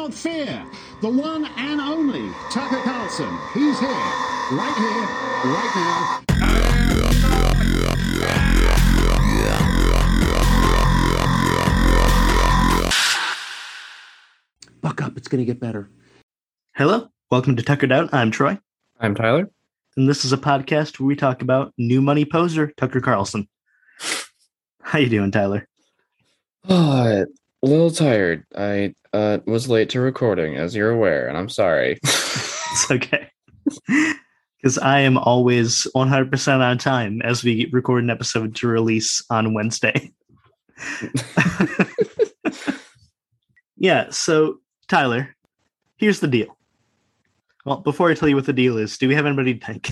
not 0.00 0.14
fear. 0.14 0.64
The 1.02 1.10
one 1.10 1.44
and 1.58 1.78
only 1.78 2.32
Tucker 2.50 2.80
Carlson. 2.84 3.28
He's 3.52 3.78
here, 3.78 3.90
right 3.90 4.74
here, 4.78 5.06
right 5.52 5.72
now. 5.76 6.20
Buck 14.80 15.02
up, 15.02 15.18
it's 15.18 15.28
gonna 15.28 15.44
get 15.44 15.60
better. 15.60 15.90
Hello, 16.76 17.08
welcome 17.30 17.56
to 17.56 17.62
Tuckered 17.62 17.92
Out. 17.92 18.08
I'm 18.14 18.30
Troy, 18.30 18.58
I'm 18.98 19.14
Tyler. 19.14 19.50
and 19.98 20.08
this 20.08 20.24
is 20.24 20.32
a 20.32 20.38
podcast 20.38 20.98
where 20.98 21.08
we 21.08 21.14
talk 21.14 21.42
about 21.42 21.74
new 21.76 22.00
money 22.00 22.24
poser 22.24 22.72
Tucker 22.78 23.02
Carlson. 23.02 23.46
How 24.82 24.98
you 24.98 25.10
doing, 25.10 25.30
Tyler? 25.30 25.68
Oh, 26.70 27.26
a 27.62 27.66
little 27.66 27.90
tired. 27.90 28.44
I 28.56 28.94
uh, 29.12 29.38
was 29.46 29.68
late 29.68 29.90
to 29.90 30.00
recording, 30.00 30.56
as 30.56 30.74
you're 30.74 30.90
aware, 30.90 31.28
and 31.28 31.36
I'm 31.36 31.48
sorry. 31.48 31.98
It's 32.72 32.90
okay. 32.90 33.28
Because 34.62 34.76
I 34.76 35.00
am 35.00 35.16
always 35.16 35.86
100% 35.96 36.60
on 36.60 36.76
time 36.76 37.22
as 37.22 37.42
we 37.42 37.70
record 37.72 38.04
an 38.04 38.10
episode 38.10 38.54
to 38.56 38.68
release 38.68 39.24
on 39.30 39.54
Wednesday. 39.54 40.12
yeah, 43.78 44.10
so 44.10 44.58
Tyler, 44.86 45.34
here's 45.96 46.20
the 46.20 46.28
deal. 46.28 46.58
Well, 47.64 47.78
before 47.78 48.10
I 48.10 48.14
tell 48.14 48.28
you 48.28 48.36
what 48.36 48.44
the 48.44 48.52
deal 48.52 48.76
is, 48.76 48.98
do 48.98 49.08
we 49.08 49.14
have 49.14 49.24
anybody 49.24 49.54
to 49.54 49.64
thank? 49.64 49.88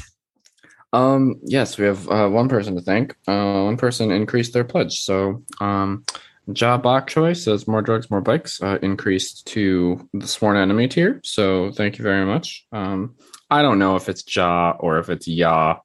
um, 0.93 1.37
yes, 1.45 1.79
we 1.79 1.87
have 1.87 2.07
uh, 2.11 2.29
one 2.29 2.51
person 2.51 2.75
to 2.75 2.83
thank. 2.83 3.17
Uh, 3.27 3.63
one 3.63 3.79
person 3.79 4.11
increased 4.11 4.53
their 4.53 4.65
pledge. 4.65 5.01
So, 5.01 5.43
um, 5.61 6.05
Ja 6.55 6.79
Bok 6.79 7.09
Choi 7.09 7.33
says 7.33 7.69
more 7.69 7.83
drugs, 7.83 8.11
more 8.11 8.21
bikes. 8.21 8.63
Uh, 8.63 8.79
increased 8.83 9.47
to 9.49 10.09
the 10.15 10.27
sworn 10.27 10.57
enemy 10.57 10.89
tier. 10.89 11.21
So, 11.25 11.73
thank 11.73 11.99
you 11.99 12.03
very 12.03 12.25
much. 12.25 12.67
Um, 12.73 13.15
I 13.51 13.63
don't 13.63 13.79
know 13.79 13.97
if 13.97 14.09
it's 14.09 14.25
Ja 14.35 14.77
or 14.81 14.99
if 14.99 15.11
it's 15.11 15.29
Ya, 15.29 15.79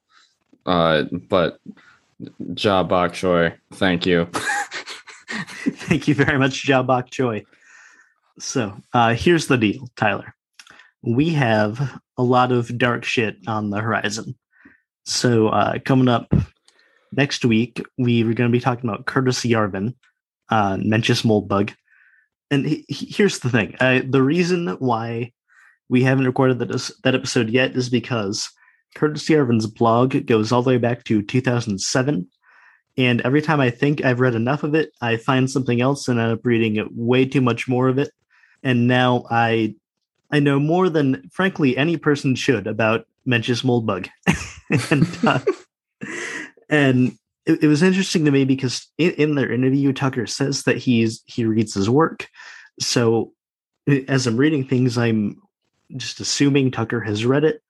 uh, 0.66 1.04
but 1.28 1.58
Ja 2.56 2.82
Bok 2.82 3.12
Choi, 3.12 3.54
thank 3.72 4.06
you. 4.06 4.28
Thank 5.64 6.08
you 6.08 6.14
very 6.14 6.38
much, 6.38 6.64
Jabok 6.64 7.10
Choi. 7.10 7.44
So 8.38 8.76
uh, 8.92 9.14
here's 9.14 9.46
the 9.46 9.56
deal, 9.56 9.88
Tyler. 9.96 10.34
We 11.02 11.30
have 11.30 12.00
a 12.18 12.22
lot 12.22 12.52
of 12.52 12.76
dark 12.78 13.04
shit 13.04 13.36
on 13.46 13.70
the 13.70 13.80
horizon. 13.80 14.34
So 15.04 15.48
uh, 15.48 15.78
coming 15.84 16.08
up 16.08 16.32
next 17.12 17.44
week, 17.44 17.82
we 17.98 18.22
are 18.22 18.34
going 18.34 18.50
to 18.50 18.56
be 18.56 18.60
talking 18.60 18.88
about 18.88 19.06
Curtis 19.06 19.40
Yarvin, 19.40 19.94
uh, 20.50 20.76
Mencius 20.76 21.24
Moldbug. 21.24 21.74
And 22.50 22.66
he, 22.66 22.84
he- 22.88 23.06
here's 23.06 23.40
the 23.40 23.50
thing: 23.50 23.76
uh, 23.80 24.00
the 24.08 24.22
reason 24.22 24.68
why 24.78 25.32
we 25.88 26.02
haven't 26.02 26.26
recorded 26.26 26.58
that 26.60 26.90
that 27.04 27.14
episode 27.14 27.50
yet 27.50 27.76
is 27.76 27.88
because 27.88 28.50
Curtis 28.94 29.28
Yarvin's 29.28 29.66
blog 29.66 30.26
goes 30.26 30.52
all 30.52 30.62
the 30.62 30.70
way 30.70 30.78
back 30.78 31.04
to 31.04 31.22
2007 31.22 32.28
and 32.96 33.20
every 33.22 33.42
time 33.42 33.60
I 33.60 33.70
think 33.70 34.04
I've 34.04 34.20
read 34.20 34.34
enough 34.34 34.62
of 34.62 34.74
it, 34.74 34.92
I 35.00 35.16
find 35.16 35.50
something 35.50 35.80
else 35.80 36.06
and 36.06 36.20
end 36.20 36.32
up 36.32 36.46
reading 36.46 36.86
way 36.92 37.24
too 37.24 37.40
much 37.40 37.66
more 37.66 37.88
of 37.88 37.98
it. 37.98 38.10
And 38.62 38.86
now 38.86 39.24
I 39.30 39.74
I 40.30 40.40
know 40.40 40.58
more 40.58 40.88
than 40.88 41.28
frankly 41.32 41.76
any 41.76 41.96
person 41.96 42.34
should 42.34 42.66
about 42.66 43.06
Mencius 43.26 43.64
Moldbug. 43.64 44.08
and 44.90 45.18
uh, 45.26 45.40
and 46.70 47.18
it, 47.46 47.64
it 47.64 47.68
was 47.68 47.82
interesting 47.82 48.24
to 48.24 48.30
me 48.30 48.44
because 48.44 48.88
in, 48.98 49.12
in 49.12 49.34
their 49.34 49.52
interview, 49.52 49.92
Tucker 49.92 50.26
says 50.26 50.62
that 50.62 50.78
he's 50.78 51.22
he 51.26 51.44
reads 51.44 51.74
his 51.74 51.90
work. 51.90 52.28
So 52.80 53.32
as 54.08 54.26
I'm 54.26 54.36
reading 54.36 54.66
things, 54.66 54.96
I'm 54.96 55.40
just 55.96 56.20
assuming 56.20 56.70
Tucker 56.70 57.00
has 57.00 57.24
read 57.24 57.44
it. 57.44 57.62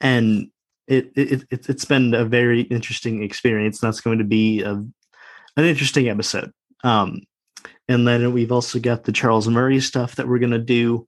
And 0.00 0.50
it, 0.86 1.12
it, 1.14 1.44
it 1.50 1.68
it's 1.68 1.84
been 1.84 2.12
a 2.14 2.24
very 2.24 2.62
interesting 2.62 3.22
experience. 3.22 3.78
That's 3.78 4.00
going 4.00 4.18
to 4.18 4.24
be 4.24 4.62
a, 4.62 4.72
an 4.72 5.64
interesting 5.64 6.08
episode. 6.08 6.52
Um, 6.82 7.22
and 7.88 8.06
then 8.06 8.32
we've 8.32 8.52
also 8.52 8.78
got 8.78 9.04
the 9.04 9.12
Charles 9.12 9.48
Murray 9.48 9.80
stuff 9.80 10.16
that 10.16 10.28
we're 10.28 10.38
going 10.38 10.50
to 10.50 10.58
do. 10.58 11.06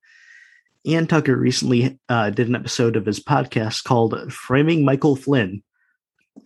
Ian 0.86 1.06
Tucker 1.06 1.36
recently 1.36 1.98
uh, 2.08 2.30
did 2.30 2.48
an 2.48 2.54
episode 2.54 2.96
of 2.96 3.06
his 3.06 3.22
podcast 3.22 3.84
called 3.84 4.32
Framing 4.32 4.84
Michael 4.84 5.16
Flynn, 5.16 5.62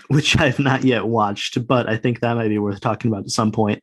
which 0.09 0.37
I've 0.41 0.59
not 0.59 0.85
yet 0.85 1.07
watched, 1.07 1.67
but 1.67 1.89
I 1.89 1.97
think 1.97 2.21
that 2.21 2.35
might 2.35 2.49
be 2.49 2.59
worth 2.59 2.81
talking 2.81 3.11
about 3.11 3.25
at 3.25 3.31
some 3.31 3.53
point. 3.53 3.83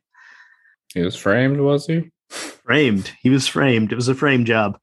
he 0.94 1.02
was 1.02 1.16
framed, 1.16 1.60
was 1.60 1.86
he? 1.86 2.10
Framed. 2.28 3.12
He 3.22 3.30
was 3.30 3.46
framed. 3.46 3.92
It 3.92 3.96
was 3.96 4.08
a 4.08 4.14
frame 4.14 4.44
job. 4.44 4.78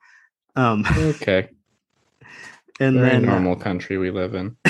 Um, 0.56 0.86
Okay. 0.98 1.50
and 2.80 2.96
Very 2.96 3.10
then 3.10 3.30
uh, 3.30 3.34
normal 3.34 3.56
country 3.56 3.98
we 3.98 4.12
live 4.12 4.36
in. 4.36 4.58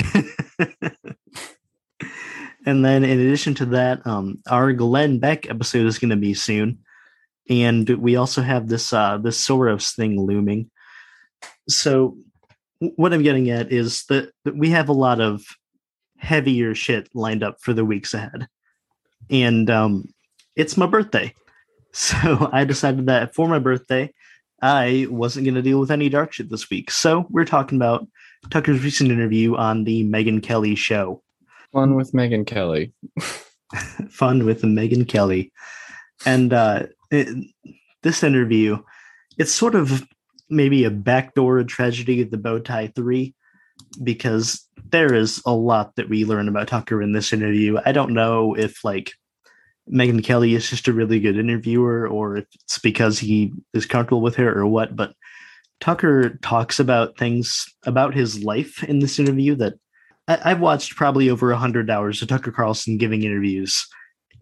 and 2.66 2.84
then 2.84 3.04
in 3.04 3.20
addition 3.20 3.54
to 3.54 3.66
that, 3.66 4.06
um, 4.06 4.38
our 4.48 4.72
Glenn 4.72 5.18
Beck 5.18 5.48
episode 5.48 5.86
is 5.86 5.98
going 5.98 6.10
to 6.10 6.16
be 6.16 6.34
soon, 6.34 6.78
and 7.48 7.88
we 7.88 8.16
also 8.16 8.42
have 8.42 8.68
this 8.68 8.92
uh, 8.92 9.18
this 9.18 9.44
Soros 9.44 9.94
thing 9.94 10.20
looming. 10.20 10.70
So, 11.68 12.16
what 12.78 13.12
I'm 13.12 13.22
getting 13.22 13.50
at 13.50 13.72
is 13.72 14.04
that, 14.08 14.30
that 14.44 14.56
we 14.56 14.70
have 14.70 14.88
a 14.88 14.92
lot 14.92 15.20
of 15.20 15.42
heavier 16.26 16.74
shit 16.74 17.08
lined 17.14 17.42
up 17.42 17.60
for 17.60 17.72
the 17.72 17.84
weeks 17.84 18.12
ahead, 18.12 18.48
and 19.30 19.70
um, 19.70 20.12
it's 20.56 20.76
my 20.76 20.86
birthday, 20.86 21.32
so 21.92 22.50
I 22.52 22.64
decided 22.64 23.06
that 23.06 23.34
for 23.34 23.48
my 23.48 23.58
birthday, 23.58 24.12
I 24.62 25.06
wasn't 25.10 25.44
going 25.44 25.54
to 25.54 25.62
deal 25.62 25.78
with 25.78 25.90
any 25.90 26.08
dark 26.08 26.32
shit 26.32 26.50
this 26.50 26.70
week. 26.70 26.90
So 26.90 27.26
we're 27.30 27.44
talking 27.44 27.76
about 27.76 28.06
Tucker's 28.50 28.82
recent 28.82 29.10
interview 29.10 29.54
on 29.56 29.84
the 29.84 30.04
Megyn 30.04 30.42
Kelly 30.42 30.74
show. 30.74 31.22
One 31.72 31.94
with 31.94 32.12
Megyn 32.12 32.46
Kelly. 32.46 32.92
Fun 34.08 34.46
with 34.46 34.62
Megyn 34.62 35.06
Kelly. 35.08 35.52
And 36.24 36.52
uh, 36.52 36.86
it, 37.10 37.28
this 38.02 38.22
interview, 38.22 38.78
it's 39.38 39.52
sort 39.52 39.74
of 39.74 40.06
maybe 40.48 40.84
a 40.84 40.90
backdoor 40.90 41.62
tragedy 41.64 42.22
of 42.22 42.30
the 42.30 42.38
bow 42.38 42.58
tie 42.58 42.92
three, 42.94 43.34
because 44.02 44.66
there 44.90 45.12
is 45.12 45.42
a 45.46 45.52
lot 45.52 45.96
that 45.96 46.08
we 46.08 46.24
learn 46.24 46.48
about 46.48 46.68
Tucker 46.68 47.02
in 47.02 47.12
this 47.12 47.32
interview. 47.32 47.78
I 47.84 47.92
don't 47.92 48.14
know 48.14 48.54
if 48.54 48.84
like 48.84 49.12
Megyn 49.90 50.24
Kelly 50.24 50.54
is 50.54 50.68
just 50.68 50.88
a 50.88 50.92
really 50.92 51.20
good 51.20 51.38
interviewer 51.38 52.08
or 52.08 52.38
if 52.38 52.46
it's 52.54 52.78
because 52.78 53.18
he 53.18 53.52
is 53.72 53.86
comfortable 53.86 54.20
with 54.20 54.36
her 54.36 54.58
or 54.58 54.66
what, 54.66 54.96
but 54.96 55.14
Tucker 55.80 56.38
talks 56.42 56.80
about 56.80 57.18
things 57.18 57.66
about 57.84 58.14
his 58.14 58.42
life 58.42 58.82
in 58.82 59.00
this 59.00 59.18
interview 59.18 59.54
that 59.56 59.74
I, 60.28 60.38
I've 60.44 60.60
watched 60.60 60.96
probably 60.96 61.30
over 61.30 61.50
a 61.52 61.58
hundred 61.58 61.90
hours 61.90 62.22
of 62.22 62.28
Tucker 62.28 62.50
Carlson 62.50 62.98
giving 62.98 63.22
interviews, 63.22 63.86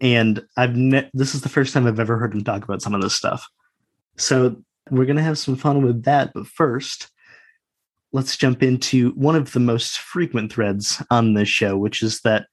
and 0.01 0.43
I've 0.57 0.75
ne- 0.75 1.09
this 1.13 1.35
is 1.35 1.41
the 1.41 1.49
first 1.49 1.73
time 1.73 1.85
I've 1.87 1.99
ever 1.99 2.17
heard 2.17 2.33
him 2.33 2.43
talk 2.43 2.63
about 2.63 2.81
some 2.81 2.95
of 2.95 3.01
this 3.01 3.15
stuff. 3.15 3.47
So 4.17 4.61
we're 4.89 5.05
gonna 5.05 5.21
have 5.21 5.37
some 5.37 5.55
fun 5.55 5.83
with 5.83 6.03
that, 6.03 6.31
but 6.33 6.47
first, 6.47 7.09
let's 8.15 8.37
jump 8.37 8.63
into 8.63 9.11
one 9.11 9.35
of 9.35 9.51
the 9.51 9.59
most 9.59 9.99
frequent 9.99 10.49
threads 10.51 11.03
on 11.11 11.33
this 11.33 11.49
show, 11.49 11.75
which 11.75 12.01
is 12.01 12.21
that 12.21 12.47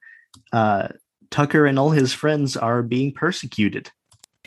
uh, 0.51 0.89
Tucker 1.31 1.65
and 1.65 1.79
all 1.79 1.91
his 1.91 2.13
friends 2.13 2.57
are 2.57 2.83
being 2.83 3.13
persecuted. 3.13 3.89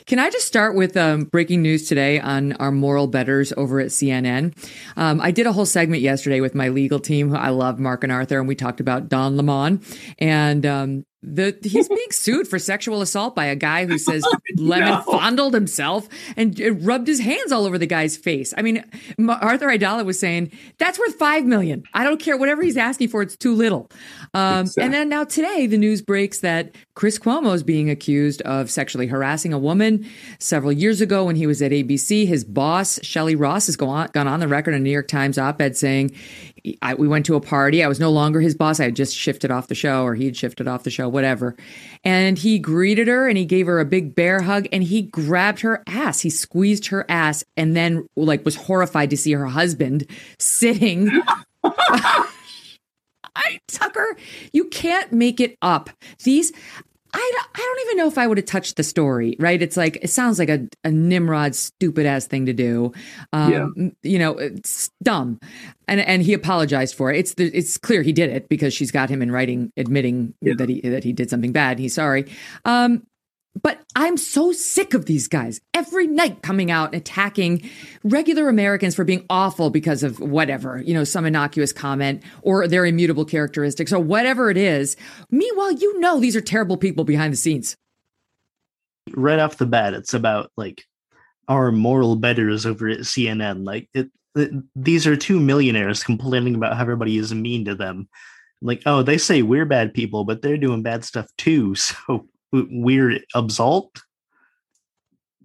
Can 0.04 0.18
I 0.18 0.28
just 0.28 0.46
start 0.46 0.76
with 0.76 0.94
um, 0.94 1.24
breaking 1.24 1.62
news 1.62 1.88
today 1.88 2.20
on 2.20 2.52
our 2.54 2.70
moral 2.70 3.06
betters 3.06 3.52
over 3.56 3.80
at 3.80 3.88
CNN? 3.88 4.54
Um, 4.96 5.20
I 5.22 5.30
did 5.30 5.46
a 5.46 5.52
whole 5.52 5.64
segment 5.64 6.02
yesterday 6.02 6.42
with 6.42 6.54
my 6.54 6.68
legal 6.68 7.00
team. 7.00 7.34
I 7.34 7.48
love 7.48 7.80
Mark 7.80 8.04
and 8.04 8.12
Arthur, 8.12 8.38
and 8.38 8.46
we 8.46 8.54
talked 8.54 8.78
about 8.78 9.08
Don 9.08 9.38
Lemon. 9.38 9.80
And 10.18 10.66
um, 10.66 11.06
the 11.22 11.56
he's 11.62 11.88
being 11.88 12.00
sued 12.10 12.46
for 12.46 12.58
sexual 12.58 13.02
assault 13.02 13.34
by 13.34 13.46
a 13.46 13.56
guy 13.56 13.86
who 13.86 13.98
says 13.98 14.24
Lemon 14.56 15.02
fondled 15.02 15.54
himself 15.54 16.08
and 16.36 16.60
uh, 16.60 16.72
rubbed 16.74 17.08
his 17.08 17.20
hands 17.20 17.52
all 17.52 17.64
over 17.64 17.78
the 17.78 17.86
guy's 17.86 18.16
face. 18.16 18.54
I 18.56 18.62
mean, 18.62 18.84
Arthur 19.28 19.68
Aidala 19.68 20.04
was 20.04 20.18
saying 20.18 20.52
that's 20.78 20.98
worth 20.98 21.14
five 21.16 21.44
million. 21.44 21.84
I 21.94 22.04
don't 22.04 22.20
care 22.20 22.36
whatever 22.36 22.62
he's 22.62 22.76
asking 22.76 23.08
for; 23.08 23.22
it's 23.22 23.36
too 23.36 23.54
little. 23.54 23.90
Um, 24.34 24.66
And 24.78 24.94
then 24.94 25.08
now 25.08 25.24
today, 25.24 25.66
the 25.66 25.78
news 25.78 26.02
breaks 26.02 26.38
that 26.40 26.74
Chris 26.94 27.18
Cuomo 27.18 27.54
is 27.54 27.62
being 27.62 27.90
accused 27.90 28.42
of 28.42 28.70
sexually 28.70 29.06
harassing 29.06 29.52
a 29.52 29.58
woman 29.58 30.06
several 30.38 30.72
years 30.72 31.00
ago 31.00 31.24
when 31.24 31.36
he 31.36 31.46
was 31.46 31.62
at 31.62 31.72
ABC. 31.72 32.26
His 32.26 32.44
boss, 32.44 33.00
Shelley 33.02 33.34
Ross, 33.34 33.66
has 33.66 33.76
gone 33.76 33.88
on, 33.88 34.08
gone 34.12 34.28
on 34.28 34.40
the 34.40 34.48
record 34.48 34.74
in 34.74 34.80
a 34.80 34.84
New 34.84 34.90
York 34.90 35.08
Times 35.08 35.38
op-ed 35.38 35.76
saying, 35.76 36.14
I, 36.82 36.94
"We 36.94 37.08
went 37.08 37.26
to 37.26 37.34
a 37.34 37.40
party. 37.40 37.82
I 37.82 37.88
was 37.88 38.00
no 38.00 38.10
longer 38.10 38.40
his 38.40 38.54
boss. 38.54 38.80
I 38.80 38.84
had 38.84 38.96
just 38.96 39.16
shifted 39.16 39.50
off 39.50 39.68
the 39.68 39.74
show, 39.74 40.04
or 40.04 40.14
he'd 40.14 40.36
shifted 40.36 40.68
off 40.68 40.82
the 40.82 40.90
show, 40.90 41.08
whatever." 41.08 41.56
And 42.04 42.38
he 42.38 42.58
greeted 42.58 43.08
her 43.08 43.28
and 43.28 43.36
he 43.36 43.44
gave 43.44 43.66
her 43.66 43.80
a 43.80 43.84
big 43.84 44.14
bear 44.14 44.42
hug 44.42 44.66
and 44.72 44.82
he 44.82 45.02
grabbed 45.02 45.60
her 45.60 45.82
ass. 45.86 46.20
He 46.20 46.30
squeezed 46.30 46.86
her 46.88 47.04
ass 47.08 47.44
and 47.56 47.76
then 47.76 48.06
like 48.16 48.44
was 48.44 48.56
horrified 48.56 49.10
to 49.10 49.16
see 49.16 49.32
her 49.32 49.46
husband 49.46 50.06
sitting. 50.38 51.10
I 53.36 53.60
Tucker, 53.68 54.16
you 54.52 54.64
can't 54.66 55.12
make 55.12 55.40
it 55.40 55.56
up. 55.60 55.90
These 56.24 56.52
I 57.18 57.32
don't, 57.34 57.48
I 57.54 57.58
don't 57.58 57.86
even 57.86 57.96
know 57.96 58.08
if 58.08 58.18
I 58.18 58.26
would 58.26 58.36
have 58.36 58.44
touched 58.44 58.76
the 58.76 58.82
story, 58.82 59.36
right? 59.38 59.60
It's 59.62 59.76
like, 59.76 59.96
it 60.02 60.10
sounds 60.10 60.38
like 60.38 60.50
a, 60.50 60.68
a 60.84 60.90
Nimrod 60.90 61.54
stupid 61.54 62.04
ass 62.04 62.26
thing 62.26 62.44
to 62.46 62.52
do. 62.52 62.92
Um, 63.32 63.52
Yeah. 63.76 63.88
You 64.02 64.18
know, 64.18 64.32
it's 64.36 64.90
dumb. 65.02 65.40
And, 65.88 66.00
and 66.00 66.22
he 66.22 66.34
apologized 66.34 66.94
for 66.94 67.10
it. 67.10 67.18
It's, 67.18 67.34
the, 67.34 67.46
it's 67.56 67.78
clear 67.78 68.02
he 68.02 68.12
did 68.12 68.30
it 68.30 68.48
because 68.50 68.74
she's 68.74 68.90
got 68.90 69.08
him 69.08 69.22
in 69.22 69.32
writing 69.32 69.72
admitting 69.78 70.34
Yeah. 70.42 70.54
that 70.58 70.68
he, 70.68 70.80
that 70.82 71.04
he 71.04 71.12
did 71.14 71.30
something 71.30 71.52
bad. 71.52 71.78
He's 71.78 71.94
sorry. 71.94 72.26
Um, 72.66 73.06
but 73.62 73.80
I'm 73.94 74.16
so 74.16 74.52
sick 74.52 74.94
of 74.94 75.06
these 75.06 75.28
guys 75.28 75.60
every 75.72 76.06
night 76.06 76.42
coming 76.42 76.70
out 76.70 76.92
and 76.92 77.00
attacking 77.00 77.68
regular 78.04 78.48
Americans 78.48 78.94
for 78.94 79.04
being 79.04 79.24
awful 79.30 79.70
because 79.70 80.02
of 80.02 80.20
whatever, 80.20 80.82
you 80.82 80.92
know, 80.94 81.04
some 81.04 81.24
innocuous 81.24 81.72
comment 81.72 82.22
or 82.42 82.68
their 82.68 82.84
immutable 82.84 83.24
characteristics 83.24 83.92
or 83.92 83.98
whatever 83.98 84.50
it 84.50 84.56
is. 84.56 84.96
Meanwhile, 85.30 85.72
you 85.72 85.98
know, 86.00 86.20
these 86.20 86.36
are 86.36 86.40
terrible 86.40 86.76
people 86.76 87.04
behind 87.04 87.32
the 87.32 87.38
scenes. 87.38 87.76
right 89.14 89.38
off 89.38 89.58
the 89.58 89.66
bat, 89.66 89.94
it's 89.94 90.14
about 90.14 90.50
like 90.56 90.84
our 91.48 91.72
moral 91.72 92.16
betters 92.16 92.66
over 92.66 92.88
at 92.88 93.00
CNN. 93.00 93.64
Like 93.64 93.88
it, 93.94 94.10
it, 94.34 94.50
these 94.74 95.06
are 95.06 95.16
two 95.16 95.40
millionaires 95.40 96.02
complaining 96.02 96.54
about 96.54 96.74
how 96.74 96.82
everybody 96.82 97.16
is 97.16 97.32
mean 97.32 97.64
to 97.66 97.74
them. 97.74 98.08
Like, 98.62 98.82
oh, 98.86 99.02
they 99.02 99.18
say 99.18 99.42
we're 99.42 99.66
bad 99.66 99.94
people, 99.94 100.24
but 100.24 100.42
they're 100.42 100.56
doing 100.56 100.82
bad 100.82 101.04
stuff 101.04 101.28
too. 101.38 101.74
So 102.08 102.28
w- 102.52 102.68
we're 102.82 103.20
absolved. 103.34 104.00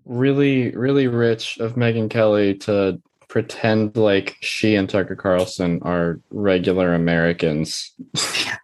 really, 0.06 0.72
really 0.76 1.08
rich 1.08 1.58
of 1.60 1.76
Megyn 1.76 2.10
Kelly 2.10 2.56
to 2.56 3.02
pretend 3.28 3.96
like 3.96 4.36
she 4.42 4.76
and 4.76 4.90
Tucker 4.90 5.16
Carlson 5.16 5.80
are 5.84 6.20
regular 6.32 6.94
Americans. 6.94 7.92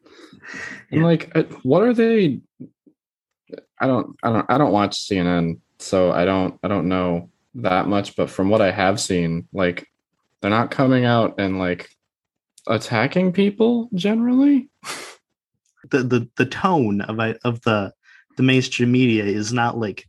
Yeah. 0.89 0.99
I'm 0.99 1.03
like, 1.03 1.31
uh, 1.35 1.43
what 1.63 1.83
are 1.83 1.93
they? 1.93 2.39
I 3.77 3.87
don't, 3.87 4.15
I 4.23 4.31
don't, 4.31 4.45
I 4.49 4.57
don't 4.57 4.71
watch 4.71 4.95
CNN, 5.05 5.59
so 5.79 6.13
I 6.13 6.23
don't, 6.23 6.57
I 6.63 6.69
don't 6.69 6.87
know 6.87 7.29
that 7.55 7.89
much. 7.89 8.15
But 8.15 8.29
from 8.29 8.47
what 8.49 8.61
I 8.61 8.71
have 8.71 9.01
seen, 9.01 9.49
like, 9.51 9.85
they're 10.41 10.49
not 10.49 10.71
coming 10.71 11.03
out 11.03 11.35
and 11.39 11.59
like 11.59 11.89
attacking 12.67 13.33
people 13.33 13.89
generally. 13.95 14.69
The 15.89 16.03
the 16.03 16.29
the 16.37 16.45
tone 16.45 17.01
of 17.01 17.19
I- 17.19 17.35
of 17.43 17.59
the 17.63 17.91
the 18.37 18.43
mainstream 18.43 18.91
media 18.91 19.25
is 19.25 19.51
not 19.51 19.77
like 19.77 20.07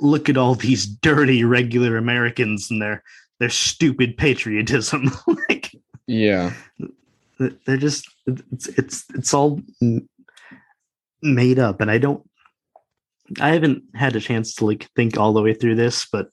look 0.00 0.28
at 0.28 0.36
all 0.36 0.54
these 0.54 0.86
dirty 0.86 1.44
regular 1.44 1.96
Americans 1.96 2.70
and 2.70 2.80
their 2.80 3.02
their 3.38 3.50
stupid 3.50 4.16
patriotism. 4.16 5.10
like 5.48 5.72
Yeah, 6.06 6.52
they're 7.38 7.76
just 7.76 8.08
it's 8.26 8.66
it's 8.68 9.04
it's 9.14 9.34
all 9.34 9.60
made 11.22 11.58
up 11.58 11.80
and 11.80 11.90
i 11.90 11.98
don't 11.98 12.28
i 13.40 13.50
haven't 13.50 13.82
had 13.94 14.16
a 14.16 14.20
chance 14.20 14.54
to 14.54 14.64
like 14.64 14.88
think 14.94 15.16
all 15.16 15.32
the 15.32 15.42
way 15.42 15.54
through 15.54 15.74
this 15.74 16.06
but 16.10 16.28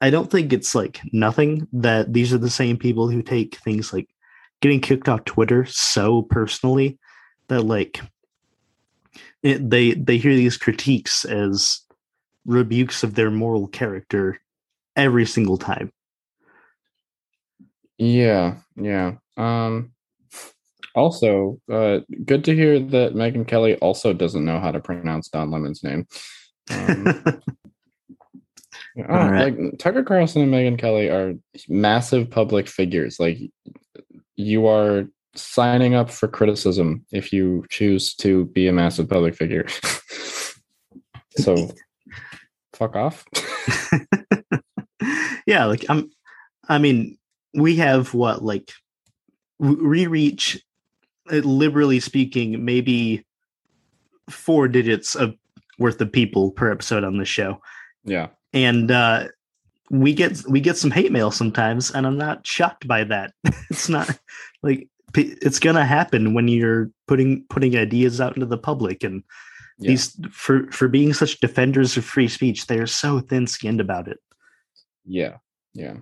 i 0.00 0.10
don't 0.10 0.30
think 0.30 0.52
it's 0.52 0.74
like 0.74 1.00
nothing 1.12 1.66
that 1.72 2.12
these 2.12 2.32
are 2.32 2.38
the 2.38 2.50
same 2.50 2.76
people 2.76 3.08
who 3.08 3.22
take 3.22 3.56
things 3.56 3.92
like 3.92 4.08
getting 4.60 4.80
kicked 4.80 5.08
off 5.08 5.24
twitter 5.24 5.64
so 5.66 6.22
personally 6.22 6.98
that 7.48 7.62
like 7.62 8.00
it, 9.46 9.70
they 9.70 9.94
they 9.94 10.18
hear 10.18 10.34
these 10.34 10.56
critiques 10.56 11.24
as 11.24 11.80
rebukes 12.44 13.02
of 13.02 13.14
their 13.14 13.30
moral 13.30 13.66
character 13.66 14.40
every 14.96 15.26
single 15.26 15.56
time 15.58 15.90
yeah, 17.98 18.56
yeah. 18.76 19.12
Um, 19.36 19.92
also, 20.94 21.60
uh, 21.70 22.00
good 22.24 22.44
to 22.44 22.54
hear 22.54 22.78
that 22.78 23.14
Megyn 23.14 23.46
Kelly 23.46 23.76
also 23.76 24.12
doesn't 24.12 24.44
know 24.44 24.58
how 24.58 24.70
to 24.70 24.80
pronounce 24.80 25.28
Don 25.28 25.50
Lemon's 25.50 25.82
name. 25.82 26.06
Um, 26.70 27.06
I 28.98 29.02
don't 29.02 29.10
All 29.10 29.30
right. 29.30 29.58
Like 29.58 29.78
Tucker 29.78 30.02
Carlson 30.02 30.42
and 30.42 30.52
Megyn 30.52 30.78
Kelly 30.78 31.08
are 31.08 31.34
massive 31.68 32.30
public 32.30 32.68
figures. 32.68 33.20
Like 33.20 33.38
you 34.36 34.66
are 34.66 35.06
signing 35.38 35.94
up 35.94 36.10
for 36.10 36.28
criticism 36.28 37.04
if 37.12 37.32
you 37.32 37.64
choose 37.70 38.14
to 38.16 38.46
be 38.46 38.68
a 38.68 38.72
massive 38.72 39.08
public 39.08 39.34
figure. 39.34 39.66
so 41.36 41.70
fuck 42.72 42.96
off. 42.96 43.24
yeah 45.46 45.64
like 45.64 45.84
i'm 45.88 46.10
i 46.68 46.76
mean 46.76 47.16
we 47.54 47.76
have 47.76 48.12
what 48.12 48.42
like 48.42 48.70
we 49.58 50.06
reach 50.06 50.62
uh, 51.32 51.36
liberally 51.36 52.00
speaking 52.00 52.64
maybe 52.64 53.24
four 54.28 54.68
digits 54.68 55.14
of 55.14 55.34
worth 55.78 56.00
of 56.00 56.12
people 56.12 56.50
per 56.50 56.70
episode 56.70 57.04
on 57.04 57.16
the 57.16 57.24
show 57.24 57.60
yeah. 58.04 58.28
and 58.52 58.90
uh 58.90 59.26
we 59.90 60.12
get 60.12 60.42
we 60.48 60.60
get 60.60 60.76
some 60.76 60.90
hate 60.90 61.12
mail 61.12 61.30
sometimes 61.30 61.90
and 61.92 62.06
i'm 62.06 62.18
not 62.18 62.46
shocked 62.46 62.86
by 62.88 63.04
that 63.04 63.32
it's 63.70 63.88
not 63.88 64.18
like 64.62 64.88
p- 65.16 65.36
it's 65.42 65.58
gonna 65.58 65.84
happen 65.84 66.34
when 66.34 66.46
you're 66.48 66.90
putting 67.08 67.44
putting 67.48 67.76
ideas 67.76 68.20
out 68.20 68.34
into 68.36 68.46
the 68.46 68.58
public 68.58 69.02
and 69.02 69.22
Yeah. 69.78 69.90
these 69.90 70.18
for 70.30 70.70
for 70.70 70.88
being 70.88 71.12
such 71.12 71.40
defenders 71.40 71.96
of 71.96 72.04
free 72.04 72.28
speech 72.28 72.66
they're 72.66 72.86
so 72.86 73.20
thin 73.20 73.46
skinned 73.46 73.80
about 73.80 74.08
it 74.08 74.18
Yeah. 75.04 75.38
Yeah. 75.74 75.96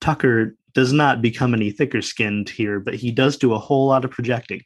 Tucker 0.00 0.56
does 0.74 0.92
not 0.92 1.22
become 1.22 1.54
any 1.54 1.70
thicker 1.70 2.02
skinned 2.02 2.48
here, 2.48 2.80
but 2.80 2.94
he 2.94 3.10
does 3.12 3.36
do 3.36 3.52
a 3.52 3.58
whole 3.58 3.86
lot 3.88 4.04
of 4.04 4.10
projecting. 4.10 4.62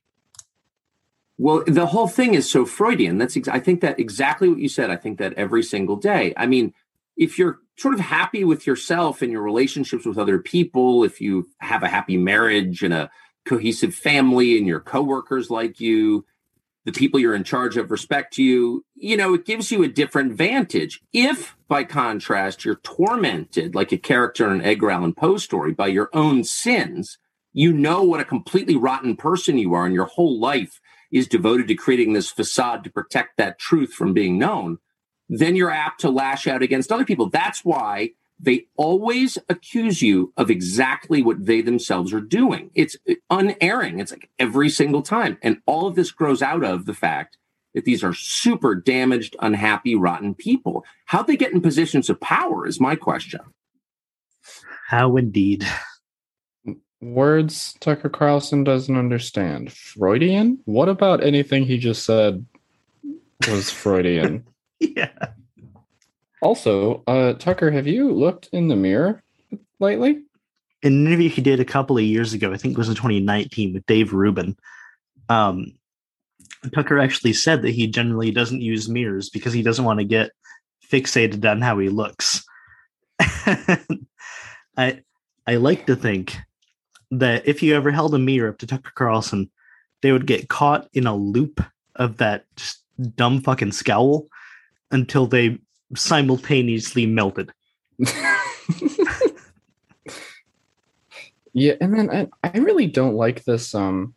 Well, 1.36 1.62
the 1.66 1.86
whole 1.86 2.08
thing 2.08 2.32
is 2.34 2.48
so 2.50 2.64
Freudian. 2.64 3.18
That's 3.18 3.36
ex- 3.36 3.48
I 3.48 3.60
think 3.60 3.80
that 3.82 4.00
exactly 4.00 4.48
what 4.48 4.58
you 4.58 4.68
said. 4.68 4.90
I 4.90 4.96
think 4.96 5.18
that 5.18 5.34
every 5.34 5.62
single 5.62 5.96
day. 5.96 6.32
I 6.36 6.46
mean, 6.46 6.72
if 7.16 7.38
you're 7.38 7.58
sort 7.76 7.94
of 7.94 8.00
happy 8.00 8.44
with 8.44 8.66
yourself 8.66 9.22
and 9.22 9.32
your 9.32 9.42
relationships 9.42 10.04
with 10.04 10.18
other 10.18 10.38
people, 10.38 11.04
if 11.04 11.20
you 11.20 11.48
have 11.58 11.82
a 11.82 11.88
happy 11.88 12.16
marriage 12.16 12.82
and 12.82 12.94
a 12.94 13.10
cohesive 13.44 13.94
family 13.94 14.58
and 14.58 14.66
your 14.66 14.80
coworkers 14.80 15.50
like 15.50 15.80
you, 15.80 16.24
the 16.84 16.92
people 16.92 17.18
you're 17.18 17.34
in 17.34 17.44
charge 17.44 17.76
of 17.76 17.90
respect 17.90 18.38
you, 18.38 18.84
you 18.94 19.16
know, 19.16 19.34
it 19.34 19.44
gives 19.44 19.70
you 19.70 19.82
a 19.82 19.88
different 19.88 20.32
vantage. 20.32 21.00
If, 21.12 21.56
by 21.68 21.84
contrast, 21.84 22.64
you're 22.64 22.76
tormented 22.76 23.74
like 23.74 23.92
a 23.92 23.98
character 23.98 24.46
in 24.46 24.60
an 24.60 24.62
Edgar 24.62 24.90
Allan 24.92 25.12
Poe 25.12 25.36
story 25.36 25.72
by 25.72 25.88
your 25.88 26.08
own 26.12 26.44
sins, 26.44 27.18
you 27.52 27.72
know 27.72 28.02
what 28.02 28.20
a 28.20 28.24
completely 28.24 28.76
rotten 28.76 29.16
person 29.16 29.58
you 29.58 29.74
are, 29.74 29.84
and 29.84 29.94
your 29.94 30.04
whole 30.04 30.38
life 30.38 30.80
is 31.10 31.26
devoted 31.26 31.68
to 31.68 31.74
creating 31.74 32.12
this 32.12 32.30
facade 32.30 32.84
to 32.84 32.90
protect 32.90 33.36
that 33.36 33.58
truth 33.58 33.92
from 33.92 34.12
being 34.12 34.38
known, 34.38 34.78
then 35.28 35.56
you're 35.56 35.70
apt 35.70 36.00
to 36.00 36.10
lash 36.10 36.46
out 36.46 36.62
against 36.62 36.92
other 36.92 37.04
people. 37.04 37.28
That's 37.28 37.64
why 37.64 38.10
they 38.38 38.66
always 38.76 39.38
accuse 39.48 40.02
you 40.02 40.32
of 40.36 40.50
exactly 40.50 41.22
what 41.22 41.46
they 41.46 41.62
themselves 41.62 42.12
are 42.12 42.20
doing. 42.20 42.70
It's 42.74 42.96
unerring. 43.30 43.98
It's 43.98 44.12
like 44.12 44.30
every 44.38 44.68
single 44.68 45.02
time. 45.02 45.38
And 45.42 45.60
all 45.66 45.86
of 45.86 45.94
this 45.94 46.10
grows 46.10 46.42
out 46.42 46.62
of 46.62 46.84
the 46.86 46.94
fact 46.94 47.38
that 47.74 47.84
these 47.84 48.04
are 48.04 48.12
super 48.12 48.74
damaged, 48.74 49.36
unhappy, 49.40 49.94
rotten 49.94 50.34
people. 50.34 50.84
How'd 51.06 51.26
they 51.26 51.36
get 51.36 51.52
in 51.52 51.60
positions 51.60 52.10
of 52.10 52.20
power 52.20 52.66
is 52.66 52.80
my 52.80 52.96
question. 52.96 53.40
How 54.88 55.16
indeed. 55.16 55.66
Words 57.00 57.74
Tucker 57.80 58.08
Carlson 58.08 58.64
doesn't 58.64 58.96
understand. 58.96 59.72
Freudian? 59.72 60.58
What 60.64 60.88
about 60.88 61.22
anything 61.22 61.64
he 61.64 61.78
just 61.78 62.04
said 62.04 62.44
was 63.48 63.70
Freudian? 63.70 64.46
Yeah. 64.80 65.10
also, 66.42 67.02
uh, 67.06 67.32
Tucker, 67.34 67.70
have 67.70 67.86
you 67.86 68.12
looked 68.12 68.48
in 68.52 68.68
the 68.68 68.76
mirror 68.76 69.22
lately? 69.80 70.22
In 70.82 70.92
an 70.92 71.06
interview 71.06 71.30
he 71.30 71.40
did 71.40 71.60
a 71.60 71.64
couple 71.64 71.96
of 71.96 72.04
years 72.04 72.34
ago, 72.34 72.52
I 72.52 72.58
think 72.58 72.72
it 72.72 72.78
was 72.78 72.90
in 72.90 72.94
2019 72.94 73.72
with 73.72 73.86
Dave 73.86 74.12
Rubin, 74.12 74.56
um, 75.28 75.72
Tucker 76.74 76.98
actually 76.98 77.32
said 77.32 77.62
that 77.62 77.70
he 77.70 77.86
generally 77.86 78.30
doesn't 78.30 78.60
use 78.60 78.88
mirrors 78.88 79.30
because 79.30 79.52
he 79.52 79.62
doesn't 79.62 79.84
want 79.84 79.98
to 79.98 80.04
get 80.04 80.30
fixated 80.90 81.48
on 81.50 81.60
how 81.60 81.78
he 81.78 81.88
looks. 81.88 82.44
I 84.76 85.00
I 85.46 85.56
like 85.56 85.86
to 85.86 85.96
think 85.96 86.36
that 87.10 87.46
if 87.46 87.62
you 87.62 87.74
ever 87.74 87.90
held 87.90 88.14
a 88.14 88.18
mirror 88.18 88.50
up 88.50 88.58
to 88.58 88.66
Tucker 88.66 88.92
Carlson, 88.94 89.50
they 90.02 90.12
would 90.12 90.26
get 90.26 90.48
caught 90.48 90.88
in 90.92 91.06
a 91.06 91.14
loop 91.14 91.62
of 91.94 92.18
that 92.18 92.44
just 92.56 92.82
dumb 93.14 93.40
fucking 93.40 93.72
scowl 93.72 94.26
until 94.90 95.26
they 95.26 95.58
simultaneously 95.94 97.06
melted. 97.06 97.52
yeah, 101.52 101.74
and 101.80 101.96
then 101.96 102.10
I, 102.10 102.28
I 102.44 102.58
really 102.58 102.86
don't 102.86 103.14
like 103.14 103.44
this. 103.44 103.74
Um, 103.74 104.14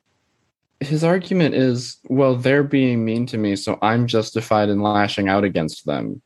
his 0.80 1.04
argument 1.04 1.56
is, 1.56 1.98
well, 2.06 2.36
they're 2.36 2.64
being 2.64 3.04
mean 3.04 3.26
to 3.28 3.38
me, 3.38 3.56
so 3.56 3.78
I'm 3.82 4.08
justified 4.08 4.70
in 4.70 4.82
lashing 4.82 5.30
out 5.30 5.44
against 5.44 5.86
them. 5.86 6.22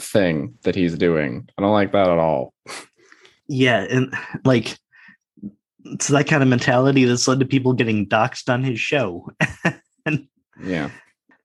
Thing 0.00 0.58
that 0.62 0.74
he's 0.74 0.96
doing, 0.96 1.48
I 1.56 1.62
don't 1.62 1.72
like 1.72 1.92
that 1.92 2.08
at 2.08 2.18
all. 2.18 2.54
Yeah, 3.46 3.86
and 3.88 4.12
like 4.44 4.76
it's 5.84 6.08
that 6.08 6.26
kind 6.26 6.42
of 6.42 6.48
mentality 6.48 7.04
that's 7.04 7.28
led 7.28 7.40
to 7.40 7.46
people 7.46 7.72
getting 7.72 8.06
doxxed 8.06 8.52
on 8.52 8.62
his 8.64 8.80
show. 8.80 9.28
and 10.06 10.26
Yeah. 10.62 10.90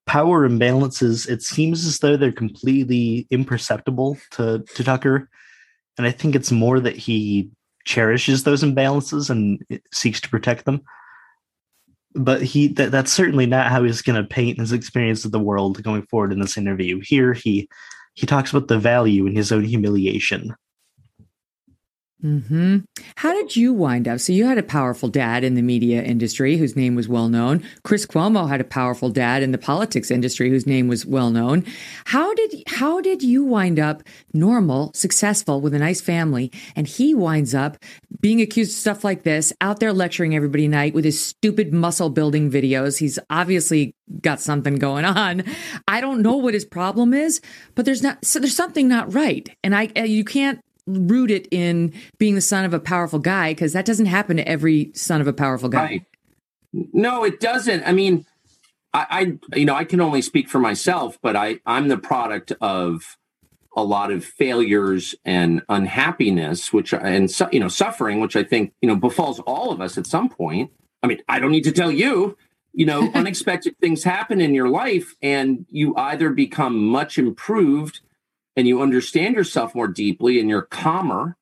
Power 0.07 0.47
imbalances, 0.47 1.29
it 1.29 1.43
seems 1.43 1.85
as 1.85 1.99
though 1.99 2.17
they're 2.17 2.31
completely 2.31 3.27
imperceptible 3.29 4.17
to, 4.31 4.63
to 4.75 4.83
Tucker. 4.83 5.29
And 5.97 6.07
I 6.07 6.11
think 6.11 6.35
it's 6.35 6.51
more 6.51 6.79
that 6.79 6.95
he 6.95 7.49
cherishes 7.85 8.43
those 8.43 8.63
imbalances 8.63 9.29
and 9.29 9.61
seeks 9.93 10.21
to 10.21 10.29
protect 10.29 10.65
them. 10.65 10.81
But 12.15 12.41
he 12.41 12.67
that, 12.69 12.91
that's 12.91 13.11
certainly 13.11 13.45
not 13.45 13.67
how 13.67 13.83
he's 13.83 14.01
going 14.01 14.21
to 14.21 14.27
paint 14.27 14.59
his 14.59 14.71
experience 14.71 15.25
of 15.25 15.31
the 15.31 15.39
world 15.39 15.83
going 15.83 16.03
forward 16.03 16.31
in 16.31 16.39
this 16.39 16.57
interview. 16.57 16.99
Here 17.01 17.33
he 17.33 17.69
he 18.15 18.25
talks 18.25 18.49
about 18.49 18.67
the 18.67 18.79
value 18.79 19.27
in 19.27 19.35
his 19.35 19.51
own 19.51 19.63
humiliation 19.63 20.55
Hmm. 22.21 22.79
How 23.17 23.31
did 23.31 23.55
you 23.55 23.73
wind 23.73 24.07
up? 24.07 24.19
So 24.19 24.33
you 24.33 24.47
had 24.47 24.57
a 24.57 24.63
powerful 24.63 25.07
dad 25.07 25.43
in 25.43 25.53
the 25.53 25.61
media 25.61 26.01
industry 26.01 26.57
whose 26.57 26.75
name 26.75 26.95
was 26.95 27.07
well 27.07 27.29
known. 27.29 27.63
Chris 27.83 28.07
Cuomo 28.07 28.49
had 28.49 28.59
a 28.59 28.63
powerful 28.63 29.09
dad 29.09 29.43
in 29.43 29.51
the 29.51 29.59
politics 29.59 30.09
industry 30.09 30.49
whose 30.49 30.65
name 30.65 30.87
was 30.87 31.05
well 31.05 31.29
known. 31.29 31.63
How 32.05 32.33
did 32.33 32.63
how 32.67 33.01
did 33.01 33.21
you 33.21 33.43
wind 33.43 33.79
up 33.79 34.01
normal, 34.33 34.91
successful 34.95 35.61
with 35.61 35.75
a 35.75 35.79
nice 35.79 36.01
family, 36.01 36.51
and 36.75 36.87
he 36.87 37.13
winds 37.13 37.53
up 37.53 37.77
being 38.19 38.41
accused 38.41 38.71
of 38.71 38.77
stuff 38.77 39.03
like 39.03 39.21
this, 39.21 39.53
out 39.61 39.79
there 39.79 39.93
lecturing 39.93 40.35
everybody 40.35 40.67
night 40.67 40.95
with 40.95 41.05
his 41.05 41.23
stupid 41.23 41.71
muscle 41.71 42.09
building 42.09 42.49
videos? 42.49 42.97
He's 42.97 43.19
obviously 43.29 43.93
got 44.21 44.39
something 44.41 44.77
going 44.77 45.05
on. 45.05 45.43
I 45.87 46.01
don't 46.01 46.23
know 46.23 46.37
what 46.37 46.55
his 46.55 46.65
problem 46.65 47.13
is, 47.13 47.41
but 47.75 47.85
there's 47.85 48.01
not 48.01 48.25
so 48.25 48.39
there's 48.39 48.55
something 48.55 48.87
not 48.87 49.13
right, 49.13 49.47
and 49.63 49.75
I 49.75 49.91
you 50.03 50.23
can't 50.23 50.59
root 50.87 51.29
it 51.29 51.47
in 51.51 51.93
being 52.17 52.35
the 52.35 52.41
son 52.41 52.65
of 52.65 52.73
a 52.73 52.79
powerful 52.79 53.19
guy 53.19 53.51
because 53.51 53.73
that 53.73 53.85
doesn't 53.85 54.05
happen 54.07 54.37
to 54.37 54.47
every 54.47 54.91
son 54.93 55.21
of 55.21 55.27
a 55.27 55.33
powerful 55.33 55.69
guy. 55.69 55.83
Right. 55.83 56.05
No, 56.93 57.23
it 57.23 57.39
doesn't. 57.39 57.83
I 57.83 57.91
mean, 57.91 58.25
I, 58.93 59.37
I, 59.51 59.57
you 59.57 59.65
know, 59.65 59.75
I 59.75 59.83
can 59.83 60.01
only 60.01 60.21
speak 60.21 60.49
for 60.49 60.59
myself, 60.59 61.17
but 61.21 61.35
I, 61.35 61.59
I'm 61.65 61.87
the 61.87 61.97
product 61.97 62.53
of 62.61 63.17
a 63.75 63.83
lot 63.83 64.11
of 64.11 64.25
failures 64.25 65.13
and 65.23 65.61
unhappiness, 65.69 66.73
which 66.73 66.93
and 66.93 67.31
you 67.51 67.59
know, 67.59 67.67
suffering, 67.67 68.19
which 68.19 68.35
I 68.35 68.43
think 68.43 68.73
you 68.81 68.89
know 68.89 68.95
befalls 68.95 69.39
all 69.41 69.71
of 69.71 69.79
us 69.79 69.97
at 69.97 70.07
some 70.07 70.29
point. 70.29 70.71
I 71.03 71.07
mean, 71.07 71.19
I 71.29 71.39
don't 71.39 71.51
need 71.51 71.63
to 71.65 71.71
tell 71.71 71.91
you. 71.91 72.35
You 72.73 72.87
know, 72.87 73.11
unexpected 73.13 73.77
things 73.79 74.03
happen 74.03 74.41
in 74.41 74.55
your 74.55 74.67
life, 74.67 75.13
and 75.21 75.65
you 75.69 75.95
either 75.95 76.31
become 76.31 76.87
much 76.87 77.19
improved 77.19 78.01
and 78.57 78.67
you 78.67 78.81
understand 78.81 79.35
yourself 79.35 79.75
more 79.75 79.87
deeply 79.87 80.39
and 80.39 80.49
you're 80.49 80.63
calmer, 80.63 81.37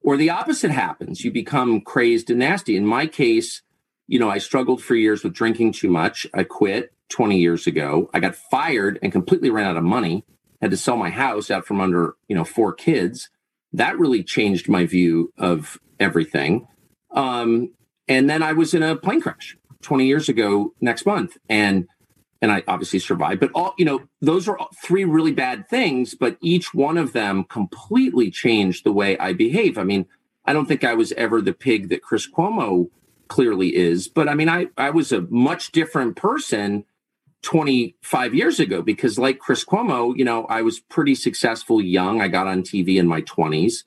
or 0.00 0.16
the 0.16 0.30
opposite 0.30 0.70
happens. 0.70 1.24
You 1.24 1.32
become 1.32 1.80
crazed 1.80 2.30
and 2.30 2.38
nasty. 2.38 2.76
In 2.76 2.86
my 2.86 3.06
case, 3.06 3.62
you 4.06 4.20
know, 4.20 4.30
I 4.30 4.38
struggled 4.38 4.82
for 4.82 4.94
years 4.94 5.24
with 5.24 5.34
drinking 5.34 5.72
too 5.72 5.90
much. 5.90 6.26
I 6.32 6.44
quit 6.44 6.94
20 7.10 7.36
years 7.38 7.66
ago. 7.66 8.08
I 8.14 8.20
got 8.20 8.36
fired 8.36 8.98
and 9.02 9.10
completely 9.10 9.50
ran 9.50 9.66
out 9.66 9.76
of 9.76 9.82
money. 9.82 10.24
Had 10.60 10.70
to 10.70 10.76
sell 10.76 10.96
my 10.96 11.10
house 11.10 11.50
out 11.50 11.66
from 11.66 11.80
under, 11.80 12.14
you 12.28 12.36
know, 12.36 12.44
four 12.44 12.72
kids. 12.72 13.28
That 13.72 13.98
really 13.98 14.22
changed 14.22 14.68
my 14.68 14.86
view 14.86 15.32
of 15.36 15.78
everything. 15.98 16.68
Um, 17.10 17.72
and 18.06 18.30
then 18.30 18.42
I 18.42 18.52
was 18.52 18.72
in 18.72 18.84
a 18.84 18.94
plane 18.94 19.20
crash 19.20 19.56
20 19.82 20.06
years 20.06 20.28
ago 20.28 20.74
next 20.80 21.06
month. 21.06 21.36
And 21.48 21.88
and 22.42 22.50
I 22.50 22.62
obviously 22.66 22.98
survived. 22.98 23.40
But 23.40 23.52
all 23.54 23.74
you 23.78 23.84
know, 23.84 24.02
those 24.20 24.48
are 24.48 24.58
three 24.84 25.04
really 25.04 25.32
bad 25.32 25.68
things, 25.68 26.14
but 26.14 26.36
each 26.42 26.74
one 26.74 26.98
of 26.98 27.12
them 27.12 27.44
completely 27.44 28.30
changed 28.30 28.84
the 28.84 28.92
way 28.92 29.16
I 29.16 29.32
behave. 29.32 29.78
I 29.78 29.84
mean, 29.84 30.06
I 30.44 30.52
don't 30.52 30.66
think 30.66 30.84
I 30.84 30.94
was 30.94 31.12
ever 31.12 31.40
the 31.40 31.54
pig 31.54 31.88
that 31.90 32.02
Chris 32.02 32.28
Cuomo 32.30 32.90
clearly 33.28 33.74
is, 33.74 34.08
but 34.08 34.28
I 34.28 34.34
mean, 34.34 34.48
I 34.48 34.66
I 34.76 34.90
was 34.90 35.12
a 35.12 35.22
much 35.22 35.72
different 35.72 36.16
person 36.16 36.84
25 37.42 38.34
years 38.34 38.60
ago 38.60 38.82
because 38.82 39.18
like 39.18 39.38
Chris 39.38 39.64
Cuomo, 39.64 40.16
you 40.16 40.24
know, 40.24 40.44
I 40.46 40.62
was 40.62 40.80
pretty 40.80 41.14
successful 41.14 41.80
young. 41.80 42.20
I 42.20 42.28
got 42.28 42.46
on 42.46 42.62
TV 42.62 42.96
in 42.96 43.06
my 43.06 43.22
20s. 43.22 43.84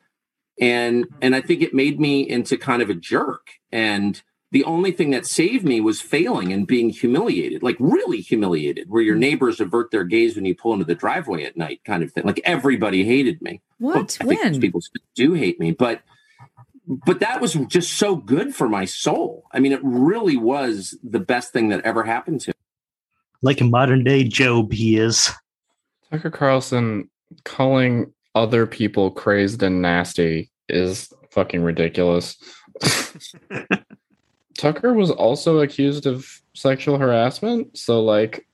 And 0.59 1.05
and 1.21 1.35
I 1.35 1.41
think 1.41 1.61
it 1.61 1.73
made 1.73 1.99
me 1.99 2.21
into 2.21 2.57
kind 2.57 2.81
of 2.81 2.89
a 2.89 2.93
jerk 2.93 3.49
and 3.73 4.21
the 4.55 4.63
only 4.63 4.93
thing 4.93 5.09
that 5.09 5.25
saved 5.25 5.65
me 5.65 5.81
was 5.81 5.99
failing 5.99 6.53
and 6.53 6.65
being 6.65 6.89
humiliated, 6.89 7.61
like 7.61 7.75
really 7.77 8.21
humiliated, 8.21 8.89
where 8.89 9.01
your 9.01 9.17
mm. 9.17 9.19
neighbors 9.19 9.59
avert 9.59 9.91
their 9.91 10.05
gaze 10.05 10.37
when 10.37 10.45
you 10.45 10.55
pull 10.55 10.71
into 10.71 10.85
the 10.85 10.95
driveway 10.95 11.43
at 11.43 11.57
night, 11.57 11.81
kind 11.83 12.01
of 12.01 12.13
thing. 12.13 12.23
Like 12.23 12.39
everybody 12.45 13.03
hated 13.03 13.41
me. 13.41 13.59
What? 13.79 14.17
Well, 14.23 14.37
when? 14.37 14.61
people 14.61 14.79
do 15.13 15.33
hate 15.33 15.59
me, 15.59 15.71
but 15.71 16.03
but 16.87 17.19
that 17.19 17.41
was 17.41 17.55
just 17.67 17.95
so 17.95 18.15
good 18.15 18.55
for 18.55 18.69
my 18.69 18.85
soul. 18.85 19.43
I 19.51 19.59
mean, 19.59 19.73
it 19.73 19.81
really 19.83 20.37
was 20.37 20.97
the 21.03 21.19
best 21.19 21.51
thing 21.51 21.67
that 21.67 21.83
ever 21.83 22.03
happened 22.03 22.39
to 22.41 22.51
me. 22.51 22.55
Like 23.41 23.59
a 23.59 23.65
modern 23.65 24.05
day 24.05 24.23
Job, 24.23 24.71
he 24.71 24.95
is. 24.95 25.33
Tucker 26.09 26.31
Carlson 26.31 27.09
calling 27.43 28.13
other 28.35 28.65
people 28.65 29.11
crazed 29.11 29.61
and 29.61 29.81
nasty 29.81 30.49
is 30.69 31.11
fucking 31.31 31.61
ridiculous. 31.61 32.37
Tucker 34.57 34.93
was 34.93 35.11
also 35.11 35.59
accused 35.59 36.05
of 36.05 36.41
sexual 36.53 36.97
harassment. 36.97 37.77
So, 37.77 38.03
like, 38.03 38.47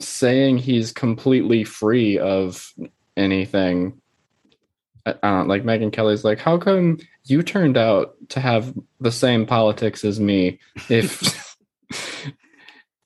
saying 0.00 0.58
he's 0.58 0.92
completely 0.92 1.64
free 1.64 2.18
of 2.18 2.72
anything. 3.16 4.00
Uh, 5.06 5.44
like 5.46 5.64
Megyn 5.64 5.92
Kelly's 5.92 6.24
like, 6.24 6.38
how 6.38 6.58
come 6.58 6.98
you 7.24 7.42
turned 7.42 7.76
out 7.76 8.14
to 8.30 8.40
have 8.40 8.74
the 9.00 9.12
same 9.12 9.46
politics 9.46 10.04
as 10.04 10.20
me 10.20 10.58
if 10.90 11.56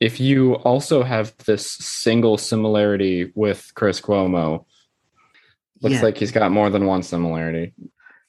if 0.01 0.19
you 0.19 0.55
also 0.55 1.05
have 1.05 1.37
this 1.45 1.71
single 1.71 2.37
similarity 2.37 3.31
with 3.35 3.71
Chris 3.75 4.01
Cuomo? 4.01 4.65
Looks 5.81 5.97
yeah. 5.97 6.03
like 6.03 6.19
he's 6.19 6.33
got 6.33 6.51
more 6.51 6.71
than 6.71 6.87
one 6.87 7.03
similarity. 7.03 7.73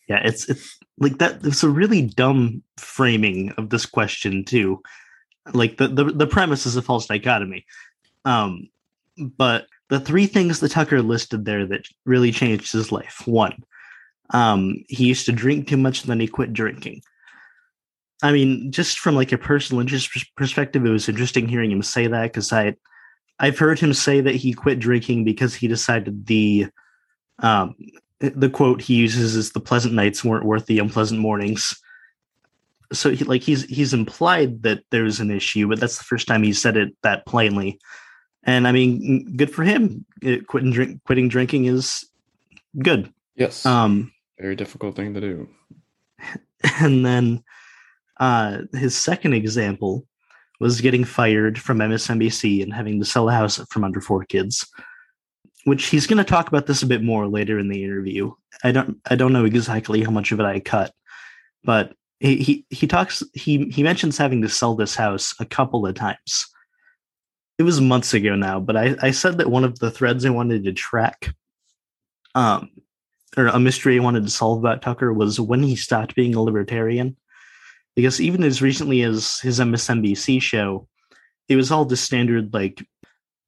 Yeah, 0.08 0.22
it's 0.24 0.48
it's 0.50 0.80
like 0.98 1.18
that 1.18 1.44
it's 1.44 1.64
a 1.64 1.70
really 1.70 2.02
dumb 2.02 2.64
framing 2.78 3.52
of 3.58 3.70
this 3.70 3.86
question 3.86 4.44
too. 4.46 4.82
Like 5.54 5.78
the, 5.78 5.88
the 5.88 6.06
the 6.06 6.28
premise 6.28 6.66
is 6.66 6.76
a 6.76 6.82
false 6.82 7.08
dichotomy. 7.08 7.66
Um 8.26 8.70
but 9.18 9.68
the 9.90 10.00
three 10.00 10.26
things 10.26 10.60
that 10.60 10.72
tucker 10.72 11.02
listed 11.02 11.46
there 11.46 11.66
that 11.68 11.86
really 12.06 12.32
changed 12.32 12.72
his 12.72 12.92
life. 12.92 13.24
One 13.26 13.64
um 14.30 14.84
he 14.88 15.06
used 15.06 15.26
to 15.26 15.32
drink 15.32 15.68
too 15.68 15.78
much 15.78 16.02
and 16.02 16.10
then 16.10 16.20
he 16.20 16.28
quit 16.28 16.54
drinking. 16.54 17.02
I 18.22 18.32
mean 18.32 18.72
just 18.72 19.00
from 19.00 19.16
like 19.16 19.32
a 19.32 19.38
personal 19.38 19.82
interest 19.82 20.10
perspective 20.38 20.86
it 20.86 20.90
was 20.90 21.10
interesting 21.10 21.48
hearing 21.48 21.72
him 21.72 21.84
say 21.84 22.08
that 22.08 22.24
because 22.24 22.54
i 22.54 22.74
i've 23.40 23.60
heard 23.60 23.80
him 23.80 23.94
say 23.94 24.22
that 24.22 24.36
he 24.36 24.54
quit 24.54 24.80
drinking 24.80 25.26
because 25.26 25.54
he 25.54 25.68
decided 25.68 26.26
the 26.26 26.68
um 27.40 27.76
the 28.24 28.50
quote 28.50 28.82
he 28.82 28.96
uses 28.96 29.36
is 29.36 29.51
the 29.51 29.60
pleasant 29.60 29.94
nights 29.94 30.24
weren't 30.24 30.46
worth 30.46 30.65
the 30.65 30.80
unpleasant 30.80 31.20
mornings. 31.20 31.75
So 32.94 33.10
he, 33.12 33.25
like 33.25 33.42
he's 33.42 33.63
he's 33.65 33.94
implied 33.94 34.63
that 34.63 34.84
there's 34.92 35.20
an 35.20 35.32
issue 35.32 35.68
but 35.68 35.80
that's 35.80 35.98
the 35.98 36.03
first 36.03 36.27
time 36.27 36.44
he 36.44 36.53
said 36.53 36.77
it 36.77 36.96
that 37.01 37.25
plainly. 37.25 37.80
And 38.44 38.68
i 38.68 38.72
mean 38.72 39.36
good 39.36 39.51
for 39.51 39.63
him. 39.63 40.06
It, 40.22 40.48
quitting 40.48 40.72
drink 40.72 41.03
quitting 41.03 41.27
drinking 41.27 41.65
is 41.65 42.06
good. 42.77 43.12
Yes. 43.36 43.65
Um 43.65 44.13
very 44.39 44.56
difficult 44.56 44.96
thing 44.96 45.13
to 45.15 45.22
do. 45.22 45.50
and 46.80 47.06
then 47.06 47.44
uh 48.20 48.60
his 48.74 48.96
second 48.96 49.34
example 49.34 50.06
was 50.60 50.80
getting 50.80 51.03
fired 51.03 51.60
from 51.60 51.80
msnbc 51.80 52.63
and 52.63 52.74
having 52.74 53.00
to 53.00 53.06
sell 53.06 53.27
a 53.27 53.34
house 53.34 53.58
from 53.70 53.84
under 53.84 54.00
four 54.00 54.24
kids 54.24 54.65
which 55.65 55.86
he's 55.86 56.08
going 56.08 56.17
to 56.17 56.24
talk 56.24 56.48
about 56.48 56.65
this 56.65 56.84
a 56.84 56.88
bit 56.88 57.03
more 57.03 57.27
later 57.27 57.58
in 57.58 57.70
the 57.70 57.84
interview. 57.84 58.32
I 58.63 58.72
don't 58.72 59.00
I 59.10 59.15
don't 59.15 59.34
know 59.34 59.46
exactly 59.46 60.03
how 60.03 60.12
much 60.12 60.32
of 60.32 60.39
it 60.39 60.46
I 60.46 60.60
cut, 60.60 60.93
but 61.63 61.93
he 62.20 62.38
he, 62.38 62.65
he 62.70 62.88
talks 62.88 63.24
he 63.34 63.65
he 63.70 63.84
mentions 63.84 64.17
having 64.17 64.41
to 64.41 64.50
sell 64.50 64.75
this 64.75 64.96
house 64.96 65.34
a 65.39 65.46
couple 65.46 65.86
of 65.86 65.96
times. 65.96 66.48
It 67.58 67.63
was 67.63 67.79
months 67.79 68.13
ago 68.13 68.36
now, 68.36 68.60
but 68.60 68.75
I, 68.75 68.96
I 69.01 69.12
said 69.12 69.38
that 69.38 69.51
one 69.51 69.63
of 69.63 69.79
the 69.79 69.91
threads 69.91 70.25
I 70.25 70.32
wanted 70.32 70.63
to 70.63 70.74
track, 70.74 71.34
um, 72.34 72.72
or 73.38 73.48
a 73.48 73.60
mystery 73.60 73.98
I 74.00 74.03
wanted 74.03 74.24
to 74.24 74.32
solve 74.32 74.60
about 74.60 74.82
Tucker 74.82 75.13
was 75.13 75.39
when 75.39 75.62
he 75.62 75.75
stopped 75.75 76.15
being 76.15 76.34
a 76.34 76.41
libertarian. 76.41 77.15
Because 77.96 78.20
even 78.20 78.43
as 78.43 78.60
recently 78.60 79.03
as 79.03 79.39
his 79.39 79.60
MSNBC 79.60 80.41
show, 80.41 80.88
it 81.48 81.55
was 81.55 81.72
all 81.72 81.86
the 81.86 81.96
standard 81.96 82.51
like 82.51 82.84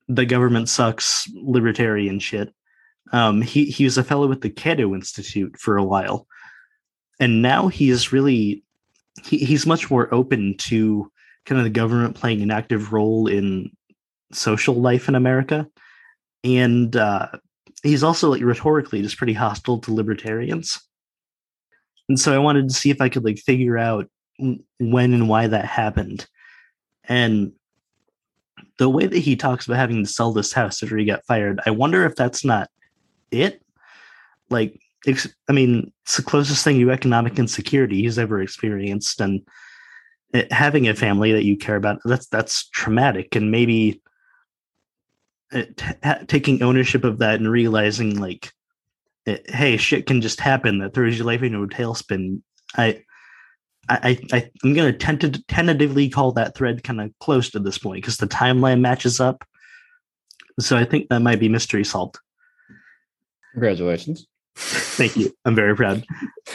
the 0.08 0.26
government 0.26 0.70
sucks 0.70 1.28
libertarian 1.34 2.20
shit. 2.20 2.54
Um, 3.12 3.42
he 3.42 3.66
he 3.66 3.84
was 3.84 3.98
a 3.98 4.04
fellow 4.04 4.28
with 4.28 4.42
the 4.42 4.50
Cato 4.50 4.94
Institute 4.94 5.58
for 5.58 5.78
a 5.78 5.84
while, 5.84 6.28
and 7.20 7.42
now 7.42 7.68
he 7.68 7.90
is 7.90 8.12
really 8.12 8.64
he, 9.24 9.38
he's 9.38 9.66
much 9.66 9.90
more 9.90 10.14
open 10.14 10.56
to 10.58 11.12
kind 11.46 11.60
of 11.60 11.66
the 11.66 11.70
government 11.70 12.16
playing 12.16 12.42
an 12.42 12.52
active 12.52 12.92
role 12.92 13.28
in 13.28 13.72
social 14.32 14.76
life 14.76 15.08
in 15.08 15.16
America, 15.16 15.68
and 16.44 16.96
uh, 16.96 17.28
he's 17.84 18.04
also 18.04 18.30
like 18.30 18.42
rhetorically 18.42 19.02
just 19.02 19.18
pretty 19.18 19.34
hostile 19.34 19.80
to 19.80 19.94
libertarians. 19.94 20.80
And 22.10 22.20
so 22.20 22.34
I 22.34 22.40
wanted 22.40 22.70
to 22.70 22.76
see 22.76 22.90
if 22.90 23.02
I 23.02 23.10
could 23.10 23.24
like 23.24 23.38
figure 23.38 23.78
out 23.78 24.08
when 24.80 25.14
and 25.14 25.30
why 25.30 25.48
that 25.48 25.66
happened. 25.66 26.28
And 27.08 27.54
the 28.78 28.90
way 28.90 29.06
that 29.06 29.18
he 29.18 29.36
talks 29.36 29.66
about 29.66 29.78
having 29.78 30.04
to 30.04 30.10
sell 30.10 30.34
this 30.34 30.54
house 30.54 30.84
after 30.84 30.98
he 30.98 31.06
got 31.06 31.26
fired, 31.26 31.62
I 31.66 31.72
wonder 31.72 32.06
if 32.06 32.16
that's 32.16 32.44
not 32.44 32.70
it. 33.32 33.62
Like, 34.50 34.80
I 35.08 35.52
mean, 35.52 35.92
it's 36.04 36.18
the 36.18 36.24
closest 36.24 36.64
thing 36.64 36.80
to 36.80 36.92
economic 36.92 37.38
insecurity 37.38 38.02
he's 38.02 38.20
ever 38.20 38.42
experienced, 38.42 39.22
and 39.22 39.42
it, 40.34 40.52
having 40.52 40.88
a 40.88 40.96
family 40.96 41.32
that 41.32 41.46
you 41.46 41.58
care 41.58 41.76
about 41.76 42.00
that's 42.06 42.28
that's 42.28 42.68
traumatic, 42.70 43.36
and 43.36 43.52
maybe 43.52 44.02
eh, 45.52 45.60
it, 45.60 45.82
ha- 46.04 46.20
taking 46.28 46.64
ownership 46.64 47.04
of 47.04 47.20
that 47.20 47.40
and 47.40 47.50
realizing 47.50 48.20
like, 48.20 48.52
it, 49.26 49.50
hey, 49.50 49.78
shit 49.78 50.08
can 50.08 50.22
just 50.22 50.40
happen 50.40 50.80
that 50.80 50.94
throws 50.94 51.18
your 51.18 51.28
life 51.28 51.44
into 51.44 51.64
a 51.64 51.68
tailspin. 51.68 52.42
I 52.76 53.04
I, 53.90 54.20
I 54.32 54.50
I'm 54.64 54.74
gonna 54.74 54.94
tenta- 54.94 55.44
tentatively 55.48 56.10
call 56.10 56.32
that 56.34 56.56
thread 56.56 56.84
kind 56.84 57.02
of 57.02 57.12
close 57.20 57.50
to 57.52 57.60
this 57.60 57.78
point 57.78 58.04
because 58.04 58.18
the 58.18 58.28
timeline 58.28 58.80
matches 58.80 59.20
up. 59.20 59.44
So 60.60 60.78
I 60.78 60.86
think 60.86 61.10
that 61.10 61.22
might 61.22 61.40
be 61.40 61.50
mystery 61.50 61.84
solved. 61.84 62.18
Congratulations. 63.54 64.28
Thank 64.56 65.18
you. 65.18 65.34
I'm 65.44 65.56
very 65.56 65.76
proud. 65.76 66.06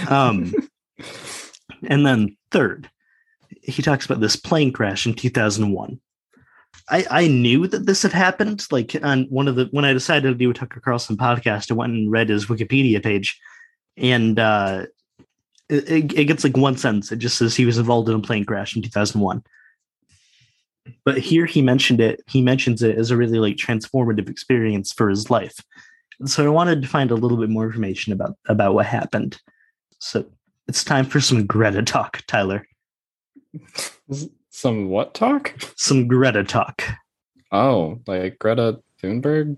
Um, 0.09 0.53
and 1.87 2.07
then 2.07 2.37
third, 2.51 2.91
he 3.63 3.83
talks 3.83 4.07
about 4.07 4.21
this 4.21 4.37
plane 4.37 4.73
crash 4.73 5.07
in 5.07 5.15
2001. 5.15 6.01
I, 6.89 7.07
I 7.11 7.29
knew 7.29 7.67
that 7.67 7.87
this 7.87 8.03
had 8.03 8.13
happened. 8.13 8.67
Like 8.71 8.97
on 9.03 9.25
one 9.25 9.49
of 9.49 9.57
the 9.57 9.69
when 9.71 9.85
I 9.85 9.93
decided 9.93 10.29
to 10.29 10.35
do 10.35 10.51
a 10.51 10.55
Tucker 10.55 10.81
Carlson 10.81 11.17
podcast, 11.17 11.71
I 11.71 11.75
went 11.75 11.93
and 11.93 12.11
read 12.11 12.29
his 12.29 12.47
Wikipedia 12.47 13.03
page, 13.03 13.39
and 13.97 14.39
uh, 14.39 14.87
it, 15.71 16.13
it 16.13 16.25
gets 16.25 16.45
like 16.45 16.57
one 16.57 16.77
sentence. 16.77 17.13
It 17.13 17.19
just 17.19 17.39
says 17.39 17.55
he 17.55 17.65
was 17.65 17.79
involved 17.79 18.09
in 18.09 18.15
a 18.15 18.21
plane 18.21 18.45
crash 18.45 18.75
in 18.75 18.83
2001. 18.83 19.43
But 21.05 21.19
here 21.19 21.47
he 21.47 21.63
mentioned 21.63 22.01
it. 22.01 22.23
He 22.27 22.43
mentions 22.43 22.83
it 22.83 22.97
as 22.97 23.11
a 23.11 23.17
really 23.17 23.39
like 23.39 23.57
transformative 23.57 24.29
experience 24.29 24.93
for 24.93 25.09
his 25.09 25.31
life. 25.31 25.61
So 26.27 26.45
I 26.45 26.49
wanted 26.49 26.83
to 26.83 26.89
find 26.89 27.11
a 27.11 27.15
little 27.15 27.39
bit 27.39 27.51
more 27.51 27.65
information 27.65 28.13
about 28.13 28.37
about 28.49 28.75
what 28.75 28.87
happened. 28.87 29.41
So 29.99 30.27
it's 30.67 30.85
time 30.85 31.05
for 31.05 31.21
some 31.21 31.47
Greta 31.47 31.83
talk, 31.83 32.23
Tyler. 32.27 32.67
Some 34.51 34.89
what 34.89 35.15
talk? 35.15 35.55
Some 35.77 36.09
Greta 36.09 36.45
talk. 36.45 36.83
Oh, 37.53 38.01
like 38.07 38.39
Greta 38.39 38.81
Thunberg? 39.03 39.57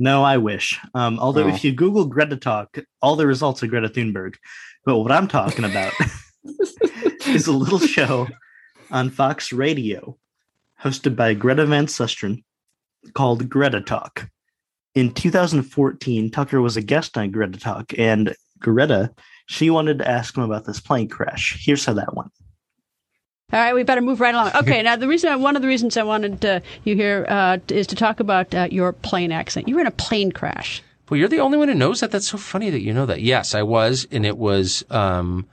No, 0.00 0.24
I 0.24 0.38
wish. 0.38 0.80
Um, 0.94 1.18
although 1.20 1.44
Oh. 1.44 1.48
if 1.48 1.62
you 1.62 1.72
Google 1.72 2.06
Greta 2.06 2.36
talk, 2.36 2.78
all 3.02 3.16
the 3.16 3.26
results 3.26 3.62
are 3.62 3.66
Greta 3.66 3.88
Thunberg. 3.88 4.36
But 4.84 4.98
what 4.98 5.12
I'm 5.12 5.28
talking 5.28 5.64
about 5.64 5.92
is 7.26 7.46
a 7.46 7.52
little 7.52 7.78
show 7.78 8.26
on 8.90 9.10
Fox 9.10 9.52
Radio 9.52 10.16
hosted 10.82 11.14
by 11.16 11.34
Greta 11.34 11.66
Van 11.66 11.86
Susteren 11.86 12.42
called 13.12 13.48
Greta 13.50 13.82
Talk. 13.82 14.28
In 14.94 15.12
2014, 15.12 16.30
Tucker 16.30 16.60
was 16.62 16.76
a 16.78 16.82
guest 16.82 17.16
on 17.18 17.30
Greta 17.30 17.58
Talk, 17.60 17.92
and 17.98 18.34
Greta, 18.58 19.12
she 19.46 19.68
wanted 19.70 19.98
to 19.98 20.08
ask 20.08 20.36
him 20.36 20.42
about 20.42 20.64
this 20.64 20.80
plane 20.80 21.08
crash. 21.08 21.58
Here's 21.64 21.84
how 21.84 21.92
that 21.92 22.16
went. 22.16 22.32
All 23.52 23.58
right, 23.58 23.74
we 23.74 23.82
better 23.82 24.00
move 24.00 24.20
right 24.20 24.34
along. 24.34 24.52
Okay, 24.54 24.82
now 24.84 24.96
the 24.96 25.08
reason, 25.08 25.42
one 25.42 25.56
of 25.56 25.62
the 25.62 25.68
reasons 25.68 25.96
I 25.96 26.02
wanted 26.04 26.44
uh, 26.44 26.60
you 26.84 26.94
here 26.94 27.26
uh, 27.28 27.58
is 27.68 27.86
to 27.88 27.96
talk 27.96 28.20
about 28.20 28.54
uh, 28.54 28.68
your 28.70 28.92
plane 28.92 29.32
accent. 29.32 29.68
You 29.68 29.74
were 29.74 29.80
in 29.80 29.86
a 29.86 29.92
plane 29.92 30.32
crash. 30.32 30.82
Well, 31.08 31.18
you're 31.18 31.28
the 31.28 31.40
only 31.40 31.58
one 31.58 31.68
who 31.68 31.74
knows 31.74 32.00
that. 32.00 32.12
That's 32.12 32.28
so 32.28 32.38
funny 32.38 32.70
that 32.70 32.80
you 32.80 32.94
know 32.94 33.06
that. 33.06 33.20
Yes, 33.20 33.54
I 33.54 33.62
was, 33.62 34.06
and 34.12 34.24
it 34.24 34.38
was 34.38 34.84
um, 34.90 35.46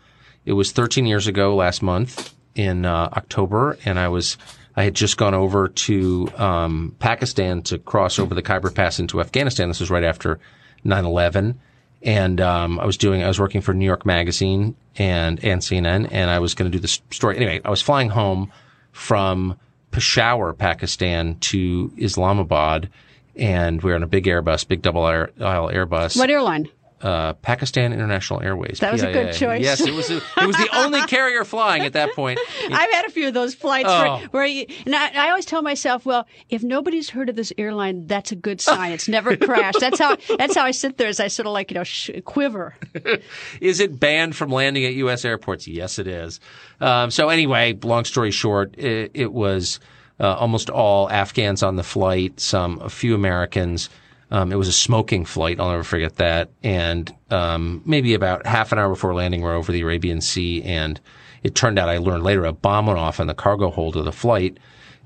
it 0.45 0.53
was 0.53 0.71
13 0.71 1.07
years 1.07 1.25
ago 1.25 1.55
last 1.55 1.81
month 1.81 2.33
in 2.53 2.85
uh, 2.85 3.09
October, 3.13 3.77
and 3.83 3.97
I 3.97 4.07
was 4.09 4.37
I 4.75 4.83
had 4.83 4.93
just 4.93 5.17
gone 5.17 5.33
over 5.33 5.67
to 5.67 6.29
um, 6.37 6.95
Pakistan 6.99 7.63
to 7.63 7.79
cross 7.79 8.19
over 8.19 8.35
the 8.35 8.43
Khyber 8.43 8.69
Pass 8.69 8.99
into 8.99 9.19
Afghanistan. 9.19 9.67
This 9.69 9.79
was 9.79 9.89
right 9.89 10.03
after 10.03 10.39
9/11, 10.85 11.55
and 12.01 12.39
um, 12.41 12.79
I 12.79 12.85
was 12.85 12.97
doing 12.97 13.23
I 13.23 13.27
was 13.27 13.39
working 13.39 13.61
for 13.61 13.73
New 13.73 13.85
York 13.85 14.05
Magazine 14.05 14.75
and 14.97 15.43
and 15.43 15.61
CNN, 15.61 16.07
and 16.11 16.29
I 16.29 16.39
was 16.39 16.53
going 16.53 16.71
to 16.71 16.75
do 16.75 16.81
this 16.81 17.01
story. 17.11 17.37
Anyway, 17.37 17.61
I 17.63 17.69
was 17.69 17.81
flying 17.81 18.09
home 18.09 18.51
from 18.91 19.57
Peshawar, 19.91 20.53
Pakistan, 20.53 21.37
to 21.39 21.91
Islamabad 21.97 22.89
and 23.37 23.81
we 23.81 23.91
were 23.91 23.95
on 23.95 24.03
a 24.03 24.07
big 24.07 24.25
Airbus, 24.25 24.67
big 24.67 24.81
double 24.81 25.03
aisle 25.03 25.29
Airbus. 25.39 26.17
What 26.17 26.29
airline? 26.29 26.69
Uh, 26.99 27.33
Pakistan 27.33 27.93
International 27.93 28.41
Airways. 28.41 28.79
That 28.79 28.91
was 28.91 29.03
a 29.03 29.13
good 29.13 29.31
choice. 29.33 29.61
Yes, 29.61 29.81
it 29.81 29.93
was. 29.93 30.09
A, 30.09 30.17
it 30.17 30.47
was 30.47 30.55
the 30.55 30.67
only 30.75 30.99
carrier 31.07 31.43
flying 31.45 31.83
at 31.83 31.93
that 31.93 32.13
point. 32.15 32.39
I've 32.71 32.91
had 32.91 33.05
a 33.05 33.11
few 33.11 33.27
of 33.27 33.35
those 33.35 33.53
flights 33.53 33.87
Oh. 33.87 34.01
where, 34.17 34.27
where 34.31 34.45
you, 34.47 34.65
and 34.83 34.95
I, 34.95 35.25
I 35.27 35.29
always 35.29 35.45
tell 35.45 35.61
myself, 35.61 36.07
well, 36.07 36.25
if 36.49 36.63
nobody's 36.63 37.11
heard 37.11 37.29
of 37.29 37.35
this 37.35 37.53
airline, 37.55 38.07
that's 38.07 38.31
a 38.31 38.35
good 38.35 38.59
sign. 38.59 38.93
It's 38.93 39.07
never 39.07 39.37
crashed. 39.37 39.79
That's 39.79 39.99
how 39.99 40.17
that's 40.39 40.55
how 40.55 40.63
I 40.63 40.71
sit 40.71 40.97
there 40.97 41.07
as 41.07 41.19
I 41.19 41.27
sort 41.27 41.45
of 41.45 41.53
like 41.53 41.69
you 41.69 41.75
know 41.75 41.83
sh- 41.83 42.09
quiver. 42.25 42.73
Is 43.61 43.79
it 43.79 43.99
banned 43.99 44.35
from 44.35 44.49
landing 44.51 44.83
at 44.85 44.93
U.S. 44.95 45.23
airports? 45.23 45.67
Yes, 45.67 45.99
it 45.99 46.07
is. 46.07 46.39
Um, 46.81 47.11
so 47.11 47.29
anyway, 47.29 47.77
long 47.83 48.05
story 48.05 48.31
short, 48.31 48.75
it, 48.77 49.11
it 49.13 49.31
was 49.33 49.79
uh, 50.19 50.33
almost 50.35 50.71
all 50.71 51.09
Afghans 51.11 51.61
on 51.61 51.75
the 51.75 51.83
flight, 51.83 52.39
some 52.39 52.79
a 52.81 52.89
few 52.89 53.13
Americans. 53.13 53.89
Um, 54.29 54.51
it 54.51 54.55
was 54.55 54.67
a 54.67 54.73
smoking 54.73 55.25
flight. 55.25 55.59
I'll 55.59 55.69
never 55.69 55.83
forget 55.83 56.17
that. 56.17 56.49
And 56.63 57.13
um, 57.29 57.81
maybe 57.85 58.13
about 58.13 58.45
half 58.45 58.71
an 58.71 58.79
hour 58.79 58.89
before 58.89 59.13
landing, 59.13 59.41
we're 59.41 59.55
over 59.55 59.71
the 59.71 59.81
Arabian 59.81 60.19
Sea, 60.21 60.63
and 60.63 60.99
it 61.43 61.55
turned 61.55 61.79
out 61.79 61.87
I 61.87 61.97
learned 61.97 62.23
later 62.23 62.45
a 62.45 62.51
bomb 62.51 62.87
went 62.87 62.99
off 62.99 63.19
in 63.19 63.27
the 63.27 63.33
cargo 63.33 63.69
hold 63.69 63.95
of 63.95 64.05
the 64.05 64.11
flight. 64.11 64.57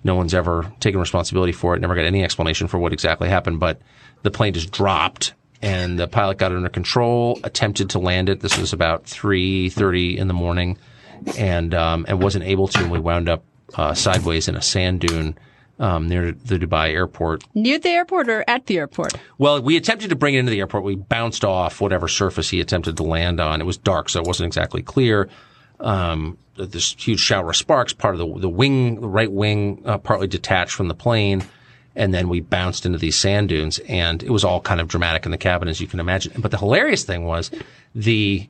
No 0.03 0.15
one's 0.15 0.33
ever 0.33 0.71
taken 0.79 0.99
responsibility 0.99 1.51
for 1.51 1.75
it. 1.75 1.81
Never 1.81 1.93
got 1.93 2.05
any 2.05 2.23
explanation 2.23 2.67
for 2.67 2.79
what 2.79 2.93
exactly 2.93 3.29
happened, 3.29 3.59
but 3.59 3.79
the 4.23 4.31
plane 4.31 4.53
just 4.53 4.71
dropped 4.71 5.33
and 5.61 5.99
the 5.99 6.07
pilot 6.07 6.39
got 6.39 6.51
it 6.51 6.55
under 6.55 6.69
control, 6.69 7.39
attempted 7.43 7.91
to 7.91 7.99
land 7.99 8.29
it. 8.29 8.39
This 8.39 8.57
was 8.57 8.73
about 8.73 9.05
3.30 9.05 10.17
in 10.17 10.27
the 10.27 10.33
morning 10.33 10.77
and, 11.37 11.75
um, 11.75 12.05
and 12.07 12.21
wasn't 12.21 12.45
able 12.45 12.67
to. 12.69 12.79
And 12.79 12.91
we 12.91 12.99
wound 12.99 13.29
up, 13.29 13.43
uh, 13.75 13.93
sideways 13.93 14.47
in 14.47 14.55
a 14.55 14.61
sand 14.61 15.01
dune, 15.01 15.37
um, 15.81 16.07
near 16.07 16.31
the 16.31 16.59
Dubai 16.59 16.91
airport. 16.91 17.43
Near 17.55 17.79
the 17.79 17.89
airport 17.89 18.29
or 18.29 18.45
at 18.47 18.67
the 18.67 18.77
airport? 18.77 19.13
Well, 19.39 19.61
we 19.61 19.75
attempted 19.75 20.11
to 20.11 20.15
bring 20.15 20.35
it 20.35 20.39
into 20.39 20.51
the 20.51 20.59
airport. 20.59 20.83
We 20.83 20.95
bounced 20.95 21.43
off 21.43 21.81
whatever 21.81 22.07
surface 22.07 22.49
he 22.49 22.61
attempted 22.61 22.97
to 22.97 23.03
land 23.03 23.41
on. 23.41 23.59
It 23.59 23.65
was 23.65 23.77
dark, 23.77 24.07
so 24.07 24.21
it 24.21 24.27
wasn't 24.27 24.45
exactly 24.47 24.83
clear. 24.83 25.27
Um, 25.79 26.37
this 26.55 26.93
huge 26.93 27.19
shower 27.19 27.49
of 27.49 27.55
sparks, 27.55 27.93
part 27.93 28.13
of 28.13 28.19
the, 28.19 28.41
the 28.41 28.49
wing, 28.49 29.01
the 29.01 29.07
right 29.07 29.31
wing, 29.31 29.81
uh, 29.83 29.97
partly 29.97 30.27
detached 30.27 30.73
from 30.73 30.87
the 30.87 30.93
plane. 30.93 31.43
And 31.95 32.13
then 32.13 32.29
we 32.29 32.39
bounced 32.39 32.85
into 32.85 32.99
these 32.99 33.17
sand 33.17 33.49
dunes 33.49 33.79
and 33.79 34.21
it 34.21 34.29
was 34.29 34.45
all 34.45 34.61
kind 34.61 34.79
of 34.79 34.87
dramatic 34.87 35.25
in 35.25 35.31
the 35.31 35.37
cabin, 35.37 35.67
as 35.67 35.81
you 35.81 35.87
can 35.87 35.99
imagine. 35.99 36.33
But 36.37 36.51
the 36.51 36.57
hilarious 36.57 37.03
thing 37.03 37.25
was 37.25 37.49
the, 37.95 38.47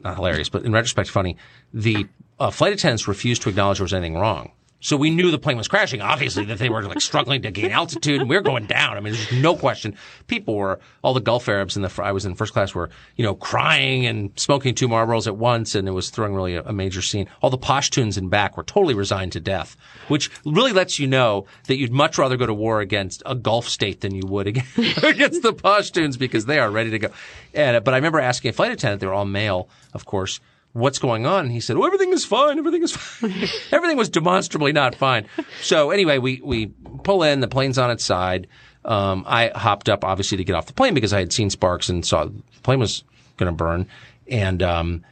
not 0.00 0.16
hilarious, 0.16 0.50
but 0.50 0.64
in 0.64 0.72
retrospect, 0.72 1.08
funny, 1.08 1.36
the 1.72 2.06
uh, 2.38 2.50
flight 2.50 2.74
attendants 2.74 3.08
refused 3.08 3.42
to 3.42 3.48
acknowledge 3.48 3.78
there 3.78 3.84
was 3.84 3.94
anything 3.94 4.16
wrong. 4.16 4.52
So 4.84 4.98
we 4.98 5.08
knew 5.08 5.30
the 5.30 5.38
plane 5.38 5.56
was 5.56 5.66
crashing, 5.66 6.02
obviously, 6.02 6.44
that 6.44 6.58
they 6.58 6.68
were 6.68 6.82
like 6.82 7.00
struggling 7.00 7.40
to 7.40 7.50
gain 7.50 7.70
altitude 7.70 8.20
and 8.20 8.28
we 8.28 8.36
were 8.36 8.42
going 8.42 8.66
down. 8.66 8.98
I 8.98 9.00
mean, 9.00 9.14
there's 9.14 9.32
no 9.32 9.56
question. 9.56 9.96
People 10.26 10.56
were, 10.56 10.78
all 11.00 11.14
the 11.14 11.22
Gulf 11.22 11.48
Arabs 11.48 11.74
in 11.74 11.80
the, 11.80 12.02
I 12.02 12.12
was 12.12 12.26
in 12.26 12.34
first 12.34 12.52
class 12.52 12.74
were, 12.74 12.90
you 13.16 13.24
know, 13.24 13.34
crying 13.34 14.04
and 14.04 14.30
smoking 14.38 14.74
two 14.74 14.86
Marlboros 14.86 15.26
at 15.26 15.38
once 15.38 15.74
and 15.74 15.88
it 15.88 15.92
was 15.92 16.10
throwing 16.10 16.34
really 16.34 16.56
a, 16.56 16.62
a 16.64 16.74
major 16.74 17.00
scene. 17.00 17.30
All 17.40 17.48
the 17.48 17.56
Pashtuns 17.56 18.18
in 18.18 18.28
back 18.28 18.58
were 18.58 18.62
totally 18.62 18.92
resigned 18.92 19.32
to 19.32 19.40
death, 19.40 19.74
which 20.08 20.30
really 20.44 20.72
lets 20.72 20.98
you 20.98 21.06
know 21.06 21.46
that 21.66 21.78
you'd 21.78 21.90
much 21.90 22.18
rather 22.18 22.36
go 22.36 22.44
to 22.44 22.52
war 22.52 22.80
against 22.80 23.22
a 23.24 23.34
Gulf 23.34 23.66
state 23.66 24.02
than 24.02 24.14
you 24.14 24.26
would 24.26 24.46
against, 24.48 24.76
against 25.02 25.40
the 25.40 25.54
Pashtuns 25.54 26.18
because 26.18 26.44
they 26.44 26.58
are 26.58 26.70
ready 26.70 26.90
to 26.90 26.98
go. 26.98 27.08
And, 27.54 27.82
but 27.82 27.94
I 27.94 27.96
remember 27.96 28.20
asking 28.20 28.50
a 28.50 28.52
flight 28.52 28.72
attendant, 28.72 29.00
they 29.00 29.06
were 29.06 29.14
all 29.14 29.24
male, 29.24 29.70
of 29.94 30.04
course, 30.04 30.40
what's 30.74 30.98
going 30.98 31.24
on? 31.24 31.46
And 31.46 31.52
he 31.52 31.60
said, 31.60 31.76
oh, 31.76 31.84
everything 31.84 32.12
is 32.12 32.24
fine. 32.24 32.58
Everything 32.58 32.82
is 32.82 32.92
fine. 32.94 33.32
everything 33.72 33.96
was 33.96 34.08
demonstrably 34.10 34.72
not 34.72 34.94
fine. 34.94 35.26
So 35.62 35.90
anyway, 35.90 36.18
we, 36.18 36.40
we 36.44 36.66
pull 37.02 37.22
in, 37.22 37.40
the 37.40 37.48
plane's 37.48 37.78
on 37.78 37.90
its 37.90 38.04
side. 38.04 38.46
Um, 38.84 39.24
I 39.26 39.48
hopped 39.54 39.88
up 39.88 40.04
obviously 40.04 40.36
to 40.36 40.44
get 40.44 40.54
off 40.54 40.66
the 40.66 40.72
plane 40.74 40.92
because 40.92 41.12
I 41.14 41.20
had 41.20 41.32
seen 41.32 41.48
sparks 41.48 41.88
and 41.88 42.04
saw 42.04 42.26
the 42.26 42.42
plane 42.62 42.80
was 42.80 43.02
going 43.38 43.50
to 43.50 43.56
burn. 43.56 43.86
And, 44.28 44.62
um, 44.62 45.04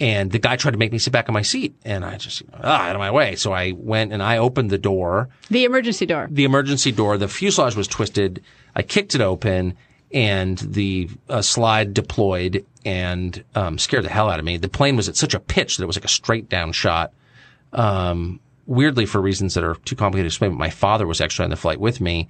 and 0.00 0.32
the 0.32 0.38
guy 0.40 0.56
tried 0.56 0.72
to 0.72 0.78
make 0.78 0.90
me 0.90 0.98
sit 0.98 1.12
back 1.12 1.28
in 1.28 1.34
my 1.34 1.42
seat 1.42 1.74
and 1.84 2.04
I 2.04 2.16
just, 2.16 2.42
ah, 2.54 2.88
out 2.88 2.96
of 2.96 2.98
my 2.98 3.10
way. 3.10 3.36
So 3.36 3.52
I 3.52 3.72
went 3.76 4.12
and 4.12 4.22
I 4.22 4.38
opened 4.38 4.70
the 4.70 4.78
door 4.78 5.28
The 5.50 5.64
emergency 5.64 6.06
door. 6.06 6.26
the 6.30 6.44
emergency 6.44 6.90
door. 6.90 7.16
The 7.18 7.28
fuselage 7.28 7.76
was 7.76 7.86
twisted. 7.86 8.42
I 8.74 8.82
kicked 8.82 9.14
it 9.14 9.20
open, 9.20 9.76
and 10.12 10.58
the 10.58 11.08
uh, 11.28 11.42
slide 11.42 11.94
deployed 11.94 12.64
and 12.84 13.44
um, 13.54 13.78
scared 13.78 14.04
the 14.04 14.10
hell 14.10 14.30
out 14.30 14.38
of 14.38 14.44
me. 14.44 14.56
The 14.56 14.68
plane 14.68 14.96
was 14.96 15.08
at 15.08 15.16
such 15.16 15.34
a 15.34 15.40
pitch 15.40 15.76
that 15.76 15.84
it 15.84 15.86
was 15.86 15.96
like 15.96 16.04
a 16.04 16.08
straight 16.08 16.48
down 16.48 16.72
shot. 16.72 17.12
Um, 17.72 18.40
weirdly, 18.66 19.06
for 19.06 19.20
reasons 19.20 19.54
that 19.54 19.64
are 19.64 19.76
too 19.84 19.96
complicated 19.96 20.24
to 20.30 20.34
explain, 20.34 20.52
but 20.52 20.58
my 20.58 20.70
father 20.70 21.06
was 21.06 21.20
actually 21.20 21.44
on 21.44 21.50
the 21.50 21.56
flight 21.56 21.80
with 21.80 22.00
me, 22.00 22.28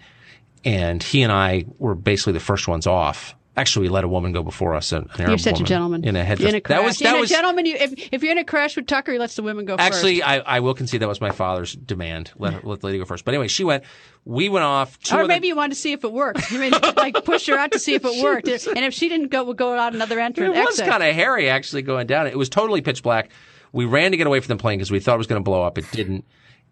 and 0.64 1.02
he 1.02 1.22
and 1.22 1.32
I 1.32 1.64
were 1.78 1.94
basically 1.94 2.34
the 2.34 2.40
first 2.40 2.68
ones 2.68 2.86
off. 2.86 3.34
Actually, 3.54 3.82
we 3.82 3.88
let 3.90 4.02
a 4.02 4.08
woman 4.08 4.32
go 4.32 4.42
before 4.42 4.74
us. 4.74 4.92
An, 4.92 5.02
an 5.02 5.08
You're 5.18 5.28
Arab 5.28 5.40
such 5.40 5.60
a 5.60 5.64
gentleman. 5.64 6.04
in 6.04 6.16
a 6.16 6.24
headdress. 6.24 6.48
In 6.48 6.54
a 6.54 6.60
crash. 6.62 6.78
that 6.78 6.84
was 6.84 6.98
that 7.00 7.14
in 7.14 7.20
was 7.20 7.30
a 7.30 7.34
gentleman. 7.34 7.66
You, 7.66 7.74
if, 7.74 8.08
if 8.10 8.22
you're 8.22 8.32
in 8.32 8.38
a 8.38 8.44
crash 8.44 8.76
with 8.76 8.86
Tucker, 8.86 9.12
he 9.12 9.18
lets 9.18 9.36
the 9.36 9.42
women 9.42 9.66
go 9.66 9.76
actually. 9.78 10.20
first. 10.20 10.28
I, 10.28 10.38
I 10.38 10.60
will 10.60 10.72
concede 10.72 11.02
that 11.02 11.08
was 11.08 11.20
my 11.20 11.32
father's 11.32 11.74
demand. 11.74 12.32
Let 12.38 12.64
let 12.64 12.80
the 12.80 12.86
lady 12.86 12.98
go 12.98 13.04
first. 13.04 13.26
But 13.26 13.34
anyway, 13.34 13.48
she 13.48 13.64
went. 13.64 13.84
We 14.24 14.48
went 14.48 14.64
off. 14.64 14.98
Or 15.12 15.18
other- 15.18 15.28
maybe 15.28 15.48
you 15.48 15.56
wanted 15.56 15.74
to 15.74 15.80
see 15.80 15.92
if 15.92 16.02
it 16.02 16.12
worked. 16.12 16.50
You 16.50 16.60
mean 16.60 16.72
like 16.96 17.24
push 17.26 17.46
her 17.46 17.58
out 17.58 17.72
to 17.72 17.78
see 17.78 17.94
if 17.94 18.04
it 18.06 18.22
worked, 18.24 18.48
and 18.48 18.84
if 18.84 18.94
she 18.94 19.10
didn't 19.10 19.28
go, 19.28 19.44
we'll 19.44 19.54
go 19.54 19.76
out 19.76 19.94
another 19.94 20.18
entrance. 20.18 20.56
It 20.56 20.64
was 20.64 20.80
kind 20.80 21.02
of 21.02 21.14
hairy 21.14 21.50
actually 21.50 21.82
going 21.82 22.06
down. 22.06 22.26
It 22.28 22.38
was 22.38 22.48
totally 22.48 22.80
pitch 22.80 23.02
black. 23.02 23.30
We 23.72 23.84
ran 23.84 24.12
to 24.12 24.16
get 24.16 24.26
away 24.26 24.40
from 24.40 24.56
the 24.56 24.60
plane 24.60 24.78
because 24.78 24.90
we 24.90 25.00
thought 25.00 25.14
it 25.14 25.18
was 25.18 25.26
going 25.26 25.40
to 25.40 25.44
blow 25.44 25.62
up. 25.62 25.76
It 25.76 25.90
didn't. 25.92 26.24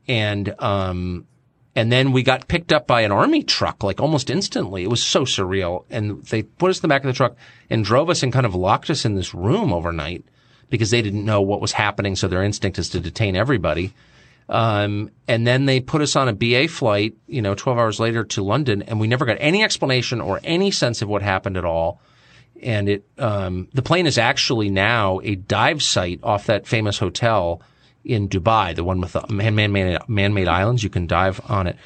And 0.08 0.54
um, 0.58 1.26
and 1.76 1.92
then 1.92 2.12
we 2.12 2.22
got 2.22 2.48
picked 2.48 2.72
up 2.72 2.86
by 2.86 3.02
an 3.02 3.12
army 3.12 3.42
truck 3.42 3.82
like 3.82 4.00
almost 4.00 4.28
instantly. 4.28 4.82
It 4.82 4.90
was 4.90 5.02
so 5.02 5.24
surreal. 5.24 5.84
And 5.88 6.22
they 6.24 6.42
put 6.42 6.70
us 6.70 6.78
in 6.78 6.82
the 6.82 6.88
back 6.88 7.02
of 7.02 7.06
the 7.06 7.12
truck 7.12 7.36
and 7.68 7.84
drove 7.84 8.10
us 8.10 8.22
and 8.22 8.32
kind 8.32 8.46
of 8.46 8.54
locked 8.54 8.90
us 8.90 9.04
in 9.04 9.14
this 9.14 9.34
room 9.34 9.72
overnight 9.72 10.24
because 10.68 10.90
they 10.90 11.02
didn't 11.02 11.24
know 11.24 11.40
what 11.40 11.60
was 11.60 11.72
happening. 11.72 12.16
So 12.16 12.26
their 12.26 12.42
instinct 12.42 12.78
is 12.78 12.88
to 12.90 13.00
detain 13.00 13.36
everybody. 13.36 13.92
Um, 14.48 15.12
and 15.28 15.46
then 15.46 15.66
they 15.66 15.78
put 15.78 16.02
us 16.02 16.16
on 16.16 16.28
a 16.28 16.32
BA 16.32 16.66
flight, 16.66 17.14
you 17.28 17.40
know, 17.40 17.54
12 17.54 17.78
hours 17.78 18.00
later 18.00 18.24
to 18.24 18.42
London, 18.42 18.82
and 18.82 18.98
we 18.98 19.06
never 19.06 19.24
got 19.24 19.36
any 19.38 19.62
explanation 19.62 20.20
or 20.20 20.40
any 20.42 20.72
sense 20.72 21.02
of 21.02 21.08
what 21.08 21.22
happened 21.22 21.56
at 21.56 21.64
all. 21.64 22.00
And 22.60 22.88
it, 22.88 23.04
um, 23.16 23.68
the 23.72 23.80
plane 23.80 24.06
is 24.06 24.18
actually 24.18 24.68
now 24.68 25.20
a 25.22 25.36
dive 25.36 25.84
site 25.84 26.18
off 26.24 26.46
that 26.46 26.66
famous 26.66 26.98
hotel 26.98 27.62
in 28.04 28.28
Dubai, 28.28 28.74
the 28.74 28.84
one 28.84 29.00
with 29.00 29.12
the 29.12 29.24
man, 29.28 29.54
man-made, 29.56 29.98
man-made 30.08 30.48
islands. 30.48 30.82
You 30.82 30.90
can 30.90 31.06
dive 31.06 31.40
on 31.50 31.66
it. 31.66 31.76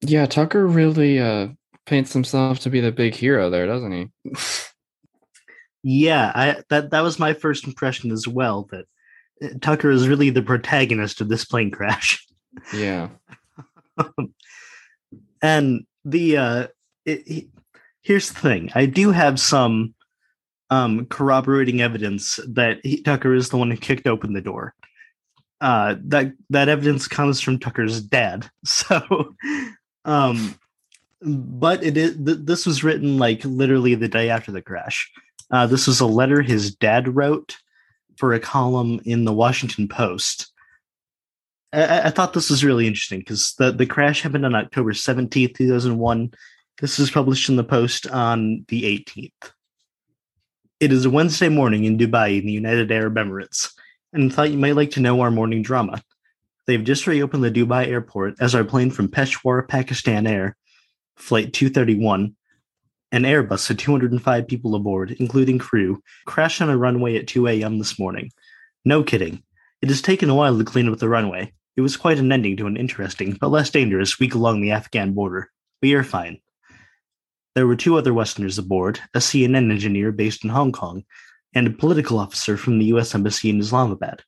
Yeah, 0.00 0.26
Tucker 0.26 0.66
really 0.66 1.20
uh, 1.20 1.48
paints 1.86 2.12
himself 2.12 2.58
to 2.60 2.70
be 2.70 2.80
the 2.80 2.92
big 2.92 3.14
hero 3.14 3.50
there, 3.50 3.66
doesn't 3.66 3.92
he? 3.92 4.08
Yeah, 5.84 6.30
I 6.34 6.62
that 6.70 6.90
that 6.90 7.00
was 7.00 7.18
my 7.18 7.32
first 7.34 7.66
impression 7.66 8.10
as 8.12 8.26
well. 8.28 8.68
That 8.70 8.84
uh, 9.42 9.48
Tucker 9.60 9.90
is 9.90 10.08
really 10.08 10.30
the 10.30 10.42
protagonist 10.42 11.20
of 11.20 11.28
this 11.28 11.44
plane 11.44 11.70
crash. 11.70 12.24
Yeah. 12.74 13.08
and 15.42 15.84
the 16.04 16.36
uh 16.36 16.66
it, 17.04 17.22
it- 17.28 17.48
here's 18.04 18.30
the 18.32 18.40
thing 18.40 18.68
i 18.74 18.84
do 18.84 19.12
have 19.12 19.38
some 19.38 19.94
um 20.72 21.04
corroborating 21.06 21.82
evidence 21.82 22.40
that 22.48 22.78
he, 22.82 23.02
tucker 23.02 23.34
is 23.34 23.50
the 23.50 23.58
one 23.58 23.70
who 23.70 23.76
kicked 23.76 24.06
open 24.06 24.32
the 24.32 24.40
door 24.40 24.74
uh 25.60 25.96
that 26.02 26.32
that 26.48 26.70
evidence 26.70 27.06
comes 27.06 27.40
from 27.40 27.58
tucker's 27.58 28.00
dad 28.00 28.48
so 28.64 29.34
um 30.06 30.58
but 31.20 31.84
it 31.84 31.96
is 31.96 32.16
th- 32.16 32.38
this 32.40 32.64
was 32.64 32.82
written 32.82 33.18
like 33.18 33.44
literally 33.44 33.94
the 33.94 34.08
day 34.08 34.30
after 34.30 34.50
the 34.50 34.62
crash 34.62 35.12
uh 35.50 35.66
this 35.66 35.86
was 35.86 36.00
a 36.00 36.06
letter 36.06 36.40
his 36.40 36.74
dad 36.74 37.14
wrote 37.14 37.58
for 38.16 38.32
a 38.32 38.40
column 38.40 38.98
in 39.04 39.24
the 39.26 39.32
washington 39.32 39.86
post 39.86 40.50
I- 41.74 42.08
I, 42.08 42.10
thought 42.10 42.34
this 42.34 42.50
was 42.50 42.64
really 42.64 42.86
interesting 42.86 43.20
because 43.20 43.54
the, 43.58 43.72
the 43.72 43.86
crash 43.86 44.20
happened 44.20 44.44
on 44.44 44.54
October 44.54 44.92
17th, 44.92 45.54
2001. 45.54 46.34
This 46.82 46.98
was 46.98 47.10
published 47.10 47.48
in 47.48 47.56
the 47.56 47.64
Post 47.64 48.06
on 48.08 48.66
the 48.68 48.82
18th. 48.82 49.52
It 50.82 50.90
is 50.90 51.04
a 51.04 51.10
Wednesday 51.10 51.48
morning 51.48 51.84
in 51.84 51.96
Dubai 51.96 52.40
in 52.40 52.44
the 52.44 52.50
United 52.50 52.90
Arab 52.90 53.14
Emirates, 53.14 53.72
and 54.12 54.34
thought 54.34 54.50
you 54.50 54.58
might 54.58 54.74
like 54.74 54.90
to 54.90 55.00
know 55.00 55.20
our 55.20 55.30
morning 55.30 55.62
drama. 55.62 56.02
They've 56.66 56.82
just 56.82 57.06
reopened 57.06 57.44
the 57.44 57.52
Dubai 57.52 57.86
airport 57.86 58.34
as 58.40 58.52
our 58.52 58.64
plane 58.64 58.90
from 58.90 59.08
Peshawar, 59.08 59.62
Pakistan 59.62 60.26
Air, 60.26 60.56
Flight 61.14 61.52
231, 61.52 62.34
an 63.12 63.22
Airbus 63.22 63.68
with 63.68 63.78
205 63.78 64.48
people 64.48 64.74
aboard, 64.74 65.12
including 65.20 65.60
crew, 65.60 66.02
crashed 66.26 66.60
on 66.60 66.68
a 66.68 66.76
runway 66.76 67.16
at 67.16 67.28
2 67.28 67.46
a.m. 67.46 67.78
this 67.78 67.96
morning. 67.96 68.32
No 68.84 69.04
kidding. 69.04 69.44
It 69.82 69.88
has 69.88 70.02
taken 70.02 70.30
a 70.30 70.34
while 70.34 70.58
to 70.58 70.64
clean 70.64 70.88
up 70.88 70.98
the 70.98 71.08
runway. 71.08 71.52
It 71.76 71.82
was 71.82 71.96
quite 71.96 72.18
an 72.18 72.32
ending 72.32 72.56
to 72.56 72.66
an 72.66 72.76
interesting, 72.76 73.38
but 73.40 73.52
less 73.52 73.70
dangerous 73.70 74.18
week 74.18 74.34
along 74.34 74.60
the 74.60 74.72
Afghan 74.72 75.12
border. 75.12 75.48
We 75.80 75.94
are 75.94 76.02
fine. 76.02 76.40
There 77.54 77.66
were 77.66 77.76
two 77.76 77.96
other 77.96 78.14
Westerners 78.14 78.58
aboard 78.58 79.00
a 79.14 79.18
CNN 79.18 79.70
engineer 79.70 80.12
based 80.12 80.44
in 80.44 80.50
Hong 80.50 80.72
Kong, 80.72 81.04
and 81.54 81.66
a 81.66 81.70
political 81.70 82.18
officer 82.18 82.56
from 82.56 82.78
the 82.78 82.86
U.S. 82.86 83.14
Embassy 83.14 83.50
in 83.50 83.60
Islamabad. 83.60 84.22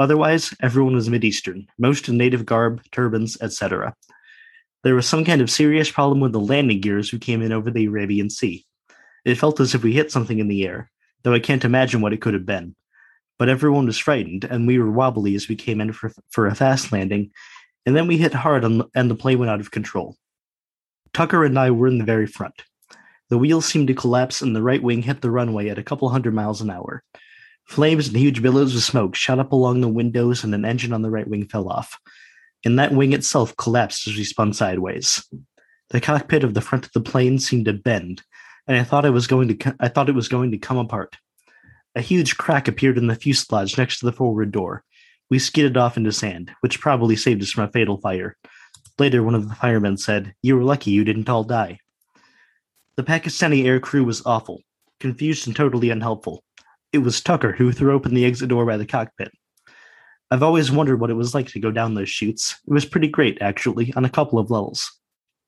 Otherwise, 0.00 0.54
everyone 0.60 0.94
was 0.94 1.08
Mideastern, 1.08 1.66
most 1.78 2.08
in 2.08 2.16
native 2.16 2.44
garb, 2.46 2.82
turbans, 2.92 3.36
etc. 3.40 3.94
There 4.84 4.94
was 4.94 5.06
some 5.06 5.24
kind 5.24 5.40
of 5.40 5.50
serious 5.50 5.90
problem 5.90 6.20
with 6.20 6.32
the 6.32 6.40
landing 6.40 6.80
gears 6.80 7.12
we 7.12 7.18
came 7.18 7.42
in 7.42 7.52
over 7.52 7.70
the 7.70 7.86
Arabian 7.86 8.30
Sea. 8.30 8.64
It 9.24 9.36
felt 9.36 9.60
as 9.60 9.74
if 9.74 9.82
we 9.82 9.92
hit 9.92 10.10
something 10.10 10.38
in 10.38 10.48
the 10.48 10.64
air, 10.66 10.90
though 11.22 11.34
I 11.34 11.40
can't 11.40 11.64
imagine 11.64 12.00
what 12.00 12.12
it 12.12 12.20
could 12.20 12.34
have 12.34 12.46
been 12.46 12.74
but 13.38 13.48
everyone 13.48 13.86
was 13.86 13.98
frightened, 13.98 14.44
and 14.44 14.66
we 14.66 14.78
were 14.78 14.90
wobbly 14.90 15.34
as 15.34 15.48
we 15.48 15.56
came 15.56 15.80
in 15.80 15.92
for, 15.92 16.12
for 16.30 16.46
a 16.46 16.54
fast 16.54 16.92
landing, 16.92 17.30
and 17.86 17.96
then 17.96 18.06
we 18.06 18.18
hit 18.18 18.34
hard 18.34 18.64
on, 18.64 18.82
and 18.94 19.10
the 19.10 19.14
plane 19.14 19.38
went 19.38 19.50
out 19.50 19.60
of 19.60 19.70
control. 19.70 20.16
Tucker 21.12 21.44
and 21.44 21.58
I 21.58 21.70
were 21.70 21.88
in 21.88 21.98
the 21.98 22.04
very 22.04 22.26
front. 22.26 22.62
The 23.30 23.38
wheels 23.38 23.66
seemed 23.66 23.88
to 23.88 23.94
collapse, 23.94 24.40
and 24.40 24.54
the 24.54 24.62
right 24.62 24.82
wing 24.82 25.02
hit 25.02 25.20
the 25.20 25.30
runway 25.30 25.68
at 25.68 25.78
a 25.78 25.82
couple 25.82 26.08
hundred 26.08 26.34
miles 26.34 26.60
an 26.60 26.70
hour. 26.70 27.02
Flames 27.66 28.08
and 28.08 28.16
huge 28.16 28.40
billows 28.40 28.74
of 28.74 28.82
smoke 28.82 29.14
shot 29.14 29.38
up 29.38 29.52
along 29.52 29.80
the 29.80 29.88
windows, 29.88 30.44
and 30.44 30.54
an 30.54 30.64
engine 30.64 30.92
on 30.92 31.02
the 31.02 31.10
right 31.10 31.28
wing 31.28 31.46
fell 31.46 31.68
off. 31.68 31.98
And 32.64 32.78
that 32.78 32.92
wing 32.92 33.12
itself 33.12 33.56
collapsed 33.56 34.08
as 34.08 34.16
we 34.16 34.24
spun 34.24 34.52
sideways. 34.52 35.26
The 35.90 36.00
cockpit 36.00 36.44
of 36.44 36.54
the 36.54 36.60
front 36.60 36.86
of 36.86 36.92
the 36.92 37.00
plane 37.00 37.38
seemed 37.38 37.66
to 37.66 37.72
bend, 37.72 38.22
and 38.66 38.76
I 38.76 38.84
thought 38.84 39.06
I 39.06 39.10
was 39.10 39.26
going 39.26 39.56
to 39.56 39.76
I 39.80 39.88
thought 39.88 40.08
it 40.08 40.14
was 40.14 40.28
going 40.28 40.50
to 40.52 40.58
come 40.58 40.78
apart. 40.78 41.16
A 41.94 42.00
huge 42.00 42.36
crack 42.36 42.68
appeared 42.68 42.98
in 42.98 43.06
the 43.06 43.14
fuselage 43.14 43.76
next 43.76 43.98
to 43.98 44.06
the 44.06 44.12
forward 44.12 44.52
door. 44.52 44.84
We 45.30 45.38
skidded 45.38 45.76
off 45.76 45.96
into 45.96 46.12
sand, 46.12 46.52
which 46.60 46.80
probably 46.80 47.16
saved 47.16 47.42
us 47.42 47.50
from 47.50 47.64
a 47.64 47.72
fatal 47.72 47.98
fire. 47.98 48.36
Later, 48.98 49.22
one 49.22 49.34
of 49.34 49.48
the 49.48 49.54
firemen 49.54 49.96
said, 49.96 50.34
You 50.42 50.56
were 50.56 50.64
lucky 50.64 50.90
you 50.90 51.04
didn't 51.04 51.28
all 51.28 51.44
die. 51.44 51.78
The 52.96 53.04
Pakistani 53.04 53.64
air 53.64 53.78
crew 53.78 54.04
was 54.04 54.26
awful, 54.26 54.62
confused 54.98 55.46
and 55.46 55.54
totally 55.54 55.90
unhelpful. 55.90 56.42
It 56.92 56.98
was 56.98 57.20
Tucker 57.20 57.52
who 57.52 57.70
threw 57.70 57.92
open 57.92 58.14
the 58.14 58.24
exit 58.24 58.48
door 58.48 58.66
by 58.66 58.76
the 58.76 58.86
cockpit. 58.86 59.30
I've 60.30 60.42
always 60.42 60.72
wondered 60.72 61.00
what 61.00 61.10
it 61.10 61.14
was 61.14 61.32
like 61.32 61.46
to 61.48 61.60
go 61.60 61.70
down 61.70 61.94
those 61.94 62.10
chutes. 62.10 62.56
It 62.66 62.72
was 62.72 62.84
pretty 62.84 63.08
great, 63.08 63.38
actually, 63.40 63.92
on 63.94 64.04
a 64.04 64.10
couple 64.10 64.38
of 64.38 64.50
levels. 64.50 64.90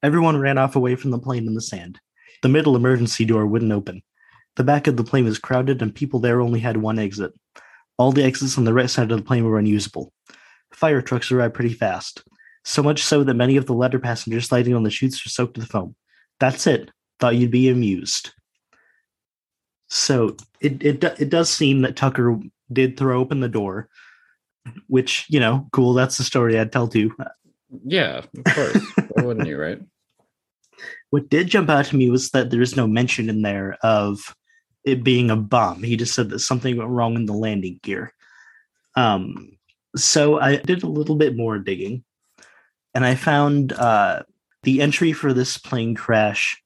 Everyone 0.02 0.38
ran 0.38 0.56
off 0.56 0.76
away 0.76 0.94
from 0.94 1.10
the 1.10 1.18
plane 1.18 1.46
in 1.46 1.54
the 1.54 1.60
sand. 1.60 2.00
The 2.42 2.48
middle 2.48 2.76
emergency 2.76 3.24
door 3.24 3.46
wouldn't 3.46 3.72
open. 3.72 4.02
The 4.56 4.64
back 4.64 4.86
of 4.86 4.96
the 4.96 5.04
plane 5.04 5.24
was 5.24 5.38
crowded, 5.38 5.82
and 5.82 5.94
people 5.94 6.20
there 6.20 6.40
only 6.40 6.60
had 6.60 6.76
one 6.76 6.98
exit. 6.98 7.32
All 7.98 8.12
the 8.12 8.24
exits 8.24 8.56
on 8.56 8.64
the 8.64 8.72
right 8.72 8.88
side 8.88 9.10
of 9.10 9.18
the 9.18 9.24
plane 9.24 9.44
were 9.44 9.58
unusable. 9.58 10.12
Fire 10.72 11.02
trucks 11.02 11.32
arrived 11.32 11.54
pretty 11.54 11.74
fast, 11.74 12.22
so 12.64 12.82
much 12.82 13.02
so 13.02 13.24
that 13.24 13.34
many 13.34 13.56
of 13.56 13.66
the 13.66 13.72
letter 13.74 13.98
passengers 13.98 14.48
sliding 14.48 14.74
on 14.74 14.82
the 14.82 14.90
chutes 14.90 15.24
were 15.24 15.30
soaked 15.30 15.54
to 15.54 15.60
the 15.60 15.66
foam. 15.66 15.94
That's 16.38 16.66
it. 16.66 16.90
Thought 17.18 17.36
you'd 17.36 17.50
be 17.50 17.68
amused. 17.68 18.32
So 19.88 20.36
it 20.60 20.82
it 20.82 21.02
it 21.02 21.30
does 21.30 21.50
seem 21.50 21.82
that 21.82 21.96
Tucker 21.96 22.38
did 22.72 22.96
throw 22.96 23.20
open 23.20 23.40
the 23.40 23.48
door, 23.48 23.88
which 24.86 25.26
you 25.28 25.40
know, 25.40 25.66
cool. 25.72 25.94
That's 25.94 26.16
the 26.16 26.24
story 26.24 26.58
I'd 26.58 26.72
tell 26.72 26.88
too. 26.88 27.14
Yeah, 27.84 28.22
of 28.46 28.54
course. 28.54 28.84
Why 29.10 29.24
wouldn't 29.24 29.48
you, 29.48 29.58
right? 29.58 29.80
What 31.10 31.28
did 31.28 31.48
jump 31.48 31.68
out 31.68 31.86
to 31.86 31.96
me 31.96 32.10
was 32.10 32.30
that 32.30 32.50
there 32.50 32.62
is 32.62 32.76
no 32.76 32.86
mention 32.86 33.28
in 33.28 33.42
there 33.42 33.76
of 33.82 34.34
it 34.84 35.04
being 35.04 35.30
a 35.30 35.36
bomb. 35.36 35.82
He 35.82 35.96
just 35.96 36.14
said 36.14 36.30
that 36.30 36.38
something 36.38 36.76
went 36.76 36.90
wrong 36.90 37.16
in 37.16 37.26
the 37.26 37.32
landing 37.32 37.80
gear. 37.82 38.14
Um, 38.96 39.58
so 39.96 40.40
I 40.40 40.56
did 40.56 40.82
a 40.82 40.88
little 40.88 41.16
bit 41.16 41.36
more 41.36 41.58
digging, 41.58 42.04
and 42.94 43.04
I 43.04 43.14
found 43.14 43.72
uh, 43.72 44.22
the 44.62 44.82
entry 44.82 45.12
for 45.12 45.32
this 45.32 45.58
plane 45.58 45.94
crash 45.94 46.62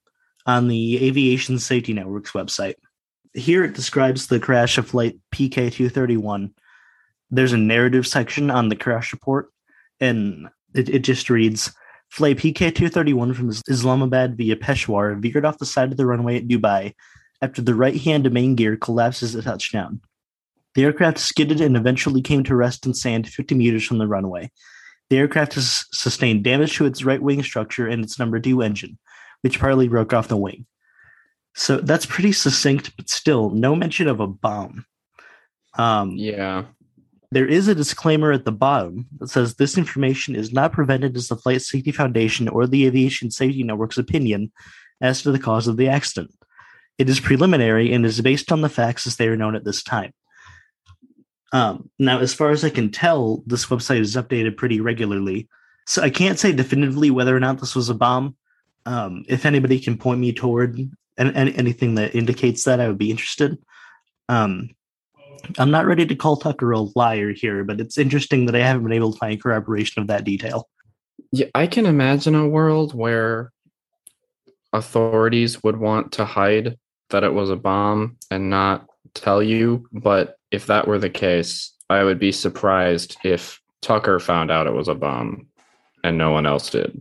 on 0.47 0.69
the 0.69 1.07
Aviation 1.07 1.59
Safety 1.59 1.93
Network's 1.93 2.33
website. 2.33 2.75
Here 3.33 3.65
it 3.65 3.75
describes 3.75 4.27
the 4.27 4.41
crash 4.41 4.79
of 4.79 4.89
flight 4.89 5.19
PK 5.33 5.73
231. 5.73 6.55
There's 7.31 7.53
a 7.53 7.59
narrative 7.59 8.07
section 8.07 8.51
on 8.51 8.69
the 8.69 8.77
crash 8.77 9.13
report, 9.13 9.51
and 10.01 10.49
it, 10.75 10.89
it 10.89 10.99
just 11.01 11.31
reads 11.31 11.73
Flight 12.11 12.37
PK 12.37 12.73
231 12.73 13.35
from 13.35 13.51
Islamabad 13.69 14.37
via 14.37 14.55
Peshawar 14.55 15.17
veered 15.17 15.45
off 15.45 15.59
the 15.59 15.67
side 15.67 15.91
of 15.91 15.97
the 15.97 16.07
runway 16.07 16.37
at 16.37 16.47
Dubai 16.47 16.95
after 17.43 17.61
the 17.61 17.75
right 17.75 18.01
hand 18.01 18.31
main 18.31 18.55
gear 18.55 18.77
collapses 18.77 19.35
at 19.35 19.45
touchdown. 19.45 20.01
The 20.75 20.85
aircraft 20.85 21.19
skidded 21.19 21.61
and 21.61 21.77
eventually 21.77 22.23
came 22.23 22.45
to 22.45 22.55
rest 22.55 22.87
in 22.87 22.95
sand 22.95 23.29
50 23.29 23.57
meters 23.57 23.85
from 23.85 23.99
the 23.99 24.07
runway. 24.07 24.51
The 25.11 25.19
aircraft 25.19 25.55
has 25.55 25.85
sustained 25.93 26.45
damage 26.45 26.77
to 26.77 26.87
its 26.87 27.05
right 27.05 27.21
wing 27.23 27.43
structure 27.43 27.87
and 27.87 28.03
its 28.03 28.19
number 28.19 28.41
two 28.41 28.63
engine, 28.63 28.99
which 29.43 29.61
partly 29.61 29.89
broke 29.89 30.13
off 30.13 30.29
the 30.29 30.37
wing. 30.37 30.67
So 31.55 31.77
that's 31.77 32.07
pretty 32.07 32.33
succinct, 32.33 32.97
but 32.97 33.09
still, 33.09 33.51
no 33.51 33.77
mention 33.77 34.09
of 34.09 34.21
a 34.21 34.27
bomb. 34.27 34.87
Um, 35.79 36.13
Yeah. 36.17 36.65
there 37.31 37.47
is 37.47 37.69
a 37.69 37.75
disclaimer 37.75 38.33
at 38.33 38.45
the 38.45 38.53
bottom 38.53 39.07
that 39.19 39.29
says 39.29 39.55
this 39.55 39.77
information 39.77 40.35
is 40.37 40.53
not 40.53 40.73
presented 40.73 41.17
as 41.17 41.29
the 41.29 41.37
Flight 41.37 41.63
Safety 41.63 41.91
Foundation 41.93 42.49
or 42.49 42.67
the 42.67 42.87
Aviation 42.87 43.31
Safety 43.31 43.63
Network's 43.63 43.99
opinion, 43.99 44.53
as 45.01 45.23
to 45.23 45.33
the 45.33 45.39
cause 45.39 45.67
of 45.69 45.77
the 45.77 45.89
accident. 45.89 46.33
It 46.97 47.09
is 47.09 47.19
preliminary 47.21 47.93
and 47.93 48.07
is 48.07 48.21
based 48.21 48.53
on 48.53 48.61
the 48.61 48.69
facts 48.69 49.07
as 49.07 49.17
they 49.17 49.27
are 49.29 49.37
known 49.37 49.57
at 49.57 49.65
this 49.65 49.83
time. 49.83 50.13
Um, 51.53 51.91
now, 51.99 52.19
as 52.19 52.35
far 52.35 52.51
as 52.51 52.65
I 52.65 52.71
can 52.71 52.91
tell, 52.91 53.43
this 53.47 53.67
website 53.67 54.01
is 54.01 54.17
updated 54.17 54.57
pretty 54.57 54.81
regularly, 54.81 55.49
so 55.87 56.03
I 56.03 56.11
can't 56.11 56.39
say 56.39 56.53
definitively 56.53 57.11
whether 57.11 57.37
or 57.37 57.41
not 57.41 57.61
this 57.61 57.75
was 57.75 57.91
a 57.91 57.95
bomb. 57.95 58.37
Um, 58.87 59.25
if 59.29 59.47
anybody 59.47 59.79
can 59.79 59.97
point 59.97 60.21
me 60.21 60.33
toward 60.33 60.79
an, 60.79 60.91
an, 61.17 61.49
anything 61.51 61.95
that 61.95 62.15
indicates 62.15 62.65
that, 62.65 62.81
I 62.81 62.89
would 62.89 62.99
be 62.99 63.11
interested. 63.11 63.59
Um, 64.29 64.71
I'm 65.59 65.71
not 65.71 65.87
ready 65.87 66.07
to 66.07 66.15
call 66.15 66.37
Tucker 66.37 66.73
a 66.73 66.81
liar 66.97 67.33
here, 67.33 67.65
but 67.65 67.81
it's 67.81 67.99
interesting 67.99 68.47
that 68.47 68.57
I 68.57 68.61
haven't 68.61 68.85
been 68.85 68.93
able 68.93 69.13
to 69.13 69.19
find 69.19 69.43
corroboration 69.43 70.03
of 70.03 70.09
that 70.09 70.25
detail. 70.25 70.69
Yeah, 71.33 71.47
I 71.55 71.67
can 71.67 71.87
imagine 71.87 72.35
a 72.35 72.49
world 72.49 72.95
where 72.95 73.53
authorities 74.73 75.63
would 75.63 75.77
want 75.77 76.13
to 76.13 76.25
hide 76.25 76.79
that 77.11 77.25
it 77.25 77.33
was 77.33 77.51
a 77.51 77.57
bomb 77.57 78.17
and 78.31 78.51
not 78.51 78.87
tell 79.15 79.43
you. 79.43 79.87
But 79.93 80.37
if 80.55 80.67
that 80.67 80.87
were 80.87 80.99
the 80.99 81.11
case, 81.11 81.73
I 81.91 82.05
would 82.05 82.19
be 82.19 82.33
surprised 82.33 83.17
if 83.25 83.61
Tucker 83.83 84.19
found 84.19 84.51
out 84.51 84.67
it 84.67 84.73
was 84.73 84.89
a 84.89 84.95
bomb 84.95 85.47
and 86.03 86.17
no 86.17 86.31
one 86.31 86.47
else 86.47 86.71
did. 86.71 87.01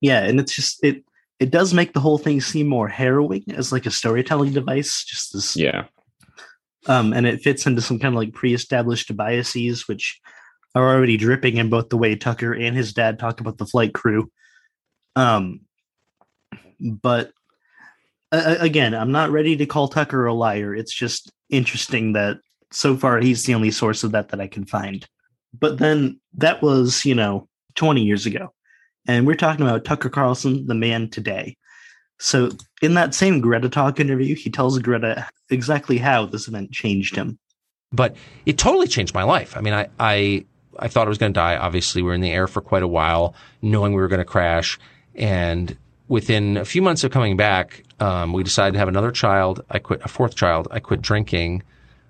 Yeah, 0.00 0.22
and 0.24 0.40
it's 0.40 0.54
just 0.54 0.82
it 0.82 1.04
it 1.38 1.50
does 1.50 1.74
make 1.74 1.92
the 1.92 2.00
whole 2.00 2.18
thing 2.18 2.40
seem 2.40 2.66
more 2.66 2.88
harrowing 2.88 3.44
as 3.54 3.70
like 3.72 3.86
a 3.86 3.90
storytelling 3.90 4.52
device. 4.52 5.04
Just 5.04 5.32
this, 5.32 5.56
Yeah. 5.56 5.84
um, 6.86 7.12
and 7.12 7.26
it 7.26 7.42
fits 7.42 7.66
into 7.66 7.82
some 7.82 7.98
kind 7.98 8.14
of 8.14 8.18
like 8.18 8.32
pre-established 8.32 9.14
biases, 9.16 9.86
which 9.86 10.20
are 10.74 10.94
already 10.94 11.16
dripping 11.16 11.56
in 11.56 11.70
both 11.70 11.88
the 11.90 11.96
way 11.96 12.16
Tucker 12.16 12.52
and 12.52 12.76
his 12.76 12.92
dad 12.92 13.18
talk 13.18 13.40
about 13.40 13.58
the 13.58 13.66
flight 13.66 13.92
crew. 13.94 14.30
Um, 15.14 15.60
but 16.80 17.32
uh, 18.32 18.56
again, 18.60 18.94
I'm 18.94 19.12
not 19.12 19.30
ready 19.30 19.56
to 19.56 19.66
call 19.66 19.88
Tucker 19.88 20.26
a 20.26 20.34
liar. 20.34 20.74
It's 20.74 20.92
just 20.94 21.32
interesting 21.50 22.12
that 22.14 22.38
so 22.72 22.96
far 22.96 23.18
he's 23.20 23.44
the 23.44 23.54
only 23.54 23.70
source 23.70 24.04
of 24.04 24.12
that 24.12 24.28
that 24.30 24.40
I 24.40 24.46
can 24.46 24.64
find. 24.64 25.06
But 25.58 25.78
then 25.78 26.20
that 26.34 26.62
was, 26.62 27.04
you 27.04 27.14
know, 27.14 27.48
20 27.76 28.02
years 28.02 28.26
ago. 28.26 28.52
And 29.06 29.26
we're 29.26 29.34
talking 29.34 29.66
about 29.66 29.84
Tucker 29.84 30.08
Carlson, 30.08 30.66
the 30.66 30.74
man 30.74 31.08
today. 31.08 31.56
So 32.18 32.50
in 32.82 32.94
that 32.94 33.14
same 33.14 33.40
Greta 33.40 33.68
Talk 33.68 34.00
interview, 34.00 34.34
he 34.34 34.50
tells 34.50 34.78
Greta 34.78 35.28
exactly 35.50 35.98
how 35.98 36.26
this 36.26 36.48
event 36.48 36.72
changed 36.72 37.14
him. 37.14 37.38
but 37.92 38.16
it 38.46 38.58
totally 38.58 38.86
changed 38.88 39.14
my 39.14 39.22
life. 39.22 39.56
I 39.56 39.60
mean, 39.60 39.74
I 39.74 39.88
I, 39.98 40.44
I 40.78 40.88
thought 40.88 41.06
I 41.06 41.08
was 41.08 41.18
going 41.18 41.32
to 41.32 41.38
die. 41.38 41.56
Obviously, 41.56 42.02
we 42.02 42.08
were 42.08 42.14
in 42.14 42.20
the 42.20 42.32
air 42.32 42.46
for 42.46 42.60
quite 42.60 42.82
a 42.82 42.88
while, 42.88 43.34
knowing 43.62 43.92
we 43.92 44.00
were 44.00 44.08
going 44.08 44.18
to 44.18 44.24
crash. 44.24 44.78
And 45.14 45.76
within 46.08 46.56
a 46.56 46.64
few 46.64 46.82
months 46.82 47.04
of 47.04 47.10
coming 47.10 47.36
back, 47.36 47.82
um, 48.00 48.32
we 48.32 48.42
decided 48.42 48.72
to 48.72 48.78
have 48.78 48.88
another 48.88 49.10
child. 49.12 49.64
I 49.70 49.78
quit 49.78 50.00
a 50.04 50.08
fourth 50.08 50.34
child. 50.36 50.68
I 50.70 50.80
quit 50.80 51.00
drinking. 51.00 51.62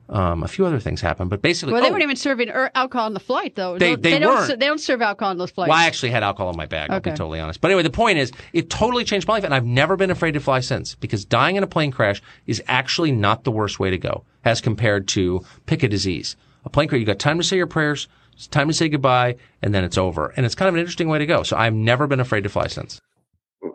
Um, 0.08 0.44
a 0.44 0.48
few 0.48 0.64
other 0.64 0.78
things 0.78 1.00
happened, 1.00 1.30
but 1.30 1.42
basically, 1.42 1.72
Well, 1.72 1.82
they 1.82 1.88
oh, 1.88 1.90
weren't 1.90 2.04
even 2.04 2.14
serving 2.14 2.48
er- 2.48 2.70
alcohol 2.76 3.06
on 3.06 3.14
the 3.14 3.18
flight, 3.20 3.56
though. 3.56 3.76
They- 3.76 3.90
Don't- 3.90 4.02
they 4.02 4.18
don't. 4.20 4.46
ser- 4.46 4.56
They 4.56 4.66
don't 4.66 4.78
serve 4.80 5.02
alcohol 5.02 5.30
on 5.30 5.38
those 5.38 5.50
flights. 5.50 5.68
Well, 5.70 5.78
I 5.78 5.86
actually 5.86 6.10
had 6.10 6.22
alcohol 6.22 6.50
in 6.50 6.56
my 6.56 6.66
bag. 6.66 6.90
I'll 6.90 7.00
be 7.00 7.10
totally 7.10 7.40
honest. 7.40 7.60
But 7.60 7.72
anyway, 7.72 7.82
the 7.82 7.90
point 7.90 8.18
is, 8.18 8.30
it 8.52 8.70
totally 8.70 9.02
changed 9.02 9.26
my 9.26 9.34
life, 9.34 9.42
and 9.44 9.52
I've 9.52 9.64
never 9.64 9.96
been 9.96 10.10
afraid 10.12 10.32
to 10.34 10.40
fly 10.40 10.60
since 10.60 10.94
because 10.94 11.24
dying 11.24 11.56
in 11.56 11.64
a 11.64 11.66
plane 11.66 11.90
crash 11.90 12.22
is 12.46 12.62
actually 12.68 13.10
not 13.10 13.42
the 13.42 13.50
worst 13.50 13.80
way 13.80 13.90
to 13.90 13.98
go 13.98 14.22
as 14.44 14.60
compared 14.60 15.08
to 15.08 15.44
pick 15.66 15.82
a 15.82 15.88
disease. 15.88 16.36
A 16.64 16.70
plane 16.70 16.86
crash, 16.88 17.00
you 17.00 17.06
got 17.06 17.18
time 17.18 17.38
to 17.38 17.44
say 17.44 17.56
your 17.56 17.66
prayers, 17.66 18.06
it's 18.32 18.46
time 18.46 18.68
to 18.68 18.74
say 18.74 18.88
goodbye, 18.88 19.34
and 19.60 19.74
then 19.74 19.82
it's 19.82 19.98
over. 19.98 20.32
And 20.36 20.46
it's 20.46 20.54
kind 20.54 20.68
of 20.68 20.74
an 20.74 20.80
interesting 20.80 21.08
way 21.08 21.18
to 21.18 21.26
go. 21.26 21.42
So 21.42 21.56
I've 21.56 21.74
never 21.74 22.06
been 22.06 22.20
afraid 22.20 22.42
to 22.44 22.48
fly 22.48 22.68
since. 22.68 23.00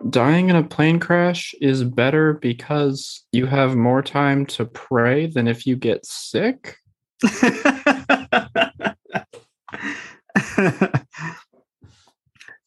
Dying 0.10 0.50
in 0.50 0.56
a 0.56 0.64
plane 0.64 1.00
crash 1.00 1.54
is 1.62 1.84
better 1.84 2.34
because 2.34 3.26
you 3.32 3.46
have 3.46 3.76
more 3.76 4.02
time 4.02 4.46
to 4.48 4.66
pray 4.66 5.28
than 5.28 5.48
if 5.48 5.66
you 5.68 5.76
get 5.76 6.06
sick. 6.06 6.78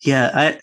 yeah, 0.03 0.31
I 0.33 0.61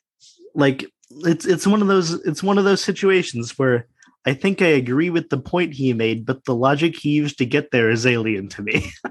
like 0.56 0.86
it's 1.26 1.46
it's 1.46 1.68
one 1.68 1.82
of 1.82 1.88
those 1.88 2.14
it's 2.26 2.42
one 2.44 2.58
of 2.58 2.64
those 2.64 2.84
situations 2.84 3.58
where 3.60 3.88
I 4.26 4.34
think 4.34 4.62
I 4.62 4.68
agree 4.68 5.10
with 5.10 5.30
the 5.30 5.40
point 5.40 5.74
he 5.74 5.94
made, 5.94 6.26
but 6.26 6.46
the 6.46 6.56
logic 6.56 6.96
he 6.98 7.10
used 7.10 7.38
to 7.40 7.46
get 7.46 7.72
there 7.72 7.90
is 7.90 8.06
alien 8.06 8.48
to 8.50 8.62
me. 8.62 8.92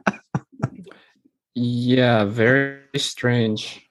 Yeah, 1.54 2.24
very 2.24 2.80
strange. 2.96 3.89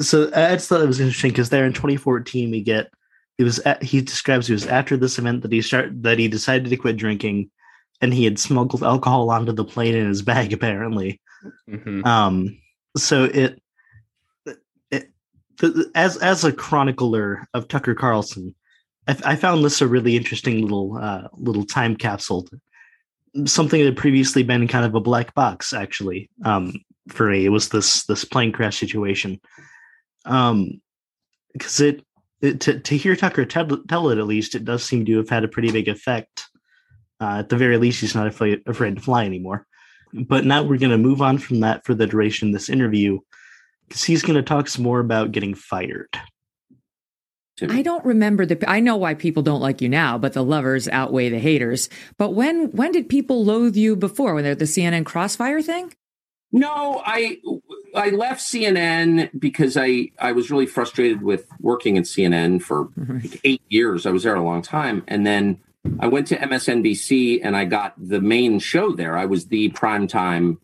So 0.00 0.30
I 0.34 0.54
just 0.54 0.68
thought 0.68 0.80
it 0.80 0.86
was 0.86 1.00
interesting 1.00 1.30
because 1.30 1.50
there 1.50 1.64
in 1.64 1.72
2014 1.72 2.50
we 2.50 2.62
get 2.62 2.90
it 3.38 3.44
was 3.44 3.58
at, 3.60 3.82
he 3.82 4.00
describes 4.00 4.50
it 4.50 4.54
was 4.54 4.66
after 4.66 4.96
this 4.96 5.18
event 5.18 5.42
that 5.42 5.52
he 5.52 5.62
start 5.62 6.02
that 6.02 6.18
he 6.18 6.28
decided 6.28 6.68
to 6.68 6.76
quit 6.76 6.96
drinking, 6.96 7.50
and 8.00 8.12
he 8.12 8.24
had 8.24 8.38
smuggled 8.38 8.82
alcohol 8.82 9.30
onto 9.30 9.52
the 9.52 9.64
plane 9.64 9.94
in 9.94 10.08
his 10.08 10.22
bag 10.22 10.52
apparently. 10.52 11.20
Mhm. 11.68 12.04
Um, 12.04 12.58
so 12.96 13.24
it, 13.24 13.62
it 14.90 15.10
as 15.94 16.16
as 16.18 16.44
a 16.44 16.52
chronicler 16.52 17.46
of 17.54 17.68
Tucker 17.68 17.94
Carlson, 17.94 18.54
I, 19.06 19.16
I 19.24 19.36
found 19.36 19.64
this 19.64 19.80
a 19.80 19.86
really 19.86 20.16
interesting 20.16 20.62
little 20.62 20.98
uh, 20.98 21.28
little 21.34 21.64
time 21.64 21.96
capsule. 21.96 22.48
Something 23.44 23.80
that 23.80 23.86
had 23.86 23.96
previously 23.96 24.42
been 24.42 24.66
kind 24.66 24.84
of 24.84 24.94
a 24.94 25.00
black 25.00 25.34
box, 25.34 25.72
actually, 25.72 26.30
um, 26.44 26.72
for 27.08 27.30
me. 27.30 27.44
It 27.44 27.50
was 27.50 27.68
this 27.68 28.04
this 28.04 28.24
plane 28.24 28.52
crash 28.52 28.78
situation. 28.78 29.40
Um, 30.28 30.80
because 31.52 31.80
it, 31.80 32.04
it 32.40 32.60
to 32.60 32.78
to 32.78 32.96
hear 32.96 33.16
Tucker 33.16 33.44
tell, 33.44 33.66
tell 33.88 34.10
it 34.10 34.18
at 34.18 34.26
least, 34.26 34.54
it 34.54 34.64
does 34.64 34.84
seem 34.84 35.04
to 35.06 35.16
have 35.16 35.28
had 35.28 35.44
a 35.44 35.48
pretty 35.48 35.72
big 35.72 35.88
effect. 35.88 36.46
Uh, 37.20 37.38
at 37.38 37.48
the 37.48 37.56
very 37.56 37.78
least, 37.78 38.00
he's 38.00 38.14
not 38.14 38.28
afraid 38.28 38.62
afraid 38.66 38.94
to 38.96 39.02
fly 39.02 39.24
anymore. 39.24 39.66
But 40.12 40.44
now 40.44 40.62
we're 40.62 40.78
going 40.78 40.90
to 40.90 40.98
move 40.98 41.20
on 41.20 41.38
from 41.38 41.60
that 41.60 41.84
for 41.84 41.94
the 41.94 42.06
duration 42.06 42.48
of 42.48 42.54
this 42.54 42.68
interview 42.68 43.18
because 43.88 44.04
he's 44.04 44.22
going 44.22 44.36
to 44.36 44.42
talk 44.42 44.68
some 44.68 44.84
more 44.84 45.00
about 45.00 45.32
getting 45.32 45.54
fired. 45.54 46.18
I 47.60 47.82
don't 47.82 48.04
remember 48.04 48.46
the. 48.46 48.62
I 48.70 48.78
know 48.78 48.96
why 48.96 49.14
people 49.14 49.42
don't 49.42 49.60
like 49.60 49.82
you 49.82 49.88
now, 49.88 50.16
but 50.16 50.32
the 50.32 50.44
lovers 50.44 50.86
outweigh 50.86 51.28
the 51.28 51.40
haters. 51.40 51.88
But 52.16 52.34
when 52.34 52.70
when 52.70 52.92
did 52.92 53.08
people 53.08 53.44
loathe 53.44 53.76
you 53.76 53.96
before? 53.96 54.34
When 54.34 54.44
they're 54.44 54.54
the 54.54 54.64
CNN 54.64 55.04
Crossfire 55.04 55.60
thing? 55.60 55.92
No, 56.52 57.02
I 57.04 57.38
I 57.94 58.10
left 58.10 58.40
CNN 58.40 59.30
because 59.38 59.76
I 59.76 60.10
I 60.18 60.32
was 60.32 60.50
really 60.50 60.66
frustrated 60.66 61.22
with 61.22 61.46
working 61.60 61.98
at 61.98 62.04
CNN 62.04 62.62
for 62.62 62.86
mm-hmm. 62.86 63.18
like 63.18 63.40
eight 63.44 63.62
years. 63.68 64.06
I 64.06 64.10
was 64.10 64.22
there 64.22 64.34
a 64.34 64.42
long 64.42 64.62
time, 64.62 65.04
and 65.08 65.26
then 65.26 65.60
I 66.00 66.08
went 66.08 66.26
to 66.28 66.36
MSNBC 66.36 67.40
and 67.42 67.56
I 67.56 67.64
got 67.64 67.94
the 67.96 68.20
main 68.20 68.58
show 68.58 68.92
there. 68.92 69.16
I 69.16 69.24
was 69.24 69.46
the 69.46 69.70
primetime 69.70 70.58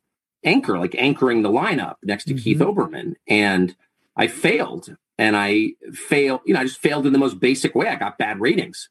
anchor, 0.44 0.78
like 0.78 0.94
anchoring 0.96 1.42
the 1.42 1.50
lineup 1.50 1.96
next 2.02 2.24
to 2.24 2.34
mm-hmm. 2.34 2.42
Keith 2.42 2.58
Olbermann, 2.58 3.14
and 3.28 3.74
I 4.16 4.26
failed. 4.26 4.96
And 5.16 5.36
I 5.36 5.74
failed, 5.92 6.40
you 6.44 6.54
know, 6.54 6.60
I 6.60 6.64
just 6.64 6.80
failed 6.80 7.06
in 7.06 7.12
the 7.12 7.20
most 7.20 7.38
basic 7.38 7.76
way. 7.76 7.86
I 7.86 7.94
got 7.94 8.18
bad 8.18 8.40
ratings 8.40 8.88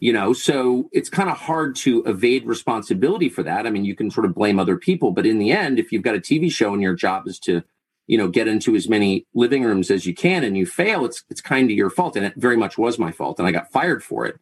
you 0.00 0.12
know 0.12 0.32
so 0.32 0.88
it's 0.92 1.08
kind 1.08 1.30
of 1.30 1.36
hard 1.36 1.76
to 1.76 2.02
evade 2.04 2.44
responsibility 2.46 3.28
for 3.28 3.42
that. 3.42 3.66
I 3.66 3.70
mean 3.70 3.84
you 3.84 3.94
can 3.94 4.10
sort 4.10 4.26
of 4.26 4.34
blame 4.34 4.58
other 4.58 4.76
people 4.76 5.12
but 5.12 5.26
in 5.26 5.38
the 5.38 5.52
end 5.52 5.78
if 5.78 5.92
you've 5.92 6.02
got 6.02 6.16
a 6.16 6.20
tv 6.20 6.50
show 6.50 6.72
and 6.72 6.82
your 6.82 6.94
job 6.94 7.28
is 7.28 7.38
to 7.40 7.62
you 8.06 8.18
know 8.18 8.26
get 8.26 8.48
into 8.48 8.74
as 8.74 8.88
many 8.88 9.26
living 9.34 9.62
rooms 9.62 9.90
as 9.90 10.06
you 10.06 10.14
can 10.14 10.42
and 10.42 10.56
you 10.56 10.66
fail 10.66 11.04
it's 11.04 11.22
it's 11.30 11.40
kind 11.40 11.70
of 11.70 11.76
your 11.76 11.90
fault 11.90 12.16
and 12.16 12.26
it 12.26 12.34
very 12.36 12.56
much 12.56 12.76
was 12.76 12.98
my 12.98 13.12
fault 13.12 13.38
and 13.38 13.46
i 13.46 13.52
got 13.52 13.70
fired 13.70 14.02
for 14.02 14.26
it. 14.26 14.40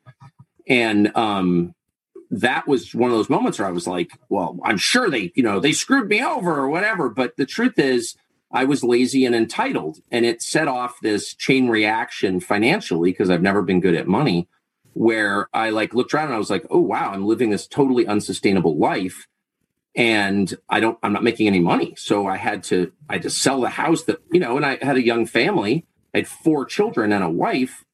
And 0.67 1.15
um 1.17 1.75
that 2.31 2.69
was 2.69 2.95
one 2.95 3.11
of 3.11 3.17
those 3.17 3.31
moments 3.31 3.59
where 3.59 3.69
i 3.69 3.73
was 3.73 3.87
like 3.87 4.11
well 4.29 4.59
i'm 4.65 4.79
sure 4.79 5.11
they 5.11 5.33
you 5.35 5.43
know 5.43 5.61
they 5.61 5.73
screwed 5.73 6.09
me 6.09 6.23
over 6.23 6.55
or 6.59 6.69
whatever 6.69 7.09
but 7.09 7.37
the 7.37 7.47
truth 7.47 7.79
is 7.79 8.17
I 8.51 8.65
was 8.65 8.83
lazy 8.83 9.27
and 9.27 9.35
entitled, 9.35 9.99
and 10.11 10.25
it 10.25 10.41
set 10.41 10.69
off 10.69 10.97
this 11.03 11.35
chain 11.35 11.69
reaction 11.69 12.41
financially 12.41 13.11
because 13.11 13.29
I've 13.29 13.43
never 13.43 13.61
been 13.61 13.81
good 13.81 13.95
at 13.95 14.09
money 14.09 14.49
where 14.99 15.49
I 15.55 15.71
like 15.71 15.95
looked 15.95 16.13
around 16.13 16.27
and 16.27 16.35
I 16.35 16.39
was 16.39 16.51
like, 16.51 16.67
oh 16.71 16.81
wow, 16.81 17.13
I'm 17.13 17.25
living 17.25 17.51
this 17.51 17.69
totally 17.69 18.05
unsustainable 18.05 18.77
life. 18.77 19.29
And 19.95 20.53
I 20.69 20.81
don't 20.81 20.99
I'm 21.05 21.13
not 21.13 21.23
making 21.23 21.47
any 21.47 21.61
money. 21.61 21.95
So 21.97 22.27
I 22.27 22.37
had 22.37 22.65
to 22.65 22.93
I 23.09 23.15
had 23.15 23.23
to 23.23 23.31
sell 23.31 23.61
the 23.61 23.69
house 23.71 24.03
that, 24.05 24.19
you 24.33 24.41
know, 24.41 24.57
and 24.57 24.67
I 24.67 24.79
had 24.83 24.97
a 24.97 25.05
young 25.05 25.25
family. 25.25 25.87
I 26.13 26.19
had 26.19 26.29
four 26.29 26.65
children 26.65 27.13
and 27.13 27.23
a 27.23 27.31
wife. 27.31 27.85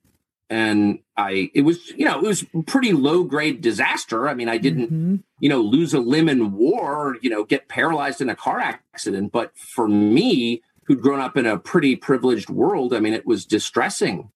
And 0.49 1.01
I 1.15 1.51
it 1.55 1.63
was, 1.63 1.91
you 1.91 2.07
know, 2.07 2.19
it 2.21 2.27
was 2.27 2.47
pretty 2.67 2.93
low 2.95 3.23
grade 3.25 3.61
disaster. 3.61 4.27
I 4.27 4.33
mean, 4.35 4.49
I 4.49 4.57
didn't, 4.57 4.91
Mhm. 4.91 5.23
you 5.41 5.51
know, 5.51 5.61
lose 5.61 5.93
a 5.93 6.01
limb 6.01 6.31
in 6.31 6.53
war 6.53 6.97
or, 6.97 7.17
you 7.21 7.29
know, 7.29 7.45
get 7.45 7.69
paralyzed 7.69 8.23
in 8.23 8.31
a 8.31 8.37
car 8.37 8.61
accident. 8.61 9.31
But 9.31 9.53
for 9.59 9.89
me, 9.89 10.63
who'd 10.87 11.03
grown 11.03 11.21
up 11.21 11.37
in 11.37 11.45
a 11.45 11.59
pretty 11.59 11.97
privileged 11.97 12.49
world, 12.49 12.95
I 12.95 13.01
mean, 13.01 13.13
it 13.13 13.27
was 13.27 13.45
distressing. 13.45 14.31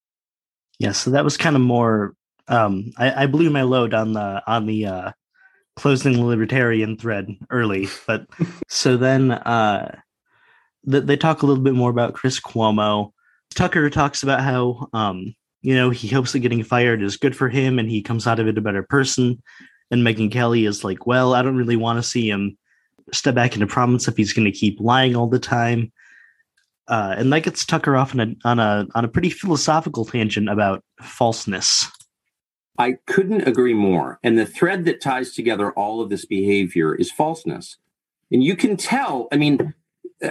Yeah, 0.79 0.93
so 0.93 1.11
that 1.11 1.23
was 1.23 1.35
kind 1.35 1.55
of 1.55 1.61
more. 1.61 2.15
Um, 2.49 2.91
I, 2.97 3.23
I 3.23 3.25
blew 3.27 3.49
my 3.49 3.61
load 3.61 3.93
on 3.93 4.13
the 4.13 4.43
on 4.45 4.65
the 4.65 4.85
uh, 4.85 5.11
closing 5.75 6.13
the 6.13 6.25
libertarian 6.25 6.97
thread 6.97 7.29
early, 7.49 7.87
but 8.07 8.25
so 8.67 8.97
then 8.97 9.31
uh, 9.31 9.99
th- 10.89 11.05
they 11.05 11.15
talk 11.15 11.41
a 11.41 11.45
little 11.45 11.63
bit 11.63 11.75
more 11.75 11.91
about 11.91 12.13
Chris 12.13 12.39
Cuomo. 12.39 13.11
Tucker 13.55 13.89
talks 13.89 14.23
about 14.23 14.41
how 14.41 14.89
um, 14.93 15.35
you 15.61 15.75
know, 15.75 15.89
he 15.89 16.07
hopes 16.07 16.31
that 16.31 16.39
getting 16.39 16.63
fired 16.63 17.01
is 17.01 17.17
good 17.17 17.35
for 17.35 17.49
him 17.49 17.79
and 17.79 17.89
he 17.89 18.01
comes 18.01 18.25
out 18.25 18.39
of 18.39 18.47
it 18.47 18.57
a 18.57 18.61
better 18.61 18.83
person. 18.83 19.41
And 19.91 20.05
Megyn 20.05 20.31
Kelly 20.31 20.65
is 20.65 20.83
like, 20.83 21.05
well, 21.05 21.33
I 21.33 21.41
don't 21.41 21.57
really 21.57 21.75
want 21.75 21.97
to 21.97 22.09
see 22.09 22.29
him 22.29 22.57
step 23.11 23.35
back 23.35 23.55
into 23.55 23.67
prominence 23.67 24.07
if 24.07 24.15
he's 24.15 24.33
going 24.33 24.45
to 24.45 24.57
keep 24.57 24.79
lying 24.79 25.15
all 25.15 25.27
the 25.27 25.39
time. 25.39 25.91
Uh, 26.87 27.15
and 27.17 27.31
that 27.33 27.43
gets 27.43 27.65
Tucker 27.65 27.95
off 27.95 28.15
on 28.15 28.19
a 28.19 28.35
on 28.45 28.59
a 28.59 28.87
on 28.95 29.05
a 29.05 29.07
pretty 29.07 29.29
philosophical 29.29 30.05
tangent 30.05 30.49
about 30.49 30.83
falseness. 31.01 31.85
I 32.79 32.93
couldn't 33.05 33.45
agree 33.45 33.73
more. 33.73 34.19
And 34.23 34.39
the 34.39 34.45
thread 34.45 34.85
that 34.85 35.01
ties 35.01 35.33
together 35.33 35.71
all 35.73 36.01
of 36.01 36.09
this 36.09 36.25
behavior 36.25 36.95
is 36.95 37.11
falseness. 37.11 37.77
And 38.31 38.41
you 38.41 38.55
can 38.55 38.77
tell, 38.77 39.27
I 39.33 39.35
mean, 39.35 39.73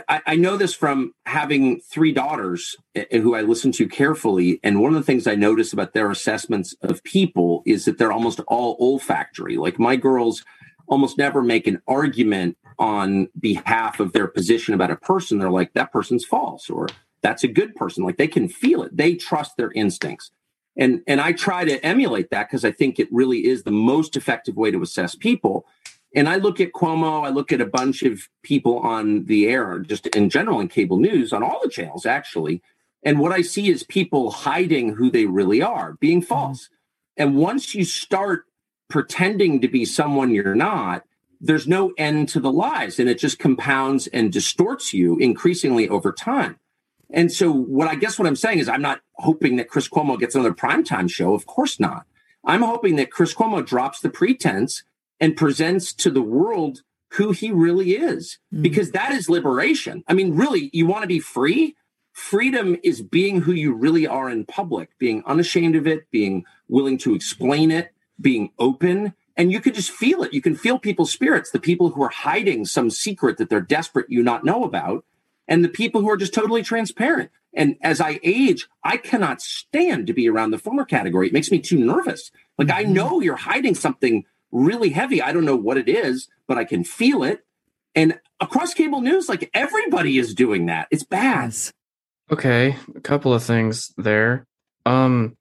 I, 0.08 0.22
I, 0.26 0.36
know 0.36 0.56
this 0.56 0.74
from 0.74 1.14
having 1.26 1.80
three 1.80 2.12
daughters 2.12 2.76
eh, 2.94 3.04
eh, 3.10 3.20
who 3.20 3.34
I 3.34 3.42
listen 3.42 3.70
to 3.72 3.88
carefully. 3.88 4.60
And 4.62 4.80
one 4.80 4.94
of 4.94 4.98
the 4.98 5.04
things 5.04 5.26
I 5.26 5.34
notice 5.34 5.72
about 5.72 5.92
their 5.92 6.10
assessments 6.10 6.74
of 6.82 7.02
people 7.04 7.62
is 7.66 7.84
that 7.84 7.98
they're 7.98 8.12
almost 8.12 8.40
all 8.48 8.76
olfactory. 8.80 9.58
Like 9.58 9.78
my 9.78 9.96
girls 9.96 10.42
almost 10.86 11.18
never 11.18 11.42
make 11.42 11.66
an 11.66 11.82
argument 11.86 12.56
on 12.78 13.28
behalf 13.38 14.00
of 14.00 14.12
their 14.12 14.26
position 14.26 14.72
about 14.72 14.90
a 14.90 14.96
person. 14.96 15.38
They're 15.38 15.50
like, 15.50 15.74
that 15.74 15.92
person's 15.92 16.24
false 16.24 16.70
or 16.70 16.88
that's 17.20 17.44
a 17.44 17.48
good 17.48 17.74
person. 17.74 18.04
Like 18.04 18.16
they 18.16 18.28
can 18.28 18.48
feel 18.48 18.82
it. 18.82 18.96
They 18.96 19.16
trust 19.16 19.56
their 19.56 19.72
instincts. 19.72 20.30
And, 20.78 21.02
and 21.08 21.20
I 21.20 21.32
try 21.32 21.64
to 21.64 21.84
emulate 21.84 22.30
that 22.30 22.48
because 22.48 22.64
I 22.64 22.70
think 22.70 22.98
it 22.98 23.08
really 23.10 23.46
is 23.46 23.64
the 23.64 23.72
most 23.72 24.16
effective 24.16 24.56
way 24.56 24.70
to 24.70 24.80
assess 24.80 25.16
people. 25.16 25.66
And 26.14 26.28
I 26.28 26.36
look 26.36 26.60
at 26.60 26.72
Cuomo, 26.72 27.26
I 27.26 27.30
look 27.30 27.52
at 27.52 27.60
a 27.60 27.66
bunch 27.66 28.02
of 28.02 28.28
people 28.42 28.78
on 28.78 29.24
the 29.24 29.48
air, 29.48 29.80
just 29.80 30.06
in 30.06 30.30
general 30.30 30.60
in 30.60 30.68
cable 30.68 30.96
news, 30.96 31.32
on 31.32 31.42
all 31.42 31.60
the 31.62 31.68
channels, 31.68 32.06
actually. 32.06 32.62
And 33.02 33.18
what 33.18 33.32
I 33.32 33.42
see 33.42 33.68
is 33.68 33.82
people 33.82 34.30
hiding 34.30 34.94
who 34.94 35.10
they 35.10 35.26
really 35.26 35.60
are, 35.60 35.94
being 36.00 36.20
mm-hmm. 36.20 36.28
false. 36.28 36.70
And 37.16 37.36
once 37.36 37.74
you 37.74 37.84
start 37.84 38.44
pretending 38.88 39.60
to 39.60 39.68
be 39.68 39.84
someone 39.84 40.30
you're 40.30 40.54
not, 40.54 41.04
there's 41.40 41.68
no 41.68 41.92
end 41.98 42.28
to 42.30 42.40
the 42.40 42.50
lies 42.50 42.98
and 42.98 43.08
it 43.08 43.18
just 43.18 43.38
compounds 43.38 44.06
and 44.08 44.32
distorts 44.32 44.92
you 44.92 45.18
increasingly 45.18 45.88
over 45.88 46.12
time. 46.12 46.58
And 47.10 47.32
so, 47.32 47.50
what 47.50 47.88
I 47.88 47.94
guess 47.94 48.18
what 48.18 48.28
I'm 48.28 48.36
saying 48.36 48.58
is, 48.58 48.68
I'm 48.68 48.82
not 48.82 49.00
hoping 49.14 49.56
that 49.56 49.68
Chris 49.68 49.88
Cuomo 49.88 50.18
gets 50.18 50.34
another 50.34 50.52
primetime 50.52 51.10
show. 51.10 51.34
Of 51.34 51.46
course 51.46 51.80
not. 51.80 52.04
I'm 52.44 52.62
hoping 52.62 52.96
that 52.96 53.10
Chris 53.10 53.34
Cuomo 53.34 53.64
drops 53.64 54.00
the 54.00 54.10
pretense 54.10 54.82
and 55.20 55.36
presents 55.36 55.92
to 55.94 56.10
the 56.10 56.22
world 56.22 56.82
who 57.12 57.32
he 57.32 57.50
really 57.50 57.92
is, 57.92 58.38
mm. 58.54 58.62
because 58.62 58.90
that 58.92 59.12
is 59.12 59.28
liberation. 59.28 60.04
I 60.06 60.14
mean, 60.14 60.36
really, 60.36 60.70
you 60.72 60.86
want 60.86 61.02
to 61.02 61.08
be 61.08 61.20
free? 61.20 61.76
Freedom 62.12 62.76
is 62.82 63.00
being 63.00 63.42
who 63.42 63.52
you 63.52 63.72
really 63.72 64.06
are 64.06 64.28
in 64.28 64.44
public, 64.44 64.90
being 64.98 65.22
unashamed 65.24 65.76
of 65.76 65.86
it, 65.86 66.10
being 66.10 66.44
willing 66.68 66.98
to 66.98 67.14
explain 67.14 67.70
it, 67.70 67.92
being 68.20 68.50
open. 68.58 69.14
And 69.36 69.52
you 69.52 69.60
can 69.60 69.72
just 69.72 69.90
feel 69.90 70.22
it. 70.22 70.34
You 70.34 70.42
can 70.42 70.56
feel 70.56 70.78
people's 70.78 71.12
spirits, 71.12 71.50
the 71.50 71.60
people 71.60 71.90
who 71.90 72.02
are 72.02 72.10
hiding 72.10 72.64
some 72.66 72.90
secret 72.90 73.38
that 73.38 73.48
they're 73.48 73.60
desperate 73.60 74.10
you 74.10 74.22
not 74.22 74.44
know 74.44 74.64
about, 74.64 75.04
and 75.48 75.64
the 75.64 75.68
people 75.68 76.02
who 76.02 76.10
are 76.10 76.16
just 76.16 76.34
totally 76.34 76.62
transparent. 76.62 77.30
And 77.54 77.76
as 77.82 78.00
I 78.00 78.20
age, 78.22 78.68
I 78.84 78.98
cannot 78.98 79.40
stand 79.40 80.06
to 80.06 80.12
be 80.12 80.28
around 80.28 80.50
the 80.50 80.58
former 80.58 80.84
category. 80.84 81.26
It 81.26 81.32
makes 81.32 81.50
me 81.50 81.58
too 81.58 81.78
nervous. 81.78 82.30
Like 82.58 82.68
mm-hmm. 82.68 82.88
I 82.88 82.92
know 82.92 83.20
you're 83.20 83.36
hiding 83.36 83.74
something 83.74 84.24
really 84.52 84.90
heavy. 84.90 85.20
I 85.22 85.32
don't 85.32 85.44
know 85.44 85.56
what 85.56 85.78
it 85.78 85.88
is, 85.88 86.28
but 86.46 86.58
I 86.58 86.64
can 86.64 86.84
feel 86.84 87.24
it. 87.24 87.44
And 87.94 88.20
across 88.40 88.74
cable 88.74 89.00
news, 89.00 89.28
like 89.28 89.50
everybody 89.54 90.18
is 90.18 90.34
doing 90.34 90.66
that. 90.66 90.88
It's 90.90 91.04
bad. 91.04 91.54
Okay, 92.30 92.76
a 92.94 93.00
couple 93.00 93.32
of 93.32 93.42
things 93.42 93.92
there. 93.96 94.46
Um 94.84 95.36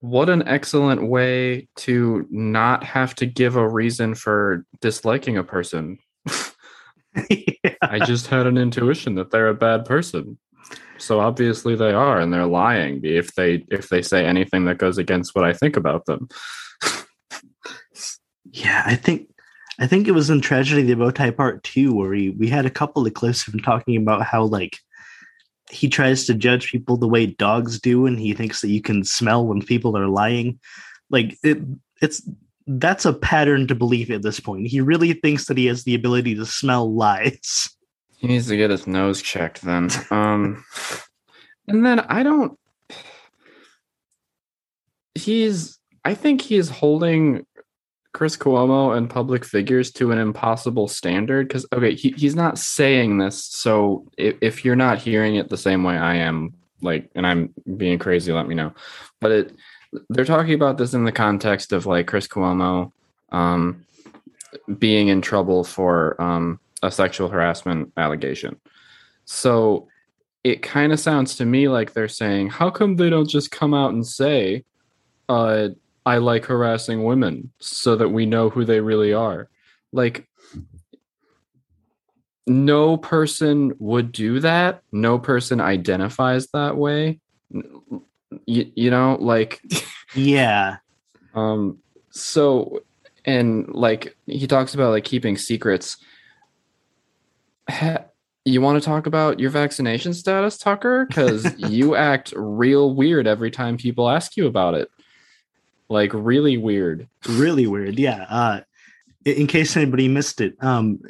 what 0.00 0.30
an 0.30 0.46
excellent 0.46 1.08
way 1.08 1.66
to 1.74 2.24
not 2.30 2.84
have 2.84 3.16
to 3.16 3.26
give 3.26 3.56
a 3.56 3.68
reason 3.68 4.14
for 4.14 4.64
disliking 4.80 5.36
a 5.36 5.42
person. 5.42 5.98
yeah. 7.30 7.74
I 7.82 7.98
just 8.04 8.26
had 8.26 8.46
an 8.46 8.58
intuition 8.58 9.14
that 9.16 9.30
they're 9.30 9.48
a 9.48 9.54
bad 9.54 9.84
person. 9.84 10.38
So 10.98 11.20
obviously 11.20 11.76
they 11.76 11.92
are 11.92 12.20
and 12.20 12.32
they're 12.32 12.46
lying 12.46 13.00
if 13.04 13.34
they 13.34 13.64
if 13.70 13.88
they 13.88 14.02
say 14.02 14.26
anything 14.26 14.64
that 14.64 14.78
goes 14.78 14.98
against 14.98 15.34
what 15.34 15.44
I 15.44 15.52
think 15.52 15.76
about 15.76 16.06
them. 16.06 16.28
Yeah, 18.50 18.82
I 18.84 18.96
think 18.96 19.28
I 19.78 19.86
think 19.86 20.08
it 20.08 20.12
was 20.12 20.30
in 20.30 20.40
Tragedy 20.40 20.82
the 20.82 20.94
Bowtie 20.94 21.36
Part 21.36 21.62
Two 21.62 21.94
where 21.94 22.10
we 22.10 22.30
we 22.30 22.48
had 22.48 22.66
a 22.66 22.70
couple 22.70 23.06
of 23.06 23.14
clips 23.14 23.46
of 23.46 23.54
him 23.54 23.60
talking 23.60 23.96
about 23.96 24.22
how 24.22 24.44
like 24.44 24.78
he 25.70 25.88
tries 25.88 26.24
to 26.26 26.34
judge 26.34 26.70
people 26.70 26.96
the 26.96 27.08
way 27.08 27.26
dogs 27.26 27.80
do, 27.80 28.06
and 28.06 28.18
he 28.18 28.34
thinks 28.34 28.60
that 28.60 28.70
you 28.70 28.80
can 28.80 29.04
smell 29.04 29.46
when 29.46 29.62
people 29.62 29.96
are 29.96 30.08
lying. 30.08 30.58
Like 31.10 31.38
it, 31.44 31.58
it's 32.02 32.28
that's 32.68 33.04
a 33.04 33.12
pattern 33.12 33.66
to 33.66 33.74
believe 33.74 34.10
at 34.10 34.22
this 34.22 34.38
point. 34.40 34.66
He 34.66 34.80
really 34.80 35.14
thinks 35.14 35.46
that 35.46 35.56
he 35.56 35.66
has 35.66 35.84
the 35.84 35.94
ability 35.94 36.34
to 36.36 36.46
smell 36.46 36.92
lies. 36.92 37.70
He 38.18 38.26
needs 38.26 38.48
to 38.48 38.56
get 38.56 38.70
his 38.70 38.86
nose 38.86 39.22
checked 39.22 39.62
then. 39.62 39.90
Um, 40.10 40.64
and 41.66 41.84
then 41.84 42.00
I 42.00 42.22
don't. 42.22 42.58
He's. 45.14 45.78
I 46.04 46.14
think 46.14 46.40
he's 46.40 46.68
holding 46.68 47.44
Chris 48.18 48.36
Cuomo 48.36 48.96
and 48.96 49.08
public 49.08 49.44
figures 49.44 49.92
to 49.92 50.10
an 50.10 50.18
impossible 50.18 50.88
standard? 50.88 51.46
Because 51.46 51.66
okay, 51.72 51.94
he, 51.94 52.10
he's 52.16 52.34
not 52.34 52.58
saying 52.58 53.18
this, 53.18 53.44
so 53.44 54.08
if, 54.16 54.36
if 54.40 54.64
you're 54.64 54.76
not 54.76 54.98
hearing 54.98 55.36
it 55.36 55.48
the 55.48 55.56
same 55.56 55.84
way 55.84 55.96
I 55.96 56.16
am, 56.16 56.54
like, 56.80 57.10
and 57.14 57.26
I'm 57.26 57.54
being 57.76 57.98
crazy, 57.98 58.32
let 58.32 58.48
me 58.48 58.54
know. 58.54 58.72
But 59.20 59.30
it, 59.30 59.56
they're 60.10 60.24
talking 60.24 60.54
about 60.54 60.78
this 60.78 60.94
in 60.94 61.04
the 61.04 61.12
context 61.12 61.72
of 61.72 61.86
like 61.86 62.06
Chris 62.06 62.28
Cuomo 62.28 62.92
um, 63.30 63.86
being 64.78 65.08
in 65.08 65.22
trouble 65.22 65.64
for 65.64 66.20
um, 66.20 66.60
a 66.82 66.90
sexual 66.90 67.28
harassment 67.28 67.92
allegation. 67.96 68.60
So 69.24 69.88
it 70.44 70.62
kind 70.62 70.92
of 70.92 71.00
sounds 71.00 71.36
to 71.36 71.44
me 71.44 71.68
like 71.68 71.92
they're 71.92 72.08
saying, 72.08 72.50
how 72.50 72.70
come 72.70 72.96
they 72.96 73.10
don't 73.10 73.28
just 73.28 73.50
come 73.50 73.74
out 73.74 73.92
and 73.92 74.06
say, 74.06 74.64
uh, 75.28 75.68
I 76.06 76.18
like 76.18 76.46
harassing 76.46 77.04
women 77.04 77.52
so 77.58 77.96
that 77.96 78.08
we 78.08 78.24
know 78.24 78.48
who 78.48 78.64
they 78.64 78.80
really 78.80 79.12
are. 79.12 79.48
Like, 79.92 80.26
no 82.46 82.96
person 82.96 83.74
would 83.78 84.10
do 84.10 84.40
that. 84.40 84.82
No 84.90 85.18
person 85.18 85.60
identifies 85.60 86.46
that 86.48 86.78
way. 86.78 87.20
You, 88.46 88.70
you 88.74 88.90
know, 88.90 89.16
like, 89.20 89.60
yeah. 90.14 90.76
Um, 91.34 91.78
so, 92.10 92.80
and 93.24 93.68
like, 93.68 94.16
he 94.26 94.46
talks 94.46 94.74
about 94.74 94.90
like 94.90 95.04
keeping 95.04 95.36
secrets. 95.36 95.96
you 98.44 98.60
want 98.60 98.80
to 98.80 98.84
talk 98.84 99.06
about 99.06 99.40
your 99.40 99.50
vaccination 99.50 100.14
status, 100.14 100.58
Tucker? 100.58 101.06
Because 101.06 101.58
you 101.58 101.94
act 101.94 102.32
real 102.36 102.94
weird 102.94 103.26
every 103.26 103.50
time 103.50 103.76
people 103.76 104.08
ask 104.08 104.36
you 104.36 104.46
about 104.46 104.74
it 104.74 104.90
like 105.88 106.12
really 106.12 106.56
weird 106.56 107.08
really 107.28 107.66
weird 107.66 107.98
yeah 107.98 108.26
uh 108.28 108.60
in 109.24 109.46
case 109.46 109.76
anybody 109.76 110.08
missed 110.08 110.40
it 110.40 110.54
um 110.60 111.00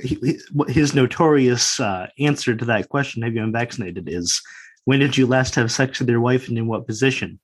his 0.68 0.94
notorious 0.94 1.78
uh, 1.80 2.06
answer 2.18 2.54
to 2.54 2.64
that 2.64 2.88
question 2.88 3.22
have 3.22 3.34
you 3.34 3.40
been 3.40 3.52
vaccinated 3.52 4.08
is 4.08 4.40
when 4.84 4.98
did 5.00 5.16
you 5.16 5.26
last 5.26 5.54
have 5.54 5.70
sex 5.70 5.98
with 5.98 6.08
your 6.08 6.20
wife 6.20 6.48
and 6.48 6.58
in 6.58 6.66
what 6.66 6.86
position 6.86 7.38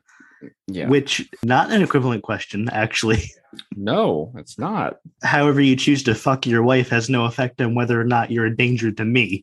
yeah 0.67 0.89
which 0.89 1.29
not 1.43 1.71
an 1.71 1.83
equivalent 1.83 2.23
question 2.23 2.69
actually 2.71 3.23
no 3.77 4.33
it's 4.37 4.59
not 4.59 4.99
however 5.23 5.61
you 5.61 5.77
choose 5.77 6.03
to 6.03 6.15
fuck 6.15 6.47
your 6.47 6.63
wife 6.63 6.89
has 6.89 7.09
no 7.09 7.25
effect 7.25 7.61
on 7.61 7.75
whether 7.75 8.01
or 8.01 8.05
not 8.05 8.31
you're 8.31 8.47
a 8.47 8.57
danger 8.57 8.91
to 8.91 9.05
me 9.05 9.43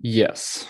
yes 0.00 0.66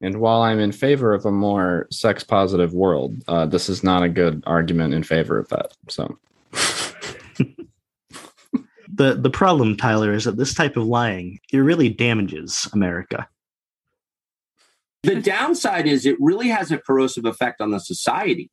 and 0.00 0.20
while 0.20 0.42
I'm 0.42 0.60
in 0.60 0.72
favor 0.72 1.12
of 1.12 1.26
a 1.26 1.32
more 1.32 1.88
sex 1.90 2.22
positive 2.22 2.72
world, 2.72 3.16
uh, 3.26 3.46
this 3.46 3.68
is 3.68 3.82
not 3.82 4.04
a 4.04 4.08
good 4.08 4.44
argument 4.46 4.94
in 4.94 5.02
favor 5.02 5.38
of 5.38 5.48
that. 5.48 5.72
So. 5.88 6.16
the 8.92 9.14
the 9.14 9.30
problem, 9.30 9.76
Tyler, 9.76 10.12
is 10.12 10.24
that 10.24 10.36
this 10.36 10.54
type 10.54 10.76
of 10.76 10.86
lying 10.86 11.40
it 11.52 11.58
really 11.58 11.88
damages 11.88 12.68
America. 12.72 13.28
The 15.02 15.20
downside 15.20 15.86
is 15.86 16.04
it 16.04 16.16
really 16.18 16.48
has 16.48 16.70
a 16.72 16.78
corrosive 16.78 17.24
effect 17.24 17.60
on 17.60 17.70
the 17.70 17.78
society. 17.78 18.50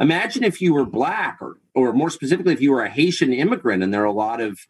Imagine 0.00 0.44
if 0.44 0.60
you 0.60 0.72
were 0.72 0.86
black, 0.86 1.38
or 1.40 1.58
or 1.74 1.92
more 1.92 2.10
specifically, 2.10 2.52
if 2.52 2.60
you 2.60 2.70
were 2.70 2.82
a 2.82 2.90
Haitian 2.90 3.32
immigrant, 3.32 3.82
and 3.82 3.92
there 3.92 4.02
are 4.02 4.06
a 4.06 4.12
lot 4.12 4.40
of 4.40 4.60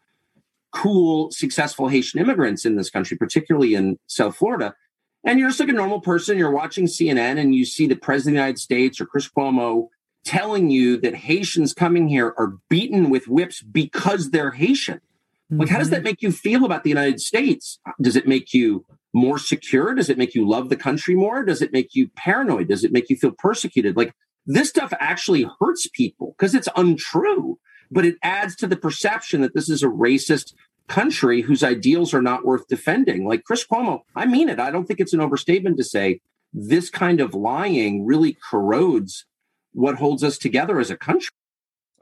cool, 0.71 1.31
successful 1.31 1.87
Haitian 1.89 2.19
immigrants 2.19 2.65
in 2.65 2.75
this 2.75 2.89
country, 2.89 3.17
particularly 3.17 3.75
in 3.75 3.97
South 4.07 4.35
Florida 4.35 4.75
and 5.23 5.39
you're 5.39 5.49
just 5.49 5.59
like 5.59 5.69
a 5.69 5.73
normal 5.73 6.01
person, 6.01 6.37
you're 6.37 6.51
watching 6.51 6.85
CNN 6.85 7.39
and 7.39 7.53
you 7.53 7.65
see 7.65 7.87
the 7.87 7.95
president 7.95 8.35
of 8.35 8.39
the 8.39 8.41
United 8.41 8.59
States 8.59 8.99
or 8.99 9.05
Chris 9.05 9.29
Cuomo 9.29 9.87
telling 10.23 10.69
you 10.69 10.97
that 10.97 11.15
Haitians 11.15 11.73
coming 11.73 12.07
here 12.07 12.33
are 12.37 12.53
beaten 12.69 13.09
with 13.09 13.27
whips 13.27 13.61
because 13.61 14.31
they're 14.31 14.51
Haitian. 14.51 15.01
Like, 15.49 15.67
how 15.67 15.79
does 15.79 15.89
that 15.89 15.97
mm-hmm. 15.97 16.03
make 16.05 16.21
you 16.21 16.31
feel 16.31 16.63
about 16.63 16.83
the 16.83 16.89
United 16.89 17.19
States? 17.19 17.77
Does 18.01 18.15
it 18.15 18.25
make 18.25 18.53
you 18.53 18.85
more 19.13 19.37
secure? 19.37 19.93
Does 19.93 20.09
it 20.09 20.17
make 20.17 20.35
you 20.35 20.47
love 20.47 20.69
the 20.69 20.75
country 20.75 21.15
more? 21.15 21.43
Does 21.43 21.61
it 21.61 21.73
make 21.73 21.95
you 21.95 22.09
paranoid? 22.15 22.67
Does 22.67 22.83
it 22.83 22.91
make 22.91 23.09
you 23.09 23.15
feel 23.15 23.31
persecuted? 23.31 23.97
Like, 23.97 24.13
this 24.45 24.69
stuff 24.69 24.91
actually 24.99 25.47
hurts 25.59 25.87
people 25.87 26.35
because 26.37 26.55
it's 26.55 26.67
untrue, 26.75 27.59
but 27.91 28.05
it 28.05 28.15
adds 28.23 28.55
to 28.57 28.67
the 28.67 28.75
perception 28.75 29.41
that 29.41 29.53
this 29.53 29.69
is 29.69 29.83
a 29.83 29.87
racist 29.87 30.53
country 30.87 31.41
whose 31.41 31.63
ideals 31.63 32.13
are 32.13 32.21
not 32.21 32.45
worth 32.45 32.67
defending. 32.67 33.25
Like 33.25 33.43
Chris 33.43 33.65
Cuomo, 33.65 34.01
I 34.15 34.25
mean 34.25 34.49
it. 34.49 34.59
I 34.59 34.71
don't 34.71 34.85
think 34.85 34.99
it's 34.99 35.13
an 35.13 35.21
overstatement 35.21 35.77
to 35.77 35.83
say 35.83 36.19
this 36.53 36.89
kind 36.89 37.21
of 37.21 37.33
lying 37.33 38.05
really 38.05 38.37
corrodes 38.49 39.25
what 39.73 39.95
holds 39.95 40.23
us 40.23 40.37
together 40.37 40.79
as 40.79 40.89
a 40.89 40.97
country. 40.97 41.29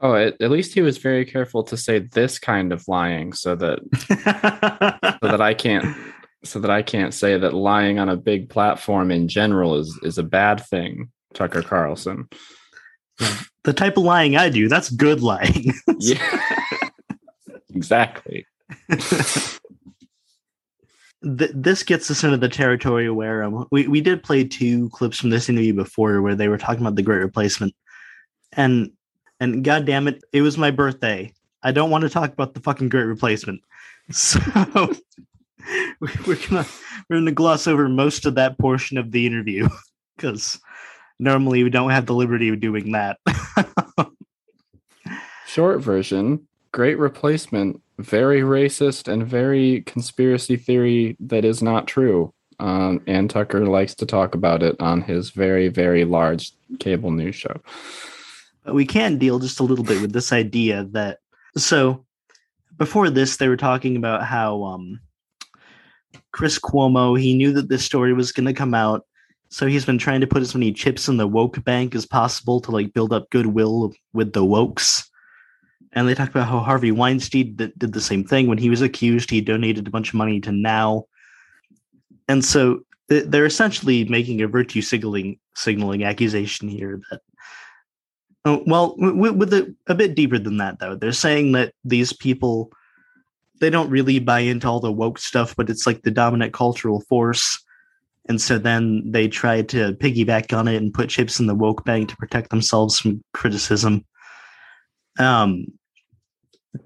Oh, 0.00 0.14
at, 0.14 0.40
at 0.40 0.50
least 0.50 0.74
he 0.74 0.80
was 0.80 0.96
very 0.96 1.24
careful 1.26 1.62
to 1.64 1.76
say 1.76 1.98
this 1.98 2.38
kind 2.38 2.72
of 2.72 2.88
lying 2.88 3.32
so 3.32 3.54
that 3.54 3.78
so 5.22 5.28
that 5.28 5.42
I 5.42 5.52
can't 5.52 5.94
so 6.44 6.58
that 6.60 6.70
I 6.70 6.82
can't 6.82 7.12
say 7.12 7.36
that 7.36 7.54
lying 7.54 7.98
on 7.98 8.08
a 8.08 8.16
big 8.16 8.48
platform 8.48 9.10
in 9.10 9.28
general 9.28 9.76
is 9.76 9.98
is 10.02 10.18
a 10.18 10.22
bad 10.22 10.64
thing, 10.64 11.10
Tucker 11.34 11.62
Carlson. 11.62 12.28
the 13.64 13.72
type 13.72 13.96
of 13.96 14.04
lying 14.04 14.36
I 14.36 14.48
do, 14.48 14.68
that's 14.68 14.90
good 14.90 15.22
lying. 15.22 15.72
Yeah. 15.98 16.42
exactly. 17.74 18.46
Th- 21.22 21.50
this 21.54 21.82
gets 21.82 22.10
us 22.10 22.24
into 22.24 22.38
the 22.38 22.48
territory 22.48 23.10
where 23.10 23.42
um, 23.42 23.66
we, 23.70 23.86
we 23.86 24.00
did 24.00 24.22
play 24.22 24.44
two 24.44 24.88
clips 24.88 25.18
from 25.18 25.28
this 25.28 25.50
interview 25.50 25.74
before 25.74 26.22
where 26.22 26.34
they 26.34 26.48
were 26.48 26.56
talking 26.56 26.80
about 26.80 26.96
the 26.96 27.02
great 27.02 27.18
replacement 27.18 27.74
and 28.52 28.90
and 29.38 29.62
god 29.62 29.84
damn 29.84 30.08
it 30.08 30.24
it 30.32 30.40
was 30.40 30.56
my 30.56 30.70
birthday 30.70 31.30
i 31.62 31.70
don't 31.70 31.90
want 31.90 32.02
to 32.02 32.08
talk 32.08 32.32
about 32.32 32.54
the 32.54 32.60
fucking 32.60 32.88
great 32.88 33.04
replacement 33.04 33.60
so 34.10 34.40
we're 36.00 36.36
gonna 36.48 36.66
we're 37.08 37.18
gonna 37.18 37.32
gloss 37.32 37.66
over 37.66 37.88
most 37.88 38.26
of 38.26 38.34
that 38.36 38.58
portion 38.58 38.98
of 38.98 39.10
the 39.10 39.26
interview 39.26 39.68
because 40.16 40.60
normally 41.18 41.62
we 41.62 41.70
don't 41.70 41.90
have 41.90 42.06
the 42.06 42.14
liberty 42.14 42.48
of 42.48 42.60
doing 42.60 42.92
that 42.92 43.18
Short 45.50 45.80
version, 45.80 46.46
great 46.70 46.96
replacement, 46.96 47.82
very 47.98 48.40
racist 48.42 49.08
and 49.08 49.26
very 49.26 49.80
conspiracy 49.80 50.54
theory 50.54 51.16
that 51.18 51.44
is 51.44 51.60
not 51.60 51.88
true. 51.88 52.32
Um, 52.60 53.02
and 53.08 53.28
Tucker 53.28 53.66
likes 53.66 53.96
to 53.96 54.06
talk 54.06 54.36
about 54.36 54.62
it 54.62 54.76
on 54.80 55.02
his 55.02 55.30
very, 55.30 55.66
very 55.66 56.04
large 56.04 56.52
cable 56.78 57.10
news 57.10 57.34
show. 57.34 57.60
But 58.64 58.74
we 58.74 58.86
can 58.86 59.18
deal 59.18 59.40
just 59.40 59.58
a 59.58 59.64
little 59.64 59.84
bit 59.84 60.00
with 60.00 60.12
this 60.12 60.32
idea 60.32 60.84
that 60.92 61.18
so 61.56 62.04
before 62.76 63.10
this 63.10 63.36
they 63.36 63.48
were 63.48 63.56
talking 63.56 63.96
about 63.96 64.22
how 64.22 64.62
um 64.62 65.00
Chris 66.32 66.58
Cuomo 66.58 67.18
he 67.18 67.34
knew 67.34 67.52
that 67.52 67.68
this 67.68 67.84
story 67.84 68.12
was 68.12 68.32
going 68.32 68.46
to 68.46 68.52
come 68.52 68.74
out 68.74 69.04
so 69.50 69.66
he's 69.66 69.84
been 69.84 69.98
trying 69.98 70.20
to 70.20 70.28
put 70.28 70.42
as 70.42 70.54
many 70.54 70.72
chips 70.72 71.08
in 71.08 71.16
the 71.16 71.26
woke 71.26 71.62
bank 71.64 71.94
as 71.96 72.06
possible 72.06 72.60
to 72.60 72.70
like 72.70 72.94
build 72.94 73.12
up 73.12 73.28
goodwill 73.30 73.92
with 74.12 74.32
the 74.32 74.44
wokes. 74.44 75.08
And 75.92 76.08
they 76.08 76.14
talk 76.14 76.30
about 76.30 76.46
how 76.46 76.60
Harvey 76.60 76.92
Weinstein 76.92 77.56
did, 77.56 77.76
did 77.76 77.92
the 77.92 78.00
same 78.00 78.22
thing. 78.22 78.46
When 78.46 78.58
he 78.58 78.70
was 78.70 78.80
accused 78.80 79.28
he 79.28 79.40
donated 79.40 79.88
a 79.88 79.90
bunch 79.90 80.10
of 80.10 80.14
money 80.14 80.40
to 80.42 80.52
now. 80.52 81.06
And 82.28 82.44
so 82.44 82.82
th- 83.08 83.24
they're 83.26 83.44
essentially 83.44 84.04
making 84.04 84.40
a 84.40 84.46
virtue 84.46 84.82
signaling 84.82 85.40
signaling 85.56 86.04
accusation 86.04 86.68
here 86.68 87.00
that 87.10 87.20
Oh, 88.46 88.62
well, 88.66 88.94
with, 88.96 89.52
a, 89.52 89.74
a 89.86 89.94
bit 89.94 90.14
deeper 90.14 90.38
than 90.38 90.56
that, 90.56 90.78
though, 90.78 90.94
they're 90.94 91.12
saying 91.12 91.52
that 91.52 91.74
these 91.84 92.14
people 92.14 92.72
they 93.60 93.70
don't 93.70 93.90
really 93.90 94.18
buy 94.18 94.40
into 94.40 94.66
all 94.66 94.80
the 94.80 94.92
woke 94.92 95.18
stuff, 95.18 95.54
but 95.54 95.70
it's 95.70 95.86
like 95.86 96.02
the 96.02 96.10
dominant 96.10 96.52
cultural 96.52 97.00
force, 97.02 97.62
and 98.28 98.40
so 98.40 98.58
then 98.58 99.10
they 99.10 99.28
try 99.28 99.62
to 99.62 99.92
piggyback 99.94 100.56
on 100.56 100.68
it 100.68 100.76
and 100.76 100.94
put 100.94 101.08
chips 101.08 101.40
in 101.40 101.46
the 101.46 101.54
woke 101.54 101.84
bank 101.84 102.08
to 102.08 102.16
protect 102.16 102.50
themselves 102.50 102.98
from 102.98 103.22
criticism. 103.32 104.04
Um, 105.18 105.66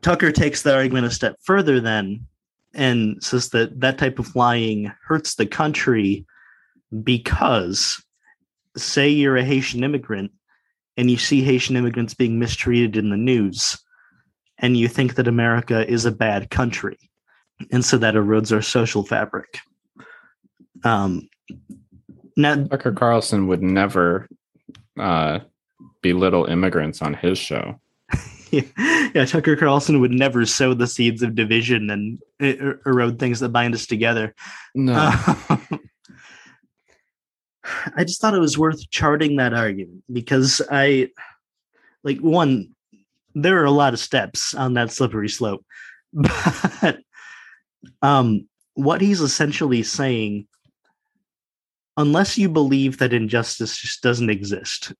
Tucker 0.00 0.32
takes 0.32 0.62
the 0.62 0.74
argument 0.74 1.06
a 1.06 1.10
step 1.10 1.36
further, 1.42 1.80
then, 1.80 2.26
and 2.72 3.22
says 3.22 3.50
that 3.50 3.80
that 3.80 3.98
type 3.98 4.18
of 4.18 4.34
lying 4.34 4.92
hurts 5.06 5.34
the 5.34 5.46
country 5.46 6.24
because, 7.02 8.02
say, 8.76 9.08
you're 9.08 9.36
a 9.36 9.44
Haitian 9.44 9.84
immigrant 9.84 10.32
and 10.96 11.10
you 11.10 11.16
see 11.16 11.42
Haitian 11.42 11.76
immigrants 11.76 12.14
being 12.14 12.38
mistreated 12.38 12.96
in 12.96 13.10
the 13.10 13.16
news, 13.16 13.78
and 14.64 14.78
you 14.78 14.88
think 14.88 15.16
that 15.16 15.28
America 15.28 15.86
is 15.86 16.06
a 16.06 16.10
bad 16.10 16.48
country, 16.48 16.96
and 17.70 17.84
so 17.84 17.98
that 17.98 18.14
erodes 18.14 18.50
our 18.50 18.62
social 18.62 19.04
fabric. 19.04 19.60
Um, 20.84 21.28
now, 22.34 22.64
Tucker 22.64 22.92
Carlson 22.92 23.46
would 23.46 23.62
never 23.62 24.26
uh, 24.98 25.40
belittle 26.00 26.46
immigrants 26.46 27.02
on 27.02 27.12
his 27.12 27.36
show. 27.36 27.78
yeah, 28.50 29.26
Tucker 29.26 29.54
Carlson 29.54 30.00
would 30.00 30.12
never 30.12 30.46
sow 30.46 30.72
the 30.72 30.86
seeds 30.86 31.22
of 31.22 31.34
division 31.34 31.90
and 31.90 32.18
e- 32.42 32.58
erode 32.86 33.18
things 33.18 33.40
that 33.40 33.50
bind 33.50 33.74
us 33.74 33.84
together. 33.84 34.34
No. 34.74 34.94
Um, 35.50 35.80
I 37.96 38.04
just 38.04 38.18
thought 38.22 38.32
it 38.32 38.40
was 38.40 38.56
worth 38.56 38.88
charting 38.88 39.36
that 39.36 39.52
argument 39.52 40.04
because 40.10 40.62
I, 40.70 41.10
like, 42.02 42.20
one, 42.20 42.73
there 43.34 43.60
are 43.60 43.64
a 43.64 43.70
lot 43.70 43.92
of 43.94 44.00
steps 44.00 44.54
on 44.54 44.74
that 44.74 44.92
slippery 44.92 45.28
slope, 45.28 45.64
but 46.12 46.98
um, 48.02 48.48
what 48.74 49.00
he's 49.00 49.20
essentially 49.20 49.82
saying, 49.82 50.46
unless 51.96 52.38
you 52.38 52.48
believe 52.48 52.98
that 52.98 53.12
injustice 53.12 53.76
just 53.76 54.02
doesn't 54.02 54.30
exist, 54.30 54.92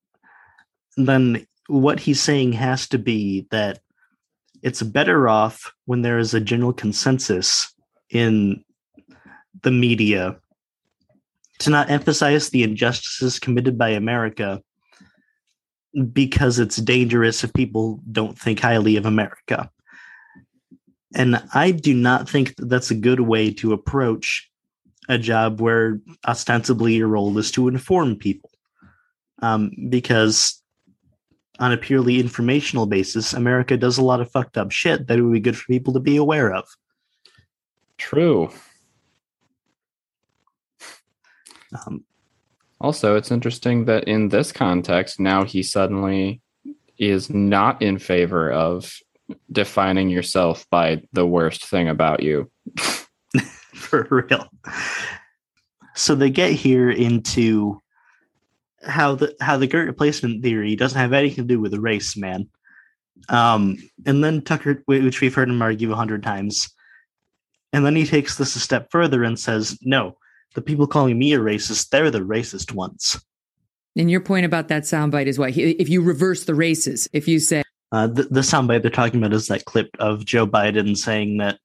then 0.96 1.46
what 1.66 2.00
he's 2.00 2.20
saying 2.20 2.52
has 2.52 2.88
to 2.88 2.98
be 2.98 3.46
that 3.50 3.80
it's 4.62 4.82
better 4.82 5.28
off 5.28 5.72
when 5.86 6.02
there 6.02 6.18
is 6.18 6.34
a 6.34 6.40
general 6.40 6.72
consensus 6.72 7.72
in 8.10 8.64
the 9.62 9.70
media 9.70 10.36
to 11.58 11.70
not 11.70 11.90
emphasize 11.90 12.50
the 12.50 12.62
injustices 12.62 13.38
committed 13.38 13.78
by 13.78 13.90
America 13.90 14.62
because 16.12 16.58
it's 16.58 16.76
dangerous 16.76 17.44
if 17.44 17.52
people 17.52 18.00
don't 18.10 18.38
think 18.38 18.60
highly 18.60 18.96
of 18.96 19.06
America. 19.06 19.70
And 21.14 21.42
I 21.54 21.70
do 21.70 21.94
not 21.94 22.28
think 22.28 22.56
that 22.56 22.68
that's 22.68 22.90
a 22.90 22.96
good 22.96 23.20
way 23.20 23.52
to 23.54 23.72
approach 23.72 24.50
a 25.08 25.18
job 25.18 25.60
where 25.60 26.00
ostensibly 26.26 26.94
your 26.94 27.08
role 27.08 27.36
is 27.38 27.50
to 27.52 27.68
inform 27.68 28.16
people. 28.16 28.50
Um, 29.42 29.70
because 29.88 30.62
on 31.60 31.72
a 31.72 31.76
purely 31.76 32.18
informational 32.18 32.86
basis, 32.86 33.32
America 33.32 33.76
does 33.76 33.98
a 33.98 34.04
lot 34.04 34.20
of 34.20 34.30
fucked 34.30 34.58
up 34.58 34.72
shit 34.72 35.06
that 35.06 35.18
it 35.18 35.22
would 35.22 35.32
be 35.32 35.40
good 35.40 35.56
for 35.56 35.66
people 35.66 35.92
to 35.92 36.00
be 36.00 36.16
aware 36.16 36.52
of. 36.52 36.66
True. 37.96 38.50
Um, 41.86 42.04
Also, 42.84 43.16
it's 43.16 43.30
interesting 43.30 43.86
that 43.86 44.04
in 44.04 44.28
this 44.28 44.52
context, 44.52 45.18
now 45.18 45.42
he 45.42 45.62
suddenly 45.62 46.42
is 46.98 47.30
not 47.30 47.80
in 47.80 47.98
favor 47.98 48.52
of 48.52 48.92
defining 49.50 50.10
yourself 50.10 50.66
by 50.68 51.00
the 51.14 51.26
worst 51.26 51.64
thing 51.64 51.88
about 51.88 52.22
you. 52.22 52.50
for 53.74 54.06
real. 54.10 54.50
So 55.94 56.14
they 56.14 56.28
get 56.28 56.52
here 56.52 56.90
into 56.90 57.80
how 58.82 59.14
the 59.14 59.34
how 59.40 59.56
the 59.56 59.66
replacement 59.66 60.42
theory 60.42 60.76
doesn't 60.76 61.00
have 61.00 61.14
anything 61.14 61.48
to 61.48 61.54
do 61.54 61.60
with 61.60 61.72
the 61.72 61.80
race, 61.80 62.18
man. 62.18 62.50
Um, 63.30 63.78
and 64.04 64.22
then 64.22 64.42
Tucker, 64.42 64.82
which 64.84 65.22
we've 65.22 65.34
heard 65.34 65.48
him 65.48 65.62
argue 65.62 65.90
a 65.90 65.96
hundred 65.96 66.22
times, 66.22 66.68
and 67.72 67.86
then 67.86 67.96
he 67.96 68.04
takes 68.04 68.36
this 68.36 68.56
a 68.56 68.60
step 68.60 68.88
further 68.90 69.24
and 69.24 69.40
says, 69.40 69.78
"No, 69.80 70.18
the 70.54 70.62
people 70.62 70.86
calling 70.86 71.18
me 71.18 71.32
a 71.34 71.38
racist, 71.38 71.90
they're 71.90 72.10
the 72.10 72.20
racist 72.20 72.72
ones." 72.72 73.20
And 73.96 74.10
your 74.10 74.20
point 74.20 74.44
about 74.44 74.68
that 74.68 74.82
soundbite 74.82 75.26
is 75.26 75.38
why 75.38 75.50
if 75.50 75.88
you 75.88 76.02
reverse 76.02 76.44
the 76.44 76.54
races, 76.54 77.08
if 77.12 77.28
you 77.28 77.38
say 77.38 77.62
Uh, 77.92 78.08
the, 78.08 78.24
the 78.24 78.40
soundbite 78.40 78.82
they're 78.82 78.90
talking 78.90 79.20
about 79.20 79.32
is 79.32 79.46
that 79.46 79.66
clip 79.66 79.90
of 80.00 80.24
Joe 80.24 80.46
Biden 80.48 80.96
saying 80.96 81.38
that 81.38 81.58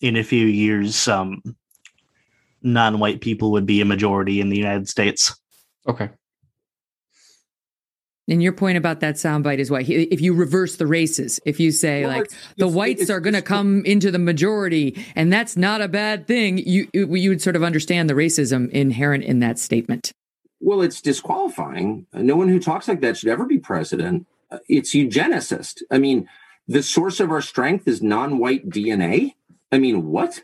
in 0.00 0.16
a 0.16 0.24
few 0.24 0.46
years, 0.46 1.06
um, 1.06 1.40
non-white 2.62 3.20
people 3.20 3.52
would 3.52 3.66
be 3.66 3.80
a 3.80 3.84
majority 3.84 4.40
in 4.40 4.48
the 4.48 4.56
United 4.56 4.88
States. 4.88 5.38
Okay. 5.86 6.10
And 8.28 8.42
your 8.42 8.52
point 8.52 8.78
about 8.78 9.00
that 9.00 9.16
soundbite 9.16 9.58
is 9.58 9.70
what 9.70 9.88
if 9.88 10.20
you 10.20 10.32
reverse 10.32 10.76
the 10.76 10.86
races, 10.86 11.40
if 11.44 11.58
you 11.58 11.72
say 11.72 12.02
Well, 12.02 12.12
like 12.12 12.22
it's- 12.26 12.38
the 12.56 12.64
it's- 12.66 12.76
whites 12.76 13.02
it's- 13.02 13.10
are 13.16 13.20
going 13.20 13.34
to 13.34 13.42
come 13.42 13.84
into 13.84 14.10
the 14.12 14.18
majority, 14.20 15.04
and 15.16 15.32
that's 15.32 15.56
not 15.56 15.80
a 15.80 15.88
bad 15.88 16.26
thing, 16.26 16.58
you 16.58 16.86
you 16.94 17.28
would 17.30 17.42
sort 17.42 17.56
of 17.56 17.62
understand 17.64 18.08
the 18.08 18.14
racism 18.14 18.70
inherent 18.70 19.24
in 19.24 19.40
that 19.40 19.58
statement. 19.58 20.12
Well, 20.60 20.82
it's 20.82 21.00
disqualifying. 21.00 22.06
No 22.14 22.36
one 22.36 22.48
who 22.48 22.60
talks 22.60 22.86
like 22.86 23.00
that 23.00 23.16
should 23.16 23.28
ever 23.28 23.44
be 23.44 23.58
president. 23.58 24.26
Uh, 24.50 24.58
It's 24.68 24.94
eugenicist. 24.94 25.82
I 25.90 25.98
mean, 25.98 26.28
the 26.68 26.82
source 26.84 27.18
of 27.18 27.32
our 27.32 27.42
strength 27.42 27.88
is 27.88 28.00
non 28.02 28.38
white 28.38 28.68
DNA. 28.70 29.34
I 29.72 29.78
mean, 29.78 30.06
what? 30.06 30.42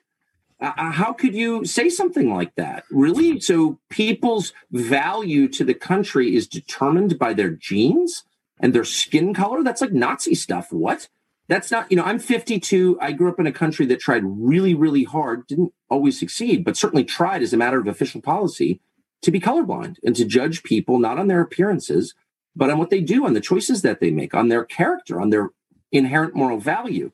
Uh, 0.61 0.73
uh, 0.77 0.91
how 0.91 1.13
could 1.13 1.35
you 1.35 1.65
say 1.65 1.89
something 1.89 2.33
like 2.33 2.55
that? 2.57 2.85
Really? 2.91 3.41
So 3.41 3.79
people's 3.91 4.53
value 4.73 5.49
to 5.49 5.65
the 5.65 5.75
country 5.75 6.35
is 6.35 6.49
determined 6.49 7.19
by 7.19 7.33
their 7.33 7.51
genes 7.51 8.25
and 8.61 8.75
their 8.75 8.85
skin 8.85 9.35
color? 9.35 9.63
That's 9.63 9.81
like 9.81 9.93
Nazi 9.93 10.35
stuff. 10.35 10.73
What? 10.73 11.09
That's 11.49 11.71
not, 11.71 11.91
you 11.91 11.97
know, 11.97 12.05
I'm 12.05 12.19
52. 12.19 12.99
I 13.01 13.13
grew 13.13 13.31
up 13.31 13.41
in 13.41 13.47
a 13.47 13.53
country 13.53 13.87
that 13.87 14.01
tried 14.01 14.23
really, 14.25 14.75
really 14.75 15.05
hard, 15.05 15.47
didn't 15.47 15.73
always 15.89 16.19
succeed, 16.19 16.65
but 16.65 16.77
certainly 16.77 17.05
tried 17.05 17.43
as 17.43 17.55
a 17.55 17.57
matter 17.57 17.81
of 17.81 17.87
official 17.87 18.21
policy 18.21 18.81
to 19.23 19.31
be 19.31 19.41
colorblind 19.41 19.97
and 20.05 20.15
to 20.17 20.25
judge 20.25 20.63
people 20.63 20.99
not 20.99 21.19
on 21.19 21.29
their 21.29 21.41
appearances, 21.41 22.15
but 22.55 22.69
on 22.69 22.79
what 22.79 22.91
they 22.91 23.01
do, 23.01 23.25
on 23.25 23.33
the 23.33 23.41
choices 23.41 23.81
that 23.83 24.01
they 24.01 24.11
make, 24.11 24.35
on 24.35 24.49
their 24.49 24.65
character, 24.65 25.21
on 25.21 25.31
their 25.31 25.51
inherent 25.91 26.35
moral 26.35 26.59
value. 26.59 27.13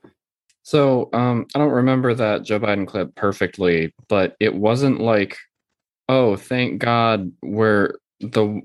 So 0.64 1.10
um, 1.12 1.46
I 1.54 1.58
don't 1.58 1.70
remember 1.70 2.14
that 2.14 2.42
Joe 2.42 2.58
Biden 2.58 2.86
clip 2.86 3.14
perfectly, 3.14 3.94
but 4.08 4.34
it 4.40 4.54
wasn't 4.54 4.98
like, 4.98 5.36
oh, 6.08 6.36
thank 6.36 6.80
God 6.80 7.30
we're 7.42 7.96
the 8.20 8.62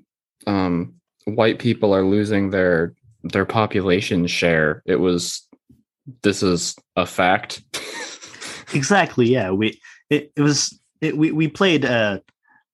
um, 0.47 0.93
white 1.25 1.59
people 1.59 1.93
are 1.93 2.05
losing 2.05 2.49
their 2.49 2.95
their 3.23 3.45
population 3.45 4.27
share. 4.27 4.81
It 4.85 4.95
was 4.95 5.45
this 6.23 6.41
is 6.41 6.75
a 6.95 7.05
fact. 7.05 7.63
exactly. 8.73 9.27
Yeah. 9.27 9.51
We 9.51 9.79
it, 10.09 10.31
it 10.37 10.41
was 10.41 10.79
it, 11.01 11.17
we 11.17 11.33
we 11.33 11.49
played 11.49 11.83
uh 11.83 12.19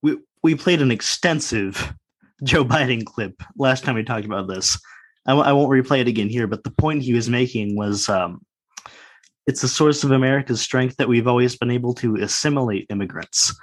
we 0.03 0.17
we 0.43 0.53
played 0.53 0.83
an 0.83 0.91
extensive 0.91 1.93
Joe 2.43 2.63
Biden 2.63 3.03
clip 3.05 3.41
last 3.57 3.83
time 3.83 3.95
we 3.95 4.03
talked 4.03 4.25
about 4.25 4.47
this. 4.47 4.79
I 5.25 5.31
w- 5.31 5.47
I 5.47 5.51
won't 5.53 5.71
replay 5.71 6.01
it 6.01 6.07
again 6.07 6.29
here, 6.29 6.45
but 6.45 6.63
the 6.63 6.69
point 6.69 7.01
he 7.01 7.13
was 7.13 7.27
making 7.27 7.75
was 7.75 8.07
um, 8.07 8.45
it's 9.47 9.63
a 9.63 9.67
source 9.67 10.03
of 10.03 10.11
America's 10.11 10.61
strength 10.61 10.97
that 10.97 11.07
we've 11.07 11.27
always 11.27 11.55
been 11.55 11.71
able 11.71 11.93
to 11.95 12.15
assimilate 12.15 12.87
immigrants, 12.89 13.53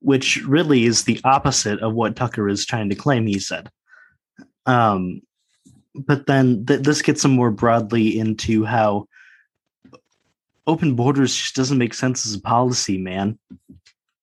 which 0.00 0.42
really 0.46 0.84
is 0.84 1.04
the 1.04 1.20
opposite 1.24 1.80
of 1.80 1.94
what 1.94 2.16
Tucker 2.16 2.48
is 2.48 2.64
trying 2.64 2.88
to 2.88 2.94
claim. 2.94 3.26
He 3.26 3.38
said. 3.38 3.70
Um, 4.64 5.22
but 5.94 6.26
then 6.26 6.66
th- 6.66 6.82
this 6.82 7.02
gets 7.02 7.22
them 7.22 7.32
more 7.32 7.50
broadly 7.50 8.18
into 8.18 8.64
how 8.64 9.06
open 10.66 10.94
borders 10.94 11.34
just 11.34 11.54
doesn't 11.54 11.78
make 11.78 11.94
sense 11.94 12.26
as 12.26 12.34
a 12.34 12.40
policy, 12.40 12.98
man. 12.98 13.38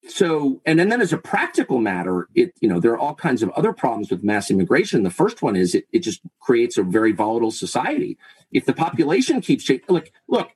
So, 0.08 0.62
and 0.66 0.78
then, 0.78 0.90
then 0.90 1.02
as 1.02 1.14
a 1.14 1.18
practical 1.18 1.80
matter, 1.80 2.28
it 2.36 2.54
you 2.60 2.68
know 2.68 2.80
there 2.80 2.92
are 2.92 3.00
all 3.00 3.16
kinds 3.16 3.42
of 3.42 3.50
other 3.52 3.72
problems 3.72 4.12
with 4.12 4.24
mass 4.24 4.52
immigration. 4.52 5.04
The 5.04 5.10
first 5.10 5.42
one 5.42 5.56
is 5.56 5.74
it, 5.74 5.86
it 5.94 6.00
just 6.00 6.22
creates 6.42 6.78
a 6.78 6.84
very 6.84 7.14
volatile 7.14 7.52
society. 7.52 8.18
If 8.52 8.66
the 8.66 8.74
population 8.74 9.40
keeps 9.40 9.64
changing, 9.64 9.86
look, 9.88 10.12
look, 10.28 10.50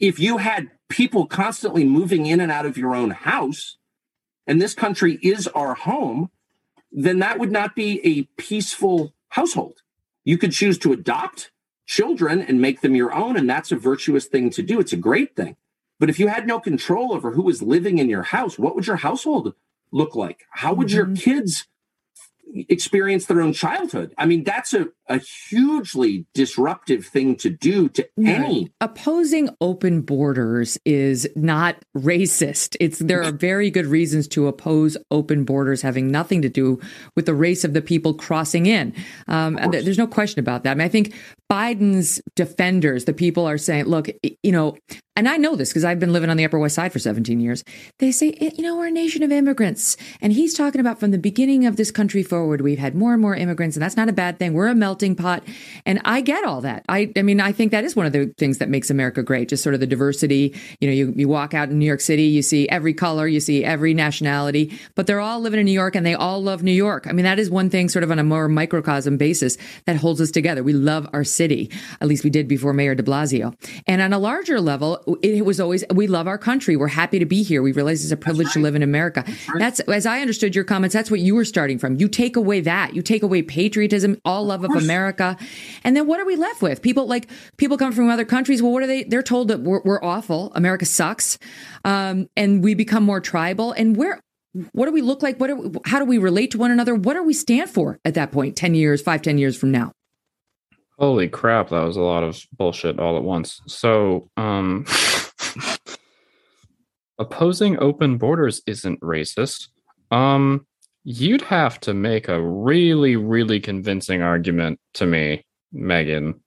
if 0.00 0.18
you 0.18 0.38
had 0.38 0.70
people 0.88 1.26
constantly 1.26 1.84
moving 1.84 2.26
in 2.26 2.40
and 2.40 2.52
out 2.52 2.66
of 2.66 2.78
your 2.78 2.94
own 2.94 3.10
house, 3.10 3.76
and 4.46 4.60
this 4.60 4.74
country 4.74 5.18
is 5.22 5.46
our 5.48 5.74
home, 5.74 6.30
then 6.90 7.18
that 7.18 7.38
would 7.38 7.52
not 7.52 7.74
be 7.74 8.00
a 8.04 8.22
peaceful 8.40 9.12
household. 9.28 9.82
You 10.24 10.38
could 10.38 10.52
choose 10.52 10.78
to 10.78 10.92
adopt 10.92 11.50
children 11.86 12.40
and 12.40 12.60
make 12.60 12.80
them 12.80 12.94
your 12.94 13.12
own, 13.12 13.36
and 13.36 13.48
that's 13.48 13.72
a 13.72 13.76
virtuous 13.76 14.26
thing 14.26 14.50
to 14.50 14.62
do. 14.62 14.80
It's 14.80 14.92
a 14.92 14.96
great 14.96 15.36
thing. 15.36 15.56
But 15.98 16.10
if 16.10 16.18
you 16.18 16.28
had 16.28 16.46
no 16.46 16.60
control 16.60 17.12
over 17.12 17.32
who 17.32 17.42
was 17.42 17.62
living 17.62 17.98
in 17.98 18.08
your 18.08 18.22
house, 18.22 18.58
what 18.58 18.74
would 18.74 18.86
your 18.86 18.96
household 18.96 19.54
look 19.90 20.14
like? 20.14 20.44
How 20.50 20.72
would 20.74 20.88
mm-hmm. 20.88 21.14
your 21.14 21.16
kids 21.16 21.66
experience 22.54 23.26
their 23.26 23.40
own 23.40 23.52
childhood. 23.52 24.14
I 24.18 24.26
mean, 24.26 24.44
that's 24.44 24.74
a, 24.74 24.88
a 25.08 25.18
hugely 25.18 26.26
disruptive 26.34 27.06
thing 27.06 27.36
to 27.36 27.50
do 27.50 27.88
to 27.90 28.08
any. 28.18 28.72
Opposing 28.80 29.50
open 29.60 30.02
borders 30.02 30.78
is 30.84 31.28
not 31.36 31.76
racist. 31.96 32.76
It's 32.80 32.98
there 32.98 33.22
are 33.22 33.32
very 33.32 33.70
good 33.70 33.86
reasons 33.86 34.28
to 34.28 34.46
oppose 34.46 34.96
open 35.10 35.44
borders 35.44 35.82
having 35.82 36.10
nothing 36.10 36.42
to 36.42 36.48
do 36.48 36.80
with 37.14 37.26
the 37.26 37.34
race 37.34 37.64
of 37.64 37.74
the 37.74 37.82
people 37.82 38.14
crossing 38.14 38.66
in. 38.66 38.94
Um, 39.26 39.58
there's 39.70 39.98
no 39.98 40.06
question 40.06 40.40
about 40.40 40.64
that. 40.64 40.72
I 40.72 40.74
mean, 40.74 40.84
I 40.84 40.88
think 40.88 41.14
Biden's 41.50 42.20
defenders, 42.36 43.06
the 43.06 43.12
people 43.12 43.46
are 43.46 43.58
saying, 43.58 43.84
look, 43.84 44.08
you 44.42 44.52
know, 44.52 44.76
and 45.18 45.28
I 45.28 45.36
know 45.36 45.56
this 45.56 45.70
because 45.70 45.84
I've 45.84 45.98
been 45.98 46.12
living 46.12 46.30
on 46.30 46.36
the 46.36 46.44
Upper 46.44 46.60
West 46.60 46.76
Side 46.76 46.92
for 46.92 47.00
17 47.00 47.40
years. 47.40 47.64
They 47.98 48.12
say, 48.12 48.30
eh, 48.40 48.50
you 48.54 48.62
know, 48.62 48.76
we're 48.76 48.86
a 48.86 48.90
nation 48.92 49.24
of 49.24 49.32
immigrants. 49.32 49.96
And 50.20 50.32
he's 50.32 50.54
talking 50.54 50.80
about 50.80 51.00
from 51.00 51.10
the 51.10 51.18
beginning 51.18 51.66
of 51.66 51.74
this 51.74 51.90
country 51.90 52.22
forward, 52.22 52.60
we've 52.60 52.78
had 52.78 52.94
more 52.94 53.14
and 53.14 53.20
more 53.20 53.34
immigrants, 53.34 53.74
and 53.74 53.82
that's 53.82 53.96
not 53.96 54.08
a 54.08 54.12
bad 54.12 54.38
thing. 54.38 54.52
We're 54.52 54.68
a 54.68 54.76
melting 54.76 55.16
pot. 55.16 55.42
And 55.84 56.00
I 56.04 56.20
get 56.20 56.44
all 56.44 56.60
that. 56.60 56.84
I, 56.88 57.10
I 57.16 57.22
mean, 57.22 57.40
I 57.40 57.50
think 57.50 57.72
that 57.72 57.82
is 57.82 57.96
one 57.96 58.06
of 58.06 58.12
the 58.12 58.32
things 58.38 58.58
that 58.58 58.68
makes 58.68 58.90
America 58.90 59.24
great, 59.24 59.48
just 59.48 59.64
sort 59.64 59.74
of 59.74 59.80
the 59.80 59.88
diversity. 59.88 60.54
You 60.80 60.86
know, 60.86 60.94
you, 60.94 61.12
you 61.16 61.26
walk 61.26 61.52
out 61.52 61.68
in 61.68 61.80
New 61.80 61.86
York 61.86 62.00
City, 62.00 62.22
you 62.22 62.42
see 62.42 62.68
every 62.68 62.94
color, 62.94 63.26
you 63.26 63.40
see 63.40 63.64
every 63.64 63.94
nationality, 63.94 64.78
but 64.94 65.08
they're 65.08 65.18
all 65.18 65.40
living 65.40 65.58
in 65.58 65.66
New 65.66 65.72
York 65.72 65.96
and 65.96 66.06
they 66.06 66.14
all 66.14 66.40
love 66.40 66.62
New 66.62 66.70
York. 66.70 67.08
I 67.08 67.12
mean, 67.12 67.24
that 67.24 67.40
is 67.40 67.50
one 67.50 67.70
thing 67.70 67.88
sort 67.88 68.04
of 68.04 68.12
on 68.12 68.20
a 68.20 68.24
more 68.24 68.46
microcosm 68.46 69.16
basis 69.16 69.58
that 69.86 69.96
holds 69.96 70.20
us 70.20 70.30
together. 70.30 70.62
We 70.62 70.74
love 70.74 71.08
our 71.12 71.24
city. 71.38 71.70
At 72.02 72.08
least 72.08 72.24
we 72.24 72.30
did 72.30 72.46
before 72.48 72.74
Mayor 72.74 72.94
de 72.94 73.02
Blasio. 73.02 73.54
And 73.86 74.02
on 74.02 74.12
a 74.12 74.18
larger 74.18 74.60
level, 74.60 75.18
it 75.22 75.44
was 75.46 75.60
always, 75.60 75.84
we 75.94 76.06
love 76.06 76.26
our 76.26 76.36
country. 76.36 76.76
We're 76.76 76.88
happy 76.88 77.18
to 77.18 77.24
be 77.24 77.42
here. 77.42 77.62
We 77.62 77.72
realize 77.72 78.02
it's 78.02 78.12
a 78.12 78.16
privilege 78.16 78.48
right. 78.48 78.54
to 78.54 78.60
live 78.60 78.74
in 78.74 78.82
America. 78.82 79.24
That's, 79.24 79.48
right. 79.48 79.58
that's, 79.58 79.80
as 79.80 80.04
I 80.04 80.20
understood 80.20 80.54
your 80.54 80.64
comments, 80.64 80.92
that's 80.92 81.10
what 81.10 81.20
you 81.20 81.34
were 81.34 81.44
starting 81.46 81.78
from. 81.78 81.96
You 81.96 82.08
take 82.08 82.36
away 82.36 82.60
that. 82.60 82.94
You 82.94 83.02
take 83.02 83.22
away 83.22 83.40
patriotism, 83.42 84.20
all 84.24 84.44
love 84.44 84.64
of, 84.64 84.72
of 84.72 84.82
America. 84.82 85.36
And 85.84 85.96
then 85.96 86.06
what 86.06 86.20
are 86.20 86.26
we 86.26 86.36
left 86.36 86.60
with? 86.60 86.82
People 86.82 87.06
like, 87.06 87.30
people 87.56 87.78
come 87.78 87.92
from 87.92 88.10
other 88.10 88.24
countries. 88.24 88.62
Well, 88.62 88.72
what 88.72 88.82
are 88.82 88.86
they? 88.86 89.04
They're 89.04 89.22
told 89.22 89.48
that 89.48 89.60
we're, 89.60 89.80
we're 89.84 90.02
awful. 90.02 90.52
America 90.54 90.84
sucks. 90.84 91.38
Um, 91.84 92.28
and 92.36 92.62
we 92.62 92.74
become 92.74 93.04
more 93.04 93.20
tribal. 93.20 93.72
And 93.72 93.96
where, 93.96 94.20
what 94.72 94.86
do 94.86 94.92
we 94.92 95.02
look 95.02 95.22
like? 95.22 95.38
What 95.38 95.50
are, 95.50 95.58
how 95.84 95.98
do 95.98 96.04
we 96.04 96.18
relate 96.18 96.50
to 96.52 96.58
one 96.58 96.70
another? 96.70 96.94
What 96.94 97.14
do 97.14 97.22
we 97.22 97.34
stand 97.34 97.70
for 97.70 97.98
at 98.04 98.14
that 98.14 98.32
point, 98.32 98.56
10 98.56 98.74
years, 98.74 99.00
five, 99.02 99.22
10 99.22 99.38
years 99.38 99.56
from 99.56 99.70
now? 99.70 99.92
Holy 100.98 101.28
crap, 101.28 101.68
that 101.68 101.84
was 101.84 101.96
a 101.96 102.02
lot 102.02 102.24
of 102.24 102.42
bullshit 102.56 102.98
all 102.98 103.16
at 103.16 103.22
once. 103.22 103.60
So, 103.66 104.30
um, 104.36 104.84
opposing 107.18 107.78
open 107.78 108.18
borders 108.18 108.62
isn't 108.66 109.00
racist. 109.00 109.68
Um, 110.10 110.66
you'd 111.04 111.42
have 111.42 111.78
to 111.80 111.94
make 111.94 112.28
a 112.28 112.42
really, 112.42 113.14
really 113.14 113.60
convincing 113.60 114.22
argument 114.22 114.80
to 114.94 115.06
me, 115.06 115.44
Megyn, 115.72 116.40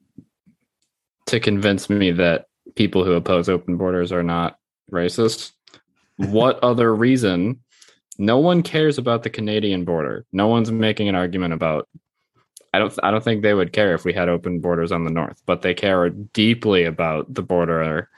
to 1.28 1.40
convince 1.40 1.90
me 1.90 2.12
that 2.12 2.46
people 2.76 3.06
who 3.06 3.14
oppose 3.14 3.48
open 3.48 3.78
borders 3.78 4.12
are 4.12 4.24
not 4.24 4.58
racist. 4.92 5.52
what 6.18 6.60
other 6.64 6.94
reason? 6.94 7.62
No 8.18 8.38
one 8.38 8.64
cares 8.64 8.98
about 8.98 9.24
the 9.24 9.30
Canadian 9.30 9.86
border. 9.86 10.26
No 10.34 10.48
one's 10.48 10.72
making 10.72 11.08
an 11.08 11.16
argument 11.16 11.54
about 11.54 11.88
I 12.74 12.80
don't 12.80 12.94
I 13.04 13.12
don't 13.12 13.24
think 13.24 13.42
they 13.42 13.54
would 13.54 13.74
care 13.74 13.94
if 13.94 14.06
we 14.06 14.14
had 14.14 14.30
open 14.30 14.60
borders 14.60 14.92
on 14.92 15.04
the 15.04 15.12
north, 15.12 15.42
but 15.46 15.62
they 15.62 15.74
care 15.74 16.10
deeply 16.10 16.86
about 16.86 17.34
the 17.34 17.42
border 17.42 18.10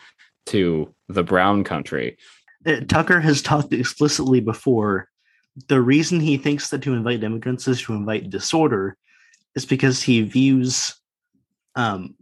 to 0.47 0.93
the 1.08 1.24
brown 1.24 1.64
country. 1.64 2.18
Uh, 2.66 2.82
Tucker 2.88 3.20
has 3.20 3.41
talked 3.41 3.74
explicitly 3.74 4.39
before. 4.39 5.10
The 5.68 5.82
reason 5.82 6.20
he 6.20 6.38
thinks 6.38 6.70
that 6.70 6.82
to 6.84 6.93
invite 6.93 7.24
immigrants 7.24 7.68
is 7.68 7.82
to 7.84 7.93
invite 7.93 8.30
disorder 8.30 8.97
is 9.56 9.66
because 9.66 10.01
he 10.01 10.22
views 10.22 10.95
um 11.76 12.16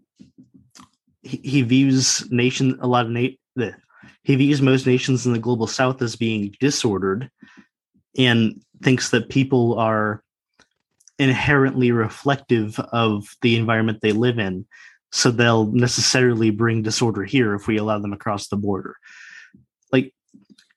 he, 1.21 1.37
he 1.43 1.61
views 1.61 2.29
nation 2.31 2.77
a 2.81 2.87
lot 2.87 3.05
of 3.05 3.11
na- 3.11 3.27
the 3.55 3.75
he 4.23 4.35
views 4.35 4.61
most 4.61 4.85
nations 4.85 5.25
in 5.25 5.33
the 5.33 5.39
global 5.39 5.67
south 5.67 6.01
as 6.01 6.15
being 6.15 6.53
disordered 6.59 7.29
and 8.17 8.61
thinks 8.83 9.09
that 9.09 9.29
people 9.29 9.77
are 9.77 10.23
inherently 11.21 11.91
reflective 11.91 12.79
of 12.91 13.35
the 13.41 13.55
environment 13.55 13.99
they 14.01 14.11
live 14.11 14.39
in. 14.39 14.65
So 15.11 15.29
they'll 15.29 15.67
necessarily 15.67 16.49
bring 16.49 16.81
disorder 16.81 17.23
here 17.23 17.53
if 17.53 17.67
we 17.67 17.77
allow 17.77 17.99
them 17.99 18.13
across 18.13 18.47
the 18.47 18.57
border. 18.57 18.95
Like, 19.91 20.13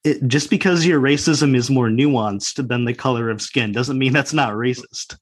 it, 0.04 0.26
just 0.26 0.50
because 0.50 0.84
your 0.84 1.00
racism 1.00 1.56
is 1.56 1.70
more 1.70 1.88
nuanced 1.88 2.68
than 2.68 2.84
the 2.84 2.92
color 2.92 3.30
of 3.30 3.40
skin 3.40 3.72
doesn't 3.72 3.98
mean 3.98 4.12
that's 4.12 4.34
not 4.34 4.52
racist. 4.52 5.16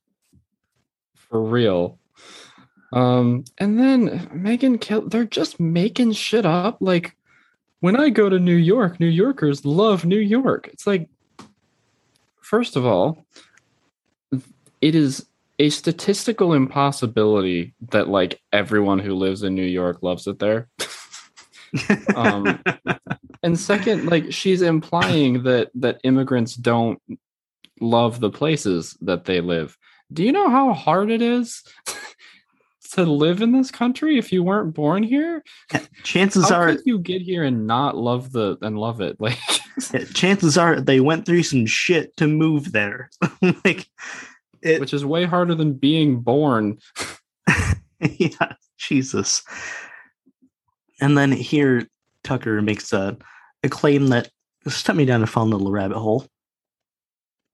For 1.14 1.40
real. 1.40 1.98
Um, 2.92 3.44
and 3.58 3.78
then 3.78 4.28
Megyn 4.34 4.80
Kelly, 4.80 5.06
they're 5.08 5.24
just 5.24 5.60
making 5.60 6.12
shit 6.12 6.44
up. 6.44 6.78
Like, 6.80 7.16
when 7.80 7.96
I 7.96 8.10
go 8.10 8.28
to 8.28 8.38
New 8.38 8.56
York, 8.56 8.98
New 8.98 9.06
Yorkers 9.06 9.64
love 9.64 10.04
New 10.04 10.18
York. 10.18 10.68
It's 10.72 10.86
like, 10.86 11.08
first 12.40 12.76
of 12.76 12.84
all, 12.84 13.24
it 14.82 14.94
is 14.94 15.26
a 15.58 15.70
statistical 15.70 16.52
impossibility 16.52 17.74
that 17.90 18.08
like 18.08 18.40
everyone 18.52 18.98
who 18.98 19.14
lives 19.14 19.44
in 19.44 19.54
New 19.54 19.62
York 19.62 20.02
loves 20.02 20.26
it 20.26 20.38
there. 20.38 20.68
um, 22.16 22.62
and 23.42 23.58
second, 23.58 24.06
like 24.06 24.32
she's 24.32 24.60
implying 24.60 25.44
that 25.44 25.70
that 25.76 26.00
immigrants 26.04 26.54
don't 26.54 27.00
love 27.80 28.20
the 28.20 28.30
places 28.30 28.96
that 29.00 29.24
they 29.24 29.40
live. 29.40 29.78
Do 30.12 30.24
you 30.24 30.32
know 30.32 30.50
how 30.50 30.72
hard 30.72 31.10
it 31.10 31.22
is 31.22 31.62
to 32.92 33.04
live 33.04 33.40
in 33.40 33.52
this 33.52 33.70
country 33.70 34.18
if 34.18 34.32
you 34.32 34.42
weren't 34.42 34.74
born 34.74 35.02
here? 35.02 35.42
Chances 36.02 36.48
how 36.48 36.56
are 36.56 36.76
you 36.84 36.98
get 36.98 37.22
here 37.22 37.44
and 37.44 37.66
not 37.66 37.96
love 37.96 38.32
the 38.32 38.58
and 38.62 38.78
love 38.78 39.00
it. 39.00 39.20
Like 39.20 39.38
chances 40.14 40.58
are 40.58 40.80
they 40.80 41.00
went 41.00 41.24
through 41.24 41.44
some 41.44 41.66
shit 41.66 42.16
to 42.18 42.26
move 42.26 42.72
there. 42.72 43.10
like, 43.64 43.86
it, 44.62 44.80
Which 44.80 44.94
is 44.94 45.04
way 45.04 45.24
harder 45.24 45.54
than 45.54 45.74
being 45.74 46.20
born. 46.20 46.78
yeah, 48.18 48.52
Jesus. 48.78 49.42
And 51.00 51.16
then 51.16 51.32
here, 51.32 51.86
Tucker 52.24 52.62
makes 52.62 52.92
a, 52.92 53.16
a 53.62 53.68
claim 53.68 54.08
that 54.08 54.30
sent 54.68 54.96
me 54.96 55.04
down 55.04 55.22
a 55.22 55.26
fun 55.26 55.50
little 55.50 55.70
rabbit 55.70 55.98
hole. 55.98 56.26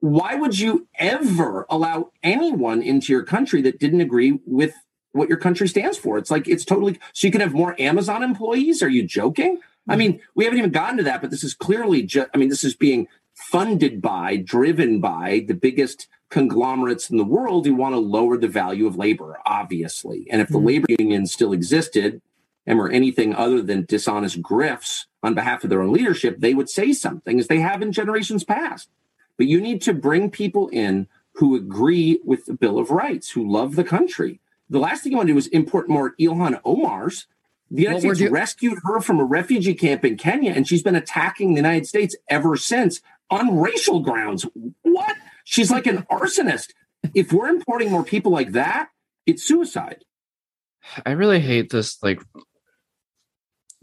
Why 0.01 0.35
would 0.35 0.57
you 0.57 0.87
ever 0.95 1.65
allow 1.69 2.11
anyone 2.23 2.81
into 2.81 3.11
your 3.11 3.23
country 3.23 3.61
that 3.63 3.79
didn't 3.79 4.01
agree 4.01 4.39
with 4.45 4.73
what 5.11 5.27
your 5.27 5.37
country 5.37 5.67
stands 5.67 5.97
for? 5.97 6.17
It's 6.17 6.31
like 6.31 6.47
it's 6.47 6.63
totally 6.63 6.99
so 7.13 7.27
you 7.27 7.31
can 7.31 7.41
have 7.41 7.53
more 7.53 7.75
Amazon 7.79 8.23
employees. 8.23 8.81
Are 8.81 8.89
you 8.89 9.05
joking? 9.05 9.59
I 9.87 9.93
mm-hmm. 9.93 9.99
mean, 9.99 10.21
we 10.35 10.45
haven't 10.45 10.59
even 10.59 10.71
gotten 10.71 10.97
to 10.97 11.03
that, 11.03 11.21
but 11.21 11.31
this 11.31 11.43
is 11.43 11.53
clearly 11.53 12.03
just, 12.03 12.29
I 12.33 12.37
mean, 12.37 12.49
this 12.49 12.63
is 12.63 12.75
being 12.75 13.07
funded 13.39 14.01
by, 14.01 14.35
driven 14.37 14.99
by 14.99 15.45
the 15.47 15.53
biggest 15.53 16.07
conglomerates 16.29 17.09
in 17.09 17.17
the 17.17 17.23
world 17.25 17.65
who 17.65 17.73
want 17.73 17.95
to 17.95 17.99
lower 17.99 18.37
the 18.37 18.47
value 18.47 18.85
of 18.85 18.95
labor, 18.95 19.39
obviously. 19.45 20.27
And 20.29 20.41
if 20.41 20.49
the 20.49 20.59
Mhm. 20.59 20.65
labor 20.65 20.87
union 20.99 21.25
still 21.25 21.53
existed 21.53 22.21
and 22.67 22.77
were 22.77 22.91
anything 22.91 23.33
other 23.33 23.61
than 23.61 23.85
dishonest 23.87 24.41
grifts 24.43 25.05
on 25.23 25.33
behalf 25.33 25.63
of 25.63 25.69
their 25.69 25.81
own 25.81 25.91
leadership, 25.91 26.39
they 26.39 26.53
would 26.53 26.69
say 26.69 26.93
something 26.93 27.39
as 27.39 27.47
they 27.47 27.59
have 27.59 27.81
in 27.81 27.91
generations 27.91 28.43
past. 28.43 28.89
But 29.37 29.47
you 29.47 29.59
need 29.61 29.81
to 29.83 29.93
bring 29.93 30.29
people 30.29 30.67
in 30.67 31.07
who 31.35 31.55
agree 31.55 32.19
with 32.23 32.45
the 32.45 32.53
Bill 32.53 32.77
of 32.77 32.91
Rights, 32.91 33.31
who 33.31 33.49
love 33.49 33.75
the 33.75 33.83
country. 33.83 34.39
The 34.69 34.79
last 34.79 35.01
thing 35.01 35.13
you 35.13 35.17
want 35.17 35.27
to 35.27 35.33
do 35.33 35.37
is 35.37 35.47
import 35.47 35.89
more 35.89 36.13
Ilhan 36.19 36.61
Omars. 36.63 37.25
The 37.71 37.83
United 37.83 38.05
we're 38.07 38.15
States 38.15 38.29
do- 38.29 38.33
rescued 38.33 38.79
her 38.83 38.99
from 38.99 39.19
a 39.19 39.23
refugee 39.23 39.73
camp 39.73 40.03
in 40.03 40.17
Kenya, 40.17 40.51
and 40.51 40.67
she's 40.67 40.83
been 40.83 40.95
attacking 40.95 41.53
the 41.53 41.59
United 41.61 41.87
States 41.87 42.15
ever 42.27 42.55
since 42.57 43.01
on 43.29 43.57
racial 43.57 43.99
grounds. 43.99 44.45
What? 44.81 45.15
She's 45.43 45.71
like 45.71 45.87
an 45.87 46.05
arsonist. 46.11 46.69
If 47.13 47.31
we're 47.31 47.47
importing 47.47 47.91
more 47.91 48.03
people 48.03 48.31
like 48.31 48.51
that, 48.51 48.89
it's 49.25 49.47
suicide. 49.47 50.03
I 51.05 51.11
really 51.11 51.39
hate 51.39 51.69
this 51.69 52.01
like 52.01 52.21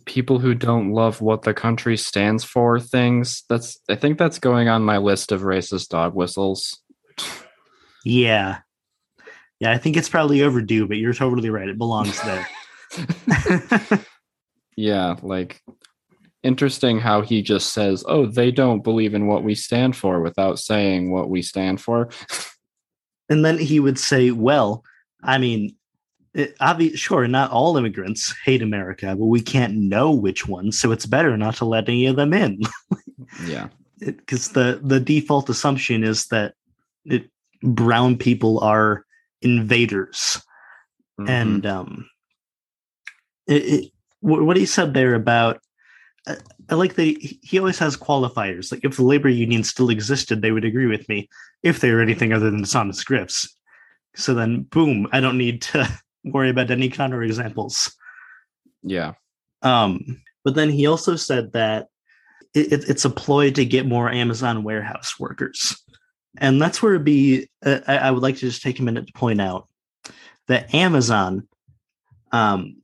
people 0.05 0.39
who 0.39 0.55
don't 0.55 0.93
love 0.93 1.21
what 1.21 1.43
the 1.43 1.55
country 1.55 1.97
stands 1.97 2.45
for 2.45 2.79
things. 2.79 3.45
That's 3.49 3.79
I 3.89 3.97
think 3.97 4.19
that's 4.19 4.39
going 4.39 4.69
on 4.69 4.83
my 4.83 4.99
list 4.99 5.33
of 5.33 5.43
racist 5.43 5.89
dog 5.89 6.15
whistles. 6.15 6.81
Yeah. 8.05 8.59
Yeah, 9.59 9.73
I 9.73 9.79
think 9.79 9.97
it's 9.97 10.09
probably 10.09 10.43
overdue, 10.43 10.87
but 10.87 10.99
you're 10.99 11.15
totally 11.15 11.49
right. 11.49 11.69
It 11.69 11.79
belongs 11.79 12.21
there. 12.23 12.47
Yeah, 14.77 15.17
like 15.23 15.63
interesting 16.43 16.99
how 16.99 17.23
he 17.23 17.43
just 17.43 17.73
says, 17.73 18.05
"Oh, 18.07 18.27
they 18.27 18.51
don't 18.51 18.85
believe 18.85 19.15
in 19.15 19.27
what 19.27 19.43
we 19.43 19.55
stand 19.55 19.97
for" 19.97 20.21
without 20.21 20.59
saying 20.59 21.11
what 21.11 21.29
we 21.31 21.43
stand 21.43 21.81
for. 21.81 22.09
and 23.29 23.45
then 23.45 23.59
he 23.59 23.81
would 23.81 23.99
say, 23.99 24.31
well, 24.31 24.85
I 25.23 25.39
mean, 25.39 25.75
it, 26.35 26.57
obvi- 26.59 26.97
sure, 26.97 27.27
not 27.27 27.51
all 27.51 27.77
immigrants 27.77 28.35
hate 28.45 28.63
America, 28.63 29.17
but 29.17 29.27
we 29.27 29.41
can't 29.41 29.75
know 29.75 30.11
which 30.13 30.47
ones, 30.47 30.79
so 30.79 30.93
it's 30.93 31.07
better 31.07 31.37
not 31.37 31.57
to 31.57 31.65
let 31.65 31.89
any 31.89 32.07
of 32.07 32.17
them 32.17 32.33
in. 32.33 32.61
yeah. 33.47 33.69
Because 33.99 34.51
the, 34.51 34.79
the 34.83 35.01
default 35.01 35.49
assumption 35.49 36.05
is 36.05 36.27
that 36.27 36.55
it, 37.07 37.31
brown 37.63 38.17
people 38.17 38.61
are 38.61 39.05
invaders. 39.43 40.43
Mhm. 41.19 41.29
and 41.31 41.67
um 41.67 42.11
it, 43.47 43.63
it, 43.65 43.93
what 44.21 44.57
he 44.57 44.67
said 44.67 44.93
there 44.93 45.15
about 45.15 45.61
I- 46.27 46.37
I 46.69 46.75
like 46.75 46.95
that 46.95 47.03
he 47.43 47.59
always 47.59 47.79
has 47.79 47.97
qualifiers. 47.97 48.73
Like 48.73 48.85
if 48.85 48.97
the 48.97 49.05
labor 49.05 49.29
union 49.29 49.63
still 49.63 49.91
existed, 49.91 50.43
they 50.43 50.51
would 50.51 50.65
agree 50.65 50.87
with 50.87 51.09
me 51.09 51.29
if 51.63 51.81
they 51.81 51.93
were 51.93 52.01
anything 52.01 52.33
other 52.33 52.51
than 52.51 52.63
dishonest 52.63 52.99
scripts. 53.01 53.55
So 54.17 54.35
then, 54.35 54.63
boom, 54.63 55.07
I 55.13 55.21
don't 55.21 55.39
need 55.39 55.63
to 55.63 55.89
worry 56.25 56.51
about 56.51 56.71
any 56.71 56.91
counterexamples. 56.91 57.93
yeah. 58.83 59.13
Um, 59.63 60.23
but 60.45 60.55
then 60.55 60.71
he 60.71 60.87
also 60.87 61.17
said 61.17 61.53
that 61.53 61.89
it, 62.55 62.73
it, 62.73 62.89
it's 62.89 63.05
a 63.05 63.11
ploy 63.11 63.51
to 63.53 63.65
get 63.65 63.87
more 63.87 64.11
Amazon 64.11 64.63
warehouse 64.65 65.19
workers. 65.19 65.77
And 66.39 66.61
that's 66.61 66.83
where 66.83 66.95
it'd 66.95 67.05
be, 67.05 67.49
uh, 67.65 67.81
I, 67.87 67.97
I 67.99 68.11
would 68.11 68.23
like 68.23 68.35
to 68.37 68.41
just 68.43 68.63
take 68.63 68.79
a 68.79 68.83
minute 68.83 69.07
to 69.07 69.13
point 69.13 69.41
out 69.41 69.69
that 70.49 70.73
Amazon 70.75 71.49
um, 72.33 72.77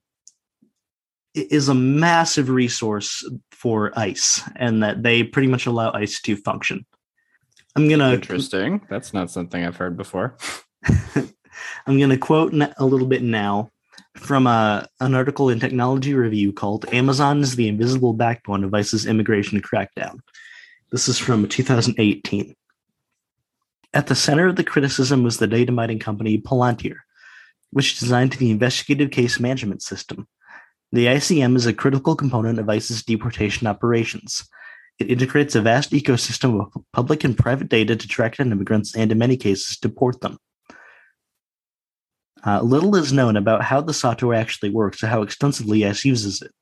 is 1.35 1.69
a 1.69 1.75
massive 1.75 2.49
resource 2.49 3.29
for 3.51 3.97
ICE 3.99 4.43
and 4.57 4.83
that 4.83 5.03
they 5.03 5.23
pretty 5.23 5.49
much 5.49 5.67
allow 5.67 5.93
ICE 5.93 6.21
to 6.23 6.37
function. 6.37 6.85
I'm 7.75 7.89
going 7.89 8.01
to 8.01 8.13
Interesting. 8.13 8.83
That's 8.91 9.15
not 9.15 9.31
something 9.31 9.65
I've 9.65 9.77
heard 9.77 9.97
before. 9.97 10.37
I'm 11.87 11.99
going 11.99 12.11
to 12.11 12.19
quote 12.19 12.53
a 12.53 12.85
little 12.85 13.07
bit 13.07 13.23
now 13.23 13.71
from 14.17 14.47
a, 14.47 14.87
an 15.01 15.15
article 15.15 15.49
in 15.49 15.61
Technology 15.61 16.15
Review 16.15 16.53
called 16.53 16.93
Amazon 16.93 17.41
is 17.41 17.57
the 17.57 17.69
Invisible 17.69 18.13
Backbone 18.13 18.65
of 18.65 18.75
ICE's 18.75 19.07
Immigration 19.07 19.61
Crackdown. 19.63 20.21
This 20.91 21.09
is 21.09 21.19
from 21.19 21.49
2018. 21.49 22.55
At 23.95 24.07
the 24.07 24.15
center 24.15 24.47
of 24.47 24.57
the 24.57 24.65
criticism 24.65 25.23
was 25.23 25.39
the 25.39 25.47
data 25.47 25.73
mining 25.73 25.99
company 25.99 26.39
Palantir, 26.39 26.97
which 27.71 27.99
designed 27.99 28.33
the 28.33 28.51
investigative 28.51 29.11
case 29.11 29.41
management 29.41 29.83
system. 29.83 30.27
The 30.93 31.07
ICM 31.07 31.57
is 31.57 31.65
a 31.65 31.73
critical 31.73 32.15
component 32.15 32.59
of 32.59 32.69
ICE's 32.69 33.03
deportation 33.03 33.67
operations. 33.67 34.47
It 34.99 35.11
integrates 35.11 35.55
a 35.55 35.63
vast 35.63 35.91
ecosystem 35.93 36.61
of 36.61 36.83
public 36.93 37.25
and 37.25 37.37
private 37.37 37.71
data 37.71 37.97
to 37.97 38.09
track 38.09 38.37
down 38.37 38.53
immigrants 38.53 38.95
and, 38.95 39.11
in 39.11 39.17
many 39.17 39.39
cases, 39.39 39.79
deport 39.79 40.21
them. 40.21 40.37
Uh, 42.45 42.61
little 42.61 42.95
is 42.95 43.13
known 43.13 43.37
about 43.37 43.63
how 43.63 43.81
the 43.81 43.95
software 43.95 44.35
actually 44.37 44.69
works 44.69 45.03
or 45.03 45.07
how 45.07 45.23
extensively 45.23 45.87
ICE 45.87 46.05
uses 46.05 46.43
it. 46.43 46.53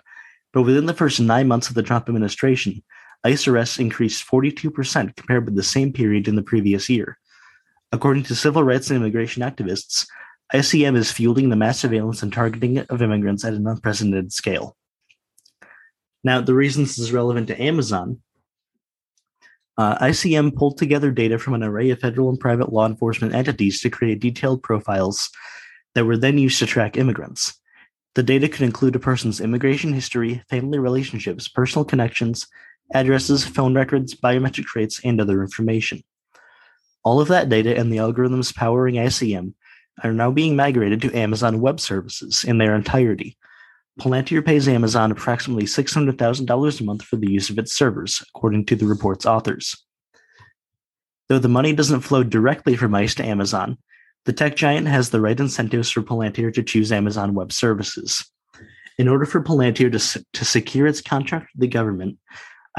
But 0.52 0.62
within 0.62 0.86
the 0.86 0.94
first 0.94 1.18
nine 1.18 1.48
months 1.48 1.68
of 1.68 1.74
the 1.74 1.82
Trump 1.82 2.08
administration, 2.08 2.84
ICE 3.24 3.48
arrests 3.48 3.80
increased 3.80 4.24
42% 4.24 5.16
compared 5.16 5.44
with 5.44 5.56
the 5.56 5.62
same 5.64 5.92
period 5.92 6.28
in 6.28 6.36
the 6.36 6.42
previous 6.42 6.88
year. 6.88 7.18
According 7.90 8.22
to 8.24 8.36
civil 8.36 8.62
rights 8.62 8.90
and 8.90 8.96
immigration 8.98 9.42
activists, 9.42 10.06
ICM 10.54 10.96
is 10.96 11.12
fueling 11.12 11.48
the 11.48 11.56
mass 11.56 11.78
surveillance 11.78 12.22
and 12.22 12.32
targeting 12.32 12.78
of 12.78 13.02
immigrants 13.02 13.44
at 13.44 13.54
an 13.54 13.66
unprecedented 13.66 14.32
scale. 14.32 14.76
Now, 16.24 16.40
the 16.40 16.54
reason 16.54 16.82
this 16.82 16.98
is 16.98 17.12
relevant 17.12 17.48
to 17.48 17.62
Amazon 17.62 18.20
uh, 19.80 19.96
ICM 19.98 20.54
pulled 20.54 20.76
together 20.76 21.10
data 21.10 21.38
from 21.38 21.54
an 21.54 21.62
array 21.62 21.88
of 21.88 22.00
federal 22.00 22.28
and 22.28 22.38
private 22.38 22.70
law 22.70 22.84
enforcement 22.84 23.34
entities 23.34 23.80
to 23.80 23.88
create 23.88 24.20
detailed 24.20 24.62
profiles 24.62 25.30
that 25.94 26.04
were 26.04 26.18
then 26.18 26.36
used 26.36 26.58
to 26.58 26.66
track 26.66 26.98
immigrants. 26.98 27.58
The 28.14 28.22
data 28.22 28.48
could 28.48 28.62
include 28.62 28.94
a 28.96 28.98
person's 28.98 29.40
immigration 29.40 29.94
history, 29.94 30.42
family 30.50 30.78
relationships, 30.78 31.48
personal 31.48 31.86
connections, 31.86 32.46
addresses, 32.92 33.46
phone 33.46 33.74
records, 33.74 34.14
biometric 34.14 34.64
traits, 34.64 35.00
and 35.02 35.18
other 35.18 35.40
information. 35.40 36.02
All 37.02 37.20
of 37.20 37.28
that 37.28 37.48
data 37.48 37.74
and 37.74 37.90
the 37.90 37.98
algorithms 37.98 38.54
powering 38.54 38.96
ICM 38.96 39.54
are 40.02 40.12
now 40.12 40.30
being 40.30 40.56
migrated 40.56 41.00
to 41.02 41.14
Amazon 41.14 41.60
Web 41.60 41.80
Services 41.80 42.44
in 42.44 42.58
their 42.58 42.74
entirety. 42.74 43.36
Palantir 44.00 44.44
pays 44.44 44.68
Amazon 44.68 45.10
approximately 45.10 45.64
$600,000 45.64 46.80
a 46.80 46.84
month 46.84 47.02
for 47.02 47.16
the 47.16 47.30
use 47.30 47.50
of 47.50 47.58
its 47.58 47.74
servers, 47.74 48.24
according 48.34 48.66
to 48.66 48.76
the 48.76 48.86
report's 48.86 49.26
authors. 49.26 49.76
Though 51.28 51.38
the 51.38 51.48
money 51.48 51.72
doesn't 51.72 52.00
flow 52.00 52.22
directly 52.22 52.76
from 52.76 52.94
ICE 52.94 53.14
to 53.16 53.24
Amazon, 53.24 53.78
the 54.24 54.32
tech 54.32 54.56
giant 54.56 54.86
has 54.88 55.10
the 55.10 55.20
right 55.20 55.38
incentives 55.38 55.90
for 55.90 56.02
Palantir 56.02 56.52
to 56.54 56.62
choose 56.62 56.92
Amazon 56.92 57.34
Web 57.34 57.52
Services. 57.52 58.24
In 58.98 59.08
order 59.08 59.24
for 59.24 59.42
Palantir 59.42 59.90
to, 59.92 60.24
to 60.32 60.44
secure 60.44 60.86
its 60.86 61.00
contract 61.00 61.50
with 61.54 61.60
the 61.60 61.68
government, 61.68 62.18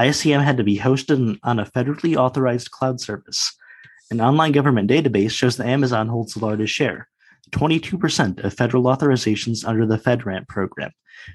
ICM 0.00 0.42
had 0.42 0.56
to 0.56 0.64
be 0.64 0.78
hosted 0.78 1.38
on 1.42 1.58
a 1.58 1.66
federally 1.66 2.16
authorized 2.16 2.70
cloud 2.70 3.00
service. 3.00 3.54
An 4.10 4.20
online 4.20 4.52
government 4.52 4.90
database 4.90 5.30
shows 5.30 5.56
that 5.56 5.66
Amazon 5.66 6.08
holds 6.08 6.34
the 6.34 6.44
largest 6.44 6.74
share, 6.74 7.08
22% 7.52 8.42
of 8.42 8.54
federal 8.54 8.84
authorizations 8.84 9.66
under 9.66 9.86
the 9.86 9.98
FedRAMP 9.98 10.48
program, 10.48 10.90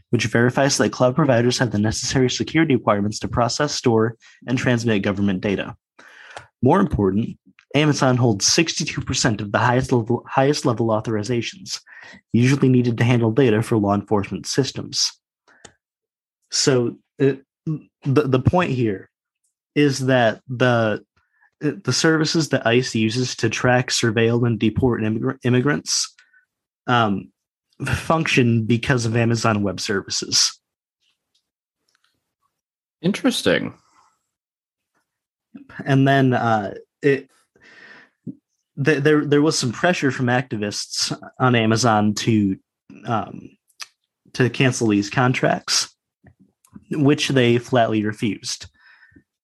which 0.09 0.25
verifies 0.25 0.77
that 0.77 0.91
cloud 0.91 1.15
providers 1.15 1.57
have 1.59 1.71
the 1.71 1.79
necessary 1.79 2.29
security 2.29 2.75
requirements 2.75 3.19
to 3.19 3.27
process, 3.27 3.73
store, 3.73 4.15
and 4.47 4.57
transmit 4.57 5.03
government 5.03 5.41
data. 5.41 5.75
More 6.61 6.79
important, 6.79 7.37
Amazon 7.75 8.17
holds 8.17 8.45
62% 8.49 9.41
of 9.41 9.51
the 9.51 9.59
highest 9.59 9.91
level, 9.91 10.23
highest 10.27 10.65
level 10.65 10.87
authorizations, 10.87 11.79
usually 12.33 12.69
needed 12.69 12.97
to 12.97 13.03
handle 13.03 13.31
data 13.31 13.61
for 13.61 13.77
law 13.77 13.93
enforcement 13.93 14.47
systems. 14.47 15.11
So 16.49 16.97
it, 17.19 17.43
the, 17.65 18.23
the 18.23 18.39
point 18.39 18.71
here 18.71 19.09
is 19.75 19.99
that 20.07 20.41
the 20.47 21.03
the 21.59 21.93
services 21.93 22.49
that 22.49 22.65
ICE 22.67 22.93
uses 22.95 23.35
to 23.37 23.49
track, 23.49 23.89
surveil, 23.89 24.45
and 24.45 24.59
deport 24.59 25.01
immigr- 25.01 25.39
immigrants 25.43 26.13
um, 26.85 27.31
function 27.85 28.65
because 28.65 29.05
of 29.05 29.15
Amazon 29.15 29.63
Web 29.63 29.79
Services. 29.79 30.59
Interesting. 33.01 33.73
and 35.85 36.07
then 36.07 36.33
uh, 36.33 36.73
it 37.01 37.29
th- 38.83 39.03
there 39.03 39.25
there 39.25 39.41
was 39.41 39.57
some 39.57 39.71
pressure 39.71 40.11
from 40.11 40.27
activists 40.27 41.17
on 41.39 41.55
Amazon 41.55 42.13
to 42.15 42.57
um, 43.05 43.49
to 44.33 44.49
cancel 44.49 44.87
these 44.87 45.09
contracts, 45.09 45.93
which 46.91 47.29
they 47.29 47.57
flatly 47.57 48.03
refused. 48.03 48.67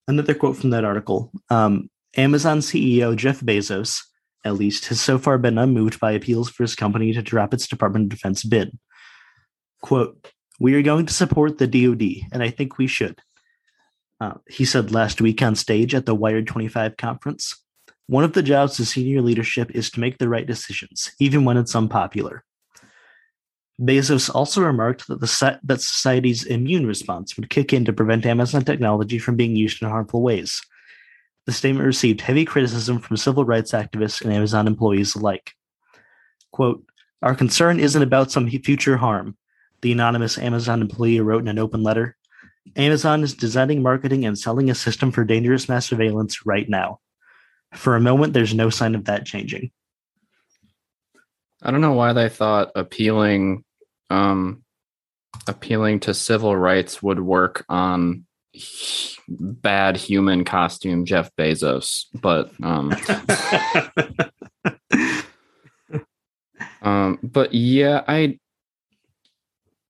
Another 0.08 0.34
quote 0.34 0.58
from 0.58 0.72
that 0.72 0.86
article: 0.86 1.32
um, 1.50 1.90
Amazon 2.16 2.60
CEO 2.60 3.16
Jeff 3.16 3.40
Bezos, 3.42 4.02
at 4.46 4.56
least, 4.56 4.86
has 4.88 5.02
so 5.02 5.18
far 5.18 5.38
been 5.38 5.58
unmoved 5.58 6.00
by 6.00 6.12
appeals 6.12 6.50
for 6.50 6.64
his 6.64 6.76
company 6.76 7.12
to 7.14 7.22
drop 7.22 7.54
its 7.54 7.68
Department 7.68 8.06
of 8.06 8.10
Defense 8.10 8.44
bid. 8.44 8.78
Quote: 9.82 10.32
We 10.60 10.76
are 10.76 10.84
going 10.84 11.06
to 11.08 11.14
support 11.14 11.58
the 11.58 11.68
DoD, 11.68 12.28
and 12.32 12.44
I 12.44 12.50
think 12.50 12.78
we 12.78 12.88
should. 12.88 13.20
Uh, 14.22 14.36
he 14.48 14.64
said 14.64 14.92
last 14.94 15.22
week 15.22 15.42
on 15.42 15.56
stage 15.56 15.96
at 15.96 16.06
the 16.06 16.16
Wired 16.16 16.48
25 16.48 16.98
conference. 16.98 17.56
One 18.08 18.24
of 18.24 18.34
the 18.34 18.44
jobs 18.44 18.80
of 18.80 18.88
senior 18.88 19.22
leadership 19.22 19.72
is 19.72 19.90
to 19.92 20.00
make 20.00 20.18
the 20.18 20.30
right 20.30 20.46
decisions, 20.46 21.12
even 21.20 21.46
when 21.46 21.58
it's 21.58 21.76
unpopular. 21.76 22.44
Bezos 23.82 24.34
also 24.34 24.62
remarked 24.62 25.08
that 25.08 25.20
the 25.20 25.60
that 25.64 25.82
society's 25.82 26.44
immune 26.46 26.86
response 26.86 27.36
would 27.36 27.50
kick 27.50 27.74
in 27.74 27.86
to 27.86 27.94
prevent 27.94 28.26
Amazon 28.26 28.64
technology 28.64 29.18
from 29.18 29.36
being 29.36 29.56
used 29.56 29.82
in 29.82 29.90
harmful 29.90 30.22
ways. 30.22 30.62
The 31.46 31.52
statement 31.52 31.86
received 31.86 32.22
heavy 32.22 32.46
criticism 32.46 33.00
from 33.00 33.18
civil 33.18 33.44
rights 33.46 33.72
activists 33.72 34.22
and 34.22 34.34
Amazon 34.34 34.68
employees 34.68 35.16
alike. 35.16 35.54
Quote, 36.52 36.86
Our 37.22 37.36
concern 37.36 37.80
isn't 37.80 38.02
about 38.02 38.32
some 38.32 38.50
future 38.50 38.98
harm, 38.98 39.38
the 39.82 39.92
anonymous 39.92 40.38
Amazon 40.38 40.82
employee 40.82 41.20
wrote 41.20 41.42
in 41.42 41.50
an 41.50 41.60
open 41.60 41.84
letter. 41.84 42.16
Amazon 42.78 43.24
is 43.24 43.34
designing, 43.34 43.82
marketing, 43.82 44.26
and 44.26 44.40
selling 44.40 44.70
a 44.70 44.76
system 44.76 45.12
for 45.12 45.26
dangerous 45.26 45.68
mass 45.68 45.86
surveillance 45.88 46.46
right 46.46 46.70
now. 46.70 47.00
For 47.74 47.96
a 47.96 48.02
moment, 48.02 48.34
there's 48.34 48.54
no 48.54 48.70
sign 48.70 48.96
of 48.96 49.06
that 49.06 49.26
changing. 49.26 49.72
I 51.62 51.72
don't 51.72 51.82
know 51.82 51.94
why 51.94 52.14
they 52.14 52.30
thought 52.30 52.72
appealing 52.76 53.64
um 54.10 54.64
appealing 55.48 56.02
to 56.02 56.14
civil 56.14 56.56
rights 56.56 57.02
would 57.02 57.20
work 57.20 57.66
on 57.68 58.26
bad 59.30 59.98
human 59.98 60.44
costume 60.44 61.06
Jeff 61.06 61.32
Bezos, 61.38 62.06
but 62.22 62.52
um 62.62 62.94
um 66.82 67.20
but 67.24 67.54
yeah, 67.54 68.04
I 68.08 68.40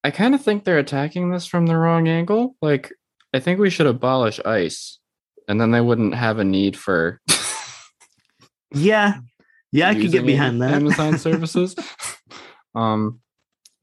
I 0.03 0.11
kind 0.11 0.35
of 0.35 0.41
think 0.43 0.63
they're 0.63 0.79
attacking 0.79 1.31
this 1.31 1.45
from 1.45 1.65
the 1.65 1.77
wrong 1.77 2.07
angle. 2.07 2.55
Like 2.61 2.91
I 3.33 3.39
think 3.39 3.59
we 3.59 3.69
should 3.69 3.87
abolish 3.87 4.39
ICE 4.45 4.99
and 5.47 5.59
then 5.59 5.71
they 5.71 5.81
wouldn't 5.81 6.15
have 6.15 6.39
a 6.39 6.43
need 6.43 6.77
for 6.77 7.21
Yeah. 8.73 9.19
Yeah, 9.71 9.89
I 9.89 9.95
could 9.95 10.11
get 10.11 10.25
behind 10.25 10.61
that. 10.61 10.71
Amazon 10.71 11.17
services. 11.17 11.75
um 12.75 13.19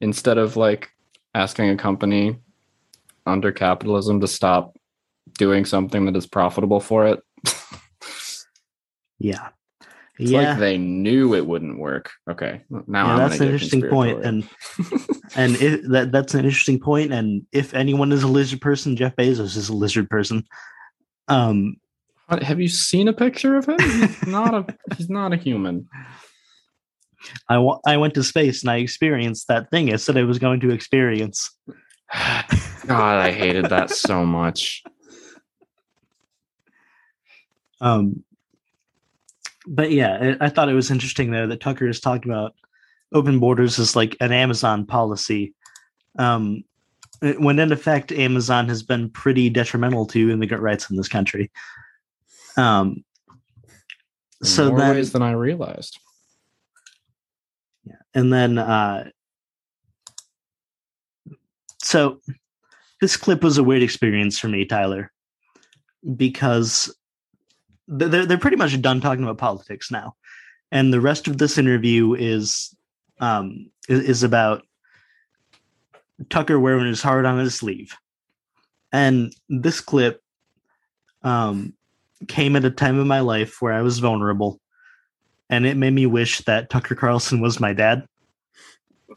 instead 0.01 0.39
of 0.39 0.57
like 0.57 0.91
asking 1.35 1.71
a 1.71 1.77
company 1.77 2.39
under 3.31 3.53
capitalism 3.53 4.21
to 4.21 4.29
stop 4.29 4.77
doing 5.39 5.65
something 5.65 6.07
that 6.07 6.17
is 6.17 6.27
profitable 6.27 6.81
for 6.81 7.07
it. 7.07 7.21
yeah. 9.19 9.49
It's 10.19 10.33
yeah. 10.33 10.51
like 10.51 10.59
they 10.59 10.77
knew 10.77 11.35
it 11.35 11.47
wouldn't 11.47 11.79
work. 11.79 12.11
Okay. 12.31 12.61
Now 12.87 13.07
yeah, 13.07 13.17
that's 13.17 13.41
an 13.41 13.49
interesting 13.49 13.89
point. 13.89 14.23
And 14.23 14.47
and 15.35 15.55
that 15.91 16.11
that's 16.13 16.35
an 16.35 16.45
interesting 16.45 16.79
point. 16.79 17.11
And 17.11 17.47
if 17.53 17.73
anyone 17.73 18.13
is 18.13 18.23
a 18.23 18.29
lizard 18.29 18.61
person, 18.61 18.97
Jeff 18.97 19.17
Bezos 19.17 19.57
is 19.57 19.71
a 19.71 19.75
lizard 19.75 20.11
person. 20.11 20.45
Um, 21.29 21.77
have 22.29 22.61
you 22.61 22.69
seen 22.69 23.09
a 23.09 23.15
picture 23.15 23.57
of 23.57 23.67
him? 23.67 23.79
He's 23.81 24.27
not 24.27 24.55
a 24.55 24.67
he's 24.97 25.09
not 25.09 25.33
a 25.33 25.37
human. 25.37 25.89
I 27.49 27.57
I 27.87 27.97
went 27.97 28.13
to 28.15 28.23
space 28.23 28.63
and 28.63 28.71
I 28.71 28.77
experienced 28.77 29.49
that 29.49 29.71
thing 29.71 29.91
I 29.91 29.97
said 29.97 30.19
I 30.19 30.25
was 30.25 30.39
going 30.39 30.61
to 30.61 30.71
experience. 30.71 31.51
God, 32.87 33.17
I 33.19 33.31
hated 33.31 33.67
that 33.67 33.91
so 33.91 34.25
much. 34.25 34.83
Um, 37.81 38.25
but 39.67 39.91
yeah, 39.91 40.37
I, 40.41 40.47
I 40.47 40.49
thought 40.49 40.69
it 40.69 40.75
was 40.75 40.91
interesting 40.91 41.31
though 41.31 41.47
that 41.47 41.61
Tucker 41.61 41.89
is 41.89 42.01
talking 42.01 42.31
about 42.31 42.55
open 43.13 43.39
borders 43.39 43.79
as 43.79 43.97
like 43.97 44.17
an 44.21 44.33
Amazon 44.33 44.87
policy, 44.87 45.55
um, 46.19 46.65
when 47.39 47.59
in 47.59 47.73
effect 47.73 48.13
Amazon 48.13 48.69
has 48.69 48.83
been 48.83 49.11
pretty 49.11 49.51
detrimental 49.51 50.07
to 50.07 50.31
immigrant 50.31 50.63
rights 50.63 50.91
in 50.91 50.97
this 50.97 51.09
country. 51.09 51.51
Um, 52.57 53.05
In 54.41 54.47
so 54.47 54.71
more 54.71 54.79
then, 54.79 54.95
ways 54.97 55.13
than 55.13 55.23
I 55.23 55.33
realized. 55.33 55.99
yeah, 57.85 57.95
and 58.15 58.33
then 58.33 58.59
uh, 58.59 59.11
so 61.83 62.21
this 63.01 63.17
clip 63.17 63.43
was 63.43 63.59
a 63.59 63.65
weird 63.65 63.83
experience 63.83 64.39
for 64.39 64.49
me, 64.49 64.65
Tyler, 64.65 65.11
because 66.17 66.95
they're 67.89 68.27
they're 68.27 68.39
pretty 68.39 68.57
much 68.57 68.81
done 68.81 69.01
talking 69.01 69.25
about 69.25 69.39
politics 69.39 69.91
now, 69.91 70.15
and 70.71 70.93
the 70.93 71.01
rest 71.01 71.27
of 71.27 71.39
this 71.39 71.59
interview 71.59 72.15
is 72.15 72.75
um 73.21 73.71
is, 73.89 74.23
about 74.23 74.63
Tucker 76.29 76.61
wearing 76.61 76.87
his 76.87 77.03
heart 77.03 77.25
on 77.25 77.39
his 77.39 77.55
sleeve, 77.55 77.97
and 78.93 79.35
this 79.49 79.81
clip 79.81 80.23
um 81.23 81.75
came 82.29 82.55
at 82.55 82.65
a 82.65 82.71
time 82.71 83.01
in 83.01 83.09
my 83.09 83.21
life 83.21 83.61
where 83.61 83.73
I 83.73 83.81
was 83.81 83.99
vulnerable, 83.99 84.61
and 85.49 85.67
it 85.67 85.77
made 85.77 85.95
me 85.95 86.07
wish 86.07 86.43
that 86.43 86.71
Tucker 86.71 86.95
Carlson 86.95 87.41
was 87.41 87.59
my 87.59 87.73
dad. 87.73 88.07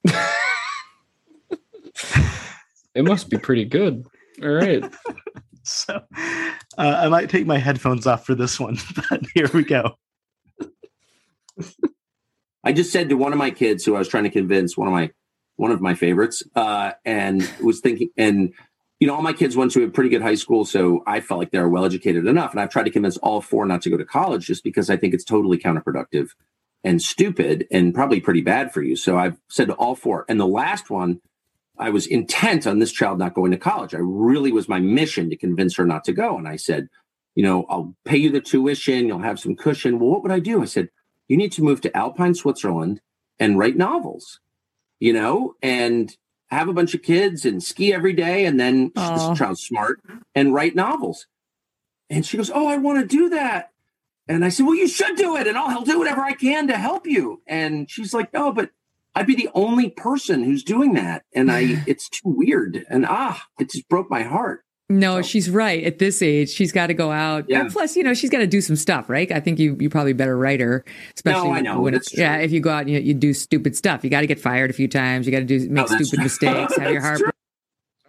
It 2.95 3.05
must 3.05 3.29
be 3.29 3.37
pretty 3.37 3.65
good. 3.65 4.05
All 4.41 4.49
right. 4.49 4.83
So 5.65 5.93
uh, 5.95 6.01
I 6.77 7.07
might 7.07 7.29
take 7.29 7.45
my 7.45 7.57
headphones 7.57 8.05
off 8.05 8.25
for 8.25 8.35
this 8.35 8.59
one, 8.59 8.77
but 9.09 9.21
here 9.33 9.49
we 9.53 9.63
go. 9.63 9.95
I 12.63 12.73
just 12.73 12.91
said 12.91 13.07
to 13.07 13.15
one 13.15 13.31
of 13.31 13.39
my 13.39 13.49
kids 13.49 13.85
who 13.85 13.95
I 13.95 13.99
was 13.99 14.09
trying 14.09 14.25
to 14.25 14.29
convince, 14.29 14.77
one 14.77 14.89
of 14.89 14.93
my 14.93 15.11
one 15.55 15.71
of 15.71 15.79
my 15.79 15.93
favorites, 15.93 16.43
uh, 16.55 16.91
and 17.05 17.49
was 17.61 17.79
thinking, 17.79 18.09
and 18.17 18.53
you 18.99 19.07
know, 19.07 19.15
all 19.15 19.21
my 19.21 19.33
kids 19.33 19.55
went 19.55 19.71
to 19.71 19.83
a 19.83 19.89
pretty 19.89 20.09
good 20.09 20.21
high 20.21 20.35
school, 20.35 20.65
so 20.65 21.03
I 21.07 21.21
felt 21.21 21.39
like 21.39 21.51
they 21.51 21.59
were 21.59 21.69
well 21.69 21.85
educated 21.85 22.27
enough. 22.27 22.51
And 22.51 22.59
I've 22.59 22.69
tried 22.69 22.83
to 22.83 22.91
convince 22.91 23.17
all 23.17 23.41
four 23.41 23.65
not 23.65 23.81
to 23.83 23.89
go 23.89 23.97
to 23.97 24.05
college 24.05 24.45
just 24.45 24.63
because 24.63 24.89
I 24.89 24.97
think 24.97 25.13
it's 25.13 25.23
totally 25.25 25.57
counterproductive 25.57 26.29
and 26.83 27.01
stupid 27.01 27.67
and 27.71 27.93
probably 27.93 28.19
pretty 28.19 28.41
bad 28.41 28.73
for 28.73 28.81
you. 28.81 28.95
So 28.95 29.17
I've 29.17 29.37
said 29.49 29.67
to 29.67 29.73
all 29.75 29.95
four. 29.95 30.25
And 30.27 30.39
the 30.39 30.47
last 30.47 30.89
one, 30.89 31.21
I 31.77 31.89
was 31.89 32.05
intent 32.05 32.67
on 32.67 32.79
this 32.79 32.91
child 32.91 33.19
not 33.19 33.33
going 33.33 33.51
to 33.51 33.57
college. 33.57 33.95
I 33.95 33.99
really 34.01 34.51
was 34.51 34.69
my 34.69 34.79
mission 34.79 35.29
to 35.29 35.37
convince 35.37 35.75
her 35.77 35.85
not 35.85 36.03
to 36.05 36.13
go. 36.13 36.37
And 36.37 36.47
I 36.47 36.55
said, 36.55 36.87
you 37.35 37.43
know, 37.43 37.65
I'll 37.69 37.95
pay 38.05 38.17
you 38.17 38.29
the 38.29 38.41
tuition, 38.41 39.07
you'll 39.07 39.19
have 39.19 39.39
some 39.39 39.55
cushion. 39.55 39.99
Well, 39.99 40.09
what 40.09 40.23
would 40.23 40.31
I 40.31 40.39
do? 40.39 40.61
I 40.61 40.65
said, 40.65 40.89
you 41.27 41.37
need 41.37 41.51
to 41.53 41.63
move 41.63 41.81
to 41.81 41.97
Alpine, 41.97 42.35
Switzerland 42.35 43.01
and 43.39 43.57
write 43.57 43.75
novels, 43.75 44.39
you 44.99 45.13
know, 45.13 45.55
and 45.61 46.15
have 46.47 46.67
a 46.67 46.73
bunch 46.73 46.93
of 46.93 47.01
kids 47.01 47.45
and 47.45 47.63
ski 47.63 47.93
every 47.93 48.13
day. 48.13 48.45
And 48.45 48.59
then 48.59 48.91
Aw. 48.95 49.29
this 49.29 49.39
child's 49.39 49.63
smart 49.63 49.99
and 50.35 50.53
write 50.53 50.75
novels. 50.75 51.25
And 52.09 52.25
she 52.25 52.37
goes, 52.37 52.51
Oh, 52.53 52.67
I 52.67 52.77
want 52.77 52.99
to 52.99 53.17
do 53.17 53.29
that. 53.29 53.71
And 54.27 54.45
I 54.45 54.49
said, 54.49 54.65
Well, 54.65 54.75
you 54.75 54.87
should 54.87 55.15
do 55.15 55.35
it, 55.35 55.47
and 55.47 55.57
I'll 55.57 55.81
do 55.81 55.97
whatever 55.99 56.21
I 56.21 56.33
can 56.33 56.67
to 56.67 56.77
help 56.77 57.07
you. 57.07 57.41
And 57.47 57.89
she's 57.89 58.13
like, 58.13 58.31
No, 58.33 58.51
but 58.53 58.69
I'd 59.15 59.27
be 59.27 59.35
the 59.35 59.49
only 59.53 59.89
person 59.91 60.43
who's 60.43 60.63
doing 60.63 60.93
that. 60.93 61.23
And 61.35 61.51
I 61.51 61.83
it's 61.87 62.09
too 62.09 62.21
weird. 62.25 62.85
And 62.89 63.05
ah, 63.07 63.43
it 63.59 63.71
just 63.71 63.87
broke 63.89 64.09
my 64.09 64.23
heart. 64.23 64.61
No, 64.89 65.21
So- 65.21 65.27
she's 65.27 65.49
right. 65.49 65.83
At 65.83 65.97
this 65.99 66.21
age, 66.21 66.49
she's 66.49 66.71
got 66.71 66.87
to 66.87 66.93
go 66.93 67.11
out. 67.11 67.45
Yeah. 67.47 67.61
And 67.61 67.71
plus, 67.71 67.95
you 67.95 68.03
know, 68.03 68.13
she's 68.13 68.29
got 68.29 68.39
to 68.39 68.47
do 68.47 68.59
some 68.61 68.75
stuff, 68.75 69.09
right? 69.09 69.31
I 69.31 69.39
think 69.39 69.57
you 69.57 69.77
you 69.79 69.89
probably 69.89 70.13
better 70.13 70.37
write 70.37 70.59
her, 70.59 70.83
especially 71.15 71.51
I 71.51 71.61
know. 71.61 71.79
when 71.81 71.93
That's 71.93 72.07
it's 72.11 72.17
yeah. 72.19 72.37
If 72.37 72.51
you 72.51 72.59
go 72.59 72.69
out 72.69 72.81
and 72.81 72.89
you, 72.91 72.99
you 72.99 73.13
do 73.13 73.33
stupid 73.33 73.75
stuff, 73.77 74.03
you 74.03 74.09
got 74.09 74.21
to 74.21 74.27
get 74.27 74.39
fired 74.39 74.69
a 74.69 74.73
few 74.73 74.87
times. 74.89 75.25
You 75.25 75.31
got 75.31 75.39
to 75.39 75.45
do 75.45 75.69
make 75.69 75.83
Oh, 75.85 75.87
stupid 75.87 76.15
true. 76.15 76.23
mistakes. 76.23 76.75
Have 76.75 76.91
your 76.91 77.01
That's 77.01 77.05
heart. 77.05 77.19
true. 77.19 77.31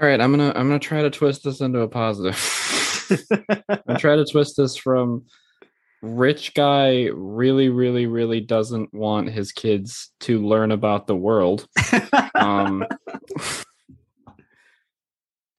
All 0.01 0.09
right, 0.09 0.21
I'm 0.21 0.33
gonna 0.33 0.49
I'm 0.57 0.67
gonna 0.67 0.81
try 0.81 1.03
to 1.03 1.11
twist 1.11 1.45
this 1.45 1.61
into 1.61 1.81
a 1.81 1.89
positive. 1.89 2.35
I'm 3.89 3.97
try 3.97 4.17
to 4.17 4.25
twist 4.25 4.57
this 4.57 4.77
from 4.77 5.25
rich 6.05 6.55
guy 6.55 7.09
really, 7.15 7.71
really, 7.71 8.07
really 8.07 8.41
doesn't 8.41 8.93
want 8.93 9.31
his 9.31 9.53
kids 9.53 10.13
to 10.21 10.47
learn 10.47 10.71
about 10.71 11.07
the 11.07 11.17
world. 11.17 11.67
Um 12.35 12.85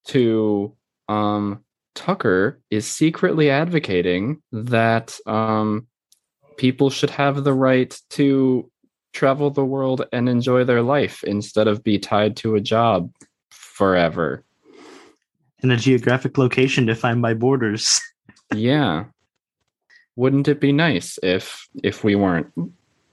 to 0.07 0.75
um 1.09 1.63
Tucker 1.95 2.59
is 2.69 2.85
secretly 2.85 3.49
advocating 3.49 4.41
that 4.51 5.17
um 5.25 5.87
people 6.57 6.89
should 6.89 7.09
have 7.09 7.43
the 7.43 7.53
right 7.53 7.99
to 8.11 8.69
travel 9.13 9.49
the 9.49 9.65
world 9.65 10.05
and 10.11 10.29
enjoy 10.29 10.63
their 10.63 10.81
life 10.81 11.23
instead 11.23 11.67
of 11.67 11.83
be 11.83 11.97
tied 11.97 12.35
to 12.35 12.55
a 12.55 12.61
job 12.61 13.09
forever. 13.49 14.43
In 15.63 15.71
a 15.71 15.77
geographic 15.77 16.37
location 16.37 16.85
defined 16.85 17.21
by 17.21 17.33
borders. 17.33 18.01
Yeah. 18.53 19.05
Wouldn't 20.15 20.47
it 20.47 20.59
be 20.59 20.71
nice 20.71 21.19
if 21.23 21.67
if 21.83 22.03
we 22.03 22.15
weren't 22.15 22.47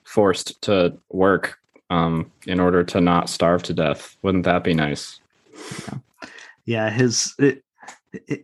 forced 0.05 0.61
to 0.63 0.97
work 1.11 1.59
um, 1.91 2.31
in 2.47 2.61
order 2.61 2.85
to 2.85 3.01
not 3.01 3.29
starve 3.29 3.63
to 3.65 3.75
death? 3.75 4.17
Wouldn't 4.23 4.45
that 4.45 4.65
be 4.65 4.75
nice? 4.75 5.21
Yeah, 6.65 6.91
his 6.91 7.35
it, 7.39 7.63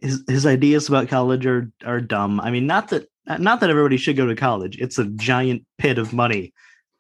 his 0.03 0.25
his 0.29 0.47
ideas 0.47 0.89
about 0.89 1.09
college 1.09 1.47
are 1.47 1.71
are 1.85 2.01
dumb. 2.01 2.41
I 2.41 2.51
mean, 2.51 2.67
not 2.67 2.89
that 2.89 3.09
not 3.39 3.61
that 3.61 3.71
everybody 3.71 3.97
should 3.97 4.17
go 4.17 4.27
to 4.27 4.35
college. 4.35 4.79
It's 4.81 4.99
a 4.99 5.05
giant 5.05 5.65
pit 5.79 5.99
of 5.99 6.13
money, 6.13 6.53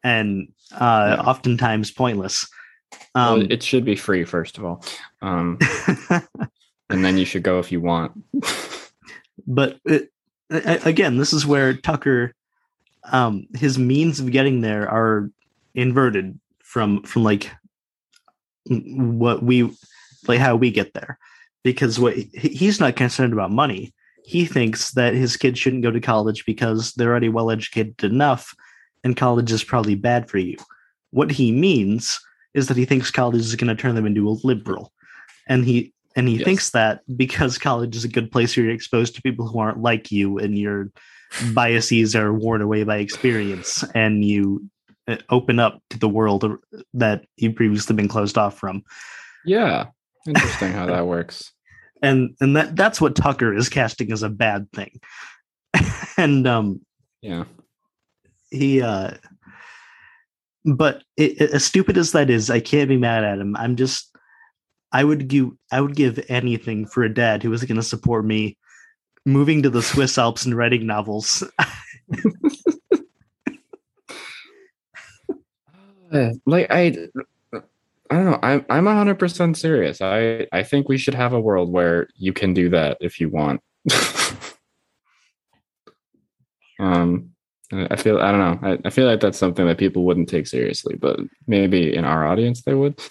and 0.04 0.48
uh, 0.72 1.16
Yeah. 1.18 1.22
oftentimes 1.22 1.90
pointless. 1.90 2.48
Well, 3.14 3.34
Um, 3.42 3.46
it 3.50 3.62
should 3.62 3.84
be 3.84 3.96
free, 3.96 4.24
first 4.24 4.58
of 4.58 4.64
all, 4.64 4.84
um, 5.22 5.58
and 6.90 7.04
then 7.04 7.18
you 7.18 7.24
should 7.24 7.42
go 7.42 7.58
if 7.58 7.70
you 7.72 7.80
want. 7.80 8.12
but 9.46 9.78
it, 9.84 10.10
again, 10.50 11.16
this 11.16 11.32
is 11.32 11.46
where 11.46 11.74
Tucker, 11.74 12.34
um, 13.04 13.46
his 13.54 13.78
means 13.78 14.20
of 14.20 14.30
getting 14.30 14.60
there 14.60 14.88
are 14.88 15.30
inverted 15.74 16.38
from 16.62 17.02
from 17.02 17.24
like 17.24 17.50
what 18.66 19.42
we 19.42 19.70
like 20.26 20.40
how 20.40 20.56
we 20.56 20.70
get 20.70 20.94
there, 20.94 21.18
because 21.64 21.98
what 21.98 22.14
he's 22.14 22.80
not 22.80 22.96
concerned 22.96 23.32
about 23.32 23.50
money. 23.50 23.92
He 24.24 24.44
thinks 24.44 24.90
that 24.90 25.14
his 25.14 25.38
kids 25.38 25.58
shouldn't 25.58 25.82
go 25.82 25.90
to 25.90 26.00
college 26.00 26.44
because 26.44 26.92
they're 26.92 27.10
already 27.10 27.30
well 27.30 27.50
educated 27.50 28.04
enough, 28.04 28.54
and 29.02 29.16
college 29.16 29.50
is 29.50 29.64
probably 29.64 29.94
bad 29.94 30.28
for 30.28 30.36
you. 30.38 30.56
What 31.10 31.30
he 31.30 31.50
means 31.50 32.20
is 32.52 32.68
that 32.68 32.76
he 32.76 32.84
thinks 32.84 33.10
college 33.10 33.40
is 33.40 33.56
going 33.56 33.74
to 33.74 33.80
turn 33.80 33.94
them 33.94 34.06
into 34.06 34.28
a 34.28 34.36
liberal, 34.44 34.92
and 35.46 35.64
he 35.64 35.94
and 36.18 36.28
he 36.28 36.34
Yes. 36.36 36.44
thinks 36.44 36.70
that 36.70 37.00
because 37.16 37.56
college 37.68 37.96
is 37.96 38.04
a 38.04 38.08
good 38.08 38.30
place 38.30 38.56
where 38.56 38.64
you're 38.66 38.74
exposed 38.74 39.14
to 39.14 39.22
people 39.22 39.46
who 39.46 39.58
aren't 39.60 39.80
like 39.80 40.10
you 40.12 40.36
and 40.38 40.58
your 40.58 40.90
biases 41.54 42.16
are 42.16 42.32
worn 42.32 42.60
away 42.60 42.82
by 42.84 42.96
experience. 42.98 43.84
And 43.94 44.24
you 44.24 44.68
uh, 45.06 45.16
open 45.30 45.58
up 45.60 45.80
to 45.90 45.98
the 45.98 46.08
world 46.08 46.44
that 46.94 47.24
you've 47.36 47.54
previously 47.54 47.94
been 47.96 48.08
closed 48.08 48.36
off 48.36 48.58
from. 48.58 48.82
Yeah, 49.46 49.86
interesting 50.26 50.72
how 50.72 50.86
that 50.86 51.06
works. 51.06 51.52
and 52.02 52.34
and 52.40 52.56
that 52.56 52.76
that's 52.76 53.00
what 53.00 53.14
tucker 53.16 53.54
is 53.54 53.68
casting 53.68 54.12
as 54.12 54.22
a 54.22 54.28
bad 54.28 54.70
thing. 54.72 55.00
And 56.18 56.46
um 56.48 56.80
Yeah, 57.22 57.44
he 58.50 58.82
uh 58.82 59.12
but 60.64 61.02
it, 61.16 61.40
it- 61.40 61.50
as 61.52 61.64
stupid 61.64 61.96
as 61.96 62.12
that 62.12 62.28
is 62.30 62.50
i 62.50 62.60
can't 62.60 62.88
be 62.88 62.96
mad 62.96 63.24
at 63.24 63.38
him. 63.38 63.54
I'm 63.56 63.76
just 63.76 64.07
i 64.92 65.04
would 65.04 65.28
give 65.28 65.50
i 65.72 65.80
would 65.80 65.94
give 65.96 66.24
anything 66.28 66.86
for 66.86 67.02
a 67.02 67.12
dad 67.12 67.42
who 67.42 67.50
was 67.50 67.64
going 67.64 67.76
to 67.76 67.82
support 67.82 68.24
me 68.24 68.56
moving 69.26 69.62
to 69.62 69.70
the 69.70 69.82
swiss 69.82 70.16
alps 70.18 70.44
and 70.44 70.56
writing 70.56 70.86
novels 70.86 71.42
Uh, 76.12 76.30
like 76.46 76.66
I, 76.70 76.96
I 78.10 78.14
don't 78.14 78.24
know. 78.24 78.38
I'm 78.42 78.64
I'm 78.70 78.86
hundred 78.86 79.18
percent 79.18 79.56
serious. 79.56 80.00
I 80.00 80.46
I 80.52 80.62
think 80.62 80.88
we 80.88 80.98
should 80.98 81.14
have 81.14 81.32
a 81.32 81.40
world 81.40 81.70
where 81.70 82.08
you 82.16 82.32
can 82.32 82.54
do 82.54 82.68
that 82.70 82.96
if 83.00 83.20
you 83.20 83.28
want. 83.28 83.60
um, 86.80 87.30
I 87.72 87.96
feel 87.96 88.18
I 88.20 88.32
don't 88.32 88.40
know. 88.40 88.68
I, 88.68 88.78
I 88.86 88.90
feel 88.90 89.06
like 89.06 89.20
that's 89.20 89.38
something 89.38 89.66
that 89.66 89.78
people 89.78 90.04
wouldn't 90.04 90.28
take 90.28 90.46
seriously, 90.46 90.96
but 90.96 91.20
maybe 91.46 91.94
in 91.94 92.04
our 92.04 92.26
audience 92.26 92.62
they 92.62 92.74
would. 92.74 92.98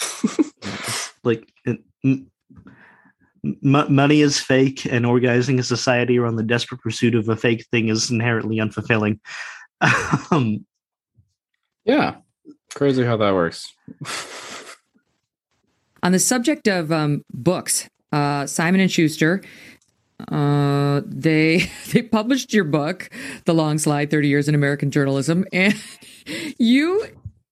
like 1.28 1.48
it- 1.66 1.84
m- 2.04 2.32
m- 3.44 3.94
money 3.94 4.22
is 4.22 4.40
fake 4.40 4.86
and 4.86 5.06
organizing 5.06 5.60
a 5.60 5.64
society 5.64 6.18
around 6.18 6.38
the 6.38 6.44
desperate 6.44 6.82
pursuit 6.82 7.14
of 7.14 7.30
a 7.30 7.36
fake 7.36 7.66
thing 7.72 7.90
is 7.90 8.10
inherently 8.10 8.58
unfulfilling 8.58 9.20
um, 10.32 10.66
yeah, 11.86 12.16
crazy 12.74 13.04
how 13.04 13.18
that 13.18 13.34
works. 13.34 13.74
On 16.04 16.12
the 16.12 16.20
subject 16.20 16.68
of 16.68 16.92
um, 16.92 17.24
books, 17.32 17.90
uh, 18.12 18.46
Simon 18.46 18.82
and 18.82 18.92
Schuster, 18.92 19.42
uh, 20.32 21.02
they 21.06 21.70
they 21.92 22.02
published 22.02 22.54
your 22.54 22.64
book, 22.64 23.10
The 23.46 23.54
Long 23.54 23.78
Slide: 23.78 24.10
Thirty 24.10 24.28
Years 24.28 24.48
in 24.48 24.56
American 24.56 24.92
Journalism, 24.92 25.46
and 25.54 25.76
you 26.60 27.06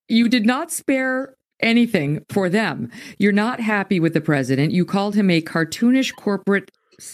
you 0.08 0.28
did 0.28 0.46
not 0.46 0.70
spare 0.70 1.35
anything 1.60 2.24
for 2.28 2.48
them. 2.48 2.90
You're 3.18 3.32
not 3.32 3.60
happy 3.60 4.00
with 4.00 4.14
the 4.14 4.20
president. 4.20 4.72
You 4.72 4.84
called 4.84 5.14
him 5.14 5.30
a 5.30 5.40
cartoonish 5.40 6.14
corporate 6.16 6.70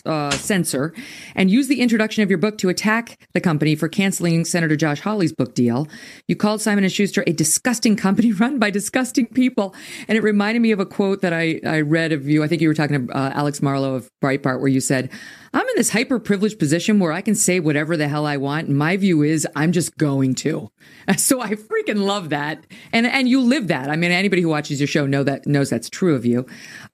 uh, 0.07 0.31
censor 0.33 0.95
and 1.35 1.51
use 1.51 1.69
the 1.69 1.81
introduction 1.81 2.23
of 2.23 2.31
your 2.31 2.39
book 2.39 2.59
to 2.59 2.69
attack 2.69 3.19
the 3.33 3.41
company 3.41 3.75
for 3.75 3.89
canceling 3.89 4.45
Senator 4.45 4.77
Josh 4.77 5.01
Hawley's 5.01 5.33
book 5.33 5.55
deal. 5.55 5.89
You 6.29 6.37
called 6.37 6.61
Simon 6.61 6.85
and 6.85 6.93
Schuster 6.93 7.25
a 7.27 7.33
disgusting 7.33 7.97
company 7.97 8.33
run 8.43 8.59
by 8.59 8.71
disgusting 8.71 9.27
people, 9.27 9.75
and 10.09 10.17
it 10.17 10.23
reminded 10.23 10.61
me 10.61 10.73
of 10.73 10.81
a 10.81 10.87
quote 10.87 11.23
that 11.23 11.33
I 11.33 11.61
I 11.67 11.81
read 11.81 12.13
of 12.13 12.29
you. 12.29 12.43
I 12.43 12.49
think 12.49 12.63
you 12.63 12.69
were 12.69 12.75
talking 12.75 13.07
to 13.07 13.13
uh, 13.13 13.33
Alex 13.35 13.61
Marlowe 13.63 13.95
of 13.95 14.11
Breitbart, 14.23 14.61
where 14.61 14.69
you 14.69 14.81
said, 14.81 15.11
"I'm 15.53 15.67
in 15.67 15.77
this 15.77 15.91
hyper 15.91 16.19
privileged 16.19 16.59
position 16.59 16.99
where 16.99 17.13
I 17.13 17.21
can 17.21 17.35
say 17.35 17.61
whatever 17.61 17.97
the 17.97 18.09
hell 18.09 18.27
I 18.27 18.37
want, 18.37 18.69
and 18.69 18.77
my 18.77 18.97
view 18.97 19.23
is 19.23 19.47
I'm 19.57 19.73
just 19.73 19.97
going 19.97 20.35
to." 20.37 20.71
So 21.17 21.41
I 21.41 21.55
freaking 21.55 22.05
love 22.05 22.31
that, 22.31 22.65
and 22.93 23.07
and 23.07 23.29
you 23.29 23.41
live 23.41 23.69
that. 23.69 23.91
I 23.91 23.97
mean, 23.97 24.11
anybody 24.11 24.43
who 24.43 24.49
watches 24.49 24.81
your 24.81 24.87
show 24.87 25.07
know 25.07 25.23
that 25.25 25.47
knows 25.47 25.71
that's 25.71 25.89
true 25.89 26.15
of 26.15 26.25
you. 26.25 26.47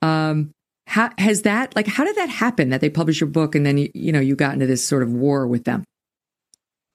Um, 0.02 0.52
how 0.88 1.10
has 1.18 1.42
that 1.42 1.76
like 1.76 1.86
how 1.86 2.04
did 2.04 2.16
that 2.16 2.30
happen 2.30 2.70
that 2.70 2.80
they 2.80 2.90
published 2.90 3.20
your 3.20 3.28
book 3.28 3.54
and 3.54 3.64
then 3.64 3.78
you, 3.78 3.90
you 3.94 4.10
know 4.10 4.20
you 4.20 4.34
got 4.34 4.54
into 4.54 4.66
this 4.66 4.84
sort 4.84 5.02
of 5.02 5.12
war 5.12 5.46
with 5.46 5.64
them 5.64 5.84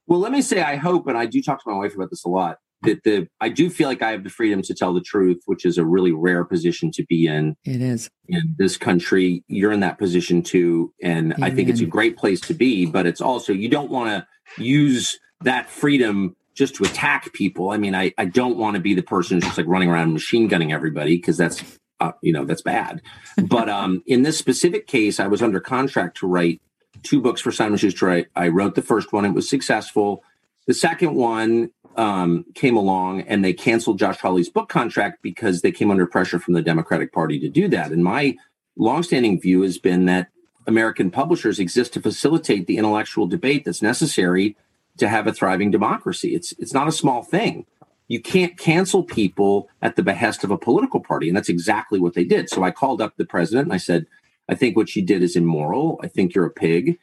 Well, 0.08 0.20
let 0.20 0.32
me 0.32 0.42
say, 0.42 0.62
I 0.62 0.76
hope, 0.76 1.08
and 1.08 1.18
I 1.18 1.26
do 1.26 1.42
talk 1.42 1.64
to 1.64 1.70
my 1.70 1.78
wife 1.78 1.96
about 1.96 2.10
this 2.10 2.26
a 2.26 2.30
lot, 2.30 2.58
that 2.82 3.04
the 3.04 3.28
I 3.40 3.50
do 3.50 3.70
feel 3.70 3.88
like 3.88 4.02
I 4.02 4.12
have 4.12 4.24
the 4.24 4.30
freedom 4.30 4.62
to 4.64 4.74
tell 4.74 4.94
the 4.94 5.02
truth, 5.02 5.42
which 5.46 5.66
is 5.66 5.78
a 5.78 5.86
really 5.86 6.12
rare 6.12 6.44
position 6.44 6.92
to 6.92 7.06
be 7.06 7.28
in 7.28 7.56
it 7.64 7.82
is 7.82 8.10
in 8.28 8.56
this 8.58 8.78
country. 8.78 9.44
You're 9.48 9.72
in 9.72 9.80
that 9.80 9.98
position 9.98 10.42
too, 10.42 10.94
and 11.02 11.34
I 11.42 11.50
think 11.50 11.70
it's 11.70 11.80
a 11.80 11.86
great 11.86 12.18
place 12.18 12.42
to 12.42 12.54
be. 12.54 12.86
But 12.86 13.06
it's 13.06 13.22
also 13.22 13.54
you 13.54 13.70
don't 13.70 13.90
want 13.90 14.10
to 14.10 14.62
use 14.62 15.18
that 15.42 15.70
freedom 15.70 16.36
just 16.54 16.76
to 16.76 16.84
attack 16.84 17.32
people. 17.34 17.70
I 17.70 17.78
mean, 17.78 17.96
I 17.96 18.14
I 18.18 18.26
don't 18.26 18.58
want 18.58 18.76
to 18.76 18.82
be 18.82 18.94
the 18.94 19.04
person 19.04 19.38
who's 19.38 19.46
just 19.46 19.58
like 19.58 19.68
running 19.68 19.90
around 19.90 20.12
machine 20.12 20.48
gunning 20.50 20.74
everybody 20.74 21.16
because 21.16 21.38
that's 21.38 21.64
uh, 22.00 22.12
you 22.22 22.34
know 22.34 22.46
that's 22.46 22.62
bad. 22.62 23.02
But 23.48 23.70
um, 23.70 24.04
in 24.06 24.24
this 24.24 24.38
specific 24.38 24.88
case, 24.88 25.20
I 25.20 25.28
was 25.28 25.42
under 25.42 25.60
contract 25.60 26.18
to 26.18 26.28
write 26.28 26.62
two 27.04 27.22
books 27.22 27.42
for 27.42 27.52
Simon 27.52 27.78
Schuster. 27.78 28.12
I, 28.12 28.26
I 28.36 28.48
wrote 28.50 28.76
the 28.76 28.82
first 28.82 29.14
one; 29.14 29.26
it 29.26 29.34
was 29.34 29.50
successful. 29.50 30.24
The 30.68 30.74
second 30.74 31.16
one 31.16 31.72
um, 31.96 32.46
came 32.56 32.78
along, 32.78 33.22
and 33.22 33.44
they 33.44 33.54
canceled 33.54 34.00
Josh 34.00 34.20
Hawley's 34.20 34.50
book 34.50 34.70
contract 34.70 35.22
because 35.22 35.62
they 35.62 35.72
came 35.72 35.92
under 35.92 36.06
pressure 36.06 36.40
from 36.40 36.54
the 36.54 36.62
Democratic 36.62 37.12
Party 37.14 37.40
to 37.40 37.50
do 37.50 37.68
that. 37.70 37.92
And 37.92 38.04
my 38.04 38.38
longstanding 38.78 39.40
view 39.40 39.62
has 39.62 39.78
been 39.78 40.06
that 40.06 40.30
American 40.66 41.12
publishers 41.12 41.60
exist 41.60 41.94
to 41.94 42.02
facilitate 42.02 42.68
the 42.68 42.78
intellectual 42.78 43.28
debate 43.28 43.66
that's 43.66 43.82
necessary 43.82 44.56
to 44.98 45.08
have 45.08 45.28
a 45.28 45.34
thriving 45.34 45.72
democracy. 45.72 46.36
It's 46.36 46.54
it's 46.54 46.74
not 46.74 46.88
a 46.88 46.92
small 46.92 47.24
thing. 47.24 47.66
You 48.14 48.22
can't 48.22 48.58
cancel 48.58 49.04
people 49.04 49.70
at 49.82 49.96
the 49.96 50.04
behest 50.04 50.44
of 50.44 50.52
a 50.52 50.58
political 50.58 51.00
party, 51.00 51.28
and 51.28 51.36
that's 51.36 51.50
exactly 51.50 52.00
what 52.00 52.14
they 52.14 52.24
did. 52.24 52.50
So 52.50 52.64
I 52.64 52.72
called 52.72 53.02
up 53.02 53.18
the 53.18 53.26
president 53.26 53.66
and 53.66 53.74
I 53.74 53.78
said, 53.78 54.06
"I 54.48 54.56
think 54.56 54.76
what 54.78 54.96
you 54.96 55.02
did 55.02 55.24
is 55.24 55.36
immoral. 55.36 56.00
I 56.04 56.08
think 56.08 56.36
you're 56.36 56.46
a 56.46 56.52
pig." 56.52 57.00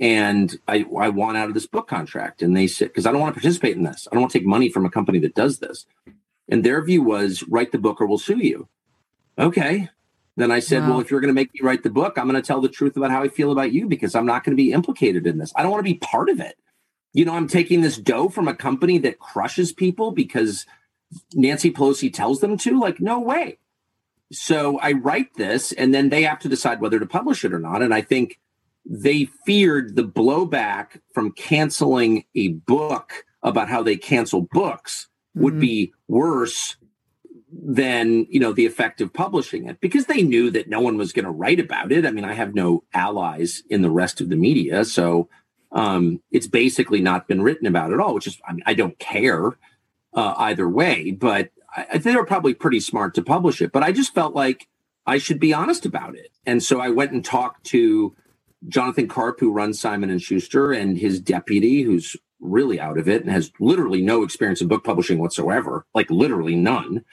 and 0.00 0.58
I, 0.66 0.86
I 0.98 1.10
want 1.10 1.36
out 1.36 1.48
of 1.48 1.54
this 1.54 1.66
book 1.66 1.86
contract. 1.86 2.40
And 2.40 2.56
they 2.56 2.66
said, 2.66 2.88
because 2.88 3.04
I 3.06 3.12
don't 3.12 3.20
want 3.20 3.34
to 3.34 3.40
participate 3.40 3.76
in 3.76 3.82
this. 3.82 4.08
I 4.10 4.14
don't 4.14 4.22
want 4.22 4.32
to 4.32 4.38
take 4.38 4.46
money 4.46 4.70
from 4.70 4.86
a 4.86 4.90
company 4.90 5.18
that 5.20 5.34
does 5.34 5.58
this. 5.58 5.84
And 6.48 6.64
their 6.64 6.82
view 6.82 7.02
was, 7.02 7.44
write 7.48 7.70
the 7.70 7.78
book 7.78 8.00
or 8.00 8.06
we'll 8.06 8.18
sue 8.18 8.38
you. 8.38 8.66
Okay. 9.38 9.90
Then 10.36 10.50
I 10.50 10.60
said, 10.60 10.82
Wow. 10.82 10.90
well, 10.90 11.00
if 11.00 11.10
you're 11.10 11.20
going 11.20 11.28
to 11.28 11.34
make 11.34 11.52
me 11.52 11.60
write 11.62 11.82
the 11.82 11.90
book, 11.90 12.16
I'm 12.16 12.28
going 12.28 12.40
to 12.40 12.46
tell 12.46 12.62
the 12.62 12.68
truth 12.68 12.96
about 12.96 13.10
how 13.10 13.22
I 13.22 13.28
feel 13.28 13.52
about 13.52 13.72
you 13.72 13.88
because 13.88 14.14
I'm 14.14 14.26
not 14.26 14.42
going 14.42 14.56
to 14.56 14.62
be 14.62 14.72
implicated 14.72 15.26
in 15.26 15.36
this. 15.36 15.52
I 15.54 15.62
don't 15.62 15.70
want 15.70 15.84
to 15.84 15.92
be 15.92 15.98
part 15.98 16.30
of 16.30 16.40
it. 16.40 16.56
You 17.12 17.24
know, 17.24 17.34
I'm 17.34 17.48
taking 17.48 17.80
this 17.80 17.98
dough 17.98 18.28
from 18.28 18.48
a 18.48 18.54
company 18.54 18.98
that 18.98 19.18
crushes 19.18 19.72
people 19.72 20.12
because 20.12 20.66
Nancy 21.34 21.70
Pelosi 21.70 22.12
tells 22.12 22.40
them 22.40 22.56
to. 22.58 22.78
Like, 22.78 23.00
no 23.00 23.18
way. 23.18 23.58
So 24.32 24.78
I 24.78 24.92
write 24.92 25.34
this, 25.34 25.72
and 25.72 25.92
then 25.92 26.08
they 26.08 26.22
have 26.22 26.38
to 26.40 26.48
decide 26.48 26.80
whether 26.80 27.00
to 27.00 27.06
publish 27.06 27.44
it 27.44 27.52
or 27.52 27.58
not. 27.58 27.82
And 27.82 27.92
I 27.92 28.00
think 28.00 28.38
they 28.84 29.24
feared 29.44 29.96
the 29.96 30.04
blowback 30.04 31.00
from 31.12 31.32
canceling 31.32 32.24
a 32.34 32.48
book 32.48 33.24
about 33.42 33.68
how 33.68 33.82
they 33.82 33.96
cancel 33.96 34.42
books 34.52 35.08
would 35.34 35.54
Mhm. 35.54 35.60
be 35.60 35.92
worse 36.08 36.76
than 37.52 38.26
you 38.30 38.38
know 38.38 38.52
the 38.52 38.66
effect 38.66 39.00
of 39.00 39.12
publishing 39.12 39.66
it 39.66 39.80
because 39.80 40.06
they 40.06 40.22
knew 40.22 40.50
that 40.50 40.68
no 40.68 40.80
one 40.80 40.96
was 40.96 41.12
going 41.12 41.24
to 41.24 41.30
write 41.30 41.58
about 41.58 41.90
it 41.90 42.06
i 42.06 42.10
mean 42.10 42.24
i 42.24 42.32
have 42.32 42.54
no 42.54 42.84
allies 42.94 43.64
in 43.68 43.82
the 43.82 43.90
rest 43.90 44.20
of 44.20 44.28
the 44.28 44.36
media 44.36 44.84
so 44.84 45.28
um, 45.72 46.20
it's 46.30 46.48
basically 46.48 47.00
not 47.00 47.28
been 47.28 47.42
written 47.42 47.66
about 47.66 47.92
at 47.92 48.00
all 48.00 48.14
which 48.14 48.26
is 48.26 48.40
i 48.48 48.52
mean 48.52 48.62
i 48.66 48.74
don't 48.74 48.98
care 48.98 49.58
uh, 50.14 50.34
either 50.38 50.68
way 50.68 51.10
but 51.10 51.50
I, 51.76 51.98
they 51.98 52.16
were 52.16 52.26
probably 52.26 52.54
pretty 52.54 52.80
smart 52.80 53.14
to 53.14 53.22
publish 53.22 53.62
it 53.62 53.72
but 53.72 53.82
i 53.82 53.92
just 53.92 54.14
felt 54.14 54.34
like 54.34 54.68
i 55.06 55.18
should 55.18 55.40
be 55.40 55.54
honest 55.54 55.86
about 55.86 56.14
it 56.16 56.30
and 56.46 56.62
so 56.62 56.80
i 56.80 56.88
went 56.88 57.12
and 57.12 57.24
talked 57.24 57.64
to 57.66 58.14
Jonathan 58.68 59.08
Karp, 59.08 59.40
who 59.40 59.52
runs 59.52 59.80
Simon 59.80 60.10
and 60.10 60.20
Schuster, 60.20 60.72
and 60.72 60.98
his 60.98 61.20
deputy, 61.20 61.82
who's 61.82 62.16
really 62.40 62.80
out 62.80 62.98
of 62.98 63.08
it 63.08 63.22
and 63.22 63.30
has 63.30 63.52
literally 63.60 64.00
no 64.00 64.22
experience 64.22 64.60
in 64.60 64.68
book 64.68 64.84
publishing 64.84 65.18
whatsoever, 65.18 65.86
like 65.94 66.10
literally 66.10 66.56
none. 66.56 67.04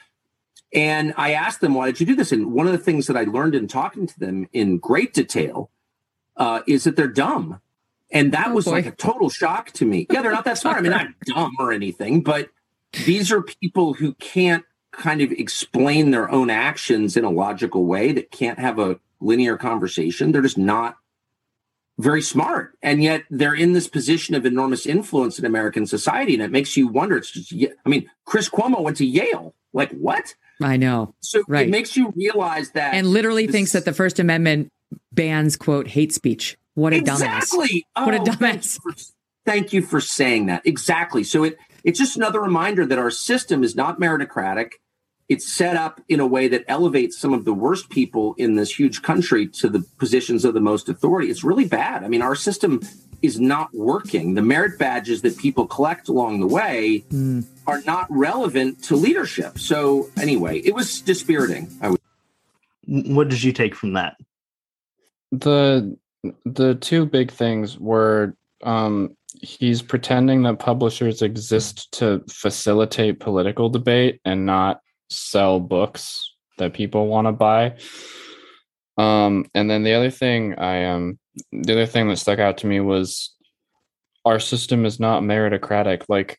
And 0.72 1.14
I 1.16 1.32
asked 1.32 1.60
them, 1.60 1.74
why 1.74 1.86
did 1.86 2.00
you 2.00 2.06
do 2.06 2.16
this? 2.16 2.32
And 2.32 2.52
one 2.52 2.66
of 2.66 2.72
the 2.72 2.78
things 2.78 3.06
that 3.06 3.16
I 3.16 3.24
learned 3.24 3.54
in 3.54 3.68
talking 3.68 4.06
to 4.06 4.18
them 4.18 4.48
in 4.52 4.78
great 4.78 5.14
detail 5.14 5.70
uh, 6.36 6.60
is 6.66 6.84
that 6.84 6.96
they're 6.96 7.08
dumb. 7.08 7.60
And 8.10 8.32
that 8.32 8.48
Oh, 8.48 8.54
was 8.54 8.64
boy. 8.64 8.72
like 8.72 8.86
a 8.86 8.90
total 8.92 9.28
shock 9.28 9.70
to 9.72 9.84
me. 9.84 10.06
Yeah, 10.10 10.22
they're 10.22 10.32
not 10.32 10.44
that 10.46 10.58
smart. 10.58 10.78
I 10.78 10.80
mean, 10.80 10.90
not 10.92 11.08
dumb 11.26 11.52
or 11.58 11.72
anything, 11.72 12.22
but 12.22 12.48
these 13.04 13.30
are 13.30 13.42
people 13.42 13.94
who 13.94 14.14
can't 14.14 14.64
kind 14.92 15.20
of 15.20 15.30
explain 15.32 16.10
their 16.10 16.30
own 16.30 16.48
actions 16.50 17.16
in 17.16 17.24
a 17.24 17.30
logical 17.30 17.84
way, 17.84 18.12
that 18.12 18.30
can't 18.30 18.58
have 18.58 18.78
a 18.78 18.98
linear 19.20 19.56
conversation. 19.56 20.32
They're 20.32 20.42
just 20.42 20.58
not 20.58 20.96
very 21.98 22.22
smart. 22.22 22.72
And 22.82 23.02
yet 23.02 23.24
they're 23.28 23.54
in 23.54 23.72
this 23.72 23.88
position 23.88 24.34
of 24.34 24.46
enormous 24.46 24.86
influence 24.86 25.38
in 25.38 25.44
American 25.44 25.86
society. 25.86 26.34
And 26.34 26.42
it 26.42 26.50
makes 26.50 26.76
you 26.76 26.88
wonder. 26.88 27.16
It's 27.18 27.30
just, 27.30 27.52
I 27.84 27.88
mean, 27.88 28.08
Chris 28.24 28.48
Cuomo 28.48 28.80
went 28.80 28.96
to 28.98 29.04
Yale. 29.06 29.54
Like, 29.72 29.90
what? 29.92 30.34
I 30.62 30.76
know. 30.76 31.14
So 31.20 31.42
Right. 31.48 31.66
it 31.68 31.70
makes 31.70 31.96
you 31.96 32.12
realize 32.16 32.70
that. 32.70 32.94
And 32.94 33.08
literally 33.08 33.46
this- 33.46 33.54
thinks 33.54 33.72
that 33.72 33.84
the 33.84 33.92
First 33.92 34.18
Amendment 34.18 34.70
bans, 35.12 35.56
quote, 35.56 35.88
hate 35.88 36.12
speech. 36.12 36.56
What 36.78 36.92
a 36.92 36.98
dumbass. 37.00 37.42
exactly. 37.42 37.84
What 37.96 38.14
a 38.14 38.20
Oh, 38.20 38.24
dumbass. 38.24 38.38
Thank 38.38 38.62
you, 38.64 38.80
for, 38.92 38.92
thank 39.44 39.72
you 39.72 39.82
for 39.82 40.00
saying 40.00 40.46
that. 40.46 40.64
Exactly. 40.64 41.24
So 41.24 41.42
it 41.44 41.56
it's 41.82 41.98
just 41.98 42.16
another 42.16 42.40
reminder 42.40 42.86
that 42.86 42.98
our 42.98 43.10
system 43.10 43.64
is 43.64 43.74
not 43.74 43.98
meritocratic. 43.98 44.72
It's 45.28 45.50
set 45.52 45.76
up 45.76 46.00
in 46.08 46.20
a 46.20 46.26
way 46.26 46.46
that 46.48 46.64
elevates 46.68 47.18
some 47.18 47.32
of 47.34 47.44
the 47.44 47.52
worst 47.52 47.90
people 47.90 48.34
in 48.38 48.54
this 48.54 48.78
huge 48.78 49.02
country 49.02 49.46
to 49.60 49.68
the 49.68 49.80
positions 49.98 50.44
of 50.44 50.54
the 50.54 50.60
most 50.60 50.88
authority. 50.88 51.30
It's 51.30 51.42
really 51.44 51.64
bad. 51.66 52.04
I 52.04 52.08
mean, 52.08 52.22
our 52.22 52.34
system 52.36 52.80
is 53.22 53.40
not 53.40 53.74
working. 53.74 54.34
The 54.34 54.42
merit 54.42 54.78
badges 54.78 55.22
that 55.22 55.36
people 55.36 55.66
collect 55.66 56.08
along 56.08 56.38
the 56.40 56.46
way 56.46 56.98
Hmm. 57.10 57.40
are 57.66 57.80
not 57.82 58.06
relevant 58.10 58.84
to 58.84 58.94
leadership. 58.96 59.58
So 59.58 60.08
anyway, 60.16 60.60
it 60.60 60.74
was 60.74 61.00
dispiriting. 61.00 61.68
I 61.82 61.90
would 61.90 62.00
What 62.86 63.28
did 63.28 63.42
you 63.42 63.52
take 63.52 63.74
from 63.74 63.94
that? 63.94 64.16
the 65.32 65.96
the 66.44 66.74
two 66.74 67.06
big 67.06 67.30
things 67.30 67.78
were 67.78 68.34
um 68.64 69.16
he's 69.40 69.82
pretending 69.82 70.42
that 70.42 70.58
publishers 70.58 71.22
exist 71.22 71.92
to 71.92 72.22
facilitate 72.30 73.20
political 73.20 73.68
debate 73.68 74.20
and 74.24 74.46
not 74.46 74.80
sell 75.10 75.60
books 75.60 76.34
that 76.58 76.72
people 76.72 77.06
want 77.06 77.26
to 77.26 77.32
buy. 77.32 77.76
Um 78.96 79.46
and 79.54 79.70
then 79.70 79.84
the 79.84 79.94
other 79.94 80.10
thing 80.10 80.58
i 80.58 80.86
um 80.86 81.18
the 81.52 81.72
other 81.72 81.86
thing 81.86 82.08
that 82.08 82.16
stuck 82.16 82.38
out 82.40 82.58
to 82.58 82.66
me 82.66 82.80
was 82.80 83.34
our 84.24 84.40
system 84.40 84.84
is 84.84 85.00
not 85.00 85.22
meritocratic. 85.22 86.04
Like 86.08 86.38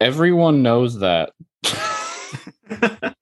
everyone 0.00 0.62
knows 0.62 0.98
that 1.00 1.30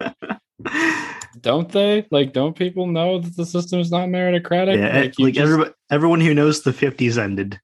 don't 1.47 1.71
they 1.71 2.05
like 2.11 2.33
don't 2.33 2.57
people 2.57 2.89
know 2.89 3.21
that 3.21 3.37
the 3.37 3.47
system 3.47 3.79
is 3.79 3.93
not 3.93 4.09
meritocratic 4.09 4.77
yeah, 4.77 5.03
like, 5.03 5.17
you 5.17 5.31
just- 5.31 5.45
everybody, 5.45 5.71
everyone 5.93 6.21
who 6.21 6.35
knows 6.35 6.63
the 6.63 6.73
50s 6.73 7.17
ended. 7.17 7.61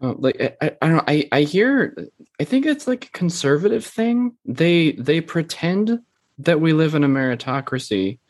Uh, 0.00 0.14
like 0.18 0.40
I, 0.40 0.54
I, 0.62 0.76
I 0.80 0.88
don't. 0.88 1.04
I, 1.08 1.28
I 1.32 1.42
hear 1.42 1.96
I 2.40 2.44
think 2.44 2.64
it's 2.64 2.86
like 2.86 3.06
a 3.06 3.10
conservative 3.10 3.84
thing. 3.84 4.36
They 4.44 4.92
they 4.92 5.20
pretend 5.20 5.98
that 6.38 6.60
we 6.60 6.72
live 6.72 6.94
in 6.94 7.02
a 7.02 7.08
meritocracy 7.08 8.20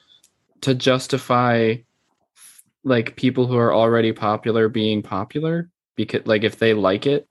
to 0.63 0.75
justify 0.75 1.77
like 2.83 3.15
people 3.15 3.47
who 3.47 3.59
are 3.59 3.75
already 3.75 4.13
popular 4.13 4.71
being 4.71 5.03
popular 5.03 5.69
because 5.97 6.27
like 6.27 6.45
if 6.45 6.59
they 6.59 6.73
like 6.73 7.07
it. 7.07 7.29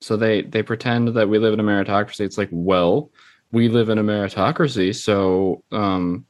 So 0.00 0.16
they 0.16 0.42
they 0.42 0.62
pretend 0.62 1.08
that 1.08 1.28
we 1.28 1.38
live 1.38 1.52
in 1.52 1.60
a 1.60 1.64
meritocracy. 1.64 2.20
It's 2.20 2.38
like, 2.38 2.48
well, 2.52 3.10
we 3.52 3.68
live 3.68 3.88
in 3.90 3.98
a 3.98 4.04
meritocracy, 4.04 4.94
so 4.94 5.62
um 5.72 6.26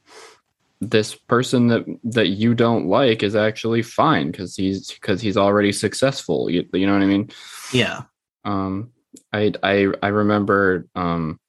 this 0.81 1.15
person 1.15 1.67
that 1.67 1.85
that 2.03 2.27
you 2.27 2.53
don't 2.53 2.87
like 2.87 3.23
is 3.23 3.35
actually 3.35 3.81
fine 3.81 4.31
because 4.31 4.55
he's 4.55 4.91
because 4.91 5.21
he's 5.21 5.37
already 5.37 5.71
successful 5.71 6.49
you, 6.49 6.67
you 6.73 6.85
know 6.85 6.91
what 6.91 7.01
i 7.01 7.05
mean 7.05 7.29
Yeah. 7.71 8.01
um 8.43 8.91
i 9.31 9.53
i 9.63 9.87
i 10.01 10.07
remember 10.07 10.85
um 10.95 11.39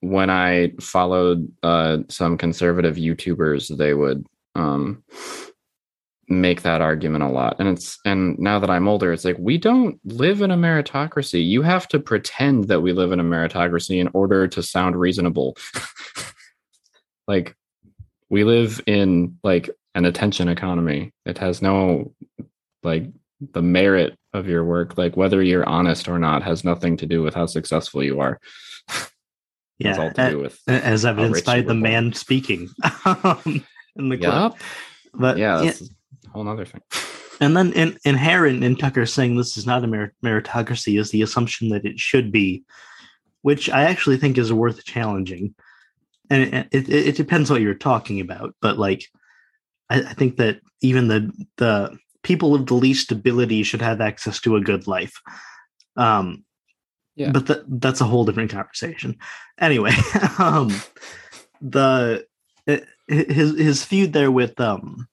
when 0.00 0.30
i 0.30 0.72
followed 0.80 1.50
uh 1.64 1.98
some 2.08 2.38
conservative 2.38 2.96
youtubers 2.96 3.76
they 3.76 3.94
would 3.94 4.24
um 4.54 5.02
make 6.28 6.60
that 6.62 6.82
argument 6.82 7.24
a 7.24 7.28
lot 7.28 7.56
and 7.58 7.68
it's 7.68 7.98
and 8.04 8.38
now 8.38 8.58
that 8.58 8.68
i'm 8.68 8.86
older 8.86 9.12
it's 9.12 9.24
like 9.24 9.36
we 9.38 9.56
don't 9.56 9.98
live 10.04 10.42
in 10.42 10.50
a 10.50 10.56
meritocracy 10.56 11.46
you 11.46 11.62
have 11.62 11.88
to 11.88 11.98
pretend 11.98 12.68
that 12.68 12.82
we 12.82 12.92
live 12.92 13.12
in 13.12 13.20
a 13.20 13.24
meritocracy 13.24 13.98
in 13.98 14.10
order 14.12 14.46
to 14.46 14.62
sound 14.62 14.94
reasonable 14.94 15.56
like 17.28 17.56
we 18.28 18.44
live 18.44 18.80
in 18.86 19.38
like 19.42 19.70
an 19.94 20.04
attention 20.04 20.48
economy 20.48 21.12
it 21.24 21.38
has 21.38 21.62
no 21.62 22.12
like 22.82 23.10
the 23.52 23.62
merit 23.62 24.18
of 24.34 24.46
your 24.46 24.64
work 24.64 24.98
like 24.98 25.16
whether 25.16 25.42
you're 25.42 25.68
honest 25.68 26.08
or 26.08 26.18
not 26.18 26.42
has 26.42 26.62
nothing 26.62 26.96
to 26.96 27.06
do 27.06 27.22
with 27.22 27.34
how 27.34 27.46
successful 27.46 28.02
you 28.02 28.20
are 28.20 28.38
Yeah. 29.78 29.90
it's 29.90 29.98
all 30.00 30.12
to 30.12 30.30
do 30.30 30.40
with 30.40 30.60
as 30.66 31.06
evidenced 31.06 31.44
by 31.46 31.60
the 31.60 31.72
man 31.72 32.12
speaking 32.12 32.68
um, 33.04 33.64
in 33.94 34.08
the 34.08 34.16
clip. 34.16 34.32
Yup. 34.32 34.58
But 35.14 35.38
yeah 35.38 35.62
yeah, 35.62 35.72
whole 36.32 36.44
nother 36.44 36.64
thing 36.64 36.80
and 37.40 37.56
then 37.56 37.72
in, 37.72 37.98
inherent 38.04 38.64
in 38.64 38.76
Tucker 38.76 39.06
saying 39.06 39.36
this 39.36 39.56
is 39.56 39.66
not 39.66 39.84
a 39.84 39.86
merit- 39.86 40.14
meritocracy 40.24 40.98
is 40.98 41.10
the 41.10 41.22
assumption 41.22 41.68
that 41.70 41.84
it 41.84 41.98
should 41.98 42.32
be, 42.32 42.64
which 43.42 43.70
I 43.70 43.84
actually 43.84 44.16
think 44.16 44.38
is 44.38 44.52
worth 44.52 44.84
challenging. 44.84 45.54
And 46.30 46.42
it, 46.42 46.68
it, 46.72 46.88
it 46.88 47.16
depends 47.16 47.50
what 47.50 47.60
you're 47.60 47.74
talking 47.74 48.20
about, 48.20 48.54
but 48.60 48.78
like, 48.78 49.04
I, 49.88 50.02
I 50.02 50.12
think 50.14 50.36
that 50.36 50.60
even 50.80 51.08
the 51.08 51.32
the 51.56 51.96
people 52.22 52.54
of 52.54 52.66
the 52.66 52.74
least 52.74 53.12
ability 53.12 53.62
should 53.62 53.80
have 53.80 54.00
access 54.00 54.40
to 54.40 54.56
a 54.56 54.60
good 54.60 54.86
life. 54.86 55.14
Um, 55.96 56.44
Yeah. 57.16 57.32
but 57.32 57.46
that 57.46 57.64
that's 57.80 58.00
a 58.00 58.04
whole 58.04 58.24
different 58.24 58.50
conversation. 58.50 59.16
Anyway, 59.58 59.92
um, 60.38 60.74
the 61.62 62.26
eh, 62.66 62.80
his 63.06 63.58
his 63.58 63.84
feud 63.84 64.12
there 64.12 64.30
with 64.30 64.60
um 64.60 65.08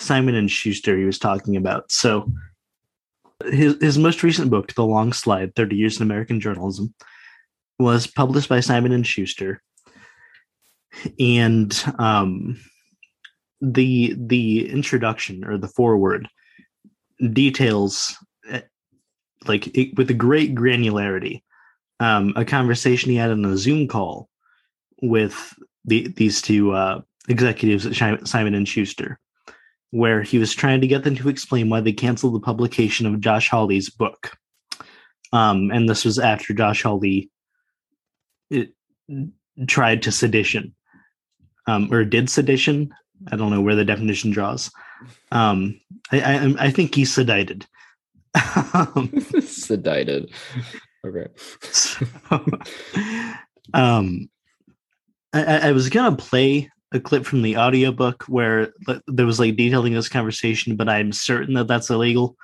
Simon 0.00 0.34
and 0.34 0.50
Schuster 0.50 0.96
he 0.96 1.04
was 1.04 1.18
talking 1.18 1.56
about. 1.56 1.90
So 1.90 2.30
his 3.44 3.76
his 3.80 3.98
most 3.98 4.22
recent 4.22 4.50
book, 4.50 4.74
The 4.74 4.84
Long 4.84 5.12
Slide: 5.12 5.54
Thirty 5.54 5.76
Years 5.76 5.96
in 5.96 6.02
American 6.02 6.40
Journalism, 6.40 6.94
was 7.78 8.06
published 8.06 8.48
by 8.48 8.60
Simon 8.60 8.92
and 8.92 9.06
Schuster, 9.06 9.62
and 11.18 11.84
um, 11.98 12.60
the 13.60 14.14
the 14.16 14.70
introduction 14.70 15.44
or 15.44 15.58
the 15.58 15.68
foreword 15.68 16.28
details 17.32 18.16
eh, 18.48 18.62
like 19.46 19.66
it, 19.76 19.96
with 19.96 20.10
a 20.10 20.14
great 20.14 20.54
granularity 20.54 21.42
um, 22.00 22.32
a 22.34 22.44
conversation 22.44 23.10
he 23.10 23.16
had 23.16 23.30
on 23.30 23.44
a 23.44 23.56
Zoom 23.56 23.86
call 23.86 24.28
with 25.02 25.54
the 25.84 26.08
these 26.08 26.42
two 26.42 26.72
uh, 26.72 27.02
executives 27.28 27.86
at 27.86 28.26
Simon 28.26 28.54
and 28.54 28.66
Schuster, 28.66 29.20
where 29.90 30.22
he 30.22 30.38
was 30.38 30.54
trying 30.54 30.80
to 30.80 30.86
get 30.86 31.04
them 31.04 31.16
to 31.16 31.28
explain 31.28 31.68
why 31.68 31.80
they 31.80 31.92
canceled 31.92 32.34
the 32.34 32.40
publication 32.40 33.06
of 33.06 33.20
Josh 33.20 33.48
Hawley's 33.48 33.90
book. 33.90 34.36
Um, 35.32 35.70
and 35.70 35.88
this 35.88 36.04
was 36.04 36.18
after 36.18 36.54
Josh 36.54 36.82
Hawley 36.82 37.30
it, 38.50 38.72
tried 39.66 40.02
to 40.02 40.12
sedition, 40.12 40.74
um, 41.66 41.92
or 41.92 42.04
did 42.04 42.30
sedition. 42.30 42.94
I 43.30 43.36
don't 43.36 43.50
know 43.50 43.60
where 43.60 43.76
the 43.76 43.84
definition 43.84 44.30
draws. 44.30 44.70
Um, 45.30 45.80
I, 46.10 46.20
I, 46.20 46.54
I 46.66 46.70
think 46.70 46.94
he 46.94 47.04
sedited. 47.04 47.66
sedited. 49.42 50.32
okay 51.04 51.26
so, 51.72 52.06
um 53.74 54.28
I, 55.32 55.44
I 55.44 55.56
I 55.68 55.72
was 55.72 55.88
gonna 55.88 56.16
play 56.16 56.70
a 56.92 57.00
clip 57.00 57.24
from 57.24 57.42
the 57.42 57.56
audiobook 57.56 58.24
where 58.24 58.72
there 59.06 59.26
was 59.26 59.38
like 59.38 59.56
detailing 59.56 59.94
this 59.94 60.08
conversation 60.08 60.76
but 60.76 60.88
i'm 60.88 61.12
certain 61.12 61.54
that 61.54 61.68
that's 61.68 61.90
illegal 61.90 62.36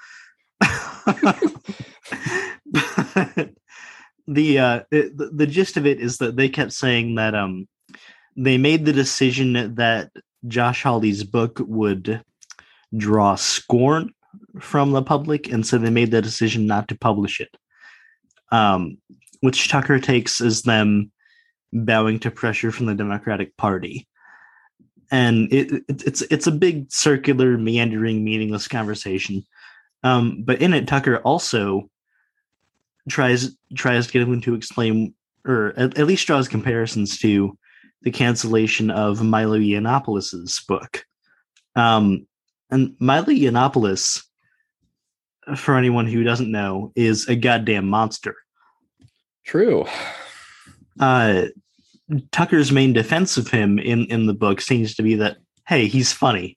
the 4.26 4.58
uh 4.58 4.80
the, 4.90 5.30
the 5.34 5.46
gist 5.46 5.76
of 5.76 5.86
it 5.86 6.00
is 6.00 6.18
that 6.18 6.36
they 6.36 6.48
kept 6.48 6.72
saying 6.72 7.14
that 7.16 7.34
um 7.34 7.66
they 8.36 8.58
made 8.58 8.84
the 8.84 8.92
decision 8.92 9.74
that 9.74 10.10
josh 10.46 10.82
hawley's 10.82 11.24
book 11.24 11.58
would 11.60 12.22
draw 12.96 13.34
scorn 13.34 14.12
from 14.60 14.92
the 14.92 15.02
public 15.02 15.50
and 15.50 15.66
so 15.66 15.78
they 15.78 15.90
made 15.90 16.10
the 16.10 16.22
decision 16.22 16.66
not 16.66 16.88
to 16.88 16.98
publish 16.98 17.40
it 17.40 17.56
um, 18.52 18.98
which 19.40 19.68
Tucker 19.68 19.98
takes 19.98 20.40
as 20.40 20.62
them 20.62 21.10
bowing 21.72 22.18
to 22.20 22.30
pressure 22.30 22.72
from 22.72 22.86
the 22.86 22.94
Democratic 22.94 23.56
Party. 23.56 24.06
And 25.10 25.52
it, 25.52 25.72
it, 25.88 26.02
it's 26.06 26.22
it's 26.22 26.46
a 26.46 26.52
big 26.52 26.90
circular, 26.90 27.56
meandering, 27.56 28.24
meaningless 28.24 28.68
conversation. 28.68 29.44
Um, 30.02 30.42
but 30.44 30.60
in 30.60 30.72
it, 30.72 30.86
Tucker 30.86 31.18
also 31.18 31.90
tries 33.08 33.56
tries 33.74 34.06
to 34.06 34.12
get 34.12 34.22
him 34.22 34.40
to 34.42 34.54
explain, 34.54 35.14
or 35.44 35.72
at, 35.76 35.98
at 35.98 36.06
least 36.06 36.26
draws 36.26 36.48
comparisons 36.48 37.18
to 37.18 37.56
the 38.02 38.10
cancellation 38.10 38.90
of 38.90 39.22
Milo 39.22 39.58
Yiannopoulos' 39.58 40.66
book. 40.66 41.04
Um, 41.74 42.26
and 42.70 42.96
Milo 43.00 43.26
Yiannopoulos, 43.26 44.22
for 45.56 45.76
anyone 45.76 46.06
who 46.06 46.22
doesn't 46.22 46.50
know, 46.50 46.92
is 46.94 47.28
a 47.28 47.36
goddamn 47.36 47.88
monster. 47.88 48.34
True. 49.44 49.86
Uh, 50.98 51.46
Tucker's 52.30 52.70
main 52.70 52.92
defense 52.92 53.36
of 53.36 53.48
him 53.48 53.78
in 53.78 54.06
in 54.06 54.26
the 54.26 54.34
book 54.34 54.60
seems 54.60 54.94
to 54.94 55.02
be 55.02 55.16
that 55.16 55.38
hey, 55.66 55.86
he's 55.86 56.12
funny. 56.12 56.56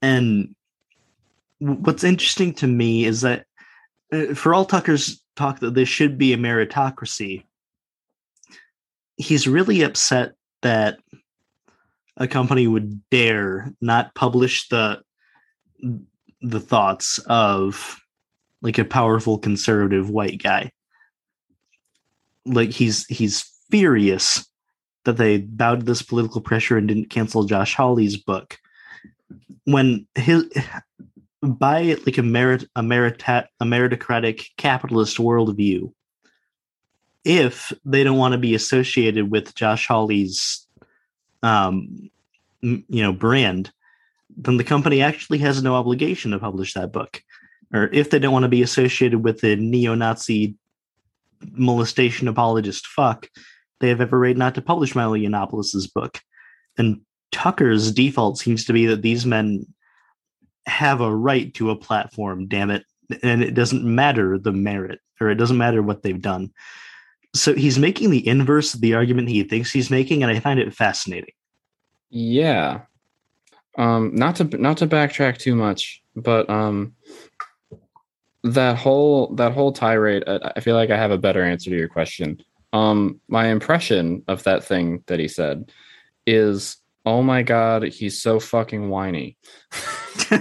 And 0.00 0.54
what's 1.58 2.04
interesting 2.04 2.54
to 2.54 2.66
me 2.66 3.04
is 3.04 3.20
that 3.20 3.44
uh, 4.12 4.34
for 4.34 4.54
all 4.54 4.64
Tucker's 4.64 5.22
talk 5.36 5.60
that 5.60 5.74
this 5.74 5.88
should 5.88 6.16
be 6.16 6.32
a 6.32 6.38
meritocracy, 6.38 7.44
he's 9.16 9.46
really 9.46 9.82
upset 9.82 10.32
that 10.62 10.98
a 12.16 12.26
company 12.26 12.66
would 12.66 13.02
dare 13.10 13.72
not 13.80 14.14
publish 14.14 14.68
the 14.68 15.02
the 16.40 16.60
thoughts 16.60 17.18
of 17.26 18.00
like 18.62 18.78
a 18.78 18.84
powerful 18.84 19.38
conservative 19.38 20.08
white 20.08 20.42
guy 20.42 20.70
like 22.44 22.70
he's 22.70 23.06
he's 23.06 23.50
furious 23.70 24.46
that 25.04 25.16
they 25.16 25.38
bowed 25.38 25.80
to 25.80 25.86
this 25.86 26.02
political 26.02 26.40
pressure 26.40 26.76
and 26.76 26.88
didn't 26.88 27.10
cancel 27.10 27.44
Josh 27.44 27.74
Hawley's 27.74 28.16
book. 28.16 28.58
When 29.64 30.06
his 30.14 30.44
by 31.42 31.96
like 32.04 32.18
a 32.18 32.22
merit 32.22 32.64
a 32.74 32.82
merit 32.82 33.22
a 33.28 33.64
meritocratic 33.64 34.46
capitalist 34.56 35.18
worldview 35.18 35.92
if 37.24 37.72
they 37.84 38.02
don't 38.02 38.18
want 38.18 38.32
to 38.32 38.38
be 38.38 38.54
associated 38.54 39.30
with 39.30 39.54
Josh 39.54 39.86
Hawley's 39.86 40.66
um 41.42 42.10
you 42.60 43.02
know 43.02 43.12
brand 43.12 43.70
then 44.36 44.56
the 44.56 44.64
company 44.64 45.02
actually 45.02 45.38
has 45.38 45.62
no 45.62 45.74
obligation 45.74 46.30
to 46.30 46.38
publish 46.38 46.74
that 46.74 46.92
book. 46.92 47.22
Or 47.72 47.88
if 47.92 48.10
they 48.10 48.18
don't 48.18 48.32
want 48.32 48.44
to 48.44 48.48
be 48.48 48.62
associated 48.62 49.24
with 49.24 49.40
the 49.40 49.56
neo-nazi 49.56 50.54
molestation 51.52 52.28
apologist 52.28 52.86
fuck 52.86 53.28
they 53.80 53.88
have 53.88 54.00
ever 54.00 54.18
right 54.18 54.36
not 54.36 54.54
to 54.56 54.62
publish 54.62 54.94
Milo 54.94 55.16
Yiannopoulos' 55.16 55.92
book. 55.92 56.20
And 56.76 57.00
Tucker's 57.32 57.92
default 57.92 58.38
seems 58.38 58.64
to 58.64 58.72
be 58.72 58.86
that 58.86 59.02
these 59.02 59.26
men 59.26 59.66
have 60.66 61.00
a 61.00 61.14
right 61.14 61.52
to 61.54 61.70
a 61.70 61.76
platform, 61.76 62.46
damn 62.46 62.70
it. 62.70 62.84
And 63.22 63.42
it 63.42 63.54
doesn't 63.54 63.84
matter 63.84 64.38
the 64.38 64.52
merit, 64.52 65.00
or 65.20 65.30
it 65.30 65.36
doesn't 65.36 65.56
matter 65.56 65.82
what 65.82 66.02
they've 66.02 66.20
done. 66.20 66.52
So 67.34 67.54
he's 67.54 67.78
making 67.78 68.10
the 68.10 68.26
inverse 68.26 68.74
of 68.74 68.80
the 68.80 68.94
argument 68.94 69.28
he 69.28 69.42
thinks 69.42 69.72
he's 69.72 69.90
making, 69.90 70.22
and 70.22 70.32
I 70.32 70.40
find 70.40 70.60
it 70.60 70.74
fascinating. 70.74 71.34
Yeah. 72.10 72.82
Um, 73.76 74.14
not 74.14 74.36
to 74.36 74.44
not 74.44 74.78
to 74.78 74.86
backtrack 74.86 75.38
too 75.38 75.54
much, 75.54 76.02
but 76.16 76.50
um, 76.50 76.94
that 78.42 78.76
whole 78.76 79.34
that 79.36 79.52
whole 79.52 79.72
tirade, 79.72 80.24
I, 80.26 80.52
I 80.56 80.60
feel 80.60 80.74
like 80.74 80.90
I 80.90 80.96
have 80.96 81.10
a 81.10 81.18
better 81.18 81.44
answer 81.44 81.70
to 81.70 81.76
your 81.76 81.88
question 81.88 82.42
um 82.72 83.20
my 83.28 83.48
impression 83.48 84.22
of 84.28 84.42
that 84.44 84.64
thing 84.64 85.02
that 85.06 85.18
he 85.18 85.28
said 85.28 85.70
is 86.26 86.76
oh 87.06 87.22
my 87.22 87.42
god 87.42 87.82
he's 87.84 88.20
so 88.20 88.38
fucking 88.38 88.88
whiny 88.88 89.36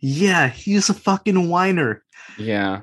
yeah 0.00 0.48
he's 0.48 0.88
a 0.88 0.94
fucking 0.94 1.48
whiner 1.48 2.02
yeah 2.38 2.80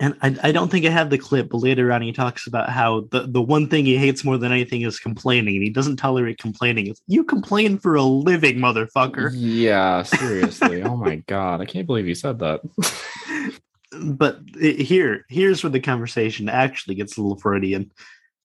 and 0.00 0.16
I, 0.22 0.34
I 0.44 0.52
don't 0.52 0.70
think 0.70 0.86
I 0.86 0.90
have 0.90 1.10
the 1.10 1.18
clip, 1.18 1.50
but 1.50 1.58
later 1.58 1.92
on 1.92 2.00
he 2.00 2.10
talks 2.10 2.46
about 2.46 2.70
how 2.70 3.02
the, 3.10 3.26
the 3.28 3.42
one 3.42 3.68
thing 3.68 3.84
he 3.84 3.96
hates 3.96 4.24
more 4.24 4.38
than 4.38 4.50
anything 4.50 4.80
is 4.80 4.98
complaining, 4.98 5.56
and 5.56 5.62
he 5.62 5.68
doesn't 5.68 5.96
tolerate 5.96 6.38
complaining. 6.38 6.86
It's, 6.86 7.02
you 7.06 7.22
complain 7.22 7.78
for 7.78 7.96
a 7.96 8.02
living, 8.02 8.56
motherfucker. 8.56 9.30
Yeah, 9.34 10.02
seriously. 10.02 10.82
oh 10.82 10.96
my 10.96 11.16
god, 11.26 11.60
I 11.60 11.66
can't 11.66 11.86
believe 11.86 12.06
he 12.06 12.14
said 12.14 12.38
that. 12.38 12.62
but 13.92 14.40
here, 14.58 15.24
here's 15.28 15.62
where 15.62 15.70
the 15.70 15.80
conversation 15.80 16.48
actually 16.48 16.94
gets 16.94 17.16
a 17.16 17.22
little 17.22 17.38
Freudian, 17.38 17.90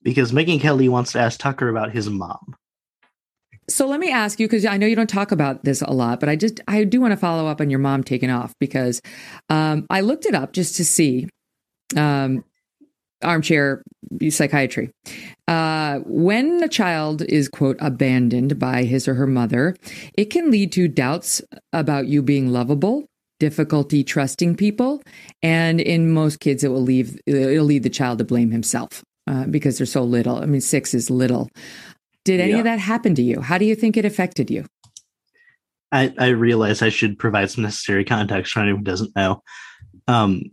because 0.03 0.31
Megyn 0.31 0.61
Kelly 0.61 0.89
wants 0.89 1.11
to 1.13 1.19
ask 1.19 1.39
Tucker 1.39 1.69
about 1.69 1.91
his 1.91 2.09
mom. 2.09 2.55
So 3.67 3.87
let 3.87 3.99
me 3.99 4.11
ask 4.11 4.39
you, 4.39 4.47
because 4.47 4.65
I 4.65 4.77
know 4.77 4.85
you 4.85 4.95
don't 4.95 5.09
talk 5.09 5.31
about 5.31 5.63
this 5.63 5.81
a 5.81 5.91
lot, 5.91 6.19
but 6.19 6.29
I 6.29 6.35
just 6.35 6.61
I 6.67 6.83
do 6.83 7.01
want 7.01 7.13
to 7.13 7.17
follow 7.17 7.47
up 7.47 7.59
on 7.59 7.71
your 7.71 7.79
mom 7.79 8.03
taking 8.03 8.29
off 8.29 8.53
because 8.59 9.01
um, 9.49 9.87
I 9.89 10.01
looked 10.01 10.27
it 10.27 10.35
up 10.35 10.53
just 10.53 10.75
to 10.75 10.85
see 10.85 11.27
um, 11.97 12.43
armchair 13.23 13.81
psychiatry. 14.29 14.91
Uh, 15.47 15.99
when 16.05 16.63
a 16.63 16.67
child 16.67 17.23
is 17.23 17.49
quote 17.49 17.77
abandoned 17.79 18.59
by 18.59 18.83
his 18.83 19.07
or 19.07 19.15
her 19.15 19.25
mother, 19.25 19.75
it 20.15 20.25
can 20.25 20.51
lead 20.51 20.71
to 20.73 20.87
doubts 20.87 21.41
about 21.73 22.05
you 22.05 22.21
being 22.21 22.51
lovable, 22.51 23.07
difficulty 23.39 24.03
trusting 24.03 24.55
people, 24.55 25.01
and 25.41 25.81
in 25.81 26.11
most 26.11 26.39
kids, 26.39 26.63
it 26.63 26.69
will 26.69 26.81
leave 26.81 27.19
it'll 27.25 27.65
lead 27.65 27.83
the 27.83 27.89
child 27.89 28.17
to 28.19 28.23
blame 28.23 28.51
himself 28.51 29.03
uh, 29.27 29.45
because 29.45 29.77
they're 29.77 29.87
so 29.87 30.03
little. 30.03 30.37
I 30.37 30.45
mean, 30.45 30.61
six 30.61 30.93
is 30.93 31.09
little. 31.09 31.49
Did 32.23 32.39
any 32.39 32.53
yeah. 32.53 32.57
of 32.59 32.63
that 32.63 32.79
happen 32.79 33.15
to 33.15 33.21
you? 33.21 33.41
How 33.41 33.57
do 33.57 33.65
you 33.65 33.75
think 33.75 33.97
it 33.97 34.05
affected 34.05 34.49
you? 34.49 34.65
I, 35.91 36.13
I 36.17 36.27
realize 36.29 36.81
I 36.81 36.89
should 36.89 37.17
provide 37.17 37.51
some 37.51 37.63
necessary 37.63 38.03
context 38.03 38.51
for 38.51 38.59
anyone 38.59 38.79
who 38.79 38.83
doesn't 38.83 39.15
know. 39.15 39.43
Um, 40.07 40.43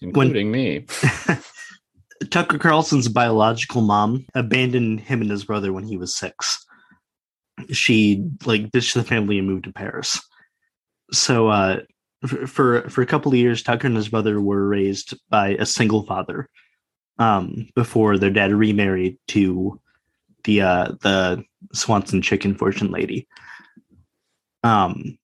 Including 0.00 0.50
when, 0.50 0.60
me. 0.60 0.86
Tucker 2.30 2.58
Carlson's 2.58 3.08
biological 3.08 3.82
mom 3.82 4.26
abandoned 4.34 5.00
him 5.00 5.20
and 5.20 5.30
his 5.30 5.44
brother 5.44 5.72
when 5.72 5.84
he 5.84 5.96
was 5.96 6.16
six. 6.16 6.64
She 7.70 8.24
like 8.46 8.70
ditched 8.70 8.94
the 8.94 9.04
family 9.04 9.38
and 9.38 9.46
moved 9.46 9.64
to 9.64 9.72
Paris. 9.72 10.20
So 11.12 11.48
uh, 11.48 11.80
for 12.26 12.88
for 12.88 13.02
a 13.02 13.06
couple 13.06 13.32
of 13.32 13.38
years, 13.38 13.62
Tucker 13.62 13.86
and 13.86 13.96
his 13.96 14.08
brother 14.08 14.40
were 14.40 14.66
raised 14.66 15.14
by 15.28 15.50
a 15.58 15.66
single 15.66 16.04
father. 16.04 16.48
Um, 17.18 17.68
before 17.74 18.16
their 18.16 18.30
dad 18.30 18.50
remarried 18.50 19.18
to 19.28 19.78
the 20.44 20.62
uh, 20.62 20.92
the 21.02 21.44
Swanson 21.72 22.22
chicken 22.22 22.54
fortune 22.54 22.90
lady. 22.90 23.26
Um, 24.62 25.18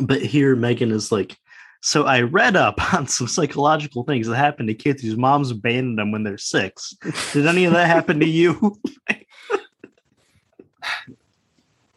but 0.00 0.22
here 0.22 0.56
Megyn 0.56 0.92
is 0.92 1.12
like, 1.12 1.36
so 1.80 2.04
I 2.04 2.22
read 2.22 2.56
up 2.56 2.82
on 2.94 3.06
some 3.06 3.28
psychological 3.28 4.04
things 4.04 4.26
that 4.26 4.36
happen 4.36 4.66
to 4.66 4.74
kids 4.74 5.02
whose 5.02 5.16
moms 5.16 5.50
abandoned 5.50 5.98
them 5.98 6.12
when 6.12 6.22
they're 6.22 6.38
six. 6.38 6.94
Did 7.32 7.46
any 7.46 7.64
of 7.64 7.72
that 7.72 7.86
happen 7.86 8.20
to 8.20 8.28
you? 8.28 8.78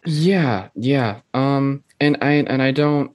yeah, 0.06 0.70
yeah. 0.76 1.22
Um, 1.34 1.84
and 2.00 2.18
I 2.22 2.32
and 2.32 2.62
I 2.62 2.72
don't 2.72 3.15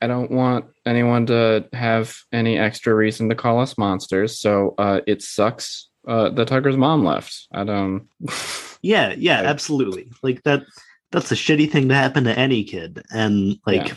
I 0.00 0.06
don't 0.06 0.30
want 0.30 0.66
anyone 0.84 1.26
to 1.26 1.68
have 1.72 2.16
any 2.32 2.58
extra 2.58 2.94
reason 2.94 3.28
to 3.28 3.34
call 3.34 3.60
us 3.60 3.78
monsters. 3.78 4.38
So 4.38 4.74
uh, 4.78 5.00
it 5.06 5.22
sucks 5.22 5.88
uh, 6.06 6.30
that 6.30 6.48
Tucker's 6.48 6.76
mom 6.76 7.04
left. 7.04 7.46
I 7.52 7.64
don't. 7.64 8.08
yeah, 8.82 9.14
yeah, 9.16 9.40
I, 9.40 9.44
absolutely. 9.44 10.10
Like 10.22 10.42
that. 10.44 10.62
That's 11.12 11.30
a 11.30 11.36
shitty 11.36 11.70
thing 11.70 11.88
to 11.88 11.94
happen 11.94 12.24
to 12.24 12.38
any 12.38 12.64
kid, 12.64 13.02
and 13.10 13.58
like. 13.66 13.88
Yeah. 13.88 13.94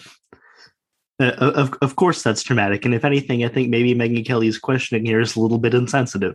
Uh, 1.22 1.36
of, 1.42 1.74
of 1.82 1.98
course 1.98 2.24
that's 2.24 2.42
traumatic 2.42 2.86
and 2.86 2.94
if 2.94 3.04
anything 3.04 3.44
i 3.44 3.50
think 3.50 3.68
maybe 3.68 3.94
megyn 3.94 4.26
kelly's 4.26 4.58
questioning 4.58 5.06
here 5.06 5.20
is 5.20 5.36
a 5.36 5.40
little 5.42 5.58
bit 5.58 5.74
insensitive 5.74 6.34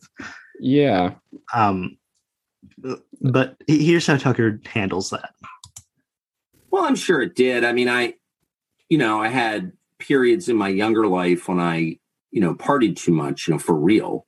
yeah 0.60 1.14
um 1.54 1.96
but 3.22 3.56
here's 3.66 4.06
how 4.06 4.18
tucker 4.18 4.60
handles 4.66 5.08
that 5.08 5.30
well 6.70 6.84
i'm 6.84 6.94
sure 6.96 7.22
it 7.22 7.34
did 7.34 7.64
i 7.64 7.72
mean 7.72 7.88
i 7.88 8.12
you 8.88 8.98
know, 8.98 9.20
I 9.20 9.28
had 9.28 9.72
periods 9.98 10.48
in 10.48 10.56
my 10.56 10.68
younger 10.68 11.06
life 11.06 11.48
when 11.48 11.60
I, 11.60 11.98
you 12.30 12.40
know, 12.40 12.54
partied 12.54 12.96
too 12.96 13.12
much, 13.12 13.48
you 13.48 13.54
know, 13.54 13.58
for 13.58 13.74
real. 13.74 14.26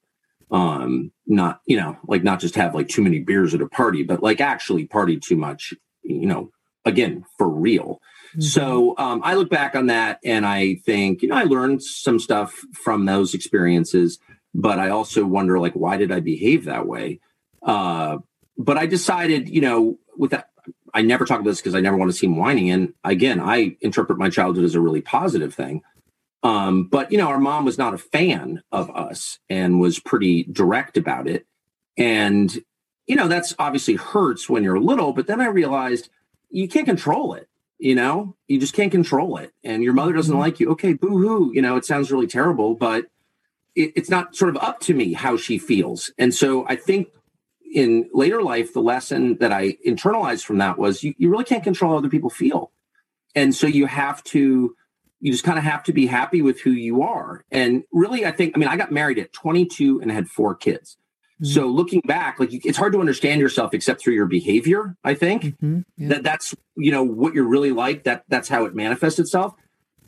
Um, 0.51 1.11
not, 1.27 1.61
you 1.67 1.77
know, 1.77 1.97
like 2.07 2.23
not 2.23 2.39
just 2.41 2.55
have 2.55 2.75
like 2.75 2.89
too 2.89 3.03
many 3.03 3.19
beers 3.19 3.53
at 3.53 3.61
a 3.61 3.69
party, 3.69 4.05
but 4.05 4.23
like 4.23 4.41
actually 4.41 4.87
partied 4.87 5.23
too 5.23 5.37
much, 5.37 5.75
you 6.03 6.27
know, 6.27 6.51
again, 6.85 7.25
for 7.37 7.49
real. 7.49 8.01
Mm-hmm. 8.31 8.43
So 8.43 8.95
um, 8.97 9.21
I 9.25 9.35
look 9.35 9.51
back 9.51 9.75
on 9.75 9.87
that 9.87 10.21
and 10.25 10.47
I 10.47 10.77
think, 10.87 11.23
you 11.23 11.29
know, 11.29 11.35
I 11.35 11.43
learned 11.43 11.83
some 11.83 12.21
stuff 12.21 12.55
from 12.73 13.07
those 13.07 13.35
experiences, 13.35 14.21
but 14.55 14.79
I 14.79 14.91
also 14.91 15.27
wonder, 15.27 15.59
like, 15.59 15.75
why 15.75 15.97
did 15.97 16.13
I 16.13 16.21
behave 16.21 16.67
that 16.67 16.87
way? 16.87 17.19
Uh, 17.61 18.19
but 18.57 18.79
I 18.79 18.87
decided, 18.87 19.49
you 19.49 19.61
know, 19.61 19.99
with 20.17 20.31
that, 20.31 20.51
I 20.95 21.03
never 21.03 21.25
talk 21.25 21.41
about 21.41 21.51
this 21.51 21.61
because 21.61 21.75
I 21.75 21.81
never 21.81 21.97
want 21.97 22.11
to 22.11 22.17
seem 22.17 22.37
whining. 22.37 22.71
And 22.71 22.95
again, 23.05 23.41
I 23.41 23.77
interpret 23.81 24.19
my 24.19 24.31
childhood 24.31 24.65
as 24.65 24.75
a 24.75 24.81
really 24.81 25.01
positive 25.01 25.55
thing. 25.55 25.83
Um, 26.43 26.85
but 26.85 27.11
you 27.11 27.19
know, 27.19 27.29
our 27.29 27.41
mom 27.41 27.65
was 27.65 27.79
not 27.79 27.95
a 27.95 27.99
fan 27.99 28.63
of 28.71 28.91
us 28.95 29.39
and 29.49 29.81
was 29.81 29.99
pretty 29.99 30.45
direct 30.45 30.97
about 30.97 31.27
it. 31.27 31.47
And 31.97 32.57
you 33.07 33.15
know, 33.17 33.29
that's 33.29 33.55
obviously 33.59 33.95
hurts 33.95 34.49
when 34.49 34.65
you're 34.65 34.81
little, 34.81 35.13
but 35.13 35.27
then 35.29 35.41
I 35.41 35.47
realized 35.47 36.09
you 36.51 36.67
can't 36.69 36.87
control 36.87 37.35
it. 37.35 37.49
You 37.79 37.95
know, 37.95 38.35
you 38.49 38.59
just 38.59 38.75
can't 38.75 38.91
control 38.91 39.37
it. 39.37 39.53
And 39.63 39.83
your 39.83 39.93
mother 39.93 40.13
doesn't 40.13 40.35
Mhm. 40.35 40.41
like 40.41 40.59
you. 40.61 40.71
Okay, 40.71 40.93
boo 40.95 41.19
hoo. 41.19 41.53
You 41.55 41.63
know, 41.63 41.77
it 41.77 41.85
sounds 41.85 42.11
really 42.11 42.27
terrible, 42.27 42.75
but 42.75 43.07
it, 43.75 43.93
it's 43.95 44.11
not 44.11 44.35
sort 44.35 44.49
of 44.49 44.63
up 44.63 44.81
to 44.81 44.95
me 44.95 45.13
how 45.13 45.37
she 45.37 45.59
feels. 45.59 46.11
And 46.19 46.35
so 46.35 46.67
I 46.69 46.77
think 46.77 47.09
in 47.77 48.09
later 48.15 48.41
life, 48.43 48.73
the 48.73 48.81
lesson 48.81 49.37
that 49.39 49.53
I 49.53 49.77
internalized 49.87 50.45
from 50.45 50.57
that 50.59 50.79
was 50.79 51.05
you, 51.05 51.13
you 51.19 51.29
really 51.29 51.45
can't 51.45 51.63
control 51.63 51.93
how 51.93 51.99
other 51.99 52.09
people 52.09 52.31
feel. 52.31 52.73
And 53.35 53.55
so 53.55 53.67
you 53.67 53.85
have 53.85 54.25
to, 54.25 54.75
you 55.21 55.31
just 55.33 55.45
kind 55.45 55.59
of 55.59 55.65
have 55.65 55.83
to 55.85 55.93
be 55.93 56.07
happy 56.07 56.41
with 56.41 56.59
who 56.63 56.71
you 56.71 57.03
are. 57.03 57.45
And 57.51 57.85
really, 57.93 58.25
I 58.25 58.31
think, 58.33 58.55
I 58.57 58.59
mean, 58.59 58.71
I 58.71 58.79
got 58.79 58.93
married 58.93 59.19
at 59.19 59.33
22 59.35 60.01
and 60.01 60.11
had 60.11 60.27
four 60.27 60.55
kids. 60.55 60.97
So 61.43 61.67
looking 61.67 62.01
back, 62.07 62.41
like 62.41 62.51
you, 62.51 62.61
it's 62.65 62.79
hard 62.79 62.95
to 62.95 63.01
understand 63.01 63.43
yourself 63.43 63.75
except 63.75 64.01
through 64.01 64.15
your 64.15 64.25
behavior. 64.25 64.97
I 65.05 65.13
think 65.13 65.43
Mhm. 65.63 65.85
Yeah. 65.99 66.09
that 66.09 66.23
that's 66.23 66.55
you 66.79 66.91
know 66.91 67.03
what 67.05 67.35
you're 67.35 67.45
really 67.45 67.73
like. 67.73 68.05
That 68.05 68.25
that's 68.27 68.49
how 68.49 68.65
it 68.65 68.75
manifests 68.75 69.19
itself. 69.19 69.53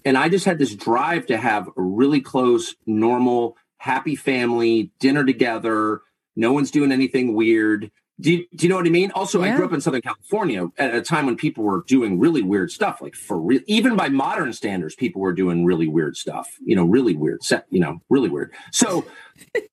And 0.07 0.17
I 0.17 0.31
just 0.31 0.47
had 0.47 0.57
this 0.57 0.75
drive 0.75 1.27
to 1.27 1.37
have 1.37 1.69
a 1.69 1.83
really 1.83 2.23
close, 2.23 2.75
normal, 2.87 3.59
happy 3.77 4.17
family, 4.17 4.91
dinner 5.01 5.23
together. 5.23 6.01
No 6.39 6.53
one's 6.53 6.71
doing 6.71 6.93
anything 6.93 7.35
weird. 7.35 7.91
Do 8.21 8.33
you, 8.33 8.47
do 8.55 8.65
you 8.65 8.69
know 8.69 8.77
what 8.77 8.87
I 8.87 8.91
mean? 8.91 9.11
Also, 9.13 9.43
I 9.43 9.55
grew 9.55 9.65
up 9.65 9.73
in 9.73 9.81
Southern 9.81 10.03
California 10.03 10.69
at 10.77 10.95
a 10.95 11.03
time 11.03 11.27
when 11.27 11.37
people 11.37 11.63
were 11.63 11.85
doing 11.87 12.19
really 12.19 12.43
weird 12.43 12.71
stuff, 12.71 13.01
like 13.01 13.15
for 13.15 13.41
real. 13.41 13.61
Even 13.67 13.97
by 13.97 14.09
modern 14.09 14.53
standards, 14.53 14.95
people 14.95 15.21
were 15.21 15.33
doing 15.33 15.65
really 15.65 15.87
weird 15.87 16.17
stuff. 16.17 16.49
You 16.65 16.75
know, 16.75 16.85
really 16.85 17.15
weird. 17.15 17.45
Set, 17.45 17.67
you 17.71 17.81
know, 17.81 17.99
really 18.09 18.29
weird. 18.29 18.53
So, 18.73 19.05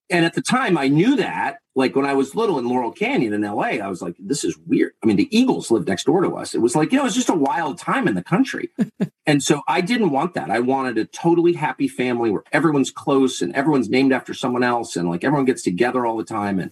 and 0.09 0.25
at 0.25 0.33
the 0.33 0.41
time, 0.41 0.77
I 0.77 0.87
knew 0.87 1.15
that. 1.15 1.57
Like 1.77 1.93
when 1.95 2.05
I 2.05 2.13
was 2.13 2.35
little 2.35 2.57
in 2.57 2.67
Laurel 2.69 2.91
Canyon 2.93 3.33
in 3.33 3.41
LA, 3.41 3.79
I 3.83 3.87
was 3.87 4.01
like, 4.01 4.15
"This 4.17 4.45
is 4.45 4.57
weird." 4.65 4.93
I 5.03 5.07
mean, 5.07 5.17
the 5.17 5.27
Eagles 5.37 5.69
lived 5.69 5.89
next 5.89 6.05
door 6.05 6.21
to 6.21 6.37
us. 6.37 6.55
It 6.55 6.61
was 6.61 6.73
like, 6.73 6.91
you 6.91 6.97
know, 6.97 7.03
it 7.03 7.05
was 7.07 7.15
just 7.15 7.29
a 7.29 7.35
wild 7.35 7.77
time 7.77 8.07
in 8.07 8.15
the 8.15 8.23
country. 8.23 8.69
and 9.25 9.43
so 9.43 9.61
I 9.67 9.81
didn't 9.81 10.11
want 10.11 10.35
that. 10.35 10.49
I 10.49 10.59
wanted 10.61 10.97
a 10.97 11.05
totally 11.05 11.53
happy 11.53 11.89
family 11.89 12.31
where 12.31 12.43
everyone's 12.53 12.91
close 12.91 13.41
and 13.41 13.53
everyone's 13.53 13.89
named 13.89 14.13
after 14.13 14.33
someone 14.33 14.63
else, 14.63 14.95
and 14.95 15.09
like 15.09 15.25
everyone 15.25 15.45
gets 15.45 15.63
together 15.63 16.05
all 16.05 16.15
the 16.15 16.23
time. 16.23 16.59
And 16.59 16.71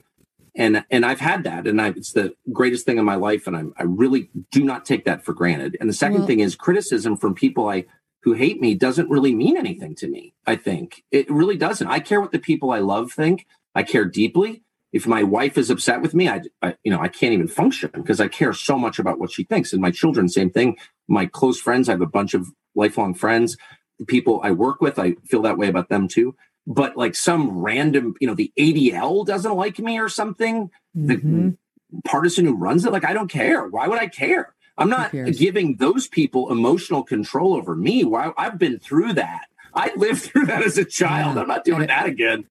and 0.56 0.86
and 0.90 1.06
I've 1.06 1.20
had 1.20 1.44
that, 1.44 1.68
and 1.68 1.82
I, 1.82 1.90
it's 1.90 2.14
the 2.14 2.34
greatest 2.54 2.86
thing 2.86 2.98
in 2.98 3.04
my 3.04 3.16
life, 3.16 3.46
and 3.46 3.58
I'm, 3.58 3.74
I 3.78 3.84
really 3.84 4.30
do 4.52 4.64
not 4.64 4.86
take 4.86 5.04
that 5.04 5.26
for 5.26 5.34
granted. 5.34 5.76
And 5.82 5.90
the 5.90 5.94
second 5.94 6.20
Well- 6.20 6.28
thing 6.28 6.40
is 6.40 6.56
criticism 6.56 7.18
from 7.18 7.36
people 7.36 7.68
I 7.68 7.86
who 8.22 8.32
hate 8.34 8.62
me 8.62 8.74
doesn't 8.74 9.10
really 9.10 9.36
mean 9.36 9.58
anything 9.58 9.96
to 9.96 10.08
me. 10.08 10.34
I 10.48 10.56
think 10.56 11.04
it 11.12 11.30
really 11.30 11.58
doesn't. 11.58 11.88
I 11.88 12.00
care 12.00 12.22
what 12.22 12.32
the 12.32 12.40
people 12.40 12.72
I 12.72 12.80
love 12.80 13.12
think. 13.12 13.46
I 13.76 13.84
care 13.84 14.06
deeply. 14.06 14.62
If 14.94 15.06
my 15.08 15.24
wife 15.24 15.58
is 15.58 15.70
upset 15.70 16.02
with 16.02 16.14
me, 16.14 16.30
I, 16.30 16.42
I 16.62 16.76
you 16.84 16.92
know 16.92 17.02
I 17.02 17.10
can't 17.10 17.34
even 17.34 17.48
function 17.50 17.90
because 17.94 18.22
I 18.22 18.30
care 18.30 18.54
so 18.54 18.78
much 18.78 19.00
about 19.00 19.20
what 19.20 19.32
she 19.32 19.44
thinks. 19.44 19.74
And 19.74 19.82
my 19.82 19.92
children, 19.92 20.30
same 20.30 20.50
thing. 20.52 20.78
My 21.10 21.26
close 21.26 21.60
friends, 21.60 21.90
I 21.90 21.94
have 21.94 22.02
a 22.02 22.06
bunch 22.06 22.34
of 22.34 22.48
lifelong 22.76 23.14
friends. 23.14 23.58
The 24.00 24.06
people 24.06 24.40
I 24.44 24.52
work 24.52 24.80
with, 24.82 24.98
I 25.00 25.16
feel 25.26 25.42
that 25.42 25.58
way 25.58 25.68
about 25.68 25.90
them 25.90 26.08
too 26.08 26.36
but 26.66 26.96
like 26.96 27.14
some 27.14 27.60
random, 27.60 28.16
you 28.22 28.26
know, 28.26 28.36
the 28.36 28.50
ADL 28.58 29.26
doesn't 29.26 29.54
like 29.54 29.80
me 29.80 30.00
or 30.00 30.08
something, 30.08 30.72
the 30.96 31.18
Mhm. 31.18 31.58
partisan 32.06 32.46
who 32.46 32.56
runs 32.56 32.86
it, 32.86 32.94
like 32.94 33.04
I 33.04 33.12
don't 33.12 33.28
care. 33.28 33.68
Why 33.68 33.86
would 33.88 34.00
I 34.00 34.08
care? 34.08 34.56
I'm 34.78 34.90
not 34.90 35.12
giving 35.12 35.76
those 35.76 36.08
people 36.08 36.52
emotional 36.54 37.04
control 37.04 37.54
over 37.54 37.76
me. 37.76 38.06
Why 38.06 38.32
I've 38.38 38.58
been 38.58 38.80
through 38.80 39.12
that. 39.16 39.48
I 39.74 39.92
lived 39.98 40.22
through 40.24 40.46
that 40.46 40.64
as 40.64 40.78
a 40.78 40.86
child. 40.86 41.36
Yeah. 41.36 41.42
I'm 41.42 41.50
not 41.50 41.66
doing 41.66 41.86
that 41.88 42.06
again. 42.06 42.46